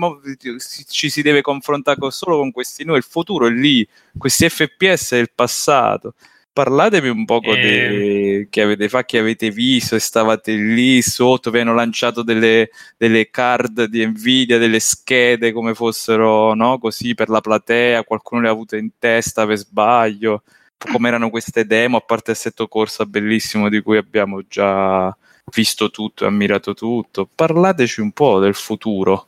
ci 0.89 1.09
si 1.11 1.21
deve 1.21 1.41
confrontare 1.41 1.99
con, 1.99 2.09
solo 2.09 2.37
con 2.37 2.51
questi 2.51 2.83
numeri 2.83 3.03
il 3.05 3.11
futuro 3.11 3.45
è 3.45 3.51
lì 3.51 3.87
questi 4.17 4.49
FPS 4.49 5.11
è 5.11 5.17
il 5.17 5.29
passato 5.35 6.15
parlatemi 6.55 7.09
un 7.09 7.25
po' 7.25 7.41
e... 7.41 8.47
che 8.49 8.61
avete 8.61 8.87
fatto, 8.87 9.07
che 9.07 9.17
avete 9.17 9.51
visto 9.51 9.95
e 9.95 9.99
stavate 9.99 10.53
lì 10.53 11.01
sotto, 11.01 11.51
vi 11.51 11.59
hanno 11.59 11.73
lanciato 11.73 12.23
delle, 12.23 12.69
delle, 12.95 13.29
card 13.29 13.83
di 13.83 14.07
Nvidia, 14.07 14.57
delle 14.57 14.79
schede 14.79 15.51
come 15.51 15.73
fossero 15.73 16.53
no? 16.53 16.77
così 16.79 17.13
per 17.13 17.27
la 17.27 17.41
platea, 17.41 18.05
qualcuno 18.05 18.39
le 18.39 18.47
ha 18.47 18.51
avute 18.51 18.77
in 18.77 18.91
testa 18.97 19.45
per 19.45 19.57
sbaglio, 19.57 20.43
come 20.77 21.09
erano 21.09 21.29
queste 21.29 21.65
demo, 21.65 21.97
a 21.97 22.01
parte 22.01 22.31
assetto 22.31 22.69
corsa 22.69 23.05
bellissimo 23.05 23.67
di 23.67 23.81
cui 23.81 23.97
abbiamo 23.97 24.41
già 24.47 25.13
visto 25.53 25.91
tutto 25.91 26.23
e 26.23 26.27
ammirato 26.27 26.73
tutto. 26.73 27.27
Parlateci 27.35 27.99
un 27.99 28.13
po' 28.13 28.39
del 28.39 28.55
futuro 28.55 29.27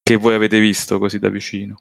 che 0.00 0.14
voi 0.14 0.34
avete 0.34 0.60
visto 0.60 1.00
così 1.00 1.18
da 1.18 1.28
vicino. 1.28 1.80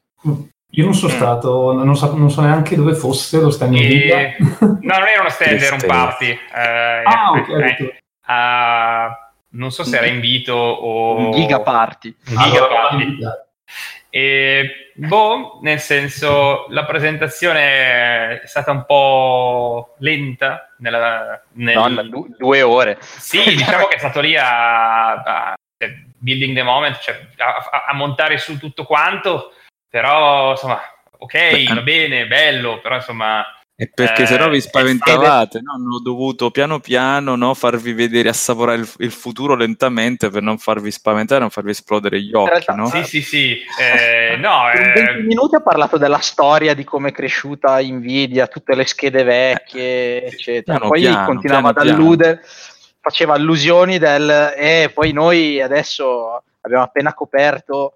Io 0.75 0.83
non 0.83 0.93
sono 0.93 1.13
mm. 1.13 1.15
stato, 1.15 1.73
non 1.73 1.95
so, 1.95 2.15
non 2.15 2.29
so, 2.29 2.41
neanche 2.41 2.75
dove 2.75 2.95
fosse 2.95 3.39
lo 3.39 3.49
stand 3.49 3.75
e... 3.75 4.35
No, 4.59 4.97
non 4.97 5.07
era 5.07 5.21
uno 5.21 5.29
stand, 5.29 5.61
era 5.61 5.75
un 5.75 5.83
party. 5.85 6.31
Uh, 6.31 7.07
ah, 7.07 7.31
ok. 7.31 7.49
Eh, 7.49 8.01
uh, 8.27 9.57
non 9.57 9.71
so 9.71 9.83
se 9.83 9.97
era 9.97 10.05
invito 10.05 10.53
o... 10.53 11.31
Giga 11.31 11.61
party. 11.61 12.15
Giga 12.23 12.41
allora, 12.41 12.87
party. 12.89 13.17
E, 14.09 14.91
boh, 14.95 15.59
nel 15.61 15.79
senso, 15.79 16.65
la 16.69 16.85
presentazione 16.85 18.41
è 18.41 18.45
stata 18.45 18.71
un 18.71 18.85
po' 18.85 19.95
lenta. 19.99 20.73
Nella, 20.79 21.41
nel... 21.53 21.75
no, 21.75 22.03
du- 22.03 22.35
due 22.37 22.61
ore. 22.61 22.97
Sì, 22.99 23.41
diciamo 23.43 23.85
che 23.87 23.95
è 23.95 23.99
stato 23.99 24.19
lì 24.19 24.35
a, 24.35 25.13
a 25.13 25.53
cioè, 25.77 25.93
building 26.17 26.55
the 26.55 26.63
moment, 26.63 26.99
cioè 26.99 27.27
a, 27.37 27.85
a 27.87 27.93
montare 27.93 28.37
su 28.37 28.57
tutto 28.57 28.83
quanto 28.83 29.51
però 29.89 30.51
insomma, 30.51 30.79
ok, 31.17 31.73
va 31.73 31.81
bene, 31.81 32.27
bello, 32.27 32.79
però 32.81 32.95
insomma... 32.95 33.43
E 33.77 33.91
perché 33.93 34.23
eh, 34.23 34.25
se 34.25 34.37
no 34.37 34.47
vi 34.47 34.61
spaventavate, 34.61 35.59
no? 35.59 35.73
hanno 35.73 35.99
dovuto 35.99 36.49
piano 36.49 36.79
piano 36.79 37.35
no, 37.35 37.53
farvi 37.53 37.91
vedere, 37.91 38.29
assaporare 38.29 38.77
il, 38.77 38.89
il, 38.99 39.11
futuro 39.11 39.53
lentamente 39.53 40.29
per 40.29 40.41
non 40.41 40.57
farvi 40.57 40.91
spaventare, 40.91 41.41
non 41.41 41.49
farvi 41.49 41.71
esplodere 41.71 42.21
gli 42.21 42.33
occhi. 42.33 42.51
Realtà, 42.51 42.73
no? 42.73 42.87
Sì, 42.87 43.03
sì, 43.03 43.21
sì. 43.21 43.57
Eh, 43.77 44.37
no, 44.39 44.71
In 44.73 44.93
20 44.93 44.99
eh... 44.99 45.23
minuti 45.23 45.55
ha 45.55 45.61
parlato 45.61 45.97
della 45.97 46.19
storia 46.19 46.73
di 46.73 46.85
come 46.85 47.09
è 47.09 47.11
cresciuta 47.11 47.81
Nvidia, 47.81 48.47
tutte 48.47 48.75
le 48.75 48.85
schede 48.85 49.23
vecchie, 49.23 50.23
eh, 50.23 50.27
eccetera. 50.27 50.77
Piano, 50.77 50.91
poi 50.91 51.01
piano, 51.01 51.25
continuava 51.25 51.73
piano, 51.73 51.89
ad 51.89 51.95
alludere, 51.95 52.41
faceva 53.01 53.33
allusioni 53.33 53.97
del... 53.97 54.53
E 54.55 54.83
eh, 54.83 54.89
poi 54.89 55.11
noi 55.11 55.61
adesso 55.61 56.41
abbiamo 56.61 56.83
appena 56.83 57.13
coperto 57.13 57.95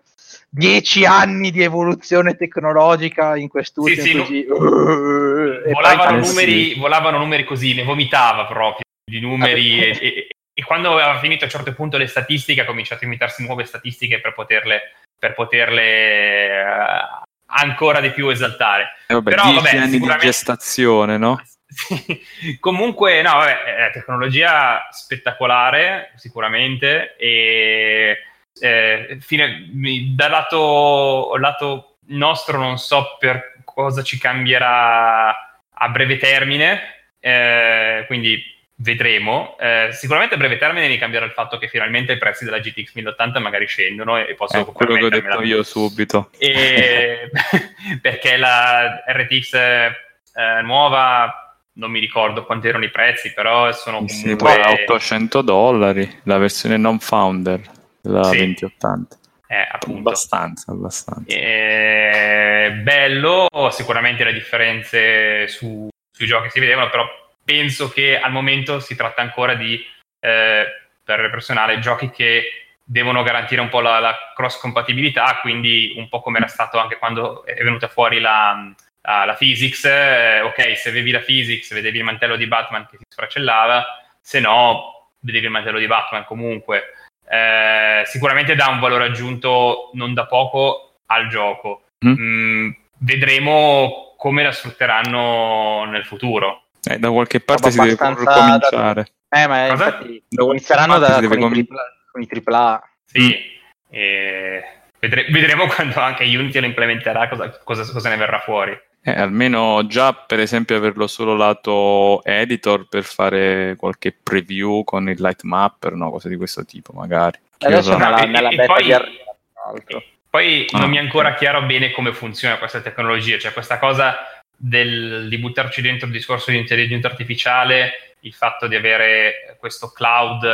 dieci 0.50 1.06
anni 1.06 1.52
di 1.52 1.64
evoluzione 1.64 2.36
tecnologica 2.36 3.36
in 3.36 3.48
quest'ultimo 3.48 4.26
sì, 4.26 4.36
sì, 4.36 4.46
così. 4.46 4.46
Uh, 4.50 5.72
volavano, 5.72 6.20
numeri, 6.20 6.74
sì. 6.74 6.80
volavano 6.80 7.18
numeri 7.18 7.44
così, 7.44 7.74
ne 7.74 7.84
vomitava 7.84 8.46
proprio 8.46 8.86
di 9.04 9.20
numeri 9.20 9.80
e, 9.80 9.98
e, 10.00 10.28
e, 10.54 10.64
quando 10.64 10.94
aveva 10.94 11.20
finito 11.20 11.44
a 11.44 11.46
un 11.46 11.52
certo 11.52 11.74
punto 11.74 11.98
le 11.98 12.08
statistiche 12.08 12.62
ha 12.62 12.66
cominciato 12.66 13.04
a 13.04 13.08
imitarsi 13.08 13.44
nuove 13.44 13.64
statistiche 13.66 14.22
per 14.22 14.34
poterle, 14.34 14.94
per 15.18 15.34
poterle 15.34 16.62
uh, 16.62 17.24
ancora 17.48 18.00
di 18.00 18.12
più 18.12 18.30
esaltare. 18.30 18.96
Eh 19.08 19.14
vabbè, 19.14 19.30
Però, 19.30 19.54
vabbè, 19.54 19.78
anni 19.78 19.92
sicuramente... 19.92 20.26
di 20.26 20.32
gestazione, 20.32 21.18
no? 21.18 21.42
Comunque, 22.60 23.22
no, 23.22 23.34
vabbè, 23.34 23.64
è 23.64 23.92
tecnologia 23.92 24.88
spettacolare, 24.92 26.14
sicuramente, 26.16 27.16
e 27.18 28.18
eh, 28.60 29.18
fine, 29.22 29.70
dal 30.16 30.32
lato, 30.32 31.36
lato, 31.38 31.98
nostro 32.08 32.58
non 32.58 32.78
so 32.78 33.18
per 33.20 33.62
cosa 33.64 34.04
ci 34.04 34.18
cambierà 34.18 35.30
a 35.72 35.90
breve 35.90 36.18
termine, 36.18 36.82
eh, 37.20 38.04
quindi 38.08 38.42
vedremo. 38.76 39.58
Eh, 39.60 39.90
sicuramente 39.92 40.36
a 40.36 40.38
breve 40.38 40.58
termine 40.58 40.88
mi 40.88 40.98
cambierà 40.98 41.26
il 41.26 41.32
fatto 41.32 41.58
che 41.58 41.68
finalmente 41.68 42.14
i 42.14 42.18
prezzi 42.18 42.46
della 42.46 42.60
GTX 42.60 42.94
1080 42.94 43.40
magari 43.40 43.68
scendono 43.68 44.18
e 44.18 44.34
posso... 44.36 44.58
È 44.58 44.66
quello 44.66 44.96
che 44.96 45.06
ho 45.06 45.10
detto 45.10 45.42
io 45.42 45.64
subito. 45.64 46.30
E, 46.38 47.30
perché 48.02 48.38
la 48.38 49.04
RTX 49.08 49.54
eh, 49.54 50.62
nuova 50.64 51.56
non 51.74 51.92
mi 51.92 52.00
ricordo 52.00 52.44
quanti 52.44 52.68
erano 52.68 52.84
i 52.84 52.90
prezzi, 52.90 53.34
però 53.34 53.72
sono 53.72 54.04
comunque... 54.06 54.52
Sì, 54.52 54.82
800 54.84 55.42
dollari, 55.42 56.22
la 56.24 56.38
versione 56.38 56.76
non 56.76 57.00
founder 57.00 57.78
la 58.04 58.24
sì. 58.24 58.38
2080. 58.38 59.18
Eh. 59.48 59.68
Abbastanza, 59.72 60.72
abbastanza. 60.72 61.36
Eh, 61.36 62.72
bello, 62.84 63.48
sicuramente 63.72 64.24
le 64.24 64.34
differenze 64.34 65.48
su, 65.48 65.90
sui 66.12 66.28
giochi 66.28 66.50
si 66.52 66.60
vedevano, 66.60 66.90
però 66.90 67.08
penso 67.44 67.90
che 67.90 68.20
al 68.20 68.32
momento 68.32 68.80
si 68.80 68.96
tratta 68.96 69.22
ancora 69.22 69.56
di, 69.56 69.84
eh, 70.20 70.66
per 71.04 71.20
il 71.20 71.32
personale, 71.32 71.80
giochi 71.80 72.12
che 72.12 72.44
devono 72.84 73.24
garantire 73.24 73.62
un 73.62 73.70
po' 73.70 73.82
la, 73.82 74.00
la 74.00 74.16
cross 74.36 74.60
compatibilità, 74.60 75.40
quindi 75.42 75.94
un 75.98 76.10
po' 76.10 76.22
come 76.22 76.38
era 76.38 76.48
stato 76.48 76.78
anche 76.78 76.98
quando 76.98 77.44
è 77.44 77.64
venuta 77.64 77.88
fuori 77.88 78.20
la, 78.20 78.72
la, 79.02 79.26
la 79.26 79.34
physics, 79.34 79.86
eh, 79.86 80.42
ok, 80.42 80.78
se 80.78 80.90
avevi 80.90 81.10
la 81.10 81.20
physics 81.20 81.74
vedevi 81.74 81.98
il 81.98 82.04
mantello 82.04 82.36
di 82.36 82.46
Batman 82.46 82.88
che 82.90 82.98
si 82.98 83.04
sfracellava, 83.08 83.84
se 84.22 84.40
no 84.40 85.12
vedevi 85.22 85.46
il 85.46 85.52
mantello 85.52 85.80
di 85.80 85.88
Batman 85.88 86.24
comunque 86.26 86.94
eh, 87.30 88.04
sicuramente 88.06 88.56
dà 88.56 88.70
un 88.70 88.80
valore 88.80 89.06
aggiunto 89.06 89.92
non 89.94 90.14
da 90.14 90.26
poco 90.26 90.96
al 91.06 91.28
gioco. 91.28 91.84
Mm. 92.06 92.14
Mm, 92.18 92.70
vedremo 93.00 94.16
come 94.18 94.44
la 94.44 94.52
sfrutteranno 94.52 95.86
nel 95.86 96.06
futuro. 96.06 96.64
Eh, 96.84 96.98
da 96.98 97.12
qualche 97.12 97.40
parte 97.40 97.72
si 97.72 97.80
deve 97.80 97.96
cominciare. 97.96 99.12
Da... 99.30 99.42
Eh, 99.42 99.48
ma 99.48 99.68
infatti 99.68 100.24
da 100.28 100.44
inizieranno 100.44 100.98
da, 100.98 101.20
con, 101.28 101.38
com... 101.38 101.50
i 101.50 101.54
tripla... 101.54 101.82
con 102.12 102.22
i 102.22 102.28
AAA. 102.28 102.90
Sì, 103.06 103.28
mm. 103.28 103.94
e... 103.94 104.64
Vedre... 105.00 105.26
vedremo 105.30 105.68
quando 105.74 106.00
anche 106.00 106.24
Unity 106.24 106.60
lo 106.60 106.66
implementerà 106.66 107.30
cosa, 107.30 107.50
cosa, 107.64 107.84
cosa 107.92 108.10
ne 108.10 108.18
verrà 108.18 108.40
fuori. 108.40 108.78
Eh, 109.02 109.12
almeno 109.12 109.86
già 109.88 110.14
per 110.14 110.40
esempio 110.40 110.76
averlo 110.76 111.08
solo 111.08 111.36
lato 111.36 112.22
editor 112.26 112.88
per 112.90 113.04
fare 113.04 113.76
qualche 113.78 114.12
preview 114.12 114.84
con 114.84 115.10
il 115.10 115.20
light 115.20 115.44
mapper, 115.44 115.94
no? 115.94 116.12
cose 116.12 116.28
di 116.28 116.36
questo 116.36 116.66
tipo 116.66 116.92
magari. 116.92 117.40
Adesso 117.60 117.98
nella, 117.98 118.26
nella 118.26 118.50
beta 118.50 118.66
poi, 118.66 118.84
di 118.84 118.94
altro. 118.94 120.04
Poi 120.30 120.66
ah. 120.72 120.80
non 120.80 120.90
mi 120.90 120.98
è 120.98 121.00
ancora 121.00 121.34
chiaro 121.34 121.64
bene 121.64 121.92
come 121.92 122.14
funziona 122.14 122.58
questa 122.58 122.82
tecnologia, 122.82 123.38
cioè 123.38 123.54
questa 123.54 123.80
cosa 123.80 124.18
del, 124.56 125.28
di 125.30 125.38
buttarci 125.38 125.82
dentro 125.82 126.08
il 126.08 126.14
discorso 126.14 126.52
di 126.52 126.58
intelligenza 126.58 127.08
artificiale, 127.08 128.16
il 128.22 128.34
fatto 128.34 128.68
di 128.68 128.76
avere 128.76 129.56
questo 129.60 129.92
cloud 129.92 130.46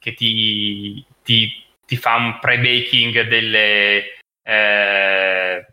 che 0.00 0.14
ti, 0.14 1.04
ti, 1.22 1.64
ti 1.86 1.96
fa 1.96 2.16
un 2.16 2.38
pre-baking 2.40 3.28
delle... 3.28 4.18
Eh, 4.42 5.66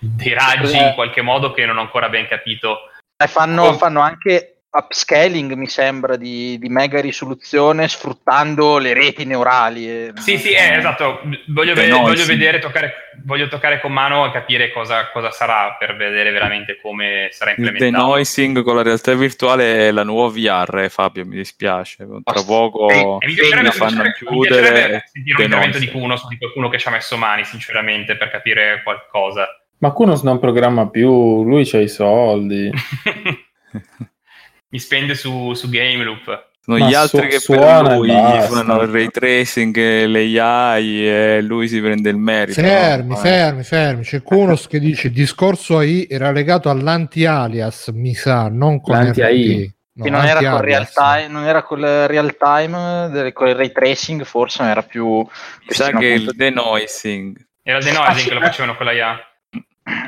dei 0.00 0.32
raggi 0.32 0.76
in 0.76 0.92
qualche 0.94 1.22
modo 1.22 1.52
che 1.52 1.66
non 1.66 1.76
ho 1.76 1.82
ancora 1.82 2.08
ben 2.08 2.26
capito. 2.26 2.90
Eh, 3.16 3.26
fanno, 3.26 3.74
fanno 3.74 4.00
anche 4.00 4.60
upscaling, 4.72 5.54
mi 5.54 5.66
sembra, 5.66 6.16
di, 6.16 6.56
di, 6.58 6.68
mega 6.68 7.00
risoluzione 7.00 7.88
sfruttando 7.88 8.78
le 8.78 8.94
reti 8.94 9.24
neurali. 9.24 10.12
Sì, 10.14 10.38
sì, 10.38 10.52
eh, 10.52 10.76
esatto. 10.76 11.20
Voglio, 11.48 11.74
ve- 11.74 11.90
voglio 11.90 12.24
vedere, 12.24 12.60
toccare, 12.60 13.10
voglio 13.24 13.48
toccare 13.48 13.80
con 13.80 13.92
mano 13.92 14.26
e 14.26 14.30
capire 14.30 14.70
cosa, 14.70 15.10
cosa, 15.10 15.32
sarà 15.32 15.76
per 15.76 15.96
vedere 15.96 16.30
veramente 16.30 16.78
come 16.80 17.28
sarà 17.32 17.50
implementato. 17.50 17.84
Il 17.84 17.90
denoising 17.90 18.62
con 18.62 18.76
la 18.76 18.82
realtà 18.82 19.12
virtuale 19.14 19.88
è 19.88 19.90
la 19.90 20.04
nuova 20.04 20.32
VR, 20.32 20.88
Fabio, 20.88 21.26
mi 21.26 21.36
dispiace. 21.36 22.06
Tra 22.22 22.42
poco 22.44 22.88
e, 22.90 23.16
e 23.20 23.62
mi 23.62 23.70
fanno 23.72 24.04
chiudere. 24.12 25.10
Mi 25.14 25.32
un 25.32 25.42
intervento 25.42 25.78
di 25.78 25.88
qualcuno, 25.88 26.14
di 26.28 26.38
qualcuno 26.38 26.68
che 26.68 26.78
ci 26.78 26.86
ha 26.86 26.92
messo 26.92 27.16
mani, 27.16 27.44
sinceramente, 27.44 28.16
per 28.16 28.30
capire 28.30 28.82
qualcosa. 28.84 29.48
Ma 29.80 29.92
Kunos 29.92 30.22
non 30.22 30.38
programma 30.38 30.88
più, 30.90 31.42
lui 31.42 31.64
c'ha 31.64 31.80
i 31.80 31.88
soldi. 31.88 32.70
Mi 34.68 34.78
spende 34.78 35.14
su, 35.14 35.54
su 35.54 35.68
Game 35.70 36.04
Loop. 36.04 36.48
Sono 36.60 36.76
Ma 36.76 36.86
gli 36.86 36.92
altri 36.94 37.32
su- 37.32 37.48
che 37.48 37.54
per 37.56 37.82
lui 37.82 38.38
fanno 38.42 38.82
il 38.82 38.88
ray 38.88 39.08
tracing, 39.10 39.74
le 40.04 40.38
AI 40.38 41.08
e 41.08 41.42
lui 41.42 41.66
si 41.66 41.80
prende 41.80 42.10
il 42.10 42.18
merito. 42.18 42.60
Fermi, 42.60 43.08
no? 43.08 43.16
fermi, 43.16 43.62
fermi. 43.62 44.02
C'è 44.04 44.22
Kunos 44.22 44.66
che 44.66 44.78
dice 44.78 45.06
il 45.06 45.14
discorso 45.14 45.78
AI 45.78 46.06
era 46.08 46.30
legato 46.30 46.68
all'anti-alias, 46.68 47.88
mi 47.94 48.12
sa, 48.14 48.48
non 48.50 48.82
con 48.82 48.96
L'anti-AI. 48.96 49.74
No, 49.92 50.04
Che 50.04 50.10
non 50.10 50.24
era, 50.24 50.48
con 50.50 50.60
real 50.60 50.88
time, 50.92 51.26
non 51.28 51.44
era 51.44 51.62
col 51.62 51.80
real 51.80 52.36
time, 52.36 53.08
del- 53.10 53.32
con 53.32 53.48
il 53.48 53.54
ray 53.54 53.72
tracing, 53.72 54.22
forse 54.24 54.62
non 54.62 54.70
era 54.70 54.82
più. 54.82 55.06
Mi 55.18 55.26
sa 55.74 55.90
che 55.90 56.06
il 56.06 56.30
denoising. 56.34 57.36
Era 57.62 57.78
il 57.78 57.86
Ah, 57.86 57.90
denoising 57.90 58.18
sì, 58.18 58.28
che 58.28 58.34
lo 58.34 58.40
facevano 58.40 58.76
con 58.76 58.86
la 58.86 58.92
IA. 58.92 59.24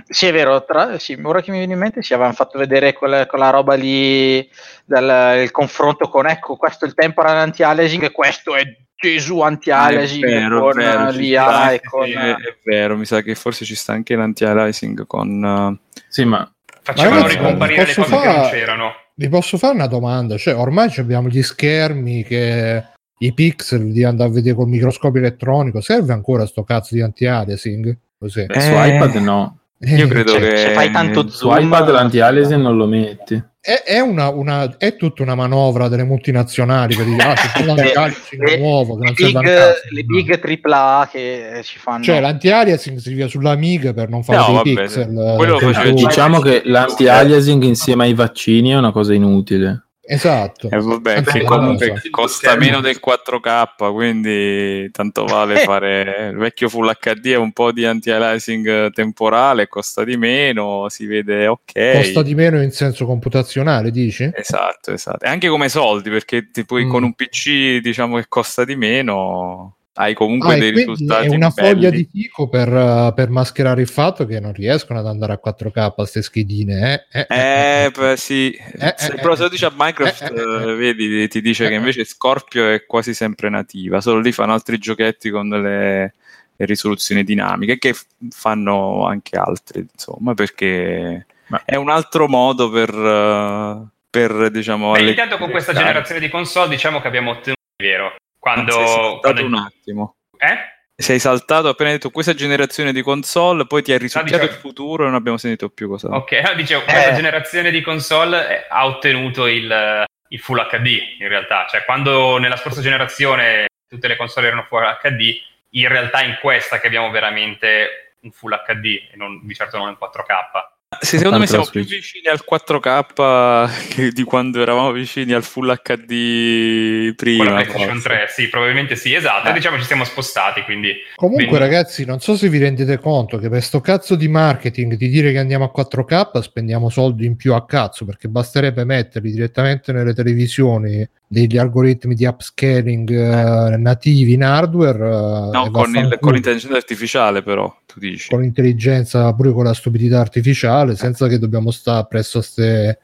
Sì, 0.08 0.26
è 0.26 0.32
vero, 0.32 0.64
tra- 0.64 0.98
sì, 0.98 1.18
ora 1.22 1.40
che 1.40 1.50
mi 1.50 1.58
viene 1.58 1.72
in 1.72 1.78
mente, 1.78 2.02
ci 2.02 2.12
avevano 2.12 2.34
fatto 2.34 2.58
vedere 2.58 2.92
quella, 2.92 3.26
quella 3.26 3.50
roba 3.50 3.74
lì, 3.74 4.48
del, 4.84 5.40
il 5.42 5.50
confronto 5.50 6.08
con, 6.08 6.26
ecco, 6.26 6.56
questo 6.56 6.84
è 6.84 6.88
il 6.88 6.94
temporal 6.94 7.36
anti-aliasing 7.36 8.04
e 8.04 8.10
questo 8.10 8.54
è 8.54 8.62
Gesù 8.94 9.40
anti-aliasing 9.40 10.24
è 10.24 10.28
vero, 10.28 10.60
con 10.60 10.72
vero, 10.74 11.08
eh, 11.08 11.12
l'IA 11.12 11.72
e 11.72 11.80
con... 11.80 12.04
sì, 12.04 12.12
è, 12.12 12.30
è 12.34 12.56
vero, 12.64 12.96
mi 12.96 13.04
sa 13.04 13.20
che 13.20 13.34
forse 13.34 13.64
ci 13.64 13.74
sta 13.74 13.92
anche 13.92 14.14
l'anti-aliasing 14.14 15.06
con... 15.06 15.42
uh, 15.42 15.98
Sì, 16.08 16.24
ma 16.24 16.48
Facevano 16.82 17.22
ragazzi, 17.22 17.36
ricomparire 17.36 17.86
le 17.86 17.94
posso 17.94 18.10
cose 18.10 18.26
che 18.26 18.36
non 18.36 18.48
c'erano. 18.50 18.92
Vi 19.14 19.28
posso 19.28 19.56
fare 19.56 19.74
una 19.74 19.86
domanda? 19.86 20.36
Cioè, 20.36 20.56
ormai 20.56 20.90
ci 20.90 21.00
abbiamo 21.00 21.28
gli 21.28 21.42
schermi 21.42 22.24
che 22.24 22.84
i 23.18 23.32
pixel 23.32 23.92
di 23.92 24.02
andare 24.02 24.30
a 24.30 24.32
vedere 24.32 24.56
col 24.56 24.66
microscopio 24.66 25.20
elettronico. 25.20 25.80
Serve 25.80 26.12
ancora 26.12 26.44
sto 26.44 26.64
cazzo 26.64 26.94
di 26.94 27.02
anti-aliasing? 27.02 27.96
Così. 28.18 28.46
eh, 28.48 28.60
su 28.60 28.72
iPad 28.72 29.14
no. 29.16 29.58
Io 29.84 30.06
credo 30.06 30.32
Cioè, 30.32 30.40
che... 30.40 30.56
se 30.56 30.68
fai 30.72 30.90
tanto 30.92 31.28
zoom... 31.28 31.58
iPad 31.66 31.90
l'anti-aliasing 31.90 32.60
non 32.60 32.76
lo 32.76 32.86
metti. 32.86 33.42
È, 33.60 33.82
è 33.84 34.00
una, 34.00 34.28
una- 34.28 34.76
è 34.76 34.96
tutta 34.96 35.22
una 35.22 35.34
manovra 35.36 35.86
delle 35.88 36.02
multinazionali 36.04 36.94
per 36.96 37.04
dire, 37.04 37.22
ah, 37.22 37.34
ci 37.36 37.46
fa 37.48 37.64
l'anti-aliasing 37.64 38.42
Le- 38.48 38.58
nuovo 38.58 38.96
che 38.98 39.04
non 39.04 39.14
big, 39.14 39.42
cazzo. 39.42 39.80
le 39.90 40.02
big 40.02 40.60
AAA 40.64 41.08
che 41.10 41.60
ci 41.64 41.78
fanno... 41.78 42.02
Cioè, 42.04 42.20
l'anti-aliasing 42.20 42.98
si 42.98 43.12
via 43.14 43.28
sull'amiga 43.28 43.92
per 43.92 44.08
non 44.08 44.22
fare 44.24 44.38
No, 44.38 44.62
dei 44.62 44.74
vabbè, 44.74 44.86
pixel. 44.86 45.34
quello 45.36 45.58
eh, 45.58 45.60
lo 45.60 45.72
faceva 45.72 45.84
su- 45.86 45.94
Gigi. 45.94 46.06
Diciamo 46.06 46.38
che 46.40 46.62
l'anti-aliasing 46.64 47.62
insieme 47.64 48.04
ai 48.04 48.14
vaccini 48.14 48.70
è 48.70 48.76
una 48.76 48.92
cosa 48.92 49.14
inutile. 49.14 49.86
Esatto. 50.04 50.68
Eh, 50.68 50.78
vabbè, 50.80 51.16
Anzi, 51.18 51.38
che 51.38 51.44
comunque 51.44 51.96
so. 52.02 52.10
costa 52.10 52.56
meno 52.56 52.80
del 52.80 52.98
4K, 53.00 53.92
quindi 53.92 54.90
tanto 54.90 55.24
vale 55.24 55.60
Eh. 55.62 55.64
fare 55.64 56.28
il 56.32 56.36
vecchio 56.36 56.68
Full 56.68 56.92
HD 56.98 57.28
è 57.30 57.36
un 57.36 57.52
po' 57.52 57.70
di 57.70 57.84
anti-aliasing 57.84 58.92
temporale, 58.92 59.68
costa 59.68 60.02
di 60.02 60.16
meno, 60.16 60.88
si 60.88 61.06
vede 61.06 61.46
ok. 61.46 61.92
Costa 61.94 62.22
di 62.22 62.34
meno 62.34 62.60
in 62.60 62.72
senso 62.72 63.06
computazionale, 63.06 63.90
dici? 63.92 64.28
Esatto, 64.34 64.90
esatto. 64.92 65.24
E 65.24 65.28
anche 65.28 65.48
come 65.48 65.68
soldi, 65.68 66.10
perché 66.10 66.50
ti 66.50 66.64
puoi- 66.64 66.84
Mm. 66.86 66.90
con 66.90 67.02
un 67.04 67.14
PC 67.14 67.78
diciamo 67.80 68.16
che 68.16 68.24
costa 68.28 68.64
di 68.64 68.74
meno, 68.74 69.76
hai 69.94 70.14
comunque 70.14 70.54
Ah, 70.54 70.58
dei 70.58 70.70
risultati 70.70 71.26
è 71.26 71.34
una 71.34 71.50
belli. 71.50 71.68
foglia 71.68 71.90
di 71.90 72.08
fico 72.10 72.48
per, 72.48 72.68
uh, 72.72 73.12
per 73.14 73.28
mascherare 73.28 73.82
il 73.82 73.88
fatto 73.88 74.24
che 74.26 74.40
non 74.40 74.52
riescono 74.52 74.98
ad 74.98 75.06
andare 75.06 75.32
a 75.34 75.40
4K 75.42 75.92
queste 75.94 76.22
schedine. 76.22 77.06
Eh, 77.10 77.20
eh, 77.20 77.26
Eh, 77.28 77.84
eh, 77.84 77.90
beh, 77.90 78.16
sì, 78.16 78.52
eh, 78.52 78.94
se 78.96 79.12
eh, 79.12 79.20
però 79.20 79.34
se 79.34 79.42
lo 79.42 79.46
eh, 79.48 79.50
dici 79.50 79.64
a 79.64 79.72
Minecraft, 79.74 80.22
eh, 80.22 80.40
eh, 80.40 80.70
eh, 80.70 80.74
vedi, 80.74 81.28
ti 81.28 81.40
dice 81.40 81.64
eh, 81.66 81.68
che 81.68 81.74
eh. 81.74 81.78
invece 81.78 82.04
Scorpio 82.04 82.68
è 82.68 82.86
quasi 82.86 83.12
sempre 83.14 83.50
nativa, 83.50 84.00
solo 84.00 84.20
lì 84.20 84.32
fanno 84.32 84.52
altri 84.52 84.78
giochetti 84.78 85.30
con 85.30 85.48
delle 85.48 86.14
le 86.56 86.66
risoluzioni 86.66 87.24
dinamiche 87.24 87.78
che 87.78 87.94
fanno 88.30 89.06
anche 89.06 89.36
altri, 89.36 89.86
insomma, 89.90 90.34
perché 90.34 91.26
Ma- 91.46 91.62
è 91.64 91.76
un 91.76 91.88
altro 91.88 92.28
modo 92.28 92.70
per, 92.70 92.90
eh, 92.94 93.86
per 94.08 94.50
diciamo... 94.50 94.92
Beh, 94.92 95.08
intanto 95.10 95.38
con 95.38 95.50
questa 95.50 95.72
generazione 95.72 96.20
di 96.20 96.28
console 96.28 96.68
diciamo 96.68 97.00
che 97.00 97.06
abbiamo 97.08 97.30
ottenuto 97.30 97.60
il 97.78 97.86
vero. 97.86 98.14
Quando... 98.42 98.76
Anzi, 98.76 98.86
sei 98.86 98.96
saltato 98.96 99.20
quando- 99.20 99.46
un 99.46 99.54
attimo. 99.54 100.16
Eh? 100.36 100.70
Sei 100.96 101.18
saltato 101.20 101.68
appena 101.68 101.90
detto 101.90 102.10
questa 102.10 102.34
generazione 102.34 102.92
di 102.92 103.00
console, 103.02 103.66
poi 103.68 103.82
ti 103.82 103.92
hai 103.92 103.98
risucchiato 103.98 104.36
dicevo- 104.38 104.52
il 104.52 104.58
futuro 104.58 105.02
e 105.04 105.06
non 105.06 105.14
abbiamo 105.14 105.38
sentito 105.38 105.68
più 105.68 105.88
cosa. 105.88 106.08
Ok, 106.08 106.32
no, 106.32 106.54
dicevo, 106.54 106.82
questa 106.82 107.10
Eh. 107.10 107.14
generazione 107.14 107.70
di 107.70 107.80
console 107.82 108.48
eh, 108.64 108.66
ha 108.68 108.84
ottenuto 108.86 109.46
il, 109.46 110.04
il 110.28 110.40
Full 110.40 110.66
HD 110.68 111.16
in 111.20 111.28
realtà, 111.28 111.66
cioè 111.70 111.84
quando 111.84 112.38
nella 112.38 112.56
scorsa 112.56 112.80
generazione 112.80 113.66
tutte 113.88 114.08
le 114.08 114.16
console 114.16 114.48
erano 114.48 114.64
Full 114.68 114.82
HD, 115.00 115.40
in 115.70 115.86
realtà 115.88 116.22
in 116.22 116.36
questa 116.40 116.80
che 116.80 116.88
abbiamo 116.88 117.10
veramente 117.10 118.14
un 118.22 118.32
Full 118.32 118.60
HD 118.66 118.84
e 119.12 119.16
non, 119.16 119.40
di 119.46 119.54
certo 119.54 119.78
non 119.78 119.88
in 119.90 119.96
4K. 120.00 120.71
Sì, 121.02 121.16
secondo 121.18 121.38
me 121.40 121.48
siamo 121.48 121.64
più 121.66 121.84
vicini 121.84 122.28
al 122.28 122.40
4K 122.48 123.88
che 123.88 124.10
di 124.12 124.22
quando 124.22 124.62
eravamo 124.62 124.92
vicini 124.92 125.32
al 125.32 125.42
Full 125.42 125.74
HD 125.82 127.06
Con 127.06 127.14
prima. 127.16 127.44
la 127.44 127.50
PlayStation 127.62 128.00
forse. 128.00 128.08
3, 128.08 128.26
sì, 128.28 128.48
probabilmente 128.48 128.94
sì, 128.94 129.12
esatto, 129.12 129.48
Eh. 129.48 129.52
diciamo 129.52 129.78
ci 129.78 129.84
siamo 129.84 130.04
spostati, 130.04 130.62
quindi 130.62 130.92
Comunque, 131.16 131.46
Quindi- 131.46 131.64
ragazzi, 131.64 132.04
non 132.04 132.20
so 132.20 132.36
se 132.36 132.48
vi 132.48 132.58
rendete 132.58 132.98
conto 133.00 133.38
che 133.38 133.48
per 133.48 133.62
sto 133.62 133.80
cazzo 133.80 134.14
di 134.14 134.28
marketing 134.28 134.94
di 134.94 135.08
dire 135.08 135.32
che 135.32 135.38
andiamo 135.38 135.64
a 135.64 135.70
4K 135.70 136.38
spendiamo 136.40 136.88
soldi 136.88 137.26
in 137.26 137.34
più 137.36 137.52
a 137.54 137.64
cazzo 137.66 138.04
perché 138.04 138.28
basterebbe 138.28 138.84
metterli 138.84 139.32
direttamente 139.32 139.92
nelle 139.92 140.14
televisioni 140.14 141.08
degli 141.26 141.56
algoritmi 141.56 142.14
di 142.14 142.26
upscaling 142.26 143.10
eh, 143.10 143.76
nativi 143.78 144.34
in 144.34 144.44
hardware. 144.44 144.98
eh, 144.98 145.50
No, 145.50 145.70
con, 145.72 145.96
il- 145.96 146.18
con 146.20 146.34
l'intelligenza 146.34 146.76
artificiale 146.76 147.42
però, 147.42 147.74
tu 147.86 147.98
dici. 147.98 148.28
con 148.28 148.42
l'intelligenza, 148.42 149.32
pure 149.32 149.50
con 149.52 149.64
la 149.64 149.72
stupidità 149.74 150.20
artificiale, 150.20 150.91
senza 150.96 151.28
che 151.28 151.38
dobbiamo 151.38 151.70
stare 151.70 152.06
presso 152.08 152.38
a 152.38 152.42
ste, 152.42 152.98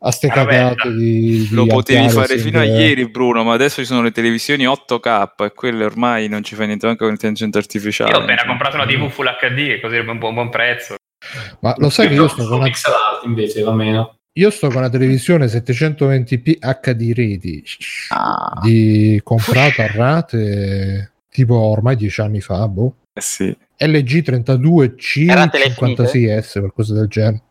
a 0.00 0.10
ste 0.10 0.28
Vabbè, 0.28 0.46
cagate 0.46 0.92
di, 0.94 1.46
di 1.48 1.48
Lo 1.50 1.66
potevi 1.66 2.08
fare 2.08 2.38
fino 2.38 2.58
a 2.58 2.64
ieri, 2.64 3.08
Bruno, 3.08 3.44
ma 3.44 3.52
adesso 3.54 3.80
ci 3.80 3.86
sono 3.86 4.02
le 4.02 4.12
televisioni 4.12 4.64
8K 4.64 5.44
e 5.44 5.52
quelle 5.52 5.84
ormai 5.84 6.28
non 6.28 6.42
ci 6.42 6.54
fa 6.54 6.64
niente 6.64 6.86
anche 6.86 6.98
con 6.98 7.08
l'intelligenza 7.08 7.58
artificiale. 7.58 8.10
io 8.10 8.18
ho 8.18 8.22
appena 8.22 8.44
comprato 8.46 8.76
una 8.76 8.86
TV 8.86 9.08
Full 9.08 9.26
HD, 9.26 9.80
così 9.80 9.96
è 9.96 10.00
un 10.00 10.18
buon, 10.18 10.34
buon 10.34 10.48
prezzo. 10.48 10.94
Ma 11.60 11.74
lo 11.76 11.90
sai 11.90 12.08
che 12.08 12.14
io 12.14 12.28
sto, 12.28 12.46
con 12.46 12.56
una, 12.58 12.64
pixel 12.64 12.92
art 12.94 13.24
invece 13.24 13.62
va 13.62 13.72
meno. 13.72 14.16
io 14.32 14.50
sto 14.50 14.68
con 14.68 14.78
una 14.78 14.88
televisione 14.88 15.46
720p 15.46 16.58
HD 16.80 17.12
ready 17.14 17.62
Ah, 18.08 18.58
di 18.62 19.20
comprata 19.22 19.84
a 19.84 19.90
rate 19.92 21.12
tipo 21.28 21.56
ormai 21.56 21.96
dieci 21.96 22.20
anni 22.22 22.40
fa, 22.40 22.66
boh. 22.68 22.96
eh 23.12 23.20
sì. 23.20 23.54
LG 23.80 24.22
32C 24.22 25.28
Era 25.30 25.48
telefinite? 25.48 26.02
56S, 26.04 26.58
qualcosa 26.58 26.94
del 26.94 27.06
genere. 27.08 27.42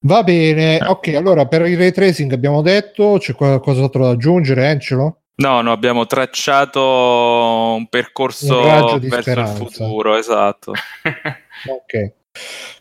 Va 0.00 0.22
bene, 0.22 0.78
Eh. 0.78 0.84
ok, 0.86 1.08
allora 1.14 1.46
per 1.46 1.66
il 1.66 1.76
ray 1.78 1.90
tracing 1.90 2.32
abbiamo 2.32 2.60
detto, 2.62 3.16
c'è 3.18 3.34
qualcos'altro 3.34 4.04
da 4.04 4.10
aggiungere, 4.10 4.68
Encelo? 4.68 5.18
No, 5.36 5.60
no, 5.62 5.72
abbiamo 5.72 6.06
tracciato 6.06 6.80
un 7.76 7.86
percorso 7.88 8.60
Un 8.60 8.66
raggio 8.66 8.98
di 8.98 9.08
verso 9.08 9.30
speranza. 9.30 9.62
il 9.62 9.70
futuro, 9.70 10.16
esatto. 10.16 10.72
Ok. 11.66 12.12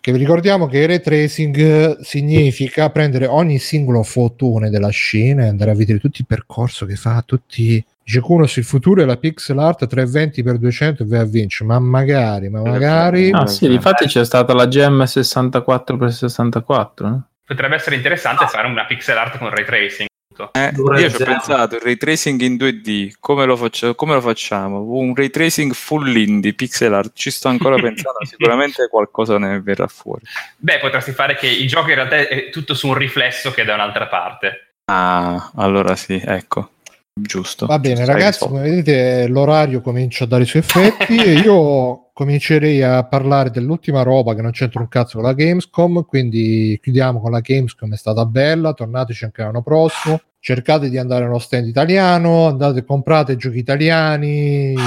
Che 0.02 0.12
vi 0.12 0.18
ricordiamo 0.18 0.66
che 0.68 0.80
il 0.80 0.88
ray 0.88 1.00
tracing 1.00 2.00
significa 2.02 2.90
prendere 2.90 3.28
ogni 3.28 3.60
singolo 3.60 4.04
fotone 4.04 4.70
della 4.70 4.90
scena 4.90 5.46
e 5.46 5.48
andare 5.48 5.72
a 5.72 5.76
vedere 5.76 6.00
tutto 6.00 6.18
il 6.20 6.26
percorso 6.28 6.86
che 6.86 6.96
fa, 6.96 7.24
tutti. 7.26 7.84
Dice 8.04 8.20
Kunos, 8.20 8.58
il 8.58 8.66
futuro 8.66 9.02
è 9.02 9.06
la 9.06 9.16
pixel 9.16 9.58
art 9.60 9.88
320x200 9.88 11.02
e 11.02 11.06
vai 11.06 11.20
a 11.20 11.24
vincere, 11.24 11.70
ma 11.70 11.80
magari, 11.80 12.50
ma 12.50 12.62
magari. 12.62 13.32
Ah 13.32 13.48
sì, 13.48 13.72
infatti 13.72 14.08
c'è 14.08 14.26
stata 14.26 14.54
la 14.54 14.66
GM 14.66 15.04
64x64. 15.04 16.90
no? 16.98 17.28
Potrebbe 17.46 17.76
essere 17.76 17.96
interessante 17.96 18.46
fare 18.48 18.68
una 18.68 18.86
pixel 18.86 19.18
art 19.18 19.38
con 19.38 19.50
ray 19.50 19.64
tracing. 19.64 20.08
Eh, 20.52 20.74
io 20.76 21.10
ci 21.10 21.22
ho 21.22 21.26
pensato, 21.26 21.76
il 21.76 21.82
ray 21.82 21.96
tracing 21.96 22.42
in 22.42 22.56
2D, 22.56 23.14
come 23.20 23.46
lo, 23.46 23.56
faccio- 23.56 23.94
come 23.96 24.16
lo 24.16 24.22
facciamo? 24.22 24.82
Un 24.82 25.14
ray 25.16 25.30
tracing 25.30 25.72
full 25.74 26.16
indie, 26.16 26.54
pixel 26.54 26.94
art, 26.94 27.12
ci 27.14 27.30
sto 27.30 27.50
ancora 27.50 27.76
pensando, 27.82 28.26
sicuramente 28.26 28.88
qualcosa 28.90 29.38
ne 29.38 29.62
verrà 29.62 29.88
fuori. 29.88 30.26
Beh, 30.58 30.80
potresti 30.80 31.12
fare 31.12 31.36
che 31.36 31.48
il 31.48 31.68
gioco 31.68 31.90
in 31.90 31.96
realtà 31.96 32.18
è 32.18 32.50
tutto 32.50 32.74
su 32.74 32.88
un 32.88 32.96
riflesso 32.96 33.52
che 33.52 33.62
è 33.62 33.66
da 33.66 33.76
un'altra 33.76 34.08
parte. 34.08 34.74
Ah, 34.86 35.52
allora 35.56 35.96
sì, 35.96 36.22
ecco, 36.24 36.72
giusto. 37.14 37.66
Va 37.66 37.80
bene, 37.80 37.96
Giusto, 37.98 38.12
ragazzi, 38.12 38.40
come 38.48 38.62
vedete 38.62 39.28
l'orario 39.28 39.82
comincia 39.82 40.24
a 40.24 40.28
dare 40.28 40.44
i 40.44 40.48
suoi 40.48 40.62
effetti 40.64 41.16
e 41.18 41.34
io 41.34 42.10
comincerei 42.14 42.82
a 42.84 43.04
parlare 43.06 43.50
dell'ultima 43.50 44.04
roba 44.04 44.36
che 44.36 44.42
non 44.42 44.52
c'entra 44.52 44.82
un 44.82 44.88
cazzo 44.88 45.18
con 45.20 45.28
la 45.28 45.34
Gamescom, 45.34 46.06
quindi 46.06 46.80
chiudiamo 46.82 47.20
con 47.20 47.32
la 47.32 47.40
Gamescom, 47.40 47.94
è 47.94 47.98
stata 47.98 48.26
bella, 48.26 48.74
tornateci 48.74 49.24
anche 49.26 49.42
l'anno 49.42 49.62
prossimo, 49.64 50.22
cercate 50.40 50.90
di 50.90 50.98
andare 50.98 51.26
allo 51.26 51.40
stand 51.40 51.68
italiano, 51.68 52.48
andate, 52.48 52.84
comprate 52.84 53.36
giochi 53.36 53.58
italiani, 53.60 54.74
eh, 54.74 54.78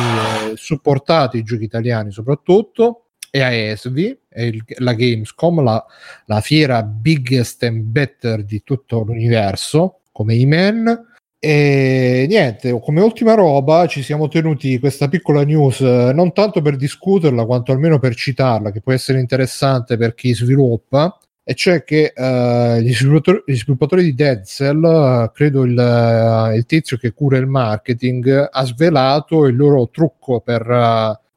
supportate 0.55 1.39
i 1.39 1.43
giochi 1.43 1.65
italiani 1.65 2.11
soprattutto 2.13 3.07
e 3.31 3.41
a 3.43 3.51
ESV, 3.51 4.17
è 4.29 4.43
il- 4.43 4.63
la 4.79 4.93
Gamescom, 4.95 5.63
la, 5.63 5.85
la 6.27 6.41
fiera 6.41 6.83
biggest 6.83 7.63
and 7.65 7.81
better 7.83 8.45
di 8.45 8.63
tutto 8.65 9.01
l'universo, 9.03 10.01
come 10.13 10.35
Iman. 10.35 11.15
E 11.49 12.27
niente, 12.29 12.77
come 12.81 13.01
ultima 13.01 13.35
roba 13.35 13.87
ci 13.87 14.03
siamo 14.03 14.27
tenuti 14.27 14.81
questa 14.81 15.07
piccola 15.07 15.45
news, 15.45 15.81
eh, 15.81 16.11
non 16.13 16.33
tanto 16.33 16.61
per 16.61 16.75
discuterla 16.75 17.47
quanto 17.47 17.71
almeno 17.71 18.01
per 18.01 18.17
citarla, 18.17 18.73
che 18.73 18.81
può 18.81 18.93
essere 18.93 19.21
interessante 19.21 19.97
per 19.97 20.15
chi 20.15 20.35
sviluppa. 20.35 21.17
e 21.45 21.55
cioè 21.55 21.85
che 21.85 22.13
uh, 22.17 22.81
gli, 22.81 22.93
sviluppatori, 22.93 23.45
gli, 23.47 23.55
sviluppatori, 23.55 24.03
di 24.03 24.15
Dead 24.15 24.45
Cell, 24.45 24.83
uh, 24.83 25.31
credo 25.33 25.63
il, 25.63 25.79
uh, 25.79 26.53
il, 26.57 26.67
tizio 26.67 26.97
che 26.97 27.13
cura 27.13 27.37
il 27.37 27.47
marketing, 27.47 28.49
ha 28.51 28.65
svelato 28.65 29.47
il 29.47 29.55
loro 29.55 29.89
trucco 29.89 30.41
per 30.41 30.67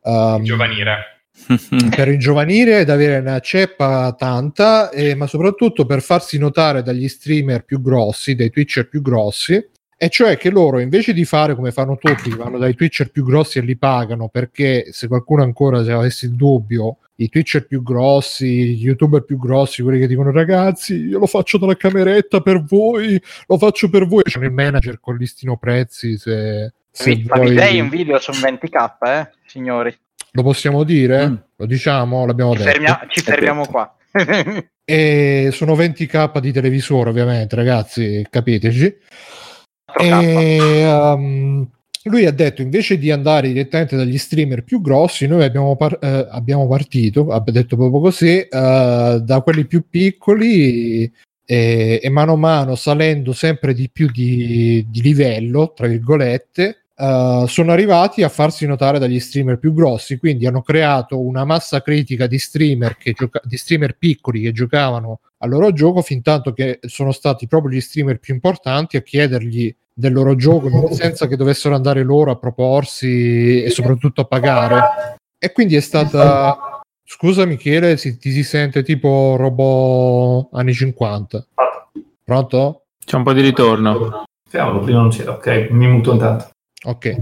um, 0.02 0.42
giovanire. 0.42 1.22
per 1.96 2.08
ingiovanire 2.08 2.80
ed 2.80 2.90
avere 2.90 3.20
una 3.20 3.40
ceppa 3.42 4.16
tanta, 4.18 4.90
eh, 4.90 5.14
ma 5.14 5.28
soprattutto 5.28 5.86
per 5.86 6.02
farsi 6.02 6.40
notare 6.40 6.82
dagli 6.82 7.08
streamer 7.08 7.64
più 7.64 7.80
grossi, 7.80 8.34
dai 8.34 8.50
twitcher 8.50 8.90
più 8.90 9.04
grossi, 9.04 9.64
e 10.02 10.08
cioè 10.08 10.38
che 10.38 10.50
loro 10.50 10.80
invece 10.80 11.12
di 11.12 11.26
fare 11.26 11.56
come 11.56 11.72
fanno 11.74 11.98
tutti, 11.98 12.30
vanno 12.30 12.58
dai 12.58 12.74
twitcher 12.74 13.12
più 13.12 13.26
grossi 13.26 13.58
e 13.58 13.62
li 13.62 13.76
pagano, 13.76 14.30
perché 14.30 14.94
se 14.94 15.10
qualcuno 15.10 15.44
ancora 15.44 15.84
se 15.84 15.92
avesse 15.92 16.28
il 16.28 16.36
dubbio, 16.36 17.00
i 17.20 17.28
Twitcher 17.28 17.68
più 17.68 17.84
grossi, 17.84 18.76
gli 18.76 18.86
YouTuber 18.86 19.24
più 19.24 19.38
grossi, 19.38 19.82
quelli 19.82 20.00
che 20.00 20.08
dicono 20.08 20.32
ragazzi, 20.32 20.96
io 20.96 21.20
lo 21.20 21.26
faccio 21.26 21.58
dalla 21.58 21.76
cameretta 21.76 22.40
per 22.40 22.64
voi, 22.64 23.22
lo 23.48 23.58
faccio 23.58 23.90
per 23.90 24.08
voi. 24.08 24.24
C'è 24.24 24.40
il 24.40 24.54
manager 24.54 25.02
con 25.02 25.18
listino 25.18 25.58
prezzi. 25.58 26.18
Se, 26.18 26.72
se 26.90 27.10
mi, 27.10 27.24
vuoi... 27.24 27.54
Ma 27.56 27.70
mi 27.70 27.80
un 27.82 27.90
video 27.90 28.20
su 28.20 28.32
20k, 28.32 28.92
eh, 29.02 29.30
signori. 29.46 29.94
Lo 30.32 30.44
possiamo 30.44 30.86
dire? 30.86 31.28
Mm. 31.28 31.36
Lo 31.58 31.66
diciamo? 31.66 32.26
L'abbiamo 32.26 32.54
ci 32.54 32.60
detto. 32.60 32.72
Fermia- 32.72 33.06
ci 33.10 33.22
fermiamo 33.22 33.66
qua. 33.66 33.94
e 34.86 35.50
sono 35.52 35.76
20k 35.76 36.40
di 36.40 36.54
televisore, 36.54 37.10
ovviamente, 37.10 37.54
ragazzi, 37.58 38.26
capiteci. 38.30 38.96
E, 39.98 40.86
um, 40.92 41.68
lui 42.04 42.26
ha 42.26 42.32
detto 42.32 42.62
invece 42.62 42.98
di 42.98 43.12
andare 43.12 43.50
direttamente 43.50 43.96
dagli 43.96 44.18
streamer 44.18 44.64
più 44.64 44.82
grossi, 44.82 45.28
noi 45.28 45.44
abbiamo, 45.44 45.76
par- 45.76 46.00
eh, 46.02 46.28
abbiamo 46.30 46.68
partito, 46.68 47.28
ha 47.28 47.44
detto 47.46 47.76
proprio 47.76 48.00
così, 48.02 48.40
eh, 48.40 48.48
da 49.22 49.42
quelli 49.42 49.66
più 49.66 49.84
piccoli 49.90 51.12
e, 51.46 52.00
e, 52.02 52.10
mano 52.10 52.34
a 52.34 52.38
mano 52.38 52.76
salendo 52.76 53.34
sempre 53.34 53.74
di 53.74 53.90
più 53.92 54.10
di, 54.12 54.86
di 54.90 55.02
livello, 55.02 55.74
tra 55.76 55.88
virgolette, 55.88 56.84
Uh, 57.00 57.46
sono 57.46 57.72
arrivati 57.72 58.24
a 58.24 58.30
farsi 58.30 58.66
notare 58.66 59.00
dagli 59.00 59.22
streamer 59.22 59.58
più 59.58 59.72
grossi, 59.72 60.18
quindi 60.18 60.46
hanno 60.46 60.62
creato 60.62 61.18
una 61.18 61.46
massa 61.46 61.82
critica 61.82 62.28
di 62.28 62.38
streamer, 62.38 62.98
che 62.98 63.14
gioca- 63.14 63.40
di 63.42 63.56
streamer 63.56 63.96
piccoli 63.98 64.42
che 64.42 64.52
giocavano 64.52 65.22
al 65.38 65.50
loro 65.50 65.72
gioco, 65.72 66.02
fin 66.02 66.22
tanto 66.22 66.52
che 66.52 66.80
sono 66.82 67.14
stati 67.14 67.48
proprio 67.48 67.72
gli 67.72 67.80
streamer 67.80 68.20
più 68.20 68.34
importanti 68.34 68.98
a 68.98 69.02
chiedergli 69.02 69.74
del 69.94 70.12
loro 70.12 70.36
gioco 70.36 70.94
senza 70.94 71.28
che 71.28 71.38
dovessero 71.38 71.74
andare 71.74 72.04
loro 72.04 72.32
a 72.32 72.38
proporsi 72.38 73.64
e 73.64 73.70
soprattutto 73.70 74.20
a 74.20 74.26
pagare. 74.26 75.18
E 75.38 75.54
quindi 75.54 75.78
è 75.78 75.82
stata. 75.82 76.82
Scusa 77.06 77.46
Michele, 77.46 77.96
si, 77.96 78.18
ti 78.18 78.30
si 78.30 78.44
sente 78.44 78.84
tipo 78.84 79.36
robot 79.38 80.50
anni 80.52 80.74
50. 80.74 81.48
Pronto? 82.26 82.84
C'è 83.04 83.16
un 83.16 83.24
po' 83.24 83.32
di 83.32 83.42
ritorno. 83.42 84.26
Cavolo, 84.50 84.82
prima 84.82 85.00
non 85.00 85.10
c'era, 85.10 85.32
ok, 85.32 85.70
mi 85.72 85.88
muto 85.88 86.12
intanto. 86.12 86.50
Ok. 86.86 87.18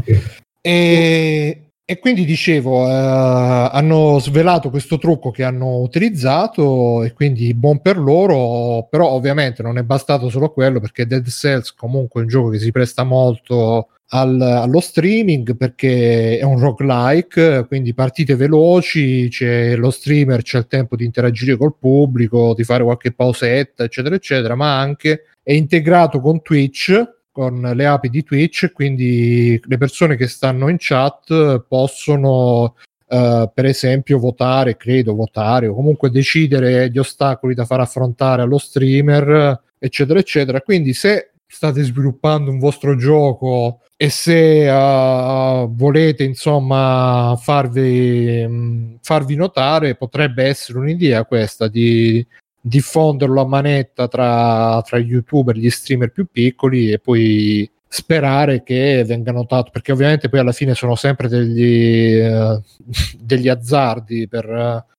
E, 0.61 1.71
e 1.85 1.99
quindi 1.99 2.25
dicevo, 2.25 2.85
eh, 2.85 2.91
hanno 2.91 4.19
svelato 4.19 4.69
questo 4.69 4.97
trucco 4.97 5.31
che 5.31 5.43
hanno 5.43 5.79
utilizzato 5.79 7.03
e 7.03 7.13
quindi 7.13 7.53
buon 7.53 7.79
per 7.81 7.97
loro, 7.97 8.87
però 8.89 9.09
ovviamente 9.09 9.63
non 9.63 9.77
è 9.77 9.83
bastato 9.83 10.29
solo 10.29 10.51
quello 10.51 10.81
perché 10.81 11.07
Dead 11.07 11.25
Cells 11.27 11.73
comunque 11.73 12.19
è 12.19 12.23
un 12.23 12.29
gioco 12.29 12.49
che 12.49 12.59
si 12.59 12.71
presta 12.71 13.03
molto 13.03 13.87
al, 14.09 14.39
allo 14.39 14.79
streaming 14.79 15.55
perché 15.55 16.37
è 16.37 16.43
un 16.43 16.59
roguelike, 16.59 17.65
quindi 17.67 17.93
partite 17.93 18.35
veloci, 18.35 19.27
c'è 19.29 19.75
lo 19.75 19.89
streamer, 19.89 20.41
c'è 20.41 20.57
il 20.57 20.67
tempo 20.67 20.95
di 20.95 21.05
interagire 21.05 21.57
col 21.57 21.75
pubblico, 21.79 22.53
di 22.53 22.63
fare 22.63 22.83
qualche 22.83 23.13
pausetta, 23.13 23.85
eccetera, 23.85 24.15
eccetera, 24.15 24.55
ma 24.55 24.77
anche 24.79 25.23
è 25.41 25.53
integrato 25.53 26.19
con 26.19 26.41
Twitch 26.41 27.15
con 27.37 27.61
le 27.61 27.85
api 27.85 28.09
di 28.09 28.23
Twitch, 28.23 28.71
quindi 28.73 29.61
le 29.63 29.77
persone 29.77 30.15
che 30.15 30.25
stanno 30.25 30.69
in 30.69 30.77
chat 30.79 31.65
possono 31.67 32.73
Uh, 33.09 33.49
per 33.53 33.63
esempio 33.63 34.19
votare, 34.19 34.75
credo 34.75 35.15
votare 35.15 35.67
o 35.67 35.73
comunque 35.73 36.09
decidere 36.09 36.89
gli 36.89 36.97
ostacoli 36.97 37.53
da 37.53 37.63
far 37.63 37.79
affrontare 37.79 38.41
allo 38.41 38.57
streamer, 38.57 39.61
eccetera, 39.79 40.19
eccetera. 40.19 40.59
Quindi 40.59 40.91
se 40.91 41.31
state 41.47 41.83
sviluppando 41.83 42.51
un 42.51 42.59
vostro 42.59 42.97
gioco 42.97 43.79
e 43.95 44.09
se 44.09 44.69
uh, 44.69 45.73
volete 45.73 46.25
insomma 46.25 47.37
farvi, 47.39 48.45
mh, 48.45 48.97
farvi 49.01 49.35
notare, 49.35 49.95
potrebbe 49.95 50.43
essere 50.43 50.77
un'idea 50.79 51.23
questa 51.23 51.69
di 51.69 52.27
diffonderlo 52.67 53.41
a 53.41 53.47
manetta 53.47 54.07
tra, 54.07 54.81
tra 54.85 54.97
gli 54.97 55.11
youtuber, 55.11 55.55
gli 55.55 55.69
streamer 55.69 56.11
più 56.11 56.27
piccoli 56.31 56.91
e 56.91 56.99
poi 56.99 57.69
sperare 57.87 58.63
che 58.63 59.03
venga 59.05 59.31
notato 59.31 59.71
perché 59.71 59.93
ovviamente 59.93 60.27
poi 60.27 60.39
alla 60.39 60.51
fine 60.51 60.75
sono 60.75 60.95
sempre 60.95 61.27
degli, 61.29 62.19
uh, 62.19 62.61
degli 63.17 63.47
azzardi 63.47 64.27
per, 64.27 64.45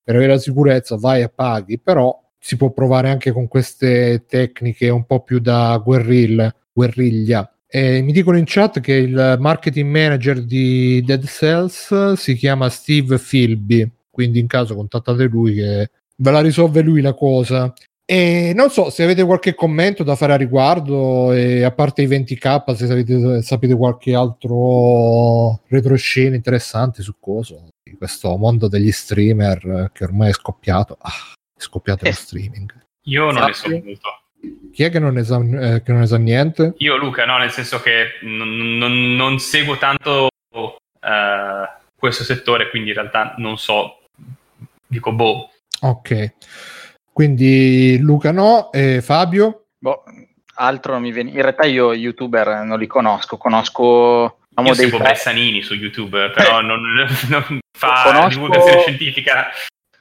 per, 0.02 0.14
avere 0.14 0.32
la 0.32 0.38
sicurezza 0.38 0.96
vai 0.96 1.22
e 1.22 1.28
paghi 1.28 1.78
però 1.78 2.18
si 2.38 2.56
può 2.56 2.70
provare 2.70 3.10
anche 3.10 3.30
con 3.32 3.46
queste 3.46 4.24
tecniche 4.26 4.88
un 4.88 5.04
po' 5.04 5.20
più 5.22 5.38
da 5.38 5.76
guerriglia, 5.84 6.54
guerriglia. 6.72 7.52
E 7.66 8.00
mi 8.00 8.12
dicono 8.12 8.38
in 8.38 8.44
chat 8.46 8.80
che 8.80 8.94
il 8.94 9.36
marketing 9.38 9.90
manager 9.90 10.42
di 10.42 11.02
Dead 11.04 11.22
Cells 11.26 12.12
si 12.14 12.34
chiama 12.34 12.70
Steve 12.70 13.18
Philby 13.18 13.90
quindi 14.18 14.40
in 14.40 14.48
caso 14.48 14.74
contattate 14.74 15.24
lui 15.26 15.54
che 15.54 15.90
ve 16.20 16.30
la 16.30 16.40
risolve 16.40 16.82
lui 16.82 17.00
la 17.00 17.14
cosa. 17.14 17.72
E 18.10 18.52
non 18.54 18.70
so 18.70 18.88
se 18.88 19.02
avete 19.02 19.22
qualche 19.24 19.54
commento 19.54 20.02
da 20.02 20.16
fare 20.16 20.32
a 20.32 20.36
riguardo, 20.36 21.32
e 21.32 21.62
a 21.62 21.70
parte 21.72 22.02
i 22.02 22.06
20k, 22.06 22.74
se 22.74 22.86
sapete, 22.86 23.42
sapete 23.42 23.74
qualche 23.74 24.14
altro 24.14 25.60
retroscena 25.68 26.34
interessante 26.34 27.02
su 27.02 27.16
cosa, 27.20 27.56
di 27.82 27.96
questo 27.98 28.34
mondo 28.36 28.66
degli 28.66 28.90
streamer 28.90 29.90
che 29.92 30.04
ormai 30.04 30.30
è 30.30 30.32
scoppiato. 30.32 30.96
Ah, 30.98 31.34
è 31.54 31.60
scoppiato 31.60 32.06
eh. 32.06 32.08
lo 32.08 32.14
streaming. 32.14 32.86
Io 33.08 33.30
non 33.30 33.44
ne 33.44 33.52
so 33.52 33.68
molto. 33.68 34.08
Chi 34.72 34.84
è 34.84 34.90
che 34.90 34.98
non, 34.98 35.14
ne 35.14 35.24
sa, 35.24 35.38
eh, 35.38 35.82
che 35.82 35.90
non 35.92 36.00
ne 36.00 36.06
sa 36.06 36.16
niente? 36.16 36.74
Io, 36.78 36.96
Luca, 36.96 37.26
no, 37.26 37.36
nel 37.38 37.50
senso 37.50 37.80
che 37.80 38.18
non, 38.22 38.78
non, 38.78 39.16
non 39.16 39.38
seguo 39.38 39.76
tanto 39.76 40.28
uh, 40.54 41.82
questo 41.94 42.24
settore, 42.24 42.70
quindi 42.70 42.90
in 42.90 42.94
realtà 42.94 43.34
non 43.38 43.58
so, 43.58 44.04
dico 44.86 45.12
boh, 45.12 45.50
Ok, 45.80 46.34
quindi 47.12 47.98
Luca 47.98 48.30
no, 48.32 48.70
e 48.72 49.00
Fabio? 49.02 49.66
Boh, 49.78 50.05
altro 50.55 50.92
non 50.92 51.02
mi 51.02 51.12
viene. 51.12 51.30
In 51.30 51.42
realtà 51.42 51.66
io 51.66 51.92
youtuber 51.92 52.62
non 52.64 52.78
li 52.78 52.86
conosco, 52.86 53.36
conosco... 53.36 54.38
Io 54.64 54.74
seguo 54.74 54.98
tre... 54.98 55.09
Bressanini 55.10 55.62
su 55.62 55.74
YouTube, 55.74 56.30
però 56.30 56.60
eh. 56.60 56.62
non, 56.62 56.80
non, 57.28 57.59
fa 57.76 58.02
conosco... 58.05 58.28
divulgazione 58.28 58.80
scientifica. 58.80 59.46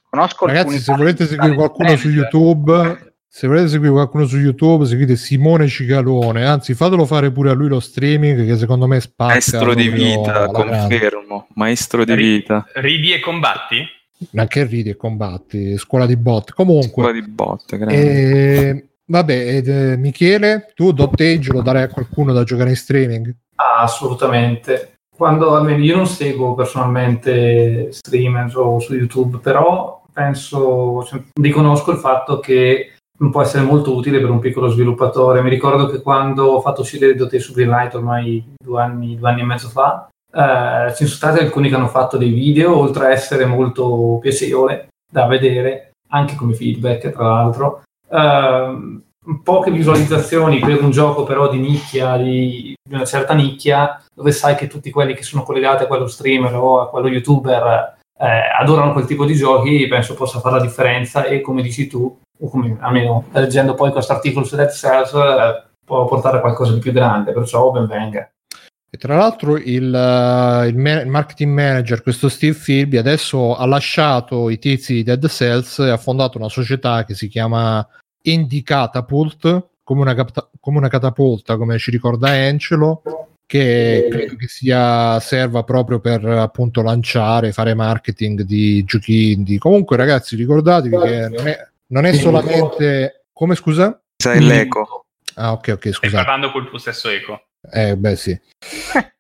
Conosco 0.10 0.46
Ragazzi, 0.48 0.80
se 0.80 0.96
volete 0.96 1.26
seguire 1.26 1.54
qualcuno 1.54 1.96
su 1.96 2.10
YouTube, 2.10 3.14
se 3.28 3.48
volete 3.48 3.68
seguire 3.68 3.94
qualcuno 3.94 4.26
su 4.26 4.38
YouTube, 4.38 4.86
seguite 4.86 5.16
Simone 5.16 5.68
Cicalone. 5.68 6.46
Anzi, 6.46 6.74
fatelo 6.74 7.06
fare 7.06 7.32
pure 7.32 7.52
a 7.52 7.54
lui 7.54 7.68
lo 7.68 7.80
streaming, 7.80 8.46
che 8.46 8.58
secondo 8.58 8.88
me 8.88 9.00
spacca. 9.00 9.34
Maestro 9.34 9.74
di 9.76 9.90
vita, 9.90 10.48
confermo. 10.48 11.48
Maestro 11.56 12.04
di 12.04 12.16
vita. 12.16 12.66
Ridi 12.74 13.14
e 13.14 13.20
combatti? 13.20 13.97
Anche 14.36 14.66
ridi 14.66 14.90
e 14.90 14.96
combatti, 14.96 15.78
scuola 15.78 16.06
di 16.06 16.18
bot. 16.18 16.52
Comunque, 16.54 16.90
scuola 16.90 17.12
di 17.12 17.22
bot, 17.22 17.74
eh, 17.90 18.90
vabbè, 19.06 19.56
ed, 19.56 19.68
eh, 19.68 19.98
Michele, 19.98 20.72
tu 20.76 20.92
Dottage 20.92 21.52
lo 21.52 21.62
darei 21.62 21.84
a 21.84 21.90
qualcuno 21.90 22.34
da 22.34 22.44
giocare 22.44 22.70
in 22.70 22.76
streaming? 22.76 23.36
Ah, 23.56 23.82
assolutamente. 23.82 24.94
Quando 25.16 25.56
almeno 25.56 25.84
io 25.84 25.96
non 25.96 26.06
seguo 26.06 26.54
personalmente 26.54 27.92
streamer 27.92 28.56
o 28.56 28.80
su 28.80 28.94
YouTube, 28.94 29.40
però 29.40 30.04
penso, 30.14 31.04
cioè, 31.06 31.22
riconosco 31.42 31.92
il 31.92 31.98
fatto 31.98 32.40
che 32.40 32.92
può 33.32 33.42
essere 33.42 33.64
molto 33.64 33.96
utile 33.96 34.20
per 34.20 34.30
un 34.30 34.40
piccolo 34.40 34.70
sviluppatore. 34.70 35.42
Mi 35.42 35.50
ricordo 35.50 35.88
che 35.88 36.02
quando 36.02 36.46
ho 36.46 36.62
fatto 36.62 36.82
uscire 36.82 37.16
Dottage 37.16 37.40
su 37.40 37.54
Greenlight 37.54 37.96
ormai 37.96 38.54
due 38.64 38.82
anni, 38.82 39.18
due 39.18 39.30
anni 39.30 39.42
e 39.42 39.46
mezzo 39.46 39.70
fa, 39.70 40.08
eh, 40.32 40.94
ci 40.96 41.06
sono 41.06 41.16
stati 41.16 41.40
alcuni 41.40 41.70
che 41.70 41.76
hanno 41.76 41.88
fatto 41.88 42.18
dei 42.18 42.32
video, 42.32 42.78
oltre 42.78 43.08
a 43.08 43.12
essere 43.12 43.46
molto 43.46 44.18
piacevole 44.22 44.88
da 45.12 45.26
vedere, 45.26 45.92
anche 46.10 46.36
come 46.36 46.54
feedback 46.54 47.12
tra 47.12 47.28
l'altro. 47.28 47.82
Eh, 48.10 49.02
poche 49.44 49.72
visualizzazioni 49.72 50.60
per 50.60 50.82
un 50.82 50.92
gioco 50.92 51.24
però 51.24 51.50
di 51.50 51.60
nicchia, 51.60 52.18
di, 52.18 52.74
di, 52.82 52.96
una 52.96 53.06
certa 53.06 53.34
nicchia, 53.34 54.02
dove 54.14 54.32
sai 54.32 54.56
che 54.56 54.68
tutti 54.68 54.90
quelli 54.90 55.14
che 55.14 55.24
sono 55.24 55.44
collegati 55.44 55.84
a 55.84 55.88
quello 55.88 56.08
streamer 56.08 56.56
o 56.56 56.82
a 56.82 56.90
quello 56.90 57.08
youtuber 57.10 57.98
eh, 58.20 58.26
adorano 58.60 58.94
quel 58.94 59.06
tipo 59.06 59.26
di 59.26 59.36
giochi, 59.36 59.88
penso 59.88 60.16
possa 60.16 60.40
fare 60.40 60.56
la 60.56 60.62
differenza 60.62 61.26
e 61.26 61.42
come 61.42 61.62
dici 61.62 61.88
tu, 61.88 62.20
o 62.40 62.50
come, 62.50 62.78
almeno 62.80 63.26
leggendo 63.32 63.74
poi 63.74 63.92
questo 63.92 64.14
articolo 64.14 64.46
su 64.46 64.56
Dead 64.56 64.72
Cells, 64.72 65.14
eh, 65.14 65.64
può 65.86 66.06
portare 66.06 66.38
a 66.38 66.42
qualcosa 66.42 66.74
di 66.74 66.80
più 66.80 66.92
grande, 66.92 67.32
perciò 67.32 67.70
ben 67.72 67.86
venga. 67.86 68.30
E 68.90 68.98
tra 68.98 69.18
l'altro 69.18 69.58
il, 69.58 69.84
uh, 69.84 70.66
il, 70.66 70.78
ma- 70.78 71.02
il, 71.02 71.08
marketing 71.08 71.54
manager, 71.54 72.02
questo 72.02 72.30
Steve 72.30 72.58
Philby, 72.58 72.98
adesso 72.98 73.56
ha 73.56 73.66
lasciato 73.66 74.50
i 74.50 74.58
tizi 74.60 74.94
di 74.94 75.04
Dead 75.04 75.28
Cells 75.28 75.80
e 75.80 75.90
ha 75.90 75.98
fondato 75.98 76.38
una 76.38 76.48
società 76.48 77.04
che 77.04 77.14
si 77.14 77.28
chiama 77.28 77.86
Indie 78.24 78.64
Catapult, 78.64 79.68
come 79.84 80.02
una, 80.02 80.14
cap- 80.14 80.50
come 80.60 80.78
una 80.78 80.88
catapulta, 80.88 81.58
come 81.58 81.78
ci 81.80 81.92
ricorda 81.92 82.30
Angelo, 82.30 83.02
che 83.46 84.08
credo 84.10 84.36
che 84.36 84.48
sia, 84.48 85.20
serva 85.20 85.64
proprio 85.64 86.00
per 86.00 86.26
appunto 86.26 86.82
lanciare, 86.82 87.54
fare 87.54 87.74
marketing 87.74 88.42
di 88.42 88.84
giochi 88.84 89.32
indie. 89.32 89.58
Comunque 89.58 89.98
ragazzi 89.98 90.36
ricordatevi 90.36 90.98
che 90.98 91.30
non 91.30 91.48
è, 91.48 91.68
non 91.88 92.06
è 92.06 92.14
solamente... 92.14 93.26
Come 93.32 93.54
scusa? 93.54 94.02
Sai 94.18 94.42
l'eco. 94.42 95.06
Ah 95.36 95.52
ok 95.52 95.68
ok 95.74 95.92
scusa. 95.92 96.08
Stai 96.08 96.12
parlando 96.12 96.52
col 96.52 96.68
tuo 96.68 96.80
stesso 96.80 97.08
eco. 97.10 97.47
Eh 97.72 97.98
beh 97.98 98.16
sì. 98.16 98.40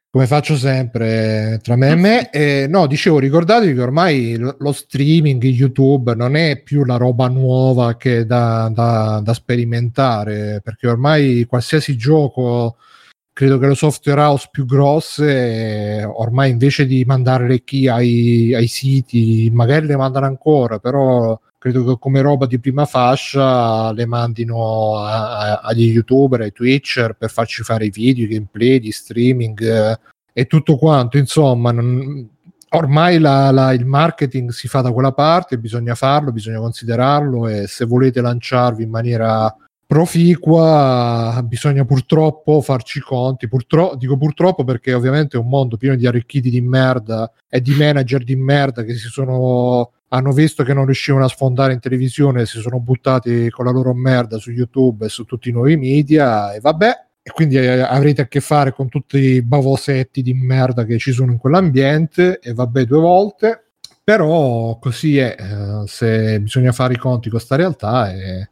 Come 0.09 0.25
faccio 0.25 0.55
sempre 0.55 1.59
tra 1.61 1.75
me 1.75 1.89
e 1.89 1.95
me. 1.95 2.29
Eh, 2.31 2.65
no, 2.67 2.87
dicevo, 2.87 3.19
ricordatevi 3.19 3.73
che 3.73 3.81
ormai 3.81 4.35
lo, 4.37 4.55
lo, 4.59 4.71
streaming, 4.71 5.43
YouTube 5.43 6.15
non 6.15 6.35
è 6.35 6.61
più 6.61 6.85
la 6.85 6.97
roba 6.97 7.27
nuova 7.27 7.97
che 7.97 8.25
da, 8.25 8.69
da, 8.73 9.21
da 9.23 9.33
sperimentare, 9.33 10.61
perché 10.63 10.87
ormai 10.87 11.45
qualsiasi 11.45 11.95
gioco 11.97 12.77
credo 13.37 13.59
che 13.59 13.67
le 13.67 13.75
software 13.75 14.21
house 14.21 14.49
più 14.51 14.65
grosse 14.65 16.03
ormai 16.03 16.49
invece 16.49 16.87
di 16.87 17.03
mandare 17.05 17.47
le 17.47 17.63
key 17.63 17.87
ai, 17.87 18.55
ai, 18.55 18.65
siti 18.65 19.51
magari 19.53 19.85
le 19.85 19.95
mandano 19.95 20.25
ancora 20.25 20.79
però 20.79 21.39
credo 21.72 21.84
che 21.84 21.99
come 21.99 22.22
roba 22.22 22.45
di 22.45 22.60
prima 22.60 22.85
fascia 22.85 23.91
le 23.91 24.06
mandino 24.06 24.98
a, 24.98 25.38
a, 25.38 25.60
agli 25.60 25.84
youtuber 25.84 26.41
ai 26.41 26.52
twitcher 26.52 27.14
per 27.14 27.30
farci 27.30 27.64
fare 27.64 27.85
i 27.85 27.89
video 27.89 28.26
i 28.26 28.27
gameplay 28.27 28.80
di 28.80 28.91
streaming 28.91 29.61
eh, 29.61 29.99
e 30.34 30.45
tutto 30.45 30.77
quanto. 30.77 31.18
Insomma 31.18 31.72
non, 31.72 32.27
ormai 32.69 33.19
la, 33.19 33.52
la, 33.52 33.73
il 33.73 33.85
marketing 33.85 34.52
si 34.52 34.68
fa 34.68 34.81
da 34.81 34.91
quella 34.91 35.11
parte 35.11 35.57
bisogna 35.57 35.95
farlo 35.95 36.31
bisogna 36.31 36.60
considerarlo 36.60 37.48
e 37.48 37.68
se 37.68 37.85
volete 37.85 38.22
lanciarvi 38.22 38.84
in 38.84 38.89
maniera 38.89 39.53
proficua 39.88 41.41
bisogna 41.45 41.85
purtroppo 41.85 42.61
farci 42.61 42.99
conti. 42.99 43.48
Purtroppo, 43.48 43.95
dico 43.95 44.18
purtroppo 44.18 44.64
perché 44.64 44.94
ovviamente 44.94 45.38
è 45.38 45.39
un 45.39 45.48
mondo 45.48 45.77
pieno 45.77 45.95
di 45.95 46.06
arricchiti 46.06 46.49
di 46.49 46.61
merda 46.61 47.31
e 47.49 47.61
di 47.61 47.73
manager 47.73 48.23
di 48.23 48.35
merda 48.35 48.84
che 48.84 48.95
si 48.95 49.07
sono 49.07 49.91
hanno 50.09 50.31
visto 50.31 50.63
che 50.63 50.73
non 50.73 50.85
riuscivano 50.85 51.25
a 51.25 51.29
sfondare 51.29 51.73
in 51.73 51.79
televisione 51.79 52.41
e 52.41 52.45
si 52.45 52.59
sono 52.59 52.79
buttati 52.79 53.49
con 53.49 53.65
la 53.65 53.71
loro 53.71 53.93
merda 53.93 54.38
su 54.38 54.51
YouTube 54.51 55.05
e 55.05 55.09
su 55.09 55.25
tutti 55.25 55.49
i 55.49 55.51
nuovi 55.51 55.77
media 55.77 56.53
e 56.53 56.59
vabbè. 56.59 57.05
E 57.21 57.31
quindi 57.31 57.57
eh, 57.57 57.81
avrete 57.81 58.21
a 58.21 58.27
che 58.27 58.39
fare 58.39 58.71
con 58.71 58.88
tutti 58.88 59.17
i 59.17 59.41
bavosetti 59.41 60.21
di 60.21 60.34
merda 60.34 60.85
che 60.85 60.97
ci 60.97 61.11
sono 61.11 61.31
in 61.31 61.38
quell'ambiente 61.38 62.39
e 62.39 62.53
vabbè 62.53 62.85
due 62.85 62.99
volte. 62.99 63.63
Però 64.03 64.79
così 64.79 65.17
è 65.17 65.35
eh, 65.38 65.88
se 65.88 66.39
bisogna 66.39 66.71
fare 66.71 66.93
i 66.93 66.97
conti 66.97 67.29
con 67.29 67.39
questa 67.39 67.57
realtà 67.57 68.13
e 68.13 68.49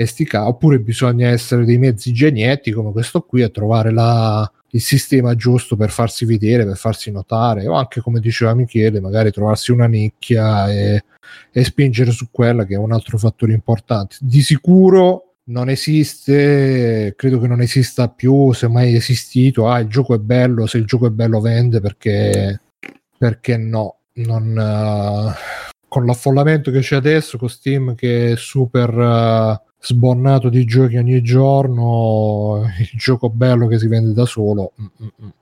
e 0.00 0.06
stica, 0.06 0.46
oppure 0.46 0.78
bisogna 0.78 1.26
essere 1.26 1.64
dei 1.64 1.76
mezzi 1.76 2.12
genietti 2.12 2.70
come 2.70 2.92
questo 2.92 3.22
qui 3.22 3.42
a 3.42 3.48
trovare 3.48 3.90
la, 3.90 4.48
il 4.70 4.80
sistema 4.80 5.34
giusto 5.34 5.76
per 5.76 5.90
farsi 5.90 6.24
vedere, 6.24 6.66
per 6.66 6.76
farsi 6.76 7.10
notare, 7.10 7.66
o 7.66 7.74
anche 7.74 8.00
come 8.00 8.20
diceva 8.20 8.54
Michele, 8.54 9.00
magari 9.00 9.30
trovarsi 9.30 9.72
una 9.72 9.86
nicchia 9.86 10.70
e, 10.70 11.04
e 11.50 11.64
spingere 11.64 12.10
su 12.10 12.28
quella 12.30 12.64
che 12.64 12.74
è 12.74 12.78
un 12.78 12.92
altro 12.92 13.16
fattore 13.18 13.52
importante. 13.52 14.16
Di 14.20 14.42
sicuro 14.42 15.34
non 15.44 15.70
esiste, 15.70 17.14
credo 17.16 17.40
che 17.40 17.46
non 17.46 17.62
esista 17.62 18.08
più, 18.08 18.52
se 18.52 18.68
mai 18.68 18.94
esistito, 18.94 19.68
ah 19.68 19.78
il 19.78 19.88
gioco 19.88 20.14
è 20.14 20.18
bello, 20.18 20.66
se 20.66 20.76
il 20.78 20.84
gioco 20.84 21.06
è 21.06 21.10
bello 21.10 21.40
vende 21.40 21.80
perché, 21.80 22.60
perché 23.16 23.56
no, 23.56 24.00
non, 24.14 24.50
uh, 24.50 25.32
con 25.88 26.04
l'affollamento 26.04 26.70
che 26.70 26.80
c'è 26.80 26.96
adesso, 26.96 27.38
con 27.38 27.48
Steam 27.48 27.94
che 27.94 28.32
è 28.32 28.36
super... 28.36 28.94
Uh, 28.94 29.66
sbornato 29.80 30.48
di 30.48 30.64
giochi 30.64 30.96
ogni 30.96 31.22
giorno, 31.22 32.62
il 32.78 32.98
gioco 32.98 33.30
bello 33.30 33.66
che 33.66 33.78
si 33.78 33.86
vende 33.86 34.12
da 34.12 34.26
solo. 34.26 34.72
Mm-mm. 34.80 35.32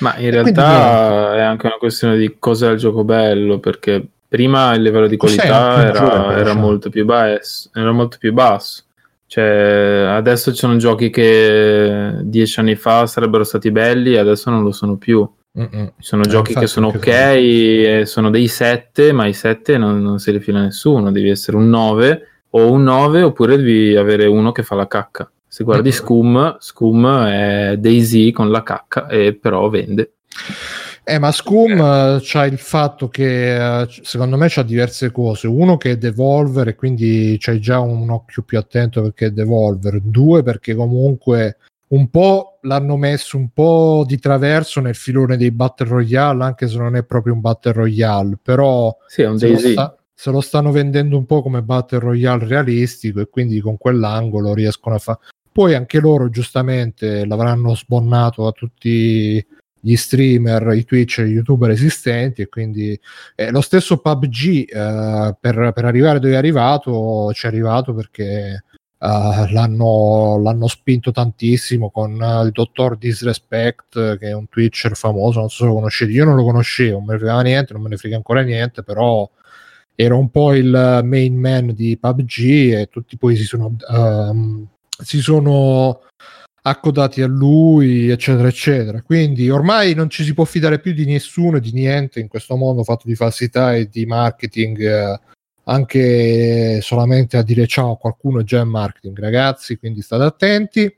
Ma 0.00 0.16
in 0.18 0.30
realtà 0.30 1.36
è 1.36 1.40
anche 1.40 1.66
una 1.66 1.76
questione 1.78 2.18
di 2.18 2.36
cos'è 2.38 2.70
il 2.70 2.78
gioco 2.78 3.04
bello, 3.04 3.58
perché 3.58 4.06
prima 4.28 4.74
il 4.74 4.82
livello 4.82 5.06
di 5.06 5.16
qualità 5.16 5.86
era, 5.86 5.92
gioco, 5.92 6.30
era, 6.32 6.50
cioè. 6.50 6.60
molto 6.60 6.90
più 6.90 7.04
basso, 7.04 7.70
era 7.72 7.92
molto 7.92 8.16
più 8.18 8.32
basso. 8.32 8.82
Cioè, 9.26 10.06
adesso 10.08 10.52
ci 10.52 10.58
sono 10.58 10.76
giochi 10.76 11.10
che 11.10 12.18
dieci 12.22 12.60
anni 12.60 12.76
fa 12.76 13.06
sarebbero 13.06 13.42
stati 13.42 13.70
belli 13.70 14.14
e 14.14 14.18
adesso 14.18 14.50
non 14.50 14.62
lo 14.62 14.72
sono 14.72 14.96
più. 14.96 15.28
Mm-mm. 15.58 15.86
Ci 15.86 15.92
sono 15.98 16.24
eh, 16.24 16.28
giochi 16.28 16.54
che 16.54 16.66
sono 16.66 16.88
ok, 16.88 17.06
e 17.06 18.02
sono 18.04 18.28
dei 18.28 18.46
7, 18.46 19.12
ma 19.12 19.26
i 19.26 19.32
7 19.32 19.78
non, 19.78 20.02
non 20.02 20.18
se 20.18 20.32
li 20.32 20.40
fila 20.40 20.60
nessuno, 20.60 21.10
devi 21.10 21.30
essere 21.30 21.56
un 21.56 21.70
9 21.70 22.28
o 22.56 22.72
un 22.72 22.84
9 22.84 23.22
oppure 23.22 23.56
devi 23.56 23.96
avere 23.96 24.26
uno 24.26 24.52
che 24.52 24.62
fa 24.62 24.74
la 24.74 24.86
cacca. 24.86 25.30
Se 25.46 25.64
guardi 25.64 25.92
Scum, 25.92 26.56
Scum 26.58 27.24
è 27.26 27.76
Daisy 27.78 28.30
con 28.30 28.50
la 28.50 28.62
cacca 28.62 29.06
e 29.08 29.34
però 29.34 29.68
vende. 29.68 30.12
Eh, 31.04 31.18
ma 31.18 31.30
Scum 31.30 31.78
uh, 31.78 32.18
c'ha 32.20 32.46
il 32.46 32.58
fatto 32.58 33.08
che 33.08 33.56
uh, 33.56 34.02
secondo 34.02 34.36
me 34.36 34.48
c'ha 34.48 34.62
diverse 34.62 35.12
cose. 35.12 35.46
Uno 35.46 35.76
che 35.76 35.92
è 35.92 35.96
Devolver 35.96 36.68
e 36.68 36.74
quindi 36.74 37.36
c'hai 37.38 37.60
già 37.60 37.78
un 37.78 38.10
occhio 38.10 38.42
più 38.42 38.58
attento 38.58 39.02
perché 39.02 39.26
è 39.26 39.30
Devolver. 39.30 40.00
Due 40.02 40.42
perché 40.42 40.74
comunque 40.74 41.58
un 41.88 42.10
po' 42.10 42.58
l'hanno 42.62 42.96
messo 42.96 43.36
un 43.36 43.50
po' 43.50 44.04
di 44.06 44.18
traverso 44.18 44.80
nel 44.80 44.96
filone 44.96 45.36
dei 45.36 45.52
Battle 45.52 45.88
Royale, 45.88 46.44
anche 46.44 46.66
se 46.66 46.76
non 46.76 46.96
è 46.96 47.04
proprio 47.04 47.34
un 47.34 47.40
Battle 47.40 47.72
Royale, 47.72 48.38
però 48.42 48.94
sì, 49.06 49.22
è 49.22 49.28
un 49.28 49.36
Daisy. 49.36 49.72
Sta, 49.72 49.95
se 50.18 50.30
lo 50.30 50.40
stanno 50.40 50.72
vendendo 50.72 51.18
un 51.18 51.26
po' 51.26 51.42
come 51.42 51.60
Battle 51.60 51.98
Royale 51.98 52.46
realistico 52.46 53.20
e 53.20 53.28
quindi 53.28 53.60
con 53.60 53.76
quell'angolo 53.76 54.54
riescono 54.54 54.94
a 54.94 54.98
fare. 54.98 55.18
Poi 55.52 55.74
anche 55.74 56.00
loro 56.00 56.30
giustamente 56.30 57.26
l'avranno 57.26 57.74
sbonnato 57.74 58.46
a 58.46 58.52
tutti 58.52 59.44
gli 59.78 59.94
streamer, 59.94 60.74
i 60.74 60.84
Twitch 60.84 61.18
e 61.18 61.28
gli 61.28 61.32
youtuber 61.32 61.70
esistenti 61.70 62.40
e 62.40 62.48
quindi 62.48 62.98
eh, 63.34 63.50
lo 63.50 63.60
stesso 63.60 63.98
PUBG 63.98 64.70
eh, 64.70 65.36
per, 65.38 65.72
per, 65.74 65.84
arrivare 65.84 66.18
dove 66.18 66.32
è 66.32 66.36
arrivato 66.36 67.30
ci 67.34 67.44
è 67.44 67.48
arrivato 67.48 67.92
perché 67.94 68.64
uh, 68.98 69.52
l'hanno, 69.52 70.40
l'hanno, 70.42 70.66
spinto 70.66 71.12
tantissimo 71.12 71.90
con 71.90 72.18
uh, 72.18 72.44
il 72.44 72.52
dottor 72.52 72.96
Disrespect 72.96 74.18
che 74.18 74.28
è 74.28 74.32
un 74.32 74.48
Twitcher 74.48 74.96
famoso, 74.96 75.40
non 75.40 75.50
so 75.50 75.58
se 75.58 75.64
lo 75.66 75.74
conoscete, 75.74 76.10
io 76.10 76.24
non 76.24 76.36
lo 76.36 76.44
conoscevo, 76.44 76.96
non 76.96 77.04
me 77.04 77.12
ne 77.12 77.18
frega 77.18 77.40
niente, 77.42 77.72
non 77.74 77.82
me 77.82 77.88
ne 77.90 77.96
frega 77.96 78.16
ancora 78.16 78.40
niente, 78.40 78.82
però 78.82 79.28
era 79.96 80.14
un 80.14 80.30
po' 80.30 80.54
il 80.54 81.00
main 81.04 81.34
man 81.34 81.72
di 81.74 81.96
PUBG 81.98 82.38
e 82.74 82.88
tutti 82.90 83.16
poi 83.16 83.34
si 83.34 83.44
sono, 83.44 83.74
um, 83.88 84.66
si 85.02 85.20
sono 85.20 86.02
accodati 86.62 87.22
a 87.22 87.26
lui, 87.26 88.10
eccetera, 88.10 88.46
eccetera. 88.48 89.00
Quindi 89.02 89.48
ormai 89.48 89.94
non 89.94 90.10
ci 90.10 90.22
si 90.22 90.34
può 90.34 90.44
fidare 90.44 90.80
più 90.80 90.92
di 90.92 91.06
nessuno 91.06 91.56
e 91.56 91.60
di 91.60 91.72
niente 91.72 92.20
in 92.20 92.28
questo 92.28 92.56
mondo 92.56 92.84
fatto 92.84 93.06
di 93.06 93.14
falsità 93.14 93.74
e 93.74 93.88
di 93.88 94.04
marketing. 94.04 94.80
Eh, 94.80 95.20
anche 95.68 96.80
solamente 96.80 97.36
a 97.36 97.42
dire 97.42 97.66
ciao 97.66 97.92
a 97.92 97.96
qualcuno 97.96 98.42
già 98.42 98.60
in 98.60 98.68
marketing, 98.68 99.18
ragazzi. 99.18 99.78
Quindi 99.78 100.02
state 100.02 100.24
attenti. 100.24 100.96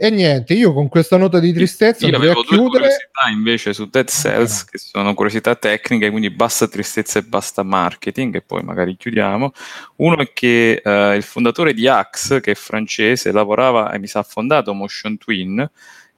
E 0.00 0.10
niente, 0.10 0.54
io 0.54 0.72
con 0.72 0.86
questa 0.86 1.16
nota 1.16 1.40
di 1.40 1.52
tristezza 1.52 2.06
io 2.06 2.14
avevo 2.14 2.34
due 2.34 2.44
chiudere. 2.44 2.70
curiosità 2.70 3.28
invece 3.32 3.72
su 3.72 3.86
Dead 3.86 4.08
Cells, 4.08 4.64
che 4.64 4.78
sono 4.78 5.12
curiosità 5.12 5.56
tecniche, 5.56 6.08
quindi 6.10 6.30
basta 6.30 6.68
tristezza 6.68 7.18
e 7.18 7.22
basta 7.22 7.64
marketing, 7.64 8.36
e 8.36 8.42
poi 8.42 8.62
magari 8.62 8.96
chiudiamo. 8.96 9.50
Uno 9.96 10.18
è 10.18 10.32
che 10.32 10.80
uh, 10.84 11.16
il 11.16 11.24
fondatore 11.24 11.74
di 11.74 11.88
Axe, 11.88 12.40
che 12.40 12.52
è 12.52 12.54
francese, 12.54 13.32
lavorava 13.32 13.90
e 13.90 13.98
mi 13.98 14.06
sa 14.06 14.20
ha 14.20 14.22
fondato 14.22 14.72
Motion 14.72 15.18
Twin, 15.18 15.68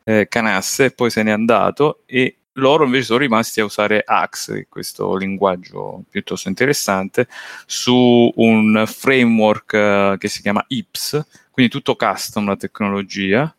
eh, 0.04 0.28
Canasse, 0.28 0.84
e 0.84 0.90
poi 0.90 1.08
se 1.08 1.22
n'è 1.22 1.30
andato, 1.30 2.02
e 2.04 2.34
loro 2.54 2.84
invece 2.84 3.04
sono 3.04 3.20
rimasti 3.20 3.60
a 3.60 3.64
usare 3.64 4.02
Axe, 4.04 4.66
questo 4.68 5.16
linguaggio 5.16 6.04
piuttosto 6.10 6.50
interessante, 6.50 7.28
su 7.64 8.30
un 8.34 8.84
framework 8.86 9.72
uh, 9.72 10.18
che 10.18 10.28
si 10.28 10.42
chiama 10.42 10.62
IPS, 10.68 11.24
quindi 11.50 11.72
tutto 11.72 11.96
custom 11.96 12.46
la 12.46 12.56
tecnologia 12.56 13.54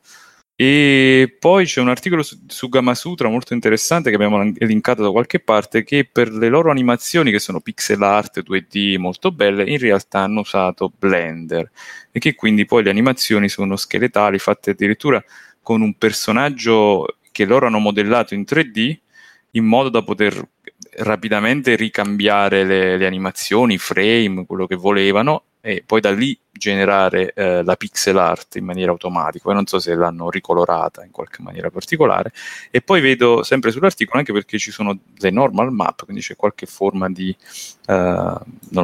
e 0.63 1.38
poi 1.39 1.65
c'è 1.65 1.81
un 1.81 1.89
articolo 1.89 2.21
su, 2.21 2.38
su 2.45 2.69
Gamasutra 2.69 3.27
molto 3.27 3.55
interessante 3.55 4.09
che 4.09 4.15
abbiamo 4.15 4.43
linkato 4.59 5.01
da 5.01 5.09
qualche 5.09 5.39
parte 5.39 5.83
che 5.83 6.05
per 6.05 6.31
le 6.31 6.49
loro 6.49 6.69
animazioni 6.69 7.31
che 7.31 7.39
sono 7.39 7.61
pixel 7.61 8.03
art 8.03 8.43
2D 8.43 8.99
molto 8.99 9.31
belle 9.31 9.67
in 9.67 9.79
realtà 9.79 10.19
hanno 10.19 10.41
usato 10.41 10.93
Blender. 10.95 11.71
E 12.11 12.19
che 12.19 12.35
quindi 12.35 12.65
poi 12.65 12.83
le 12.83 12.91
animazioni 12.91 13.49
sono 13.49 13.75
scheletali 13.75 14.38
fatte 14.38 14.69
addirittura 14.69 15.23
con 15.63 15.81
un 15.81 15.95
personaggio 15.95 17.07
che 17.31 17.45
loro 17.45 17.65
hanno 17.65 17.79
modellato 17.79 18.35
in 18.35 18.41
3D 18.47 18.99
in 19.53 19.65
modo 19.65 19.89
da 19.89 20.03
poter 20.03 20.47
rapidamente 20.97 21.75
ricambiare 21.75 22.65
le, 22.65 22.97
le 22.97 23.07
animazioni, 23.07 23.73
i 23.73 23.79
frame, 23.79 24.45
quello 24.45 24.67
che 24.67 24.75
volevano 24.75 25.45
e 25.61 25.83
poi 25.85 26.01
da 26.01 26.11
lì 26.11 26.38
generare 26.51 27.33
eh, 27.33 27.63
la 27.63 27.75
pixel 27.75 28.17
art 28.17 28.55
in 28.55 28.65
maniera 28.65 28.91
automatica. 28.91 29.45
Poi 29.45 29.53
non 29.53 29.65
so 29.65 29.79
se 29.79 29.95
l'hanno 29.95 30.29
ricolorata 30.29 31.03
in 31.03 31.11
qualche 31.11 31.41
maniera 31.41 31.69
particolare. 31.69 32.31
E 32.69 32.81
poi 32.81 33.01
vedo 33.01 33.43
sempre 33.43 33.71
sull'articolo 33.71 34.19
anche 34.19 34.33
perché 34.33 34.57
ci 34.57 34.71
sono 34.71 34.97
le 35.17 35.29
normal 35.29 35.71
map, 35.71 36.03
quindi 36.03 36.21
c'è 36.21 36.35
qualche 36.35 36.65
forma 36.65 37.09
di, 37.09 37.35
eh, 37.88 38.35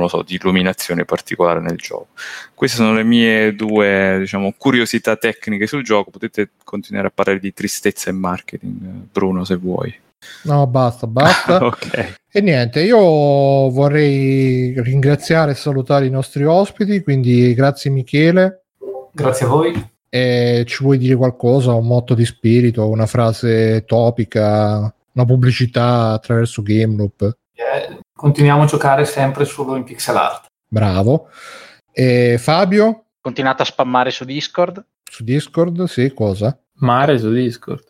so, 0.08 0.22
di 0.24 0.36
illuminazione 0.36 1.06
particolare 1.06 1.60
nel 1.60 1.78
gioco. 1.78 2.10
Queste 2.54 2.78
sono 2.78 2.94
le 2.94 3.04
mie 3.04 3.54
due 3.56 4.18
diciamo, 4.20 4.54
curiosità 4.58 5.16
tecniche 5.16 5.68
sul 5.68 5.84
gioco. 5.84 6.12
Potete 6.12 6.52
continuare 6.64 7.08
a 7.08 7.12
parlare 7.14 7.40
di 7.40 7.54
tristezza 7.54 8.10
e 8.10 8.14
marketing, 8.14 8.72
Bruno, 9.12 9.44
se 9.44 9.56
vuoi. 9.56 10.06
No, 10.44 10.68
basta, 10.68 11.08
basta. 11.08 11.58
ok. 11.66 12.16
E 12.32 12.42
niente, 12.42 12.82
io 12.82 12.98
vorrei 12.98 14.74
ringraziare 14.82 15.52
e 15.52 15.56
salutare 15.56 16.06
i 16.06 16.12
nostri 16.12 16.46
ospiti, 16.46 17.02
quindi 17.02 17.54
grazie 17.54 17.90
Michele. 17.90 18.66
Grazie 19.12 19.46
a 19.46 19.50
voi. 19.50 19.90
E 20.10 20.64
ci 20.68 20.84
vuoi 20.84 20.98
dire 20.98 21.16
qualcosa, 21.16 21.74
un 21.74 21.88
motto 21.88 22.14
di 22.14 22.26
spirito, 22.26 22.88
una 22.88 23.06
frase 23.06 23.84
topica, 23.86 24.94
una 25.14 25.26
pubblicità 25.26 26.12
attraverso 26.12 26.62
Gameloop? 26.62 27.38
Eh, 27.54 28.00
continuiamo 28.14 28.64
a 28.64 28.68
giocare 28.68 29.06
sempre 29.06 29.46
solo 29.46 29.76
in 29.76 29.84
pixel 29.84 30.16
art. 30.16 30.46
Bravo. 30.68 31.30
E 31.92 32.38
Fabio? 32.38 33.06
Continuate 33.20 33.64
a 33.64 33.66
spammare 33.66 34.12
su 34.12 34.24
Discord. 34.24 34.86
Su 35.04 35.24
Discord, 35.24 35.84
sì, 35.86 36.14
cosa? 36.14 36.58
Mare 36.76 37.18
su 37.18 37.32
Discord. 37.32 37.84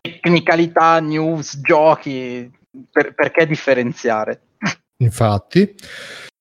Tecnicalità, 0.00 1.00
news, 1.00 1.60
giochi, 1.60 2.50
per, 2.90 3.14
perché 3.14 3.46
differenziare? 3.46 4.40
Infatti. 4.98 5.74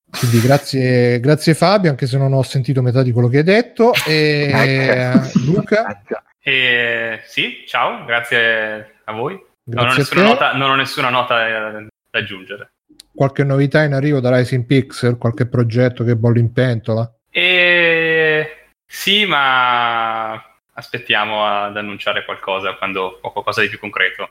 Quindi 0.10 0.40
grazie, 0.42 1.20
grazie 1.20 1.54
Fabio, 1.54 1.90
anche 1.90 2.08
se 2.08 2.18
non 2.18 2.34
ho 2.34 2.42
sentito 2.42 2.82
metà 2.82 3.04
di 3.04 3.12
quello 3.12 3.28
che 3.28 3.40
hai 3.40 3.44
detto. 3.44 3.92
E 4.06 5.12
Luca? 5.46 6.02
E, 6.40 7.22
sì, 7.26 7.64
ciao, 7.68 8.06
grazie 8.06 9.00
a 9.04 9.12
voi. 9.12 9.40
Grazie 9.64 9.86
non, 9.86 9.94
ho 9.94 9.98
nessuna 9.98 10.24
nota, 10.24 10.54
non 10.54 10.70
ho 10.70 10.76
nessuna 10.76 11.10
nota 11.10 11.36
da, 11.36 11.72
da 11.72 12.20
aggiungere. 12.20 12.72
Qualche 13.14 13.44
novità 13.44 13.84
in 13.84 13.94
arrivo 13.94 14.20
da 14.20 14.36
Rising 14.36 14.66
Pixel? 14.66 15.18
Qualche 15.18 15.48
progetto 15.48 16.04
che 16.04 16.16
bolle 16.16 16.40
in 16.40 16.54
pentola? 16.54 17.12
E... 17.30 18.68
Sì, 18.86 19.26
ma 19.26 20.42
aspettiamo 20.78 21.44
ad 21.44 21.76
annunciare 21.76 22.24
qualcosa 22.24 22.76
quando 22.76 23.18
ho 23.22 23.32
qualcosa 23.32 23.62
di 23.62 23.70
più 23.70 23.80
concreto. 23.80 24.30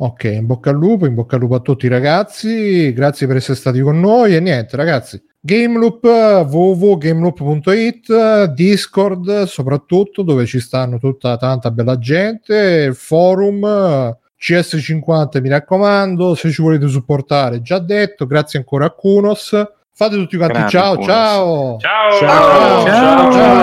Ok, 0.00 0.24
in 0.24 0.46
bocca 0.46 0.70
al 0.70 0.76
lupo, 0.76 1.06
in 1.06 1.14
bocca 1.14 1.34
al 1.34 1.42
lupo 1.42 1.56
a 1.56 1.60
tutti 1.60 1.88
ragazzi, 1.88 2.92
grazie 2.92 3.26
per 3.26 3.34
essere 3.36 3.56
stati 3.56 3.80
con 3.80 3.98
noi. 3.98 4.36
E 4.36 4.40
niente 4.40 4.76
ragazzi, 4.76 5.20
Gameloop, 5.40 6.04
www.gameloop.it, 6.04 8.44
Discord 8.52 9.42
soprattutto 9.44 10.22
dove 10.22 10.46
ci 10.46 10.60
stanno 10.60 10.98
tutta 10.98 11.36
tanta 11.36 11.72
bella 11.72 11.98
gente, 11.98 12.92
forum, 12.94 14.16
CS50 14.40 15.40
mi 15.40 15.48
raccomando, 15.48 16.36
se 16.36 16.52
ci 16.52 16.62
volete 16.62 16.86
supportare 16.86 17.60
già 17.60 17.80
detto, 17.80 18.26
grazie 18.26 18.60
ancora 18.60 18.86
a 18.86 18.90
Kunos, 18.90 19.52
fate 19.98 20.14
tutti 20.14 20.36
quanti 20.36 20.68
ciao, 20.68 20.96
ciao 21.02 21.76
ciao 21.80 22.18
ciao 22.20 22.86
ciao 22.86 23.32
ciao 23.32 23.56